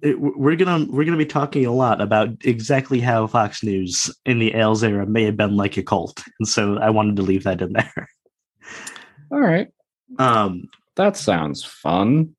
It, 0.00 0.18
we're 0.18 0.56
gonna 0.56 0.86
we're 0.88 1.04
gonna 1.04 1.18
be 1.18 1.26
talking 1.26 1.66
a 1.66 1.72
lot 1.72 2.00
about 2.00 2.30
exactly 2.42 3.00
how 3.00 3.26
Fox 3.26 3.62
News 3.62 4.10
in 4.24 4.38
the 4.38 4.54
Ailes 4.54 4.82
era 4.82 5.04
may 5.04 5.24
have 5.24 5.36
been 5.36 5.56
like 5.56 5.76
a 5.76 5.82
cult, 5.82 6.22
and 6.38 6.48
so 6.48 6.78
I 6.78 6.88
wanted 6.88 7.16
to 7.16 7.22
leave 7.22 7.44
that 7.44 7.60
in 7.60 7.74
there. 7.74 8.08
All 9.30 9.40
right. 9.40 9.68
Um, 10.18 10.70
that 10.96 11.18
sounds 11.18 11.62
fun. 11.62 12.34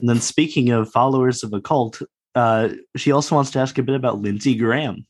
And 0.00 0.08
then 0.08 0.20
speaking 0.20 0.70
of 0.70 0.90
followers 0.90 1.44
of 1.44 1.52
a 1.52 1.60
cult, 1.60 2.00
uh, 2.34 2.70
she 2.96 3.12
also 3.12 3.34
wants 3.34 3.50
to 3.50 3.58
ask 3.58 3.76
a 3.76 3.82
bit 3.82 3.94
about 3.94 4.20
Lindsey 4.20 4.54
Graham. 4.54 5.06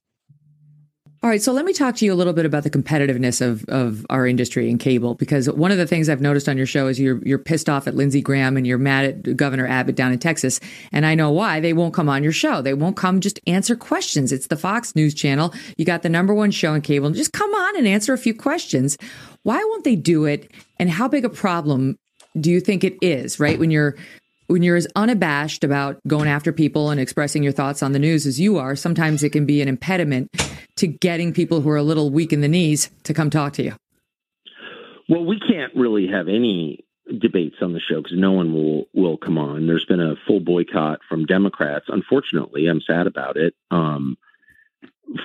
All 1.20 1.28
right, 1.28 1.43
so 1.43 1.53
let 1.53 1.65
me 1.65 1.73
talk 1.73 1.97
to 1.97 2.05
you 2.05 2.12
a 2.12 2.15
little 2.15 2.32
bit 2.32 2.47
about 2.47 2.62
the 2.62 2.70
competitiveness 2.70 3.45
of, 3.45 3.65
of 3.65 4.07
our 4.09 4.24
industry 4.24 4.70
in 4.70 4.78
cable, 4.78 5.16
because 5.16 5.51
one 5.51 5.73
of 5.73 5.77
the 5.77 5.86
things 5.86 6.09
I've 6.09 6.20
noticed 6.20 6.49
on 6.49 6.57
your 6.57 6.66
show 6.66 6.86
is 6.86 7.01
you're 7.01 7.19
you're 7.27 7.40
pissed 7.40 7.69
off 7.69 7.89
at 7.89 7.97
Lindsey 7.97 8.23
Graham 8.23 8.57
and 8.57 8.65
you're 8.65 8.78
mad 8.78 9.05
at 9.05 9.36
Governor 9.36 9.66
Abbott 9.66 9.97
down 9.97 10.12
in 10.12 10.20
Texas, 10.20 10.61
and 10.93 11.05
I 11.05 11.16
know 11.16 11.32
why. 11.32 11.59
They 11.59 11.73
won't 11.73 11.93
come 11.93 12.09
on 12.09 12.23
your 12.23 12.31
show. 12.31 12.62
They 12.62 12.73
won't 12.73 12.97
come 12.97 13.19
just 13.19 13.40
answer 13.49 13.74
questions. 13.74 14.31
It's 14.31 14.47
the 14.47 14.57
Fox 14.57 14.95
News 14.95 15.12
Channel. 15.12 15.53
You 15.77 15.85
got 15.85 16.03
the 16.03 16.09
number 16.09 16.35
one 16.35 16.53
show 16.53 16.73
in 16.74 16.82
cable. 16.82 17.11
Just 17.11 17.32
come 17.32 17.53
on 17.53 17.77
and 17.77 17.89
answer 17.89 18.12
a 18.12 18.19
few 18.19 18.32
questions. 18.32 18.97
Why 19.43 19.57
won't 19.57 19.82
they 19.82 19.97
do 19.97 20.24
it? 20.24 20.49
And 20.78 20.89
how 20.89 21.09
big 21.09 21.24
a 21.24 21.28
problem 21.28 21.99
do 22.40 22.49
you 22.49 22.61
think 22.61 22.85
it 22.85 22.97
is? 23.03 23.40
Right 23.40 23.59
when 23.59 23.73
you're 23.73 23.97
when 24.47 24.62
you're 24.62 24.77
as 24.77 24.86
unabashed 24.95 25.65
about 25.65 25.99
going 26.07 26.28
after 26.28 26.53
people 26.53 26.90
and 26.90 27.01
expressing 27.01 27.43
your 27.43 27.53
thoughts 27.53 27.82
on 27.82 27.90
the 27.90 27.99
news 27.99 28.24
as 28.24 28.39
you 28.39 28.57
are, 28.57 28.77
sometimes 28.77 29.24
it 29.24 29.31
can 29.31 29.47
be 29.47 29.61
an 29.61 29.66
impediment 29.66 30.31
to 30.79 30.87
getting 30.87 31.33
people 31.33 31.61
who 31.61 31.69
are 31.71 31.77
a 31.77 31.83
little 31.83 32.11
weak 32.11 32.33
in 32.33 32.41
the 32.41 32.49
knees 32.49 32.91
to 33.05 33.15
come 33.15 33.31
talk 33.31 33.53
to 33.55 33.63
you. 33.63 33.75
Well, 35.09 35.25
we 35.25 35.41
can't 35.41 35.75
really 35.75 36.09
have 36.09 36.29
any 36.29 36.85
debates 37.19 37.57
on 37.63 37.73
the 37.73 37.81
show 37.81 38.03
because 38.03 38.19
no 38.19 38.33
one 38.33 38.53
will 38.53 38.89
will 38.93 39.17
come 39.17 39.39
on. 39.39 39.67
There's 39.67 39.87
been 39.87 40.01
a 40.01 40.17
full 40.27 40.41
boycott 40.41 41.01
from 41.09 41.25
Democrats. 41.25 41.87
Unfortunately, 41.89 42.67
I'm 42.67 42.83
sad 42.83 43.07
about 43.07 43.37
it. 43.37 43.55
Um, 43.71 44.19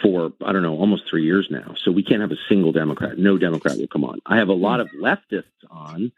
for 0.02 0.32
I 0.46 0.54
don't 0.54 0.64
know, 0.64 0.78
almost 0.78 1.10
three 1.10 1.26
years 1.26 1.48
now. 1.50 1.76
So 1.78 1.92
we 1.92 2.04
can't 2.04 2.22
have 2.22 2.32
a 2.32 2.38
single 2.48 2.72
Democrat. 2.72 3.18
No 3.18 3.38
Democrat 3.38 3.78
will 3.78 3.88
come 3.88 4.06
on. 4.06 4.20
I 4.26 4.38
have 4.38 4.50
a 4.50 4.54
lot 4.54 4.80
of 4.80 4.90
leftists 4.92 5.44
on 5.70 6.12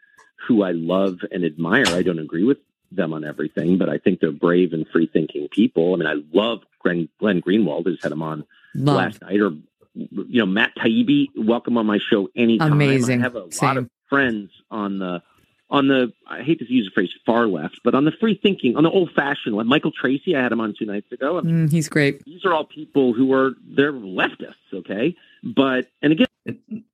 who 0.46 0.62
I 0.62 0.72
love 0.72 1.18
and 1.32 1.44
admire. 1.44 1.86
I 1.88 2.02
don't 2.02 2.20
agree 2.20 2.44
with 2.44 2.58
them 2.92 3.12
on 3.12 3.24
everything, 3.24 3.78
but 3.78 3.88
I 3.88 3.98
think 3.98 4.20
they're 4.20 4.30
brave 4.30 4.72
and 4.72 4.86
free 4.88 5.08
thinking 5.12 5.48
people. 5.48 5.94
I 5.94 5.96
mean, 5.96 6.06
I 6.06 6.22
love 6.32 6.60
Glenn, 6.82 7.08
Glenn 7.18 7.42
Greenwald. 7.42 7.84
Just 7.84 8.04
had 8.04 8.12
him 8.12 8.22
on 8.22 8.44
love. 8.76 8.96
last 8.96 9.22
night, 9.22 9.40
or 9.40 9.52
you 9.94 10.40
know, 10.40 10.46
Matt 10.46 10.72
Taibbi. 10.76 11.28
Welcome 11.36 11.78
on 11.78 11.86
my 11.86 11.98
show 11.98 12.28
anytime. 12.36 12.72
Amazing. 12.72 13.20
I 13.20 13.22
have 13.24 13.36
a 13.36 13.50
Same. 13.52 13.66
lot 13.66 13.76
of 13.78 13.90
friends 14.08 14.50
on 14.70 14.98
the 14.98 15.22
on 15.68 15.88
the 15.88 16.12
I 16.28 16.42
hate 16.42 16.58
to 16.60 16.72
use 16.72 16.86
the 16.86 16.92
phrase 16.94 17.10
far 17.24 17.46
left, 17.46 17.80
but 17.82 17.94
on 17.94 18.04
the 18.04 18.12
free 18.12 18.38
thinking, 18.40 18.76
on 18.76 18.84
the 18.84 18.90
old 18.90 19.10
fashioned 19.16 19.56
left. 19.56 19.68
Michael 19.68 19.90
Tracey, 19.90 20.36
I 20.36 20.42
had 20.42 20.52
him 20.52 20.60
on 20.60 20.74
two 20.78 20.84
nights 20.86 21.10
ago. 21.10 21.40
Mm, 21.42 21.70
he's 21.72 21.88
great. 21.88 22.24
These 22.24 22.44
are 22.44 22.52
all 22.54 22.64
people 22.64 23.12
who 23.14 23.32
are 23.32 23.52
they're 23.66 23.92
leftists. 23.92 24.54
Okay, 24.72 25.16
But 25.42 25.88
and 26.02 26.12
again, 26.12 26.26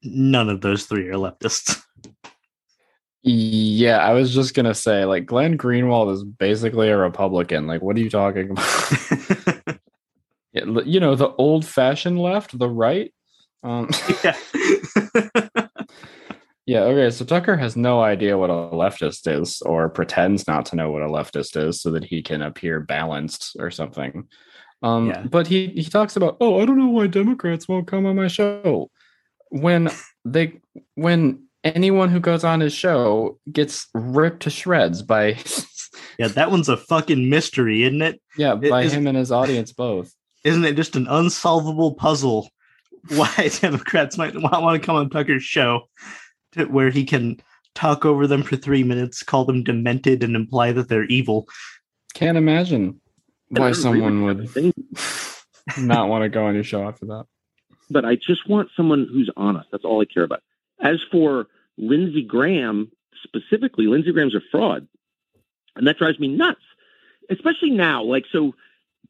None 0.02 0.48
of 0.48 0.62
those 0.62 0.86
three 0.86 1.08
are 1.08 1.14
leftists. 1.14 1.82
Yeah, 3.24 3.98
I 3.98 4.14
was 4.14 4.34
just 4.34 4.52
gonna 4.52 4.74
say, 4.74 5.04
like 5.04 5.26
Glenn 5.26 5.56
Greenwald 5.56 6.12
is 6.12 6.24
basically 6.24 6.88
a 6.88 6.96
Republican. 6.96 7.68
Like, 7.68 7.80
what 7.80 7.96
are 7.96 8.00
you 8.00 8.10
talking 8.10 8.50
about? 8.50 8.64
yeah, 10.52 10.64
you 10.84 11.00
know, 11.00 11.14
the 11.14 11.30
old-fashioned 11.30 12.18
left, 12.20 12.58
the 12.58 12.68
right. 12.68 13.12
Um, 13.62 13.88
yeah. 14.24 14.36
yeah, 16.66 16.80
okay. 16.80 17.10
So 17.10 17.24
Tucker 17.24 17.56
has 17.56 17.76
no 17.76 18.00
idea 18.02 18.36
what 18.38 18.50
a 18.50 18.52
leftist 18.52 19.26
is, 19.40 19.60
or 19.62 19.88
pretends 19.88 20.46
not 20.46 20.66
to 20.66 20.76
know 20.76 20.90
what 20.90 21.02
a 21.02 21.06
leftist 21.06 21.56
is, 21.56 21.80
so 21.80 21.90
that 21.92 22.04
he 22.04 22.22
can 22.22 22.42
appear 22.42 22.80
balanced 22.80 23.56
or 23.58 23.70
something. 23.70 24.28
Um, 24.82 25.08
Yeah. 25.08 25.22
but 25.22 25.46
he 25.46 25.68
he 25.68 25.84
talks 25.84 26.16
about, 26.16 26.36
oh, 26.40 26.60
I 26.60 26.66
don't 26.66 26.78
know 26.78 26.88
why 26.88 27.06
Democrats 27.06 27.68
won't 27.68 27.86
come 27.86 28.06
on 28.06 28.16
my 28.16 28.28
show. 28.28 28.90
When 29.50 29.90
they 30.24 30.60
when 30.94 31.44
anyone 31.64 32.08
who 32.08 32.18
goes 32.20 32.42
on 32.42 32.60
his 32.60 32.72
show 32.72 33.38
gets 33.52 33.86
ripped 33.94 34.42
to 34.42 34.50
shreds 34.50 35.02
by 35.02 35.36
yeah, 36.18 36.28
that 36.28 36.50
one's 36.50 36.68
a 36.68 36.76
fucking 36.76 37.28
mystery, 37.30 37.84
isn't 37.84 38.02
it? 38.02 38.20
yeah 38.36 38.54
by 38.56 38.82
is- 38.82 38.92
him 38.92 39.06
and 39.06 39.16
his 39.16 39.30
audience 39.30 39.72
both. 39.72 40.12
Isn't 40.44 40.64
it 40.64 40.76
just 40.76 40.96
an 40.96 41.06
unsolvable 41.08 41.94
puzzle 41.94 42.50
why 43.08 43.50
Democrats 43.60 44.18
might 44.18 44.34
not 44.34 44.62
want 44.62 44.80
to 44.80 44.84
come 44.84 44.96
on 44.96 45.10
Tucker's 45.10 45.42
show 45.42 45.88
to, 46.52 46.64
where 46.66 46.90
he 46.90 47.04
can 47.04 47.40
talk 47.74 48.04
over 48.04 48.26
them 48.26 48.42
for 48.42 48.56
three 48.56 48.82
minutes, 48.82 49.22
call 49.22 49.44
them 49.44 49.62
demented, 49.62 50.22
and 50.22 50.36
imply 50.36 50.72
that 50.72 50.88
they're 50.88 51.04
evil? 51.04 51.46
Can't 52.14 52.36
imagine 52.36 53.00
why 53.48 53.72
someone 53.72 54.24
would 54.24 54.50
not 55.78 56.08
want 56.08 56.22
to 56.22 56.28
go 56.28 56.46
on 56.46 56.54
your 56.54 56.64
show 56.64 56.86
after 56.86 57.06
that. 57.06 57.24
but 57.90 58.04
I 58.04 58.16
just 58.16 58.48
want 58.48 58.70
someone 58.76 59.06
who's 59.10 59.30
honest. 59.36 59.68
That's 59.70 59.84
all 59.84 60.00
I 60.00 60.04
care 60.04 60.24
about. 60.24 60.42
As 60.80 61.00
for 61.10 61.46
Lindsey 61.78 62.22
Graham 62.22 62.90
specifically, 63.22 63.86
Lindsey 63.86 64.12
Graham's 64.12 64.34
a 64.34 64.40
fraud, 64.50 64.86
and 65.76 65.86
that 65.86 65.98
drives 65.98 66.18
me 66.18 66.28
nuts. 66.28 66.60
Especially 67.30 67.70
now, 67.70 68.02
like 68.02 68.24
so, 68.32 68.54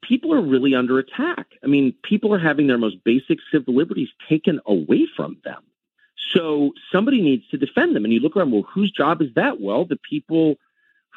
people 0.02 0.32
are 0.34 0.42
really 0.42 0.74
under 0.74 0.98
attack. 0.98 1.46
I 1.62 1.66
mean, 1.66 1.94
people 2.02 2.34
are 2.34 2.38
having 2.38 2.66
their 2.66 2.78
most 2.78 3.02
basic 3.04 3.38
civil 3.50 3.74
liberties 3.74 4.08
taken 4.28 4.60
away 4.66 5.06
from 5.16 5.38
them. 5.44 5.62
So 6.32 6.72
somebody 6.90 7.20
needs 7.20 7.46
to 7.48 7.58
defend 7.58 7.94
them. 7.94 8.04
And 8.04 8.12
you 8.12 8.20
look 8.20 8.36
around, 8.36 8.52
well, 8.52 8.62
whose 8.62 8.90
job 8.90 9.20
is 9.22 9.28
that? 9.34 9.60
Well, 9.60 9.84
the 9.84 9.98
people 10.08 10.56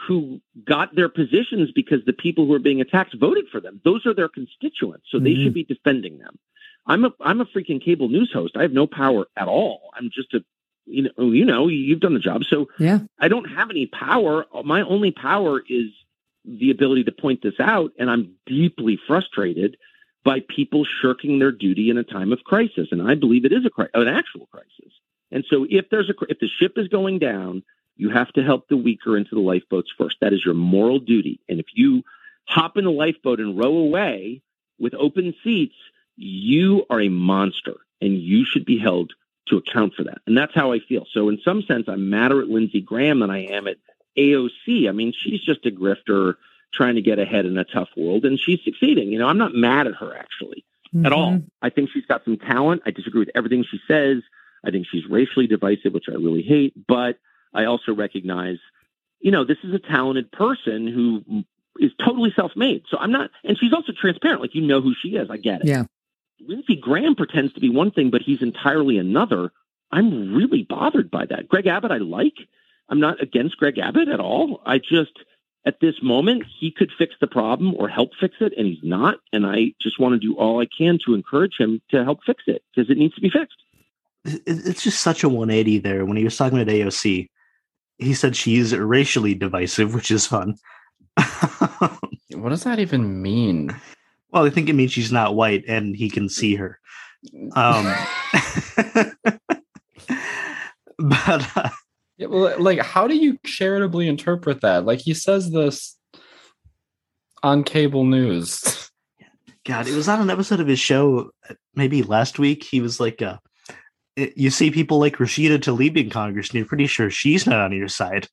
who 0.08 0.42
got 0.66 0.94
their 0.94 1.08
positions 1.10 1.72
because 1.72 2.04
the 2.06 2.14
people 2.14 2.46
who 2.46 2.54
are 2.54 2.60
being 2.60 2.82
attacked 2.82 3.16
voted 3.18 3.46
for 3.50 3.62
them. 3.62 3.80
Those 3.86 4.06
are 4.06 4.14
their 4.14 4.28
constituents. 4.28 5.08
So 5.10 5.20
they 5.20 5.34
Mhm. 5.34 5.44
should 5.44 5.54
be 5.54 5.64
defending 5.64 6.18
them. 6.18 6.38
I'm 6.86 7.06
a 7.06 7.14
I'm 7.22 7.42
a 7.42 7.46
freaking 7.46 7.82
cable 7.82 8.10
news 8.10 8.32
host. 8.32 8.56
I 8.58 8.62
have 8.62 8.74
no 8.74 8.88
power 8.88 9.26
at 9.38 9.48
all. 9.48 9.90
I'm 9.96 10.10
just 10.12 10.34
a 10.34 10.44
you 10.86 11.04
know 11.04 11.32
you 11.32 11.46
know 11.46 11.68
you've 11.70 12.02
done 12.02 12.14
the 12.14 12.20
job. 12.20 12.44
So 12.44 12.68
Yeah. 12.78 13.00
I 13.20 13.28
don't 13.30 13.50
have 13.50 13.70
any 13.70 13.86
power. 13.88 14.46
My 14.66 14.82
only 14.82 15.12
power 15.12 15.64
is 15.68 15.92
the 16.48 16.72
ability 16.72 17.04
to 17.06 17.12
point 17.12 17.42
this 17.42 17.60
out, 17.60 17.92
and 17.98 18.10
I'm 18.10 18.36
deeply 18.46 19.00
frustrated 19.08 19.78
by 20.24 20.42
people 20.48 20.86
shirking 21.02 21.40
their 21.40 21.52
duty 21.52 21.90
in 21.90 21.98
a 21.98 22.04
time 22.04 22.32
of 22.32 22.44
crisis. 22.44 22.88
And 22.92 23.02
I 23.02 23.16
believe 23.16 23.46
it 23.46 23.54
is 23.54 23.66
a 23.66 23.90
an 23.94 24.08
actual 24.08 24.48
crisis. 24.48 24.92
And 25.32 25.46
so, 25.50 25.66
if 25.70 25.90
there's 25.90 26.10
a 26.10 26.14
if 26.30 26.40
the 26.40 26.48
ship 26.48 26.74
is 26.78 26.88
going 26.88 27.20
down, 27.20 27.64
you 27.98 28.10
have 28.10 28.32
to 28.34 28.44
help 28.44 28.68
the 28.68 28.78
weaker 28.78 29.18
into 29.18 29.36
the 29.36 29.42
lifeboats 29.42 29.92
first. 29.98 30.18
That 30.22 30.34
is 30.34 30.44
your 30.44 30.54
moral 30.54 31.00
duty. 31.00 31.40
And 31.48 31.60
if 31.60 31.68
you 31.74 32.04
hop 32.46 32.78
in 32.78 32.86
the 32.86 32.92
lifeboat 32.92 33.40
and 33.40 33.58
row 33.58 33.78
away 33.78 34.42
with 34.80 34.94
open 34.96 35.34
seats, 35.44 35.76
you 36.18 36.86
are 36.90 37.02
a 37.02 37.10
monster, 37.10 37.76
and 38.02 38.18
you 38.18 38.46
should 38.46 38.66
be 38.66 38.78
held 38.78 39.14
to 39.48 39.58
account 39.58 39.94
for 39.94 40.04
that. 40.04 40.20
And 40.26 40.38
that's 40.38 40.54
how 40.54 40.72
I 40.72 40.80
feel. 40.80 41.06
So 41.12 41.30
in 41.30 41.40
some 41.44 41.62
sense, 41.62 41.88
I'm 41.88 42.10
madder 42.10 42.42
at 42.42 42.50
Lindsey 42.50 42.82
Graham 42.82 43.20
than 43.20 43.30
I 43.30 43.46
am 43.46 43.68
at 43.68 43.78
AOC. 44.18 44.88
I 44.88 44.92
mean, 44.92 45.14
she's 45.16 45.42
just 45.42 45.66
a 45.66 45.72
grifter 45.72 46.36
trying 46.74 46.96
to 46.96 47.02
get 47.02 47.20
ahead 47.20 47.46
in 47.46 47.58
a 47.58 47.64
tough 47.64 47.90
world, 47.96 48.26
and 48.26 48.40
she's 48.40 48.60
succeeding. 48.64 49.10
You 49.10 49.20
know, 49.20 49.28
I'm 49.28 49.38
not 49.38 49.54
mad 49.54 49.88
at 49.88 49.96
her 49.96 50.16
actually 50.16 50.66
at 51.04 51.12
all. 51.12 51.34
Mhm. 51.34 51.50
I 51.62 51.70
think 51.70 51.90
she's 51.92 52.06
got 52.06 52.24
some 52.24 52.38
talent. 52.38 52.82
I 52.86 52.92
disagree 52.92 53.20
with 53.20 53.32
everything 53.36 53.64
she 53.64 53.80
says. 53.88 54.24
I 54.64 54.72
think 54.72 54.88
she's 54.90 55.06
racially 55.06 55.48
divisive, 55.48 55.94
which 55.94 56.10
I 56.10 56.14
really 56.14 56.42
hate. 56.42 56.74
But 56.88 57.20
I 57.54 57.66
also 57.66 57.94
recognize, 57.94 58.58
you 59.22 59.32
know, 59.32 59.44
this 59.44 59.58
is 59.64 59.74
a 59.74 59.80
talented 59.80 60.32
person 60.32 60.88
who 60.88 61.44
is 61.80 61.92
totally 62.04 62.32
self-made. 62.36 62.84
So 62.90 62.98
I'm 62.98 63.12
not, 63.12 63.30
and 63.44 63.58
she's 63.58 63.74
also 63.74 63.92
transparent. 63.92 64.42
Like 64.42 64.56
you 64.56 64.62
know 64.62 64.82
who 64.82 64.94
she 64.94 65.10
is. 65.16 65.30
I 65.30 65.38
get 65.38 65.62
it. 65.62 65.68
Yeah. 65.68 65.84
Lindsey 66.40 66.76
Graham 66.76 67.16
pretends 67.16 67.54
to 67.54 67.60
be 67.60 67.70
one 67.70 67.92
thing, 67.92 68.10
but 68.10 68.22
he's 68.22 68.42
entirely 68.42 68.98
another. 68.98 69.52
I'm 69.92 70.34
really 70.34 70.64
bothered 70.64 71.10
by 71.12 71.26
that. 71.28 71.48
Greg 71.48 71.68
Abbott, 71.68 71.92
I 71.92 71.98
like. 71.98 72.38
I'm 72.90 73.00
not 73.00 73.22
against 73.22 73.58
Greg 73.58 73.78
Abbott 73.78 74.08
at 74.08 74.20
all. 74.20 74.62
I 74.66 74.78
just, 74.78 75.12
at 75.66 75.80
this 75.80 75.96
moment, 76.02 76.44
he 76.60 76.72
could 76.72 76.92
fix 76.98 77.16
the 77.20 77.28
problem 77.28 77.76
or 77.76 77.88
help 77.88 78.12
fix 78.20 78.36
it, 78.40 78.54
and 78.58 78.68
he's 78.68 78.84
not. 78.84 79.18
And 79.34 79.46
I 79.46 79.74
just 79.82 80.00
want 80.00 80.14
to 80.14 80.20
do 80.20 80.36
all 80.36 80.62
I 80.62 80.68
can 80.78 81.00
to 81.06 81.14
encourage 81.14 81.58
him 81.58 81.82
to 81.90 82.04
help 82.04 82.20
fix 82.26 82.44
it 82.48 82.64
because 82.76 82.90
it 82.90 82.98
needs 82.98 83.16
to 83.16 83.22
be 83.22 83.30
fixed. 83.30 83.58
It's 84.48 84.84
just 84.84 85.02
such 85.02 85.24
a 85.24 85.30
180 85.30 85.80
there. 85.80 86.06
When 86.06 86.18
he 86.18 86.24
was 86.24 86.36
talking 86.36 86.60
about 86.60 86.74
AOC, 86.74 87.30
he 87.98 88.14
said 88.14 88.36
she's 88.36 88.76
racially 88.76 89.36
divisive, 89.36 89.94
which 89.94 90.12
is 90.12 90.28
fun. 90.28 90.56
What 92.34 92.50
does 92.50 92.64
that 92.64 92.80
even 92.80 93.22
mean? 93.22 93.74
well, 94.32 94.46
I 94.46 94.50
think 94.50 94.68
it 94.70 94.74
means 94.74 94.92
she's 94.92 95.12
not 95.12 95.36
white 95.36 95.64
and 95.68 95.96
he 95.96 96.10
can 96.10 96.28
see 96.28 96.56
her. 96.56 96.80
Um, 97.54 97.86
but 101.00 101.58
uh, 101.58 101.70
Yeah, 102.18 102.28
well, 102.28 102.56
like, 102.62 102.80
how 102.80 103.08
do 103.08 103.16
you 103.16 103.38
charitably 103.46 104.08
interpret 104.08 104.62
that? 104.62 104.86
Like, 104.86 105.00
he 105.00 105.14
says 105.14 105.52
this 105.52 105.98
on 107.44 107.64
cable 107.64 108.06
news. 108.06 108.90
God, 109.66 109.88
it 109.88 109.96
was 109.96 110.08
on 110.08 110.22
an 110.22 110.30
episode 110.30 110.60
of 110.60 110.68
his 110.68 110.80
show, 110.80 111.32
uh, 111.50 111.56
maybe 111.74 112.04
last 112.04 112.38
week. 112.40 112.64
He 112.64 112.82
was 112.82 113.00
like, 113.00 113.22
uh, 113.22 113.38
"You 114.16 114.50
see 114.52 114.70
people 114.72 115.00
like 115.00 115.18
Rashida 115.18 115.58
Tlaib 115.58 115.98
in 115.98 116.10
Congress, 116.12 116.50
and 116.50 116.56
you're 116.56 116.68
pretty 116.68 116.88
sure 116.88 117.10
she's 117.10 117.46
not 117.48 117.60
on 117.60 117.72
your 117.74 117.88
side." 117.88 118.28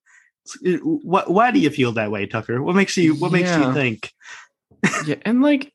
It's- 0.44 0.58
it- 0.74 0.80
wh- 0.80 1.30
why 1.30 1.50
do 1.50 1.58
you 1.58 1.70
feel 1.70 1.92
that 1.92 2.10
way, 2.10 2.26
Tucker? 2.26 2.62
What 2.62 2.76
makes 2.76 2.96
you 2.96 3.14
What 3.14 3.32
makes 3.32 3.48
Yeah. 3.48 3.68
you 3.68 3.72
think? 3.74 4.12
yeah, 5.06 5.14
and 5.22 5.40
like, 5.40 5.72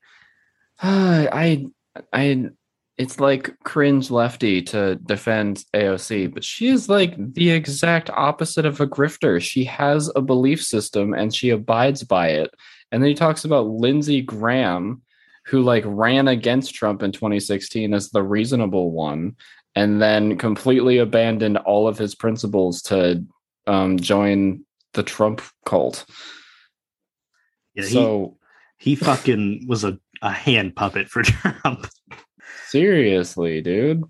uh, 0.82 1.26
I, 1.34 1.66
I, 2.14 2.50
it's 2.98 3.20
like 3.20 3.54
cringe 3.64 4.10
lefty 4.10 4.62
to 4.64 4.96
defend 4.96 5.64
AOC, 5.74 6.34
but 6.34 6.44
she 6.44 6.68
is 6.68 6.90
like 6.90 7.16
the 7.34 7.52
exact 7.52 8.10
opposite 8.10 8.66
of 8.66 8.82
a 8.82 8.88
grifter. 8.88 9.40
She 9.40 9.64
has 9.66 10.12
a 10.16 10.22
belief 10.22 10.64
system 10.64 11.14
and 11.14 11.34
she 11.34 11.52
abides 11.52 12.04
by 12.04 12.30
it. 12.30 12.52
And 12.92 13.04
then 13.04 13.10
he 13.10 13.16
talks 13.16 13.46
about 13.46 13.68
Lindsey 13.68 14.22
Graham, 14.22 15.04
who 15.46 15.62
like 15.62 15.84
ran 15.86 16.28
against 16.28 16.74
Trump 16.74 17.04
in 17.04 17.12
2016 17.12 17.94
as 17.94 18.10
the 18.10 18.24
reasonable 18.24 18.92
one, 18.92 19.36
and 19.76 20.02
then 20.02 20.38
completely 20.38 20.98
abandoned 20.98 21.58
all 21.58 21.88
of 21.88 22.00
his 22.00 22.16
principles 22.16 22.82
to 22.84 23.24
um, 23.68 24.00
join 24.00 24.66
the 24.94 25.04
Trump 25.04 25.44
cult. 25.66 26.04
Yeah, 27.76 27.86
he, 27.86 28.28
he 28.80 28.96
fucking 28.96 29.66
was 29.68 29.84
a, 29.84 30.00
a 30.24 30.32
hand 30.32 30.76
puppet 30.76 31.10
for 31.10 31.22
Trump, 31.24 31.88
seriously, 32.68 33.62
dude. 33.62 34.04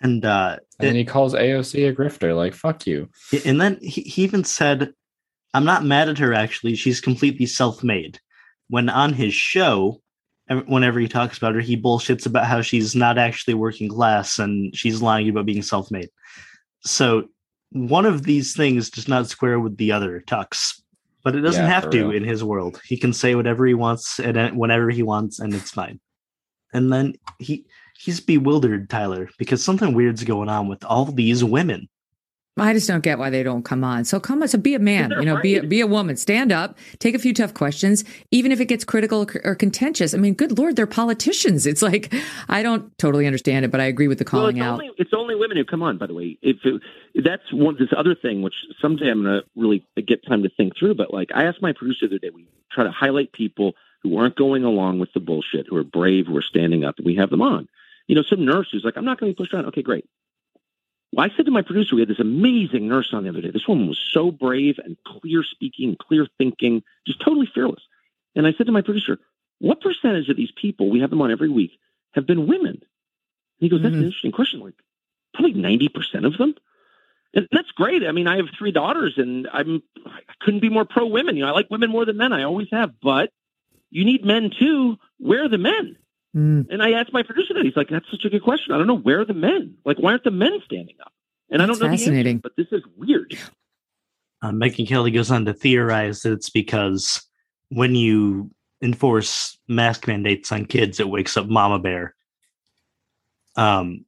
and 0.00 0.24
uh, 0.24 0.56
And 0.78 0.88
then 0.88 0.94
he 0.96 1.04
calls 1.04 1.34
AOC 1.34 1.88
a 1.88 1.94
grifter. 1.94 2.36
Like, 2.36 2.54
fuck 2.54 2.86
you. 2.86 3.08
and 3.44 3.60
then 3.60 3.78
he, 3.80 4.02
he 4.02 4.22
even 4.24 4.44
said, 4.44 4.92
"I'm 5.54 5.64
not 5.64 5.84
mad 5.84 6.08
at 6.08 6.18
her. 6.18 6.34
Actually, 6.34 6.74
she's 6.76 7.00
completely 7.00 7.46
self-made." 7.46 8.18
When 8.68 8.88
on 8.88 9.12
his 9.12 9.34
show, 9.34 10.00
whenever 10.66 10.98
he 10.98 11.08
talks 11.08 11.36
about 11.38 11.54
her, 11.54 11.60
he 11.60 11.76
bullshits 11.80 12.26
about 12.26 12.46
how 12.46 12.62
she's 12.62 12.94
not 12.96 13.18
actually 13.18 13.54
working 13.54 13.88
class 13.90 14.38
and 14.38 14.74
she's 14.74 15.02
lying 15.02 15.28
about 15.28 15.44
being 15.46 15.62
self-made. 15.62 16.08
So 16.80 17.28
one 17.70 18.06
of 18.06 18.22
these 18.24 18.56
things 18.56 18.88
does 18.90 19.06
not 19.06 19.28
square 19.28 19.60
with 19.60 19.76
the 19.76 19.92
other, 19.92 20.22
Tux. 20.26 20.80
But 21.22 21.34
it 21.36 21.40
doesn't 21.40 21.64
Yeah, 21.64 21.70
have 21.70 21.90
to 21.90 22.08
real. 22.08 22.16
in 22.16 22.24
his 22.24 22.42
world. 22.44 22.80
He 22.84 22.96
can 22.96 23.12
say 23.12 23.34
whatever 23.34 23.66
he 23.66 23.74
wants 23.74 24.18
and 24.18 24.36
uh, 24.36 24.50
whenever 24.50 24.90
he 24.90 25.02
wants, 25.02 25.40
and 25.40 25.54
it's 25.54 25.70
fine. 25.70 26.00
And 26.74 26.92
then 26.92 27.14
he 27.38 27.64
he's 27.98 28.20
bewildered, 28.20 28.90
Tyler, 28.90 29.30
because 29.38 29.64
something 29.64 29.94
weird's 29.94 30.24
going 30.24 30.48
on 30.48 30.68
with 30.68 30.84
all 30.84 31.06
these 31.06 31.42
women. 31.42 31.88
I 32.56 32.72
just 32.72 32.86
don't 32.86 33.02
get 33.02 33.18
why 33.18 33.30
they 33.30 33.42
don't 33.42 33.64
come 33.64 33.82
on. 33.82 34.04
So 34.04 34.20
come 34.20 34.40
on, 34.40 34.46
so 34.46 34.58
be 34.58 34.76
a 34.76 34.78
man, 34.78 35.10
you 35.18 35.24
know, 35.24 35.40
be 35.40 35.56
a, 35.56 35.62
be 35.64 35.80
a 35.80 35.88
woman, 35.88 36.14
stand 36.16 36.52
up, 36.52 36.78
take 37.00 37.16
a 37.16 37.18
few 37.18 37.34
tough 37.34 37.52
questions, 37.52 38.04
even 38.30 38.52
if 38.52 38.60
it 38.60 38.66
gets 38.66 38.84
critical 38.84 39.26
or 39.42 39.56
contentious. 39.56 40.14
I 40.14 40.18
mean, 40.18 40.34
good 40.34 40.56
lord, 40.56 40.76
they're 40.76 40.86
politicians. 40.86 41.66
It's 41.66 41.82
like 41.82 42.14
I 42.48 42.62
don't 42.62 42.96
totally 42.96 43.26
understand 43.26 43.64
it, 43.64 43.72
but 43.72 43.80
I 43.80 43.86
agree 43.86 44.06
with 44.06 44.18
the 44.18 44.24
Well, 44.24 44.42
calling 44.42 44.58
it's 44.58 44.64
out. 44.64 44.74
only 44.74 44.90
it's 44.98 45.12
only 45.12 45.34
women 45.34 45.56
who 45.56 45.64
come 45.64 45.82
on. 45.82 45.98
By 45.98 46.06
the 46.06 46.14
way, 46.14 46.38
if 46.42 46.58
it, 46.62 46.80
that's 47.24 47.52
one 47.52 47.74
this 47.76 47.88
other 47.96 48.14
thing, 48.14 48.42
which 48.42 48.54
someday 48.80 49.10
I'm 49.10 49.24
going 49.24 49.40
to 49.40 49.46
really 49.56 49.84
get 50.06 50.24
time 50.24 50.44
to 50.44 50.48
think 50.48 50.74
through. 50.78 50.94
But 50.94 51.12
like 51.12 51.30
I 51.34 51.44
asked 51.46 51.60
my 51.60 51.72
producer 51.72 52.06
the 52.06 52.14
other 52.14 52.18
day, 52.20 52.30
we 52.32 52.46
try 52.70 52.84
to 52.84 52.92
highlight 52.92 53.32
people 53.32 53.74
who 54.04 54.16
aren't 54.18 54.36
going 54.36 54.62
along 54.64 55.00
with 55.00 55.12
the 55.14 55.20
bullshit, 55.20 55.66
who 55.68 55.76
are 55.76 55.82
brave, 55.84 56.26
who 56.28 56.36
are 56.36 56.42
standing 56.42 56.84
up, 56.84 56.98
and 56.98 57.06
we 57.06 57.16
have 57.16 57.30
them 57.30 57.42
on. 57.42 57.68
you 58.06 58.14
know, 58.14 58.22
some 58.22 58.44
nurse 58.44 58.68
who's 58.70 58.84
like, 58.84 58.96
I'm 58.98 59.04
not 59.06 59.18
going 59.18 59.32
to 59.32 59.34
be 59.34 59.42
pushed 59.42 59.54
around. 59.54 59.64
Okay, 59.66 59.82
great. 59.82 60.04
Well, 61.12 61.24
I 61.24 61.34
said 61.36 61.46
to 61.46 61.50
my 61.52 61.62
producer, 61.62 61.94
we 61.94 62.02
had 62.02 62.08
this 62.10 62.20
amazing 62.20 62.86
nurse 62.86 63.10
on 63.14 63.22
the 63.24 63.30
other 63.30 63.40
day. 63.40 63.50
This 63.50 63.66
woman 63.66 63.88
was 63.88 63.98
so 64.12 64.30
brave 64.30 64.78
and 64.84 64.96
clear 65.06 65.42
speaking, 65.42 65.96
clear 65.98 66.26
thinking, 66.38 66.82
just 67.06 67.20
totally 67.20 67.46
fearless. 67.54 67.82
And 68.36 68.46
I 68.46 68.52
said 68.52 68.66
to 68.66 68.72
my 68.72 68.82
producer, 68.82 69.18
what 69.58 69.80
percentage 69.80 70.28
of 70.28 70.36
these 70.36 70.50
people, 70.50 70.90
we 70.90 71.00
have 71.00 71.10
them 71.10 71.22
on 71.22 71.30
every 71.30 71.48
week, 71.48 71.72
have 72.12 72.26
been 72.26 72.46
women? 72.46 72.72
And 72.74 72.80
he 73.60 73.68
goes, 73.70 73.80
that's 73.80 73.94
Mhm. 73.94 73.98
an 74.00 74.04
interesting 74.06 74.32
question. 74.32 74.60
Like, 74.60 74.74
probably 75.32 75.54
90% 75.54 76.26
of 76.26 76.36
them. 76.36 76.54
And 77.32 77.48
that's 77.52 77.70
great. 77.72 78.04
I 78.06 78.12
mean, 78.12 78.26
I 78.28 78.36
have 78.36 78.50
three 78.58 78.70
daughters 78.72 79.14
and 79.16 79.48
I'm, 79.52 79.82
I 80.04 80.20
couldn't 80.40 80.60
be 80.60 80.68
more 80.68 80.84
pro 80.84 81.06
women. 81.06 81.36
You 81.36 81.42
know, 81.44 81.48
I 81.48 81.52
like 81.52 81.70
women 81.70 81.90
more 81.90 82.04
than 82.04 82.16
men. 82.16 82.32
I 82.32 82.42
always 82.42 82.68
have, 82.70 83.00
but 83.00 83.30
you 83.94 84.04
need 84.04 84.24
men 84.24 84.50
too. 84.58 84.96
Where 85.18 85.44
are 85.44 85.48
the 85.48 85.56
men? 85.58 85.96
Mm. 86.36 86.66
And 86.68 86.82
I 86.82 86.90
asked 86.92 87.12
my 87.12 87.22
producer 87.22 87.54
that. 87.54 87.64
He's 87.64 87.76
like, 87.76 87.88
that's 87.88 88.10
such 88.10 88.24
a 88.24 88.28
good 88.28 88.42
question. 88.42 88.74
I 88.74 88.78
don't 88.78 88.88
know. 88.88 88.98
Where 88.98 89.20
are 89.20 89.24
the 89.24 89.34
men? 89.34 89.76
Like, 89.84 89.98
why 89.98 90.10
aren't 90.10 90.24
the 90.24 90.32
men 90.32 90.58
standing 90.64 90.96
up? 91.00 91.12
And 91.50 91.62
I 91.62 91.66
don't 91.66 91.78
know 91.78 91.86
the 91.86 91.92
answer, 91.92 92.06
fascinating. 92.06 92.38
but 92.38 92.52
this 92.56 92.66
is 92.72 92.82
weird. 92.96 93.38
Uh, 94.42 94.50
Megyn 94.50 94.88
Kelly 94.88 95.12
goes 95.12 95.30
on 95.30 95.44
to 95.44 95.54
theorize 95.54 96.22
that 96.22 96.32
it's 96.32 96.50
because 96.50 97.22
when 97.68 97.94
you 97.94 98.50
enforce 98.82 99.56
mask 99.68 100.08
mandates 100.08 100.50
on 100.50 100.66
kids, 100.66 100.98
it 100.98 101.08
wakes 101.08 101.36
up 101.36 101.46
Mama 101.46 101.78
Bear. 101.78 102.14
Um, 103.56 104.04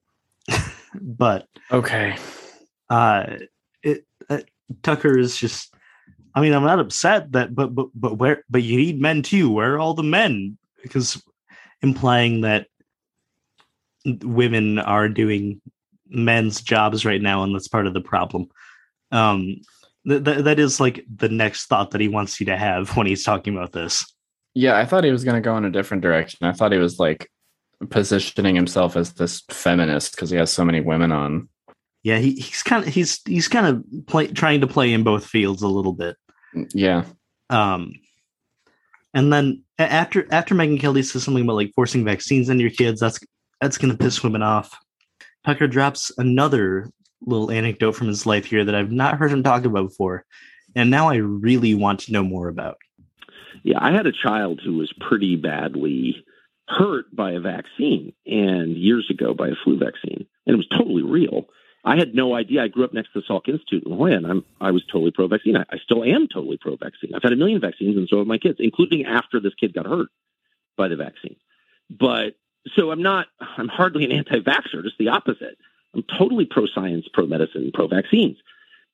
but 1.00 1.46
Okay. 1.70 2.16
uh, 2.90 3.36
it 3.84 4.04
uh, 4.28 4.40
Tucker 4.82 5.16
is 5.16 5.36
just. 5.36 5.72
I 6.36 6.42
mean, 6.42 6.52
I'm 6.52 6.64
not 6.64 6.78
upset 6.78 7.32
that, 7.32 7.54
but 7.54 7.74
but 7.74 7.88
but 7.94 8.18
where? 8.18 8.44
But 8.50 8.62
you 8.62 8.76
need 8.76 9.00
men 9.00 9.22
too. 9.22 9.50
Where 9.50 9.74
are 9.74 9.78
all 9.78 9.94
the 9.94 10.02
men? 10.02 10.58
Because 10.82 11.20
implying 11.80 12.42
that 12.42 12.66
women 14.04 14.78
are 14.78 15.08
doing 15.08 15.62
men's 16.08 16.60
jobs 16.60 17.06
right 17.06 17.22
now, 17.22 17.42
and 17.42 17.54
that's 17.54 17.68
part 17.68 17.86
of 17.86 17.94
the 17.94 18.02
problem. 18.02 18.48
Um, 19.10 19.62
th- 20.06 20.24
th- 20.24 20.44
that 20.44 20.58
is 20.58 20.78
like 20.78 21.06
the 21.12 21.30
next 21.30 21.66
thought 21.66 21.92
that 21.92 22.02
he 22.02 22.08
wants 22.08 22.38
you 22.38 22.46
to 22.46 22.56
have 22.56 22.94
when 22.98 23.06
he's 23.06 23.24
talking 23.24 23.56
about 23.56 23.72
this. 23.72 24.04
Yeah, 24.52 24.76
I 24.76 24.84
thought 24.84 25.04
he 25.04 25.10
was 25.10 25.24
going 25.24 25.34
to 25.36 25.40
go 25.40 25.56
in 25.56 25.64
a 25.64 25.70
different 25.70 26.02
direction. 26.02 26.46
I 26.46 26.52
thought 26.52 26.72
he 26.72 26.78
was 26.78 26.98
like 26.98 27.30
positioning 27.88 28.56
himself 28.56 28.94
as 28.94 29.14
this 29.14 29.42
feminist 29.50 30.14
because 30.14 30.30
he 30.30 30.36
has 30.36 30.52
so 30.52 30.64
many 30.66 30.80
women 30.80 31.12
on. 31.12 31.48
Yeah, 32.02 32.18
he, 32.18 32.32
he's 32.32 32.62
kind 32.62 32.86
of 32.86 32.92
he's 32.92 33.20
he's 33.24 33.48
kind 33.48 33.66
of 33.66 34.06
play, 34.06 34.28
trying 34.28 34.60
to 34.60 34.66
play 34.66 34.92
in 34.92 35.02
both 35.02 35.26
fields 35.26 35.62
a 35.62 35.68
little 35.68 35.94
bit. 35.94 36.16
Yeah. 36.72 37.04
Um, 37.50 37.92
and 39.14 39.32
then 39.32 39.62
after 39.78 40.26
after 40.32 40.54
Megyn 40.54 40.80
Kelly 40.80 41.02
says 41.02 41.24
something 41.24 41.44
about 41.44 41.56
like 41.56 41.72
forcing 41.74 42.04
vaccines 42.04 42.50
on 42.50 42.60
your 42.60 42.70
kids, 42.70 43.00
that's 43.00 43.18
that's 43.60 43.78
gonna 43.78 43.96
piss 43.96 44.22
women 44.22 44.42
off. 44.42 44.76
Tucker 45.44 45.66
drops 45.66 46.10
another 46.18 46.90
little 47.22 47.50
anecdote 47.50 47.92
from 47.92 48.08
his 48.08 48.26
life 48.26 48.44
here 48.44 48.64
that 48.64 48.74
I've 48.74 48.92
not 48.92 49.16
heard 49.16 49.32
him 49.32 49.42
talk 49.42 49.64
about 49.64 49.88
before, 49.88 50.24
and 50.74 50.90
now 50.90 51.08
I 51.08 51.16
really 51.16 51.74
want 51.74 52.00
to 52.00 52.12
know 52.12 52.22
more 52.22 52.48
about. 52.48 52.78
Yeah, 53.62 53.78
I 53.80 53.92
had 53.92 54.06
a 54.06 54.12
child 54.12 54.60
who 54.62 54.76
was 54.76 54.92
pretty 55.00 55.36
badly 55.36 56.24
hurt 56.68 57.06
by 57.14 57.32
a 57.32 57.40
vaccine 57.40 58.12
and 58.26 58.76
years 58.76 59.08
ago 59.10 59.34
by 59.34 59.48
a 59.48 59.54
flu 59.64 59.78
vaccine, 59.78 60.26
and 60.46 60.54
it 60.54 60.56
was 60.56 60.68
totally 60.68 61.02
real. 61.02 61.46
I 61.86 61.96
had 61.96 62.16
no 62.16 62.34
idea. 62.34 62.64
I 62.64 62.68
grew 62.68 62.84
up 62.84 62.92
next 62.92 63.12
to 63.12 63.20
the 63.20 63.26
Salk 63.26 63.48
Institute 63.48 63.84
in 63.84 63.92
La 63.92 63.96
Jolla, 63.96 64.16
and 64.16 64.26
I'm 64.26 64.44
I 64.60 64.72
was 64.72 64.84
totally 64.86 65.12
pro 65.12 65.28
vaccine. 65.28 65.56
I, 65.56 65.64
I 65.70 65.78
still 65.78 66.02
am 66.02 66.26
totally 66.26 66.58
pro 66.58 66.74
vaccine. 66.76 67.14
I've 67.14 67.22
had 67.22 67.32
a 67.32 67.36
million 67.36 67.60
vaccines, 67.60 67.96
and 67.96 68.08
so 68.08 68.18
have 68.18 68.26
my 68.26 68.38
kids, 68.38 68.56
including 68.58 69.06
after 69.06 69.38
this 69.38 69.54
kid 69.54 69.72
got 69.72 69.86
hurt 69.86 70.08
by 70.76 70.88
the 70.88 70.96
vaccine. 70.96 71.36
But 71.88 72.34
so 72.74 72.90
I'm 72.90 73.02
not. 73.02 73.28
I'm 73.56 73.68
hardly 73.68 74.04
an 74.04 74.10
anti-vaxxer. 74.10 74.82
Just 74.82 74.98
the 74.98 75.08
opposite. 75.08 75.56
I'm 75.94 76.04
totally 76.18 76.44
pro 76.44 76.66
science, 76.66 77.06
pro 77.14 77.26
medicine, 77.26 77.70
pro 77.72 77.86
vaccines. 77.86 78.36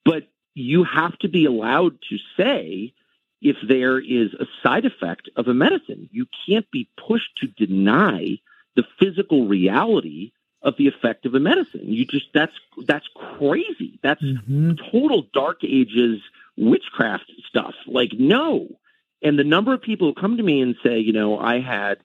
But 0.05 0.29
you 0.55 0.85
have 0.85 1.19
to 1.21 1.29
be 1.29 1.47
allowed 1.47 1.99
to 2.11 2.19
say 2.37 2.93
if 3.41 3.57
there 3.67 3.99
is 3.99 4.35
a 4.35 4.45
side 4.63 4.85
effect 4.85 5.31
of 5.37 5.49
a 5.49 5.55
medicine. 5.55 6.11
You 6.13 6.27
can't 6.47 6.71
be 6.71 6.91
pushed 7.09 7.37
to 7.39 7.47
deny 7.47 8.39
the 8.77 8.85
physical 9.01 9.49
reality 9.49 10.33
of 10.63 10.77
the 10.77 10.87
effect 10.87 11.27
of 11.27 11.35
a 11.35 11.41
medicine. 11.41 11.81
You 11.85 12.05
just 12.05 12.27
that's 12.33 12.53
that's 12.87 13.07
crazy. 13.15 13.99
That's 14.03 14.23
Mhm. 14.23 14.79
total 14.91 15.27
dark 15.33 15.65
ages 15.65 16.21
witchcraft 16.57 17.31
stuff. 17.49 17.75
Like 17.87 18.13
no. 18.13 18.69
And 19.23 19.39
the 19.39 19.45
number 19.45 19.73
of 19.73 19.83
people 19.83 20.09
who 20.09 20.15
come 20.21 20.37
to 20.37 20.43
me 20.43 20.61
and 20.61 20.77
say, 20.83 20.99
you 20.99 21.13
know, 21.13 21.39
I 21.39 21.61
had 21.61 21.99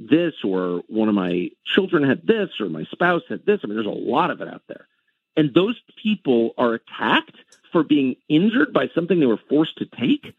this 0.00 0.34
or 0.42 0.82
one 0.88 1.08
of 1.08 1.14
my 1.14 1.50
children 1.64 2.02
had 2.02 2.26
this 2.26 2.50
or 2.60 2.68
my 2.68 2.84
spouse 2.84 3.22
had 3.28 3.46
this. 3.46 3.60
I 3.62 3.66
mean, 3.66 3.76
there's 3.76 3.86
a 3.86 3.90
lot 3.90 4.30
of 4.30 4.40
it 4.40 4.48
out 4.48 4.62
there. 4.68 4.86
And 5.36 5.54
those 5.54 5.80
people 6.02 6.54
are 6.58 6.74
attacked 6.74 7.36
for 7.72 7.82
being 7.82 8.16
injured 8.28 8.72
by 8.72 8.88
something 8.94 9.18
they 9.18 9.26
were 9.26 9.40
forced 9.48 9.78
to 9.78 9.86
take 9.86 10.34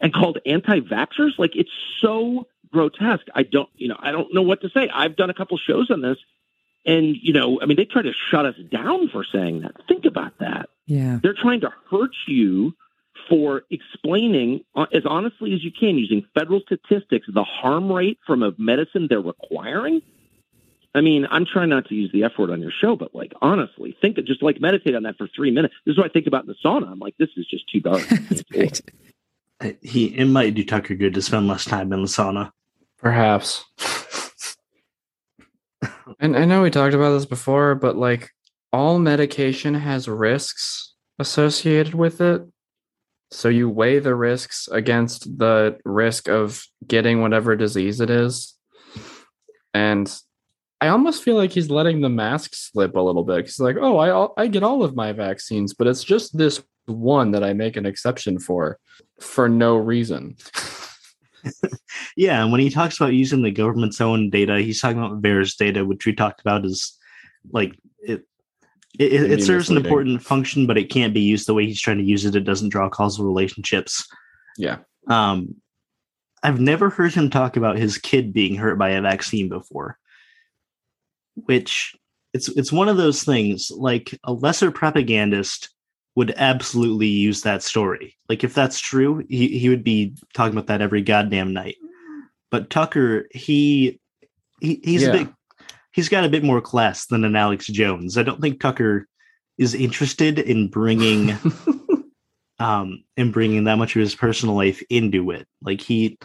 and 0.00 0.12
called 0.12 0.38
anti-vaxxers. 0.46 1.38
Like 1.38 1.56
it's 1.56 1.70
so 2.00 2.46
grotesque. 2.70 3.26
I 3.34 3.42
don't, 3.42 3.68
you 3.76 3.88
know, 3.88 3.96
I 3.98 4.12
don't 4.12 4.32
know 4.32 4.42
what 4.42 4.60
to 4.62 4.70
say. 4.70 4.88
I've 4.92 5.16
done 5.16 5.30
a 5.30 5.34
couple 5.34 5.56
shows 5.58 5.90
on 5.90 6.02
this 6.02 6.18
and, 6.88 7.16
you 7.20 7.32
know, 7.32 7.60
I 7.60 7.66
mean, 7.66 7.76
they 7.76 7.84
try 7.84 8.02
to 8.02 8.12
shut 8.30 8.46
us 8.46 8.56
down 8.70 9.08
for 9.10 9.22
saying 9.22 9.60
that. 9.60 9.72
Think 9.86 10.06
about 10.06 10.32
that. 10.40 10.70
Yeah. 10.86 11.20
They're 11.22 11.34
trying 11.34 11.60
to 11.60 11.72
hurt 11.90 12.14
you 12.26 12.74
for 13.28 13.62
explaining 13.70 14.64
uh, 14.74 14.86
as 14.92 15.02
honestly 15.04 15.52
as 15.52 15.62
you 15.62 15.70
can 15.70 15.98
using 15.98 16.24
federal 16.34 16.60
statistics 16.60 17.26
the 17.32 17.44
harm 17.44 17.92
rate 17.92 18.18
from 18.26 18.42
a 18.42 18.52
medicine 18.56 19.06
they're 19.08 19.20
requiring. 19.20 20.00
I 20.94 21.02
mean, 21.02 21.26
I'm 21.30 21.44
trying 21.44 21.68
not 21.68 21.86
to 21.88 21.94
use 21.94 22.10
the 22.12 22.24
F 22.24 22.32
word 22.38 22.50
on 22.50 22.62
your 22.62 22.70
show, 22.70 22.96
but 22.96 23.14
like 23.14 23.32
honestly, 23.42 23.96
think 24.00 24.16
just 24.24 24.42
like 24.42 24.60
meditate 24.60 24.94
on 24.94 25.02
that 25.02 25.18
for 25.18 25.28
three 25.28 25.50
minutes. 25.50 25.74
This 25.84 25.92
is 25.92 25.98
what 25.98 26.06
I 26.06 26.08
think 26.08 26.26
about 26.26 26.44
in 26.44 26.48
the 26.48 26.56
sauna. 26.64 26.90
I'm 26.90 26.98
like, 26.98 27.16
this 27.18 27.28
is 27.36 27.46
just 27.46 27.68
too 27.68 27.80
dark. 27.80 28.02
I 28.10 28.16
can't 28.16 28.28
do 28.28 28.60
it. 28.60 28.80
Right. 29.60 29.72
Uh, 29.72 29.76
He 29.82 30.06
it 30.06 30.24
might 30.24 30.54
do 30.54 30.64
Tucker 30.64 30.94
good 30.94 31.14
to 31.14 31.22
spend 31.22 31.46
less 31.48 31.66
time 31.66 31.92
in 31.92 32.00
the 32.00 32.08
sauna. 32.08 32.52
Perhaps. 32.98 33.64
And 36.20 36.36
I 36.36 36.44
know 36.44 36.62
we 36.62 36.70
talked 36.70 36.94
about 36.94 37.12
this 37.12 37.26
before, 37.26 37.74
but 37.74 37.96
like 37.96 38.30
all 38.72 38.98
medication 38.98 39.74
has 39.74 40.08
risks 40.08 40.94
associated 41.18 41.94
with 41.94 42.20
it. 42.20 42.42
So 43.30 43.48
you 43.48 43.68
weigh 43.68 43.98
the 43.98 44.14
risks 44.14 44.68
against 44.72 45.38
the 45.38 45.78
risk 45.84 46.28
of 46.28 46.64
getting 46.86 47.20
whatever 47.20 47.56
disease 47.56 48.00
it 48.00 48.10
is. 48.10 48.54
And 49.74 50.12
I 50.80 50.88
almost 50.88 51.22
feel 51.22 51.36
like 51.36 51.52
he's 51.52 51.70
letting 51.70 52.00
the 52.00 52.08
mask 52.08 52.54
slip 52.54 52.94
a 52.94 53.00
little 53.00 53.24
bit. 53.24 53.46
He's 53.46 53.60
like, 53.60 53.76
"Oh, 53.80 53.98
I 53.98 54.42
I 54.42 54.46
get 54.46 54.62
all 54.62 54.82
of 54.84 54.94
my 54.94 55.12
vaccines, 55.12 55.74
but 55.74 55.86
it's 55.86 56.04
just 56.04 56.36
this 56.38 56.62
one 56.86 57.32
that 57.32 57.44
I 57.44 57.52
make 57.52 57.76
an 57.76 57.84
exception 57.84 58.38
for 58.38 58.78
for 59.20 59.48
no 59.48 59.76
reason." 59.76 60.36
Yeah, 62.16 62.42
and 62.42 62.50
when 62.50 62.60
he 62.60 62.70
talks 62.70 62.96
about 62.96 63.12
using 63.12 63.42
the 63.42 63.50
government's 63.50 64.00
own 64.00 64.30
data, 64.30 64.58
he's 64.58 64.80
talking 64.80 64.98
about 64.98 65.22
VAERS 65.22 65.56
data, 65.56 65.84
which 65.84 66.04
we 66.04 66.12
talked 66.12 66.40
about 66.40 66.64
is 66.64 66.96
like 67.52 67.78
it. 68.00 68.24
It, 68.98 69.12
it, 69.12 69.30
it 69.32 69.42
serves 69.44 69.70
an 69.70 69.76
important 69.76 70.22
function, 70.22 70.66
but 70.66 70.76
it 70.76 70.90
can't 70.90 71.14
be 71.14 71.20
used 71.20 71.46
the 71.46 71.54
way 71.54 71.66
he's 71.66 71.80
trying 71.80 71.98
to 71.98 72.04
use 72.04 72.24
it. 72.24 72.34
It 72.34 72.44
doesn't 72.44 72.70
draw 72.70 72.88
causal 72.88 73.24
relationships. 73.24 74.08
Yeah. 74.56 74.78
Um, 75.06 75.54
I've 76.42 76.58
never 76.58 76.90
heard 76.90 77.14
him 77.14 77.30
talk 77.30 77.56
about 77.56 77.78
his 77.78 77.98
kid 77.98 78.32
being 78.32 78.56
hurt 78.56 78.78
by 78.78 78.90
a 78.90 79.00
vaccine 79.00 79.48
before, 79.48 79.98
which 81.34 81.94
it's 82.34 82.48
it's 82.48 82.72
one 82.72 82.88
of 82.88 82.96
those 82.96 83.22
things. 83.22 83.70
Like 83.70 84.18
a 84.24 84.32
lesser 84.32 84.70
propagandist 84.70 85.68
would 86.18 86.34
absolutely 86.36 87.06
use 87.06 87.42
that 87.42 87.62
story. 87.62 88.16
Like 88.28 88.42
if 88.42 88.52
that's 88.52 88.80
true, 88.80 89.24
he, 89.28 89.56
he 89.56 89.68
would 89.68 89.84
be 89.84 90.16
talking 90.34 90.52
about 90.52 90.66
that 90.66 90.82
every 90.82 91.00
goddamn 91.00 91.52
night. 91.52 91.76
But 92.50 92.70
Tucker, 92.70 93.28
he, 93.30 94.00
he 94.60 94.80
he's 94.82 95.02
Yeah. 95.02 95.10
a 95.10 95.12
bit 95.12 95.28
he's 95.92 96.08
got 96.08 96.24
a 96.24 96.28
bit 96.28 96.42
more 96.42 96.60
class 96.60 97.06
than 97.06 97.24
an 97.24 97.36
Alex 97.36 97.68
Jones. 97.68 98.18
I 98.18 98.24
don't 98.24 98.40
think 98.40 98.58
Tucker 98.58 99.06
is 99.58 99.76
interested 99.76 100.40
in 100.40 100.66
bringing 100.70 101.36
um 102.58 103.04
in 103.16 103.30
bringing 103.30 103.62
that 103.64 103.78
much 103.78 103.94
of 103.94 104.00
his 104.00 104.16
personal 104.16 104.56
life 104.56 104.82
into 104.90 105.30
it. 105.30 105.46
Like 105.62 105.80
he 105.80 106.18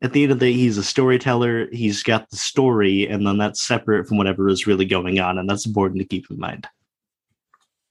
at 0.00 0.14
the 0.14 0.22
end 0.22 0.32
of 0.32 0.38
the 0.38 0.46
day, 0.46 0.52
he's 0.54 0.78
a 0.78 0.82
storyteller. 0.82 1.68
He's 1.70 2.02
got 2.02 2.30
the 2.30 2.36
story, 2.38 3.06
and 3.06 3.26
then 3.26 3.36
that's 3.36 3.62
separate 3.66 4.08
from 4.08 4.16
whatever 4.16 4.48
is 4.48 4.66
really 4.66 4.86
going 4.86 5.20
on, 5.20 5.36
and 5.36 5.50
that's 5.50 5.66
important 5.66 6.00
to 6.00 6.06
keep 6.06 6.30
in 6.30 6.38
mind. 6.38 6.66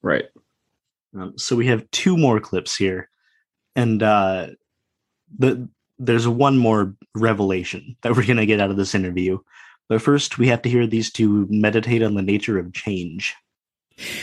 Right. 0.02 0.26
Um, 1.18 1.38
so 1.38 1.56
we 1.56 1.68
have 1.68 1.90
two 1.92 2.18
more 2.18 2.40
clips 2.40 2.76
here, 2.76 3.10
and 3.76 4.02
uh, 4.04 4.48
the 5.38 5.68
there's 6.00 6.28
one 6.28 6.58
more 6.58 6.94
revelation 7.16 7.96
that 8.02 8.16
we're 8.16 8.26
gonna 8.26 8.46
get 8.46 8.60
out 8.60 8.70
of 8.70 8.78
this 8.78 8.96
interview. 8.96 9.40
But 9.90 10.02
first, 10.02 10.38
we 10.38 10.48
have 10.50 10.62
to 10.64 10.70
hear 10.70 10.86
these 10.86 11.12
two 11.12 11.48
meditate 11.50 12.04
on 12.04 12.16
the 12.16 12.22
nature 12.22 12.60
of 12.60 12.74
change. 12.74 13.34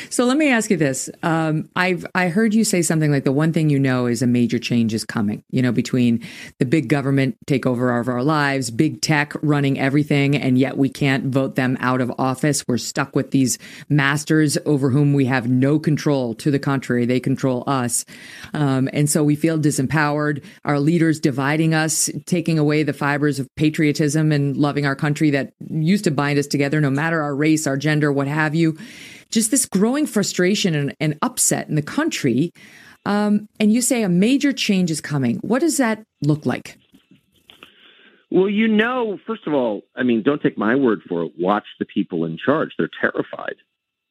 So 0.08 0.24
let 0.24 0.36
me 0.36 0.50
ask 0.50 0.70
you 0.70 0.76
this. 0.76 1.10
Um, 1.22 1.68
I've 1.74 2.06
I 2.14 2.28
heard 2.28 2.54
you 2.54 2.62
say 2.62 2.82
something 2.82 3.10
like 3.10 3.24
the 3.24 3.32
one 3.32 3.52
thing 3.52 3.70
you 3.70 3.78
know 3.80 4.06
is 4.06 4.22
a 4.22 4.26
major 4.26 4.58
change 4.58 4.94
is 4.94 5.04
coming. 5.04 5.42
You 5.50 5.62
know, 5.62 5.72
between 5.72 6.24
the 6.58 6.64
big 6.64 6.88
government 6.88 7.36
takeover 7.46 8.00
of 8.00 8.08
our 8.08 8.22
lives, 8.22 8.70
big 8.70 9.00
tech 9.00 9.32
running 9.42 9.78
everything, 9.78 10.36
and 10.36 10.58
yet 10.58 10.76
we 10.76 10.88
can't 10.88 11.26
vote 11.26 11.56
them 11.56 11.76
out 11.80 12.00
of 12.00 12.12
office. 12.18 12.64
We're 12.68 12.78
stuck 12.78 13.16
with 13.16 13.32
these 13.32 13.58
masters 13.88 14.56
over 14.64 14.90
whom 14.90 15.12
we 15.12 15.24
have 15.24 15.48
no 15.48 15.80
control. 15.80 16.34
To 16.34 16.50
the 16.50 16.60
contrary, 16.60 17.04
they 17.04 17.18
control 17.18 17.64
us, 17.66 18.04
um, 18.52 18.88
and 18.92 19.10
so 19.10 19.24
we 19.24 19.34
feel 19.34 19.58
disempowered. 19.58 20.44
Our 20.64 20.78
leaders 20.78 21.18
dividing 21.18 21.74
us, 21.74 22.10
taking 22.26 22.58
away 22.58 22.84
the 22.84 22.92
fibers 22.92 23.40
of 23.40 23.52
patriotism 23.56 24.30
and 24.30 24.56
loving 24.56 24.86
our 24.86 24.96
country 24.96 25.30
that 25.30 25.52
used 25.68 26.04
to 26.04 26.12
bind 26.12 26.38
us 26.38 26.46
together, 26.46 26.80
no 26.80 26.90
matter 26.90 27.20
our 27.20 27.34
race, 27.34 27.66
our 27.66 27.76
gender, 27.76 28.12
what 28.12 28.28
have 28.28 28.54
you 28.54 28.78
just 29.30 29.50
this 29.50 29.66
growing 29.66 30.06
frustration 30.06 30.74
and, 30.74 30.94
and 31.00 31.18
upset 31.22 31.68
in 31.68 31.74
the 31.74 31.82
country. 31.82 32.52
Um, 33.06 33.48
and 33.60 33.72
you 33.72 33.82
say 33.82 34.02
a 34.02 34.08
major 34.08 34.52
change 34.52 34.90
is 34.90 35.00
coming. 35.00 35.36
What 35.38 35.60
does 35.60 35.76
that 35.76 36.02
look 36.22 36.46
like? 36.46 36.78
Well, 38.30 38.48
you 38.48 38.66
know, 38.66 39.18
first 39.26 39.46
of 39.46 39.54
all, 39.54 39.82
I 39.94 40.02
mean, 40.02 40.22
don't 40.22 40.42
take 40.42 40.58
my 40.58 40.74
word 40.74 41.02
for 41.08 41.22
it. 41.22 41.32
Watch 41.38 41.66
the 41.78 41.84
people 41.84 42.24
in 42.24 42.36
charge. 42.36 42.70
They're 42.76 42.90
terrified. 43.00 43.56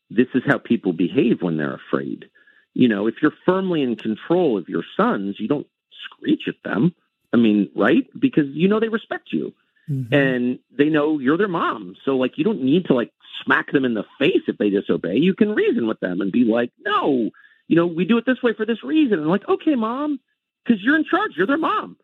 This 0.10 0.28
is 0.34 0.44
how 0.46 0.60
people 0.60 0.94
behave 0.94 1.42
when 1.42 1.58
they're 1.58 1.76
afraid. 1.76 2.26
You 2.74 2.88
know, 2.88 3.08
if 3.08 3.16
you're 3.22 3.34
firmly 3.46 3.82
in 3.82 3.96
control 3.96 4.58
of 4.58 4.70
your 4.70 4.84
sons, 4.96 5.36
you 5.40 5.48
don't 5.48 5.68
screech 6.06 6.44
at 6.48 6.56
them. 6.64 6.96
I 7.34 7.38
mean, 7.38 7.70
right? 7.76 8.08
Because 8.18 8.46
you 8.54 8.68
know 8.68 8.80
they 8.80 8.90
respect 8.90 9.30
you. 9.32 9.54
Mm-hmm. 9.90 10.14
And 10.14 10.60
they 10.72 10.86
know 10.86 11.20
you're 11.20 11.38
their 11.38 11.48
mom. 11.48 11.96
So 12.06 12.16
like 12.16 12.38
you 12.38 12.44
don't 12.44 12.64
need 12.64 12.86
to 12.86 12.94
like 12.94 13.12
smack 13.44 13.72
them 13.72 13.86
in 13.86 13.94
the 13.94 14.06
face 14.20 14.44
if 14.48 14.58
they 14.58 14.70
disobey. 14.70 15.16
You 15.16 15.34
can 15.34 15.54
reason 15.54 15.88
with 15.88 16.00
them 16.00 16.22
and 16.22 16.32
be 16.32 16.44
like, 16.44 16.72
no, 16.86 17.30
you 17.68 17.76
know, 17.76 17.88
we 17.88 18.06
do 18.06 18.18
it 18.18 18.26
this 18.26 18.42
way 18.44 18.54
for 18.54 18.66
this 18.66 18.84
reason. 18.84 19.20
And 19.20 19.28
like, 19.28 19.48
okay, 19.48 19.76
mom, 19.76 20.20
because 20.64 20.82
you're 20.84 20.96
in 20.96 21.06
charge, 21.06 21.32
you're 21.36 21.48
their 21.48 21.58
mom. 21.58 21.98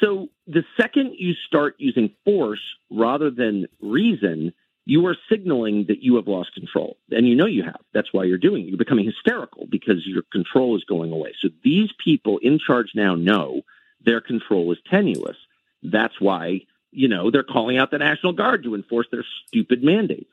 So 0.00 0.28
the 0.46 0.64
second 0.80 1.14
you 1.18 1.34
start 1.46 1.76
using 1.78 2.10
force 2.24 2.62
rather 2.90 3.30
than 3.30 3.66
reason, 3.80 4.52
you 4.86 5.06
are 5.06 5.16
signaling 5.28 5.86
that 5.88 6.02
you 6.02 6.16
have 6.16 6.26
lost 6.26 6.54
control. 6.54 6.96
And 7.10 7.28
you 7.28 7.34
know 7.34 7.46
you 7.46 7.62
have. 7.62 7.80
That's 7.92 8.12
why 8.12 8.24
you're 8.24 8.38
doing 8.38 8.64
it. 8.64 8.68
You're 8.68 8.78
becoming 8.78 9.04
hysterical 9.04 9.66
because 9.70 10.06
your 10.06 10.22
control 10.32 10.76
is 10.76 10.84
going 10.84 11.12
away. 11.12 11.34
So 11.40 11.48
these 11.62 11.90
people 12.02 12.38
in 12.38 12.58
charge 12.58 12.92
now 12.94 13.14
know 13.14 13.62
their 14.04 14.20
control 14.20 14.72
is 14.72 14.78
tenuous. 14.90 15.36
That's 15.82 16.18
why, 16.20 16.62
you 16.90 17.08
know, 17.08 17.30
they're 17.30 17.42
calling 17.42 17.78
out 17.78 17.90
the 17.90 17.98
National 17.98 18.32
Guard 18.32 18.64
to 18.64 18.74
enforce 18.74 19.06
their 19.12 19.24
stupid 19.46 19.84
mandates. 19.84 20.30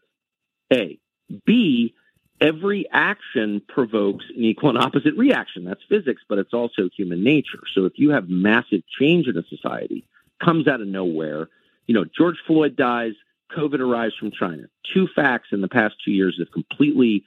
A. 0.72 1.00
B, 1.46 1.94
every 2.40 2.88
action 2.92 3.62
provokes 3.68 4.26
an 4.36 4.44
equal 4.44 4.70
and 4.70 4.78
opposite 4.78 5.16
reaction. 5.18 5.66
That's 5.66 5.82
physics, 5.90 6.22
but 6.28 6.38
it's 6.38 6.54
also 6.54 6.90
human 6.96 7.24
nature. 7.24 7.62
So 7.74 7.86
if 7.86 7.94
you 7.96 8.12
have 8.12 8.30
massive 8.30 8.82
change 9.00 9.28
in 9.28 9.38
a 9.38 9.44
society, 9.44 10.08
comes 10.44 10.68
out 10.68 10.82
of 10.82 10.88
nowhere, 10.88 11.50
you 11.88 11.94
know, 11.96 12.06
George 12.06 12.38
Floyd 12.46 12.76
dies, 12.76 13.14
COVID 13.56 13.80
arrives 13.80 14.16
from 14.16 14.32
China. 14.32 14.64
Two 14.94 15.08
facts 15.16 15.50
in 15.52 15.62
the 15.62 15.68
past 15.68 15.96
two 16.04 16.12
years 16.12 16.36
have 16.40 16.52
completely, 16.52 17.24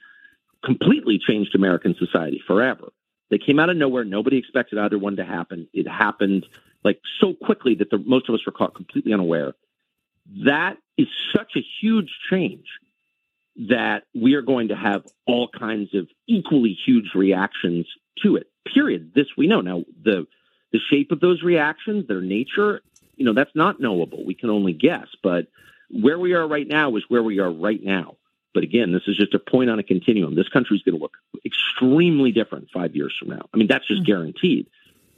completely 0.63 1.19
changed 1.19 1.55
American 1.55 1.95
society 1.95 2.41
forever. 2.45 2.91
They 3.29 3.37
came 3.37 3.59
out 3.59 3.69
of 3.69 3.77
nowhere. 3.77 4.03
Nobody 4.03 4.37
expected 4.37 4.77
either 4.77 4.99
one 4.99 5.15
to 5.15 5.25
happen. 5.25 5.67
It 5.73 5.87
happened 5.87 6.45
like 6.83 6.99
so 7.19 7.33
quickly 7.33 7.75
that 7.75 7.89
the, 7.89 7.97
most 7.97 8.29
of 8.29 8.35
us 8.35 8.45
were 8.45 8.51
caught 8.51 8.75
completely 8.75 9.13
unaware. 9.13 9.53
That 10.45 10.77
is 10.97 11.07
such 11.33 11.53
a 11.55 11.65
huge 11.81 12.11
change 12.29 12.65
that 13.55 14.03
we 14.15 14.35
are 14.35 14.41
going 14.41 14.69
to 14.69 14.75
have 14.75 15.05
all 15.25 15.47
kinds 15.47 15.93
of 15.93 16.07
equally 16.27 16.77
huge 16.85 17.13
reactions 17.13 17.85
to 18.23 18.35
it. 18.35 18.47
Period. 18.73 19.11
This 19.13 19.27
we 19.37 19.47
know. 19.47 19.61
Now 19.61 19.83
the 20.03 20.27
the 20.71 20.79
shape 20.89 21.11
of 21.11 21.19
those 21.19 21.43
reactions, 21.43 22.07
their 22.07 22.21
nature, 22.21 22.81
you 23.17 23.25
know, 23.25 23.33
that's 23.33 23.55
not 23.55 23.79
knowable. 23.79 24.25
We 24.25 24.33
can 24.33 24.49
only 24.49 24.73
guess. 24.73 25.07
But 25.21 25.47
where 25.89 26.17
we 26.17 26.33
are 26.33 26.47
right 26.47 26.67
now 26.67 26.95
is 26.95 27.03
where 27.09 27.23
we 27.23 27.39
are 27.39 27.51
right 27.51 27.83
now. 27.83 28.15
But 28.53 28.63
again, 28.63 28.91
this 28.91 29.03
is 29.07 29.17
just 29.17 29.33
a 29.33 29.39
point 29.39 29.69
on 29.69 29.79
a 29.79 29.83
continuum. 29.83 30.35
This 30.35 30.49
country 30.49 30.77
is 30.77 30.83
going 30.83 30.97
to 30.97 31.01
look 31.01 31.17
extremely 31.45 32.31
different 32.31 32.69
five 32.73 32.95
years 32.95 33.15
from 33.17 33.29
now. 33.29 33.47
I 33.53 33.57
mean, 33.57 33.67
that's 33.67 33.87
just 33.87 34.03
mm-hmm. 34.03 34.11
guaranteed. 34.11 34.67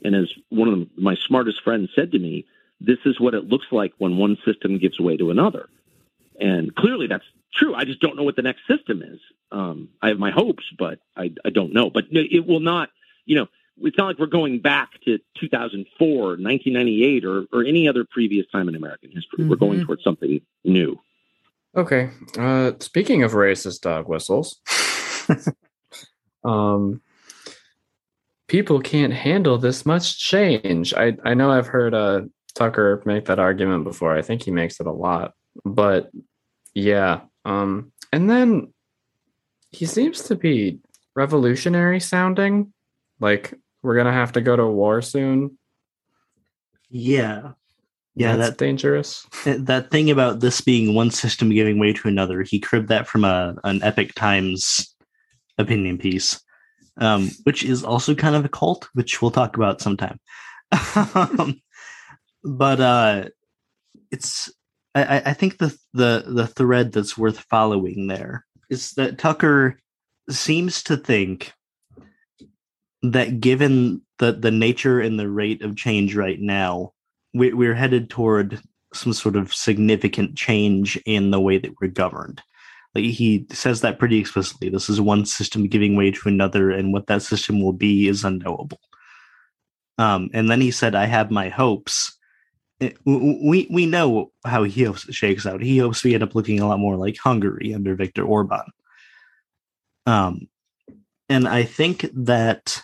And 0.04 0.14
as 0.14 0.32
one 0.50 0.68
of 0.68 0.88
my 0.98 1.14
smartest 1.14 1.62
friends 1.62 1.90
said 1.94 2.12
to 2.12 2.18
me, 2.18 2.46
this 2.80 2.98
is 3.04 3.18
what 3.18 3.34
it 3.34 3.48
looks 3.48 3.66
like 3.72 3.92
when 3.98 4.18
one 4.18 4.36
system 4.44 4.78
gives 4.78 5.00
way 5.00 5.16
to 5.16 5.30
another. 5.30 5.68
And 6.38 6.74
clearly 6.74 7.06
that's 7.06 7.24
true. 7.54 7.74
I 7.74 7.84
just 7.84 8.00
don't 8.00 8.16
know 8.16 8.22
what 8.22 8.36
the 8.36 8.42
next 8.42 8.62
system 8.68 9.02
is. 9.02 9.20
Um, 9.52 9.88
I 10.02 10.08
have 10.08 10.18
my 10.18 10.30
hopes, 10.30 10.64
but 10.78 10.98
I, 11.16 11.32
I 11.44 11.50
don't 11.50 11.72
know. 11.72 11.90
But 11.90 12.04
it 12.10 12.46
will 12.46 12.60
not, 12.60 12.90
you 13.24 13.36
know, 13.36 13.46
it's 13.80 13.98
not 13.98 14.06
like 14.06 14.18
we're 14.18 14.26
going 14.26 14.60
back 14.60 14.90
to 15.04 15.18
2004, 15.40 16.08
1998, 16.08 17.24
or, 17.24 17.46
or 17.52 17.64
any 17.64 17.88
other 17.88 18.04
previous 18.04 18.46
time 18.52 18.68
in 18.68 18.74
American 18.74 19.10
history. 19.10 19.38
Mm-hmm. 19.40 19.48
We're 19.48 19.56
going 19.56 19.78
mm-hmm. 19.78 19.86
towards 19.86 20.04
something 20.04 20.40
new. 20.64 20.98
Okay. 21.76 22.10
Uh, 22.38 22.72
speaking 22.78 23.24
of 23.24 23.32
racist 23.32 23.80
dog 23.80 24.08
whistles, 24.08 24.60
um, 26.44 27.00
people 28.46 28.80
can't 28.80 29.12
handle 29.12 29.58
this 29.58 29.84
much 29.84 30.18
change. 30.18 30.94
I, 30.94 31.16
I 31.24 31.34
know 31.34 31.50
I've 31.50 31.66
heard 31.66 31.94
uh, 31.94 32.22
Tucker 32.54 33.02
make 33.04 33.24
that 33.24 33.40
argument 33.40 33.82
before. 33.84 34.16
I 34.16 34.22
think 34.22 34.42
he 34.42 34.52
makes 34.52 34.78
it 34.78 34.86
a 34.86 34.92
lot. 34.92 35.32
But 35.64 36.12
yeah, 36.74 37.22
um, 37.44 37.92
and 38.12 38.28
then 38.28 38.72
he 39.70 39.86
seems 39.86 40.22
to 40.24 40.36
be 40.36 40.78
revolutionary 41.14 42.00
sounding. 42.00 42.72
Like 43.20 43.54
we're 43.82 43.96
gonna 43.96 44.12
have 44.12 44.32
to 44.32 44.40
go 44.40 44.56
to 44.56 44.66
war 44.66 45.02
soon. 45.02 45.58
Yeah. 46.90 47.52
Yeah, 48.16 48.36
that's 48.36 48.50
that, 48.50 48.58
dangerous. 48.58 49.26
That 49.44 49.90
thing 49.90 50.08
about 50.08 50.38
this 50.38 50.60
being 50.60 50.94
one 50.94 51.10
system 51.10 51.50
giving 51.50 51.80
way 51.80 51.92
to 51.92 52.06
another, 52.06 52.42
he 52.42 52.60
cribbed 52.60 52.88
that 52.88 53.08
from 53.08 53.24
a 53.24 53.56
an 53.64 53.82
Epoch 53.82 54.14
Times 54.14 54.94
opinion 55.58 55.98
piece, 55.98 56.40
um, 56.98 57.30
which 57.42 57.64
is 57.64 57.82
also 57.82 58.14
kind 58.14 58.36
of 58.36 58.44
a 58.44 58.48
cult, 58.48 58.88
which 58.94 59.20
we'll 59.20 59.32
talk 59.32 59.56
about 59.56 59.80
sometime. 59.80 60.20
um, 61.14 61.60
but 62.44 62.80
uh, 62.80 63.24
it's 64.12 64.48
I, 64.94 65.22
I 65.26 65.32
think 65.32 65.58
the 65.58 65.76
the 65.92 66.24
the 66.26 66.46
thread 66.46 66.92
that's 66.92 67.18
worth 67.18 67.40
following 67.50 68.06
there 68.06 68.46
is 68.70 68.92
that 68.92 69.18
Tucker 69.18 69.80
seems 70.30 70.82
to 70.84 70.96
think 70.96 71.52
that 73.02 73.40
given 73.40 74.02
the 74.18 74.32
the 74.32 74.50
nature 74.50 75.00
and 75.00 75.18
the 75.18 75.28
rate 75.28 75.62
of 75.62 75.76
change 75.76 76.14
right 76.14 76.40
now, 76.40 76.92
we, 77.34 77.52
we're 77.52 77.74
headed 77.74 78.08
toward 78.08 78.60
some 78.92 79.12
sort 79.12 79.36
of 79.36 79.52
significant 79.52 80.36
change 80.36 80.96
in 81.04 81.30
the 81.30 81.40
way 81.40 81.58
that 81.58 81.74
we're 81.80 81.88
governed. 81.88 82.40
Like 82.94 83.04
he 83.04 83.46
says 83.50 83.80
that 83.80 83.98
pretty 83.98 84.18
explicitly. 84.18 84.68
This 84.68 84.88
is 84.88 85.00
one 85.00 85.26
system 85.26 85.66
giving 85.66 85.96
way 85.96 86.12
to 86.12 86.28
another, 86.28 86.70
and 86.70 86.92
what 86.92 87.08
that 87.08 87.22
system 87.22 87.60
will 87.60 87.72
be 87.72 88.06
is 88.06 88.24
unknowable. 88.24 88.80
Um, 89.98 90.30
and 90.32 90.48
then 90.48 90.60
he 90.60 90.70
said, 90.70 90.94
"I 90.94 91.06
have 91.06 91.30
my 91.30 91.48
hopes." 91.48 92.16
We 93.04 93.66
we 93.70 93.86
know 93.86 94.32
how 94.44 94.64
he 94.64 94.84
hopes 94.84 95.08
it 95.08 95.14
shakes 95.14 95.46
out. 95.46 95.62
He 95.62 95.78
hopes 95.78 96.02
we 96.02 96.14
end 96.14 96.22
up 96.22 96.34
looking 96.34 96.60
a 96.60 96.66
lot 96.66 96.80
more 96.80 96.96
like 96.96 97.16
Hungary 97.16 97.72
under 97.74 97.94
Viktor 97.94 98.24
Orban. 98.24 98.64
Um, 100.06 100.48
and 101.28 101.48
I 101.48 101.62
think 101.62 102.06
that 102.12 102.82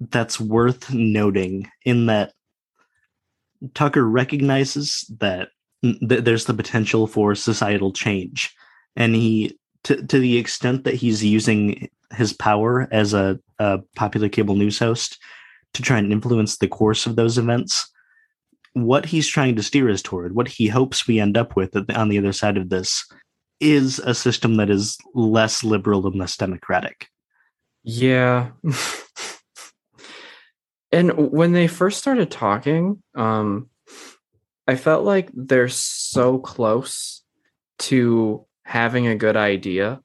that's 0.00 0.40
worth 0.40 0.92
noting 0.92 1.68
in 1.84 2.06
that 2.06 2.32
Tucker 3.74 4.08
recognizes 4.08 5.04
that 5.18 5.50
th- 5.82 6.24
there's 6.24 6.46
the 6.46 6.54
potential 6.54 7.06
for 7.06 7.34
societal 7.34 7.92
change, 7.92 8.54
and 8.96 9.14
he 9.14 9.58
to 9.84 10.04
to 10.06 10.18
the 10.18 10.38
extent 10.38 10.84
that 10.84 10.94
he's 10.94 11.24
using 11.24 11.88
his 12.14 12.32
power 12.32 12.88
as 12.90 13.14
a, 13.14 13.38
a 13.58 13.80
popular 13.96 14.28
cable 14.28 14.54
news 14.54 14.78
host 14.78 15.18
to 15.74 15.82
try 15.82 15.98
and 15.98 16.12
influence 16.12 16.58
the 16.58 16.68
course 16.68 17.06
of 17.06 17.16
those 17.16 17.38
events 17.38 17.90
what 18.74 19.06
he's 19.06 19.28
trying 19.28 19.56
to 19.56 19.62
steer 19.62 19.90
us 19.90 20.02
toward, 20.02 20.34
what 20.34 20.48
he 20.48 20.68
hopes 20.68 21.06
we 21.06 21.20
end 21.20 21.36
up 21.36 21.56
with 21.56 21.76
on 21.90 22.08
the 22.08 22.18
other 22.18 22.32
side 22.32 22.56
of 22.56 22.70
this, 22.70 23.04
is 23.60 23.98
a 24.00 24.14
system 24.14 24.56
that 24.56 24.70
is 24.70 24.98
less 25.14 25.62
liberal 25.62 26.06
and 26.06 26.16
less 26.16 26.36
democratic. 26.36 27.08
Yeah. 27.84 28.50
and 30.92 31.32
when 31.32 31.52
they 31.52 31.68
first 31.68 31.98
started 31.98 32.30
talking, 32.30 33.02
um, 33.14 33.68
I 34.66 34.76
felt 34.76 35.04
like 35.04 35.30
they're 35.34 35.68
so 35.68 36.38
close 36.38 37.22
to 37.80 38.46
having 38.64 39.06
a 39.06 39.16
good 39.16 39.36
idea. 39.36 40.00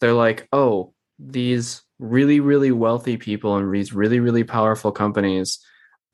They're 0.00 0.12
like, 0.12 0.48
oh, 0.52 0.94
these 1.18 1.82
really, 1.98 2.40
really 2.40 2.70
wealthy 2.70 3.16
people 3.16 3.56
and 3.56 3.72
these 3.72 3.92
really, 3.92 4.20
really 4.20 4.44
powerful 4.44 4.92
companies 4.92 5.58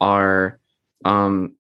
are 0.01 0.59
um, 1.05 1.57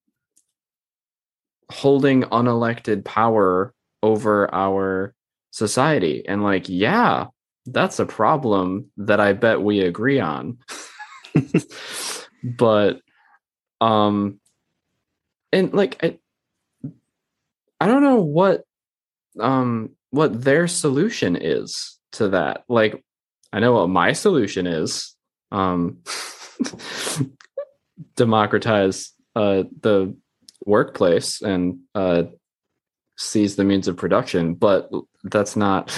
holding 1.72 2.22
unelected 2.24 3.04
power 3.04 3.74
over 4.02 4.52
our 4.54 5.14
society 5.50 6.24
and 6.26 6.42
like 6.42 6.68
yeah 6.68 7.26
that's 7.66 7.98
a 7.98 8.06
problem 8.06 8.90
that 8.96 9.20
I 9.20 9.32
bet 9.32 9.62
we 9.62 9.80
agree 9.80 10.20
on. 10.20 10.58
but 12.44 13.00
um 13.80 14.40
and 15.52 15.72
like 15.72 16.02
I, 16.02 16.18
I 17.80 17.86
don't 17.86 18.02
know 18.02 18.20
what 18.20 18.64
um 19.40 19.90
what 20.10 20.42
their 20.42 20.68
solution 20.68 21.36
is 21.36 21.98
to 22.12 22.28
that. 22.30 22.64
Like 22.68 23.02
I 23.52 23.60
know 23.60 23.74
what 23.74 23.88
my 23.88 24.12
solution 24.12 24.66
is. 24.66 25.14
Um 25.50 25.98
democratize 28.16 29.12
uh 29.36 29.64
the 29.80 30.16
workplace 30.66 31.42
and 31.42 31.78
uh 31.94 32.24
seize 33.18 33.56
the 33.56 33.64
means 33.64 33.88
of 33.88 33.96
production, 33.96 34.54
but 34.54 34.90
that's 35.24 35.56
not 35.56 35.90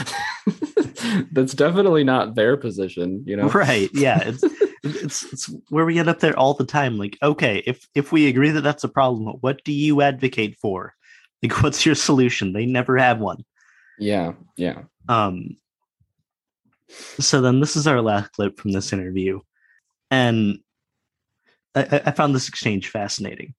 that's 1.32 1.54
definitely 1.54 2.04
not 2.04 2.34
their 2.34 2.56
position, 2.56 3.22
you 3.26 3.36
know. 3.36 3.48
Right. 3.48 3.90
Yeah. 3.94 4.20
It's, 4.26 4.44
it's 4.82 5.32
it's 5.32 5.50
where 5.70 5.84
we 5.84 5.98
end 5.98 6.08
up 6.08 6.20
there 6.20 6.38
all 6.38 6.54
the 6.54 6.66
time. 6.66 6.98
Like, 6.98 7.16
okay, 7.22 7.62
if 7.66 7.88
if 7.94 8.12
we 8.12 8.28
agree 8.28 8.50
that 8.50 8.60
that's 8.60 8.84
a 8.84 8.88
problem, 8.88 9.36
what 9.40 9.64
do 9.64 9.72
you 9.72 10.02
advocate 10.02 10.56
for? 10.58 10.94
Like, 11.42 11.52
what's 11.62 11.86
your 11.86 11.94
solution? 11.94 12.52
They 12.52 12.66
never 12.66 12.96
have 12.98 13.18
one. 13.20 13.44
Yeah, 13.98 14.32
yeah. 14.56 14.82
Um. 15.08 15.56
So 17.18 17.40
then, 17.40 17.60
this 17.60 17.76
is 17.76 17.86
our 17.86 18.02
last 18.02 18.32
clip 18.32 18.60
from 18.60 18.72
this 18.72 18.92
interview, 18.92 19.40
and 20.10 20.58
I, 21.74 22.02
I 22.06 22.10
found 22.10 22.34
this 22.34 22.48
exchange 22.48 22.88
fascinating. 22.88 23.54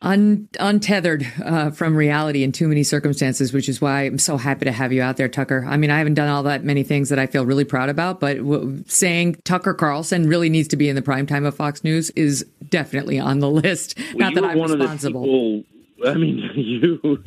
Un- 0.00 0.48
untethered 0.60 1.26
uh, 1.44 1.70
from 1.72 1.96
reality 1.96 2.44
in 2.44 2.52
too 2.52 2.68
many 2.68 2.84
circumstances, 2.84 3.52
which 3.52 3.68
is 3.68 3.80
why 3.80 4.02
I'm 4.02 4.18
so 4.18 4.36
happy 4.36 4.64
to 4.66 4.70
have 4.70 4.92
you 4.92 5.02
out 5.02 5.16
there, 5.16 5.28
Tucker. 5.28 5.64
I 5.68 5.76
mean, 5.76 5.90
I 5.90 5.98
haven't 5.98 6.14
done 6.14 6.28
all 6.28 6.44
that 6.44 6.62
many 6.62 6.84
things 6.84 7.08
that 7.08 7.18
I 7.18 7.26
feel 7.26 7.44
really 7.44 7.64
proud 7.64 7.88
about, 7.88 8.20
but 8.20 8.36
w- 8.36 8.84
saying 8.86 9.38
Tucker 9.42 9.74
Carlson 9.74 10.28
really 10.28 10.50
needs 10.50 10.68
to 10.68 10.76
be 10.76 10.88
in 10.88 10.94
the 10.94 11.02
prime 11.02 11.26
time 11.26 11.44
of 11.44 11.56
Fox 11.56 11.82
News 11.82 12.10
is 12.10 12.46
definitely 12.68 13.18
on 13.18 13.40
the 13.40 13.50
list. 13.50 13.98
Well, 14.14 14.18
Not 14.18 14.34
that 14.34 14.44
I'm 14.44 14.58
one 14.58 14.70
of 14.70 14.78
the 14.78 14.84
responsible. 14.84 15.22
people- 15.24 15.64
I 16.06 16.14
mean, 16.14 16.38
you. 16.54 17.18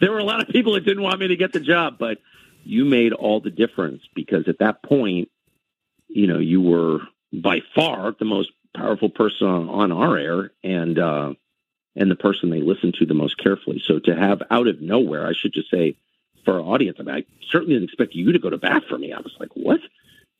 there 0.00 0.12
were 0.12 0.18
a 0.20 0.24
lot 0.24 0.40
of 0.40 0.46
people 0.46 0.74
that 0.74 0.84
didn't 0.84 1.02
want 1.02 1.18
me 1.18 1.26
to 1.26 1.36
get 1.36 1.52
the 1.52 1.58
job, 1.58 1.96
but 1.98 2.18
you 2.62 2.84
made 2.84 3.12
all 3.12 3.40
the 3.40 3.50
difference 3.50 4.02
because 4.14 4.46
at 4.46 4.60
that 4.60 4.84
point, 4.84 5.30
you 6.06 6.28
know, 6.28 6.38
you 6.38 6.60
were 6.62 7.00
by 7.32 7.58
far 7.74 8.14
the 8.16 8.24
most 8.24 8.52
powerful 8.76 9.08
person 9.08 9.48
on, 9.48 9.68
on 9.68 9.90
our 9.90 10.16
air, 10.16 10.52
and 10.62 10.96
uh, 10.96 11.34
and 11.96 12.10
the 12.10 12.16
person 12.16 12.50
they 12.50 12.60
listen 12.60 12.92
to 12.98 13.06
the 13.06 13.14
most 13.14 13.38
carefully. 13.38 13.82
So 13.84 13.98
to 14.00 14.14
have 14.14 14.42
out 14.50 14.66
of 14.66 14.80
nowhere, 14.80 15.26
I 15.26 15.32
should 15.32 15.52
just 15.52 15.70
say 15.70 15.96
for 16.44 16.54
our 16.54 16.60
audience, 16.60 16.98
I 17.00 17.02
mean, 17.02 17.14
I 17.14 17.24
certainly 17.50 17.74
didn't 17.74 17.88
expect 17.88 18.14
you 18.14 18.32
to 18.32 18.38
go 18.38 18.50
to 18.50 18.58
bat 18.58 18.84
for 18.88 18.98
me. 18.98 19.12
I 19.12 19.20
was 19.20 19.34
like, 19.38 19.50
what? 19.54 19.80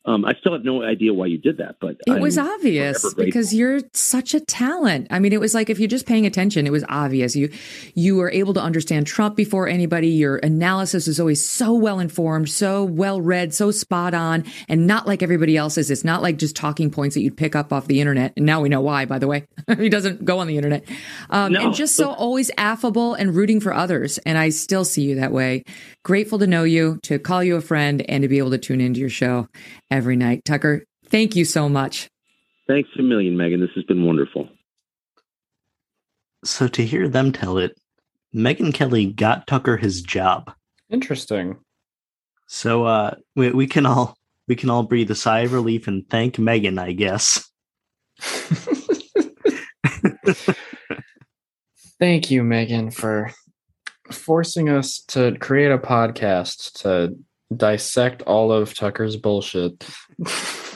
Um, 0.07 0.23
I 0.23 0.33
still 0.39 0.53
have 0.53 0.63
no 0.63 0.83
idea 0.83 1.13
why 1.13 1.25
you 1.25 1.37
did 1.37 1.57
that, 1.57 1.77
but 1.81 1.97
It 2.05 2.21
was 2.21 2.37
I'm 2.37 2.47
obvious 2.47 3.13
because 3.15 3.53
you're 3.53 3.79
such 3.93 4.33
a 4.35 4.39
talent. 4.39 5.07
I 5.09 5.17
mean, 5.19 5.33
it 5.33 5.39
was 5.39 5.53
like 5.55 5.69
if 5.69 5.79
you're 5.79 5.87
just 5.87 6.05
paying 6.05 6.25
attention, 6.27 6.67
it 6.67 6.71
was 6.71 6.85
obvious. 6.89 7.35
You 7.35 7.49
you 7.95 8.15
were 8.15 8.29
able 8.29 8.53
to 8.53 8.61
understand 8.61 9.07
Trump 9.07 9.35
before 9.35 9.67
anybody. 9.67 10.09
Your 10.09 10.37
analysis 10.37 11.07
is 11.07 11.19
always 11.19 11.43
so 11.43 11.73
well 11.73 11.99
informed, 11.99 12.49
so 12.49 12.83
well 12.83 13.19
read, 13.19 13.53
so 13.53 13.71
spot 13.71 14.13
on, 14.13 14.43
and 14.69 14.85
not 14.85 15.07
like 15.07 15.23
everybody 15.23 15.57
else's. 15.57 15.89
It's 15.89 16.03
not 16.03 16.21
like 16.21 16.37
just 16.37 16.55
talking 16.55 16.91
points 16.91 17.15
that 17.15 17.21
you'd 17.21 17.37
pick 17.37 17.55
up 17.55 17.73
off 17.73 17.87
the 17.87 17.99
internet. 17.99 18.33
And 18.37 18.45
now 18.45 18.61
we 18.61 18.69
know 18.69 18.81
why, 18.81 19.05
by 19.05 19.17
the 19.17 19.27
way. 19.27 19.47
he 19.77 19.89
doesn't 19.89 20.23
go 20.23 20.39
on 20.39 20.47
the 20.47 20.57
internet. 20.57 20.87
Um, 21.31 21.53
No. 21.53 21.65
and 21.65 21.73
just 21.73 21.95
so 21.95 22.11
always 22.11 22.51
affable 22.57 23.15
and 23.15 23.35
rooting 23.35 23.59
for 23.59 23.73
others. 23.73 24.19
And 24.19 24.37
I 24.37 24.49
still 24.49 24.85
see 24.85 25.01
you 25.03 25.15
that 25.15 25.31
way. 25.31 25.63
Grateful 26.03 26.37
to 26.39 26.47
know 26.47 26.63
you, 26.63 26.99
to 27.03 27.17
call 27.17 27.43
you 27.43 27.55
a 27.55 27.61
friend, 27.61 28.03
and 28.07 28.21
to 28.21 28.27
be 28.27 28.37
able 28.37 28.51
to 28.51 28.59
tune 28.59 28.81
into 28.81 28.99
your 28.99 29.09
show 29.09 29.47
every 29.95 30.15
night. 30.15 30.45
Tucker, 30.45 30.83
thank 31.07 31.35
you 31.35 31.45
so 31.45 31.69
much. 31.69 32.09
Thanks 32.67 32.89
a 32.97 33.01
million, 33.01 33.35
Megyn. 33.35 33.59
This 33.59 33.71
has 33.75 33.83
been 33.85 34.05
wonderful. 34.05 34.49
So 36.43 36.67
to 36.67 36.85
hear 36.85 37.07
them 37.07 37.31
tell 37.31 37.57
it, 37.57 37.79
Megyn 38.33 38.73
Kelly 38.73 39.05
got 39.05 39.47
Tucker 39.47 39.77
his 39.77 40.01
job. 40.01 40.51
Interesting. 40.89 41.57
So 42.47 42.85
uh, 42.85 43.15
we 43.35 43.51
we 43.51 43.67
can 43.67 43.85
all 43.85 44.17
we 44.47 44.55
can 44.55 44.69
all 44.69 44.83
breathe 44.83 45.09
a 45.09 45.15
sigh 45.15 45.39
of 45.41 45.53
relief 45.53 45.87
and 45.87 46.07
thank 46.09 46.35
Megyn, 46.35 46.79
I 46.79 46.91
guess. 46.91 47.49
Thank 51.97 52.29
you, 52.29 52.43
Megyn, 52.43 52.93
for 52.93 53.31
forcing 54.11 54.69
us 54.69 54.99
to 55.07 55.37
create 55.39 55.71
a 55.71 55.77
podcast 55.77 56.81
to 56.81 57.15
dissect 57.55 58.21
all 58.23 58.51
of 58.51 58.73
Tucker's 58.73 59.17
bullshit. 59.17 59.87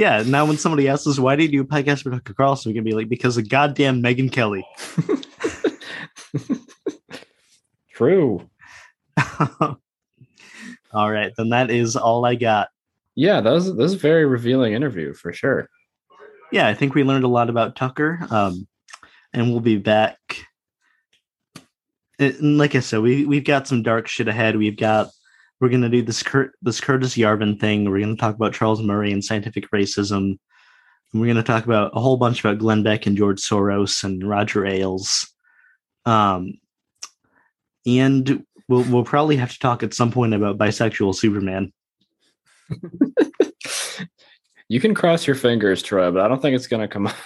Yeah. 0.00 0.22
Now 0.26 0.46
when 0.46 0.56
somebody 0.56 0.88
asks 0.88 1.06
us 1.06 1.18
why 1.18 1.36
did 1.36 1.52
you 1.52 1.62
do 1.62 1.62
a 1.62 1.66
podcast 1.66 2.02
for 2.02 2.10
Tucker 2.10 2.32
Carlson, 2.32 2.70
we 2.70 2.74
can 2.74 2.84
be 2.84 2.92
like 2.92 3.10
because 3.10 3.36
of 3.36 3.50
goddamn 3.50 4.02
Megyn 4.02 4.32
Kelly. 4.32 4.66
True. 7.92 8.48
all 10.92 11.10
right, 11.10 11.32
then 11.36 11.50
that 11.50 11.70
is 11.70 11.96
all 11.96 12.24
I 12.24 12.34
got. 12.34 12.68
Yeah, 13.14 13.42
that 13.42 13.50
was 13.50 13.66
that 13.66 13.76
was 13.76 13.92
a 13.92 13.98
very 13.98 14.24
revealing 14.24 14.72
interview 14.72 15.12
for 15.12 15.34
sure. 15.34 15.68
yeah, 16.50 16.66
I 16.66 16.72
think 16.72 16.94
we 16.94 17.04
learned 17.04 17.24
a 17.24 17.28
lot 17.28 17.50
about 17.50 17.76
Tucker. 17.76 18.26
Um, 18.30 18.66
and 19.34 19.50
we'll 19.50 19.60
be 19.60 19.76
back. 19.76 20.18
And 22.20 22.58
like 22.58 22.74
I 22.74 22.80
said, 22.80 23.00
we 23.00 23.24
we've 23.24 23.44
got 23.44 23.66
some 23.66 23.82
dark 23.82 24.06
shit 24.06 24.28
ahead. 24.28 24.56
We've 24.56 24.76
got 24.76 25.08
we're 25.60 25.70
gonna 25.70 25.88
do 25.88 26.02
this 26.02 26.22
Cur- 26.22 26.52
this 26.62 26.80
Curtis 26.80 27.16
Yarvin 27.16 27.58
thing. 27.58 27.90
We're 27.90 28.00
gonna 28.00 28.16
talk 28.16 28.36
about 28.36 28.52
Charles 28.52 28.82
Murray 28.82 29.10
and 29.12 29.24
scientific 29.24 29.70
racism. 29.70 30.38
And 31.12 31.20
we're 31.20 31.26
gonna 31.26 31.42
talk 31.42 31.64
about 31.64 31.92
a 31.94 32.00
whole 32.00 32.16
bunch 32.16 32.40
about 32.40 32.58
Glenn 32.58 32.82
Beck 32.82 33.06
and 33.06 33.16
George 33.16 33.40
Soros 33.40 34.04
and 34.04 34.22
Roger 34.22 34.66
Ailes. 34.66 35.32
Um, 36.04 36.58
and 37.86 38.44
we'll 38.68 38.84
we'll 38.84 39.04
probably 39.04 39.36
have 39.36 39.52
to 39.52 39.58
talk 39.58 39.82
at 39.82 39.94
some 39.94 40.12
point 40.12 40.34
about 40.34 40.58
bisexual 40.58 41.14
Superman. 41.14 41.72
You 44.70 44.78
can 44.78 44.94
cross 44.94 45.26
your 45.26 45.34
fingers, 45.34 45.82
Troy, 45.82 46.12
but 46.12 46.24
I 46.24 46.28
don't 46.28 46.40
think 46.40 46.54
it's 46.54 46.68
gonna 46.68 46.86
come 46.86 47.08
up. 47.08 47.16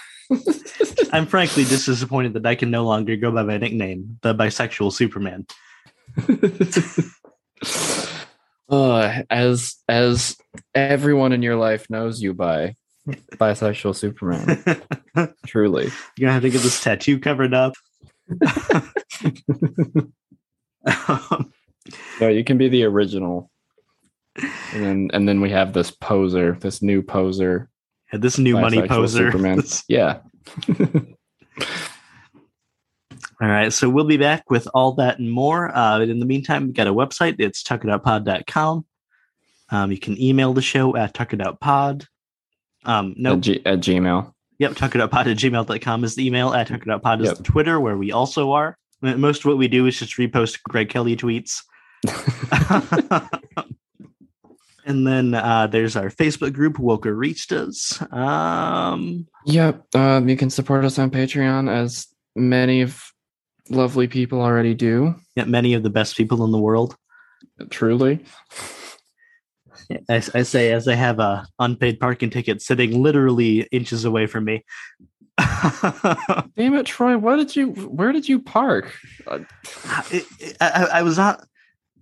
I'm 1.13 1.27
frankly 1.27 1.65
just 1.65 1.87
disappointed 1.87 2.35
that 2.35 2.47
I 2.47 2.55
can 2.55 2.71
no 2.71 2.85
longer 2.85 3.17
go 3.17 3.31
by 3.31 3.43
my 3.43 3.59
nickname, 3.59 4.19
the 4.23 4.35
bisexual 4.35 4.93
Superman. 4.93 5.47
uh, 8.69 9.23
as 9.31 9.77
as 9.89 10.37
everyone 10.75 11.33
in 11.33 11.43
your 11.43 11.57
life 11.57 11.89
knows 11.91 12.23
you 12.23 12.35
by 12.35 12.77
bisexual 13.07 13.97
Superman. 13.97 14.63
Truly. 15.47 15.91
You're 16.17 16.27
gonna 16.27 16.33
have 16.33 16.43
to 16.43 16.51
get 16.51 16.63
this 16.63 16.83
tattoo 16.83 17.19
covered 17.19 17.55
up. 17.55 17.75
No, 22.21 22.29
you 22.29 22.45
can 22.45 22.59
be 22.59 22.69
the 22.69 22.85
original. 22.85 23.51
And 24.73 24.85
then 24.85 25.11
and 25.13 25.29
then 25.29 25.41
we 25.41 25.51
have 25.51 25.73
this 25.73 25.91
poser, 25.91 26.57
this 26.61 26.83
new 26.83 27.03
poser. 27.03 27.69
This 28.19 28.39
new 28.39 28.55
money 28.59 28.87
poser. 28.87 29.31
Superman. 29.31 29.63
Yeah. 29.89 30.21
All 33.41 33.49
right, 33.49 33.73
so 33.73 33.91
we'll 33.91 34.05
be 34.05 34.17
back 34.17 34.49
with 34.49 34.69
all 34.75 34.93
that 34.93 35.19
and 35.19 35.31
more. 35.31 35.69
Uh, 35.77 35.99
but 35.99 36.09
in 36.09 36.21
the 36.21 36.27
meantime, 36.27 36.67
we've 36.67 36.75
got 36.75 36.87
a 36.87 36.95
website. 36.95 37.35
It's 37.39 37.63
tuckedoutpod.com. 37.65 38.85
Um, 39.71 39.91
you 39.93 39.99
can 39.99 40.21
email 40.21 40.53
the 40.55 40.63
show 40.63 40.97
at 40.97 41.15
tuckedoutpod. 41.15 42.07
Um, 42.85 43.15
no, 43.17 43.33
At, 43.35 43.41
G- 43.41 43.63
at 43.67 43.81
Gmail. 43.81 44.33
Yep, 44.61 44.73
tuckedoutpod 44.75 45.27
at 45.27 45.37
gmail.com 45.37 46.05
is 46.05 46.15
the 46.15 46.27
email. 46.27 46.55
At 46.55 46.69
tuckedoutpod 46.69 47.23
is 47.23 47.29
Yep. 47.29 47.37
the 47.39 47.43
Twitter, 47.43 47.81
where 47.81 47.97
we 47.97 48.13
also 48.13 48.53
are. 48.53 48.79
Most 49.03 49.41
of 49.41 49.47
what 49.47 49.59
we 49.59 49.67
do 49.69 49.87
is 49.87 49.99
just 49.99 50.17
repost 50.17 50.63
Greg 50.63 50.89
Kelly 50.89 51.17
tweets. 51.17 51.63
and 54.85 55.07
then 55.07 55.35
uh, 55.35 55.67
there's 55.67 55.97
our 55.97 56.11
Facebook 56.11 56.53
group, 56.53 56.77
Woker 56.77 57.17
Reached 57.17 57.53
Us. 57.53 58.01
Um, 58.13 59.27
Yep. 59.47 59.95
Um, 59.95 60.29
you 60.29 60.37
can 60.37 60.51
support 60.51 60.85
us 60.85 60.99
on 60.99 61.11
Patreon 61.11 61.71
as 61.71 62.07
many 62.35 62.81
of 62.83 63.03
lovely 63.71 64.09
people 64.09 64.41
already 64.41 64.75
do. 64.75 65.15
yeah, 65.37 65.45
many 65.45 65.75
of 65.75 65.83
the 65.83 65.91
best 65.91 66.17
people 66.17 66.45
in 66.45 66.53
the 66.53 66.59
world. 66.59 66.97
Truly. 67.71 68.25
I, 70.09 70.17
I 70.35 70.43
say 70.43 70.73
as 70.73 70.89
I 70.89 70.95
have 70.95 71.19
a 71.19 71.47
unpaid 71.59 72.01
parking 72.01 72.31
ticket 72.31 72.63
sitting 72.63 73.03
literally 73.03 73.63
inches 73.71 74.05
away 74.07 74.27
from 74.27 74.45
me. 74.47 74.65
Damn 75.39 76.75
it, 76.75 76.87
Troy. 76.87 77.19
What 77.19 77.37
did 77.37 77.55
you 77.57 77.71
where 77.73 78.13
did 78.13 78.29
you 78.29 78.41
park? 78.41 78.95
It- 80.11 80.57
I, 80.61 80.89
I 80.93 81.03
was 81.03 81.19
not 81.19 81.45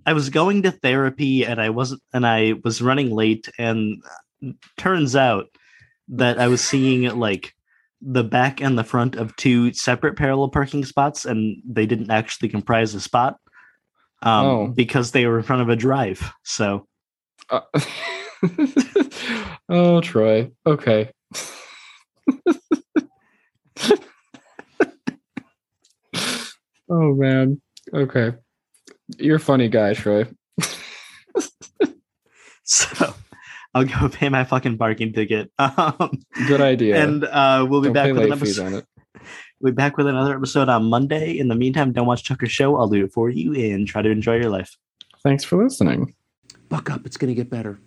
I 0.07 0.13
was 0.13 0.31
going 0.31 0.63
to 0.63 0.71
therapy 0.71 1.45
and 1.45 1.61
I 1.61 1.71
wasn't 1.71 2.03
and 2.13 2.27
I 2.27 2.55
was 2.65 2.83
running 2.83 3.11
late 3.15 3.49
and 3.59 4.03
turns 4.77 5.15
out 5.17 5.47
that 6.09 6.39
I 6.41 6.49
was 6.49 6.61
seeing 6.63 7.05
like 7.19 7.55
the 8.01 8.25
back 8.25 8.61
and 8.61 8.77
the 8.77 8.85
front 8.85 9.15
of 9.15 9.35
two 9.37 9.73
separate 9.73 10.17
parallel 10.17 10.49
parking 10.49 10.85
spots 10.85 11.25
and 11.25 11.63
they 11.65 11.87
didn't 11.87 12.11
actually 12.11 12.49
comprise 12.49 12.95
a 12.95 13.01
spot 13.01 13.37
um, 14.23 14.47
Oh. 14.47 14.67
because 14.69 15.13
they 15.13 15.27
were 15.27 15.39
in 15.39 15.45
front 15.45 15.63
of 15.63 15.69
a 15.69 15.77
drive. 15.77 16.33
So 16.43 16.87
Uh, 17.51 17.61
oh, 19.69 20.01
Troy. 20.01 20.51
Okay. 20.67 21.11
oh 26.89 27.15
man. 27.15 27.61
Okay. 27.95 28.33
You're 29.19 29.37
a 29.37 29.41
funny 29.41 29.69
guy, 29.69 29.95
Troy. 29.95 30.27
So 32.65 33.15
I'll 33.75 33.85
go 33.85 34.09
pay 34.09 34.29
my 34.29 34.45
fucking 34.45 34.79
parking 34.79 35.13
ticket. 35.13 35.51
Um, 35.59 36.23
Good 36.47 36.61
idea. 36.61 37.03
and 37.03 37.25
uh, 37.25 37.67
we'll 37.69 37.81
be 37.81 37.89
Don't 37.89 37.95
back 37.95 38.13
with 38.13 38.25
an 38.25 38.33
episode. 38.33 38.85
We'll 39.61 39.73
be 39.73 39.77
back 39.77 39.97
with 39.97 40.09
another 40.09 40.35
episode 40.35 40.69
on 40.69 40.87
Monday. 40.87 41.39
In 41.39 41.47
the 41.47 41.55
meantime, 41.55 41.93
don't 41.93 42.07
watch 42.07 42.27
Tucker's 42.27 42.51
show. 42.51 42.77
I'll 42.77 42.89
do 42.89 43.05
it 43.05 43.13
for 43.13 43.31
you 43.31 43.55
and 43.55 43.87
try 43.87 44.03
to 44.03 44.11
enjoy 44.11 44.35
your 44.35 44.51
life. 44.51 44.77
Thanks 45.23 45.45
for 45.45 45.63
listening. 45.63 46.17
Buck 46.69 46.91
up. 46.91 47.07
It's 47.07 47.17
going 47.17 47.29
to 47.29 47.35
get 47.37 47.49
better. 47.49 47.79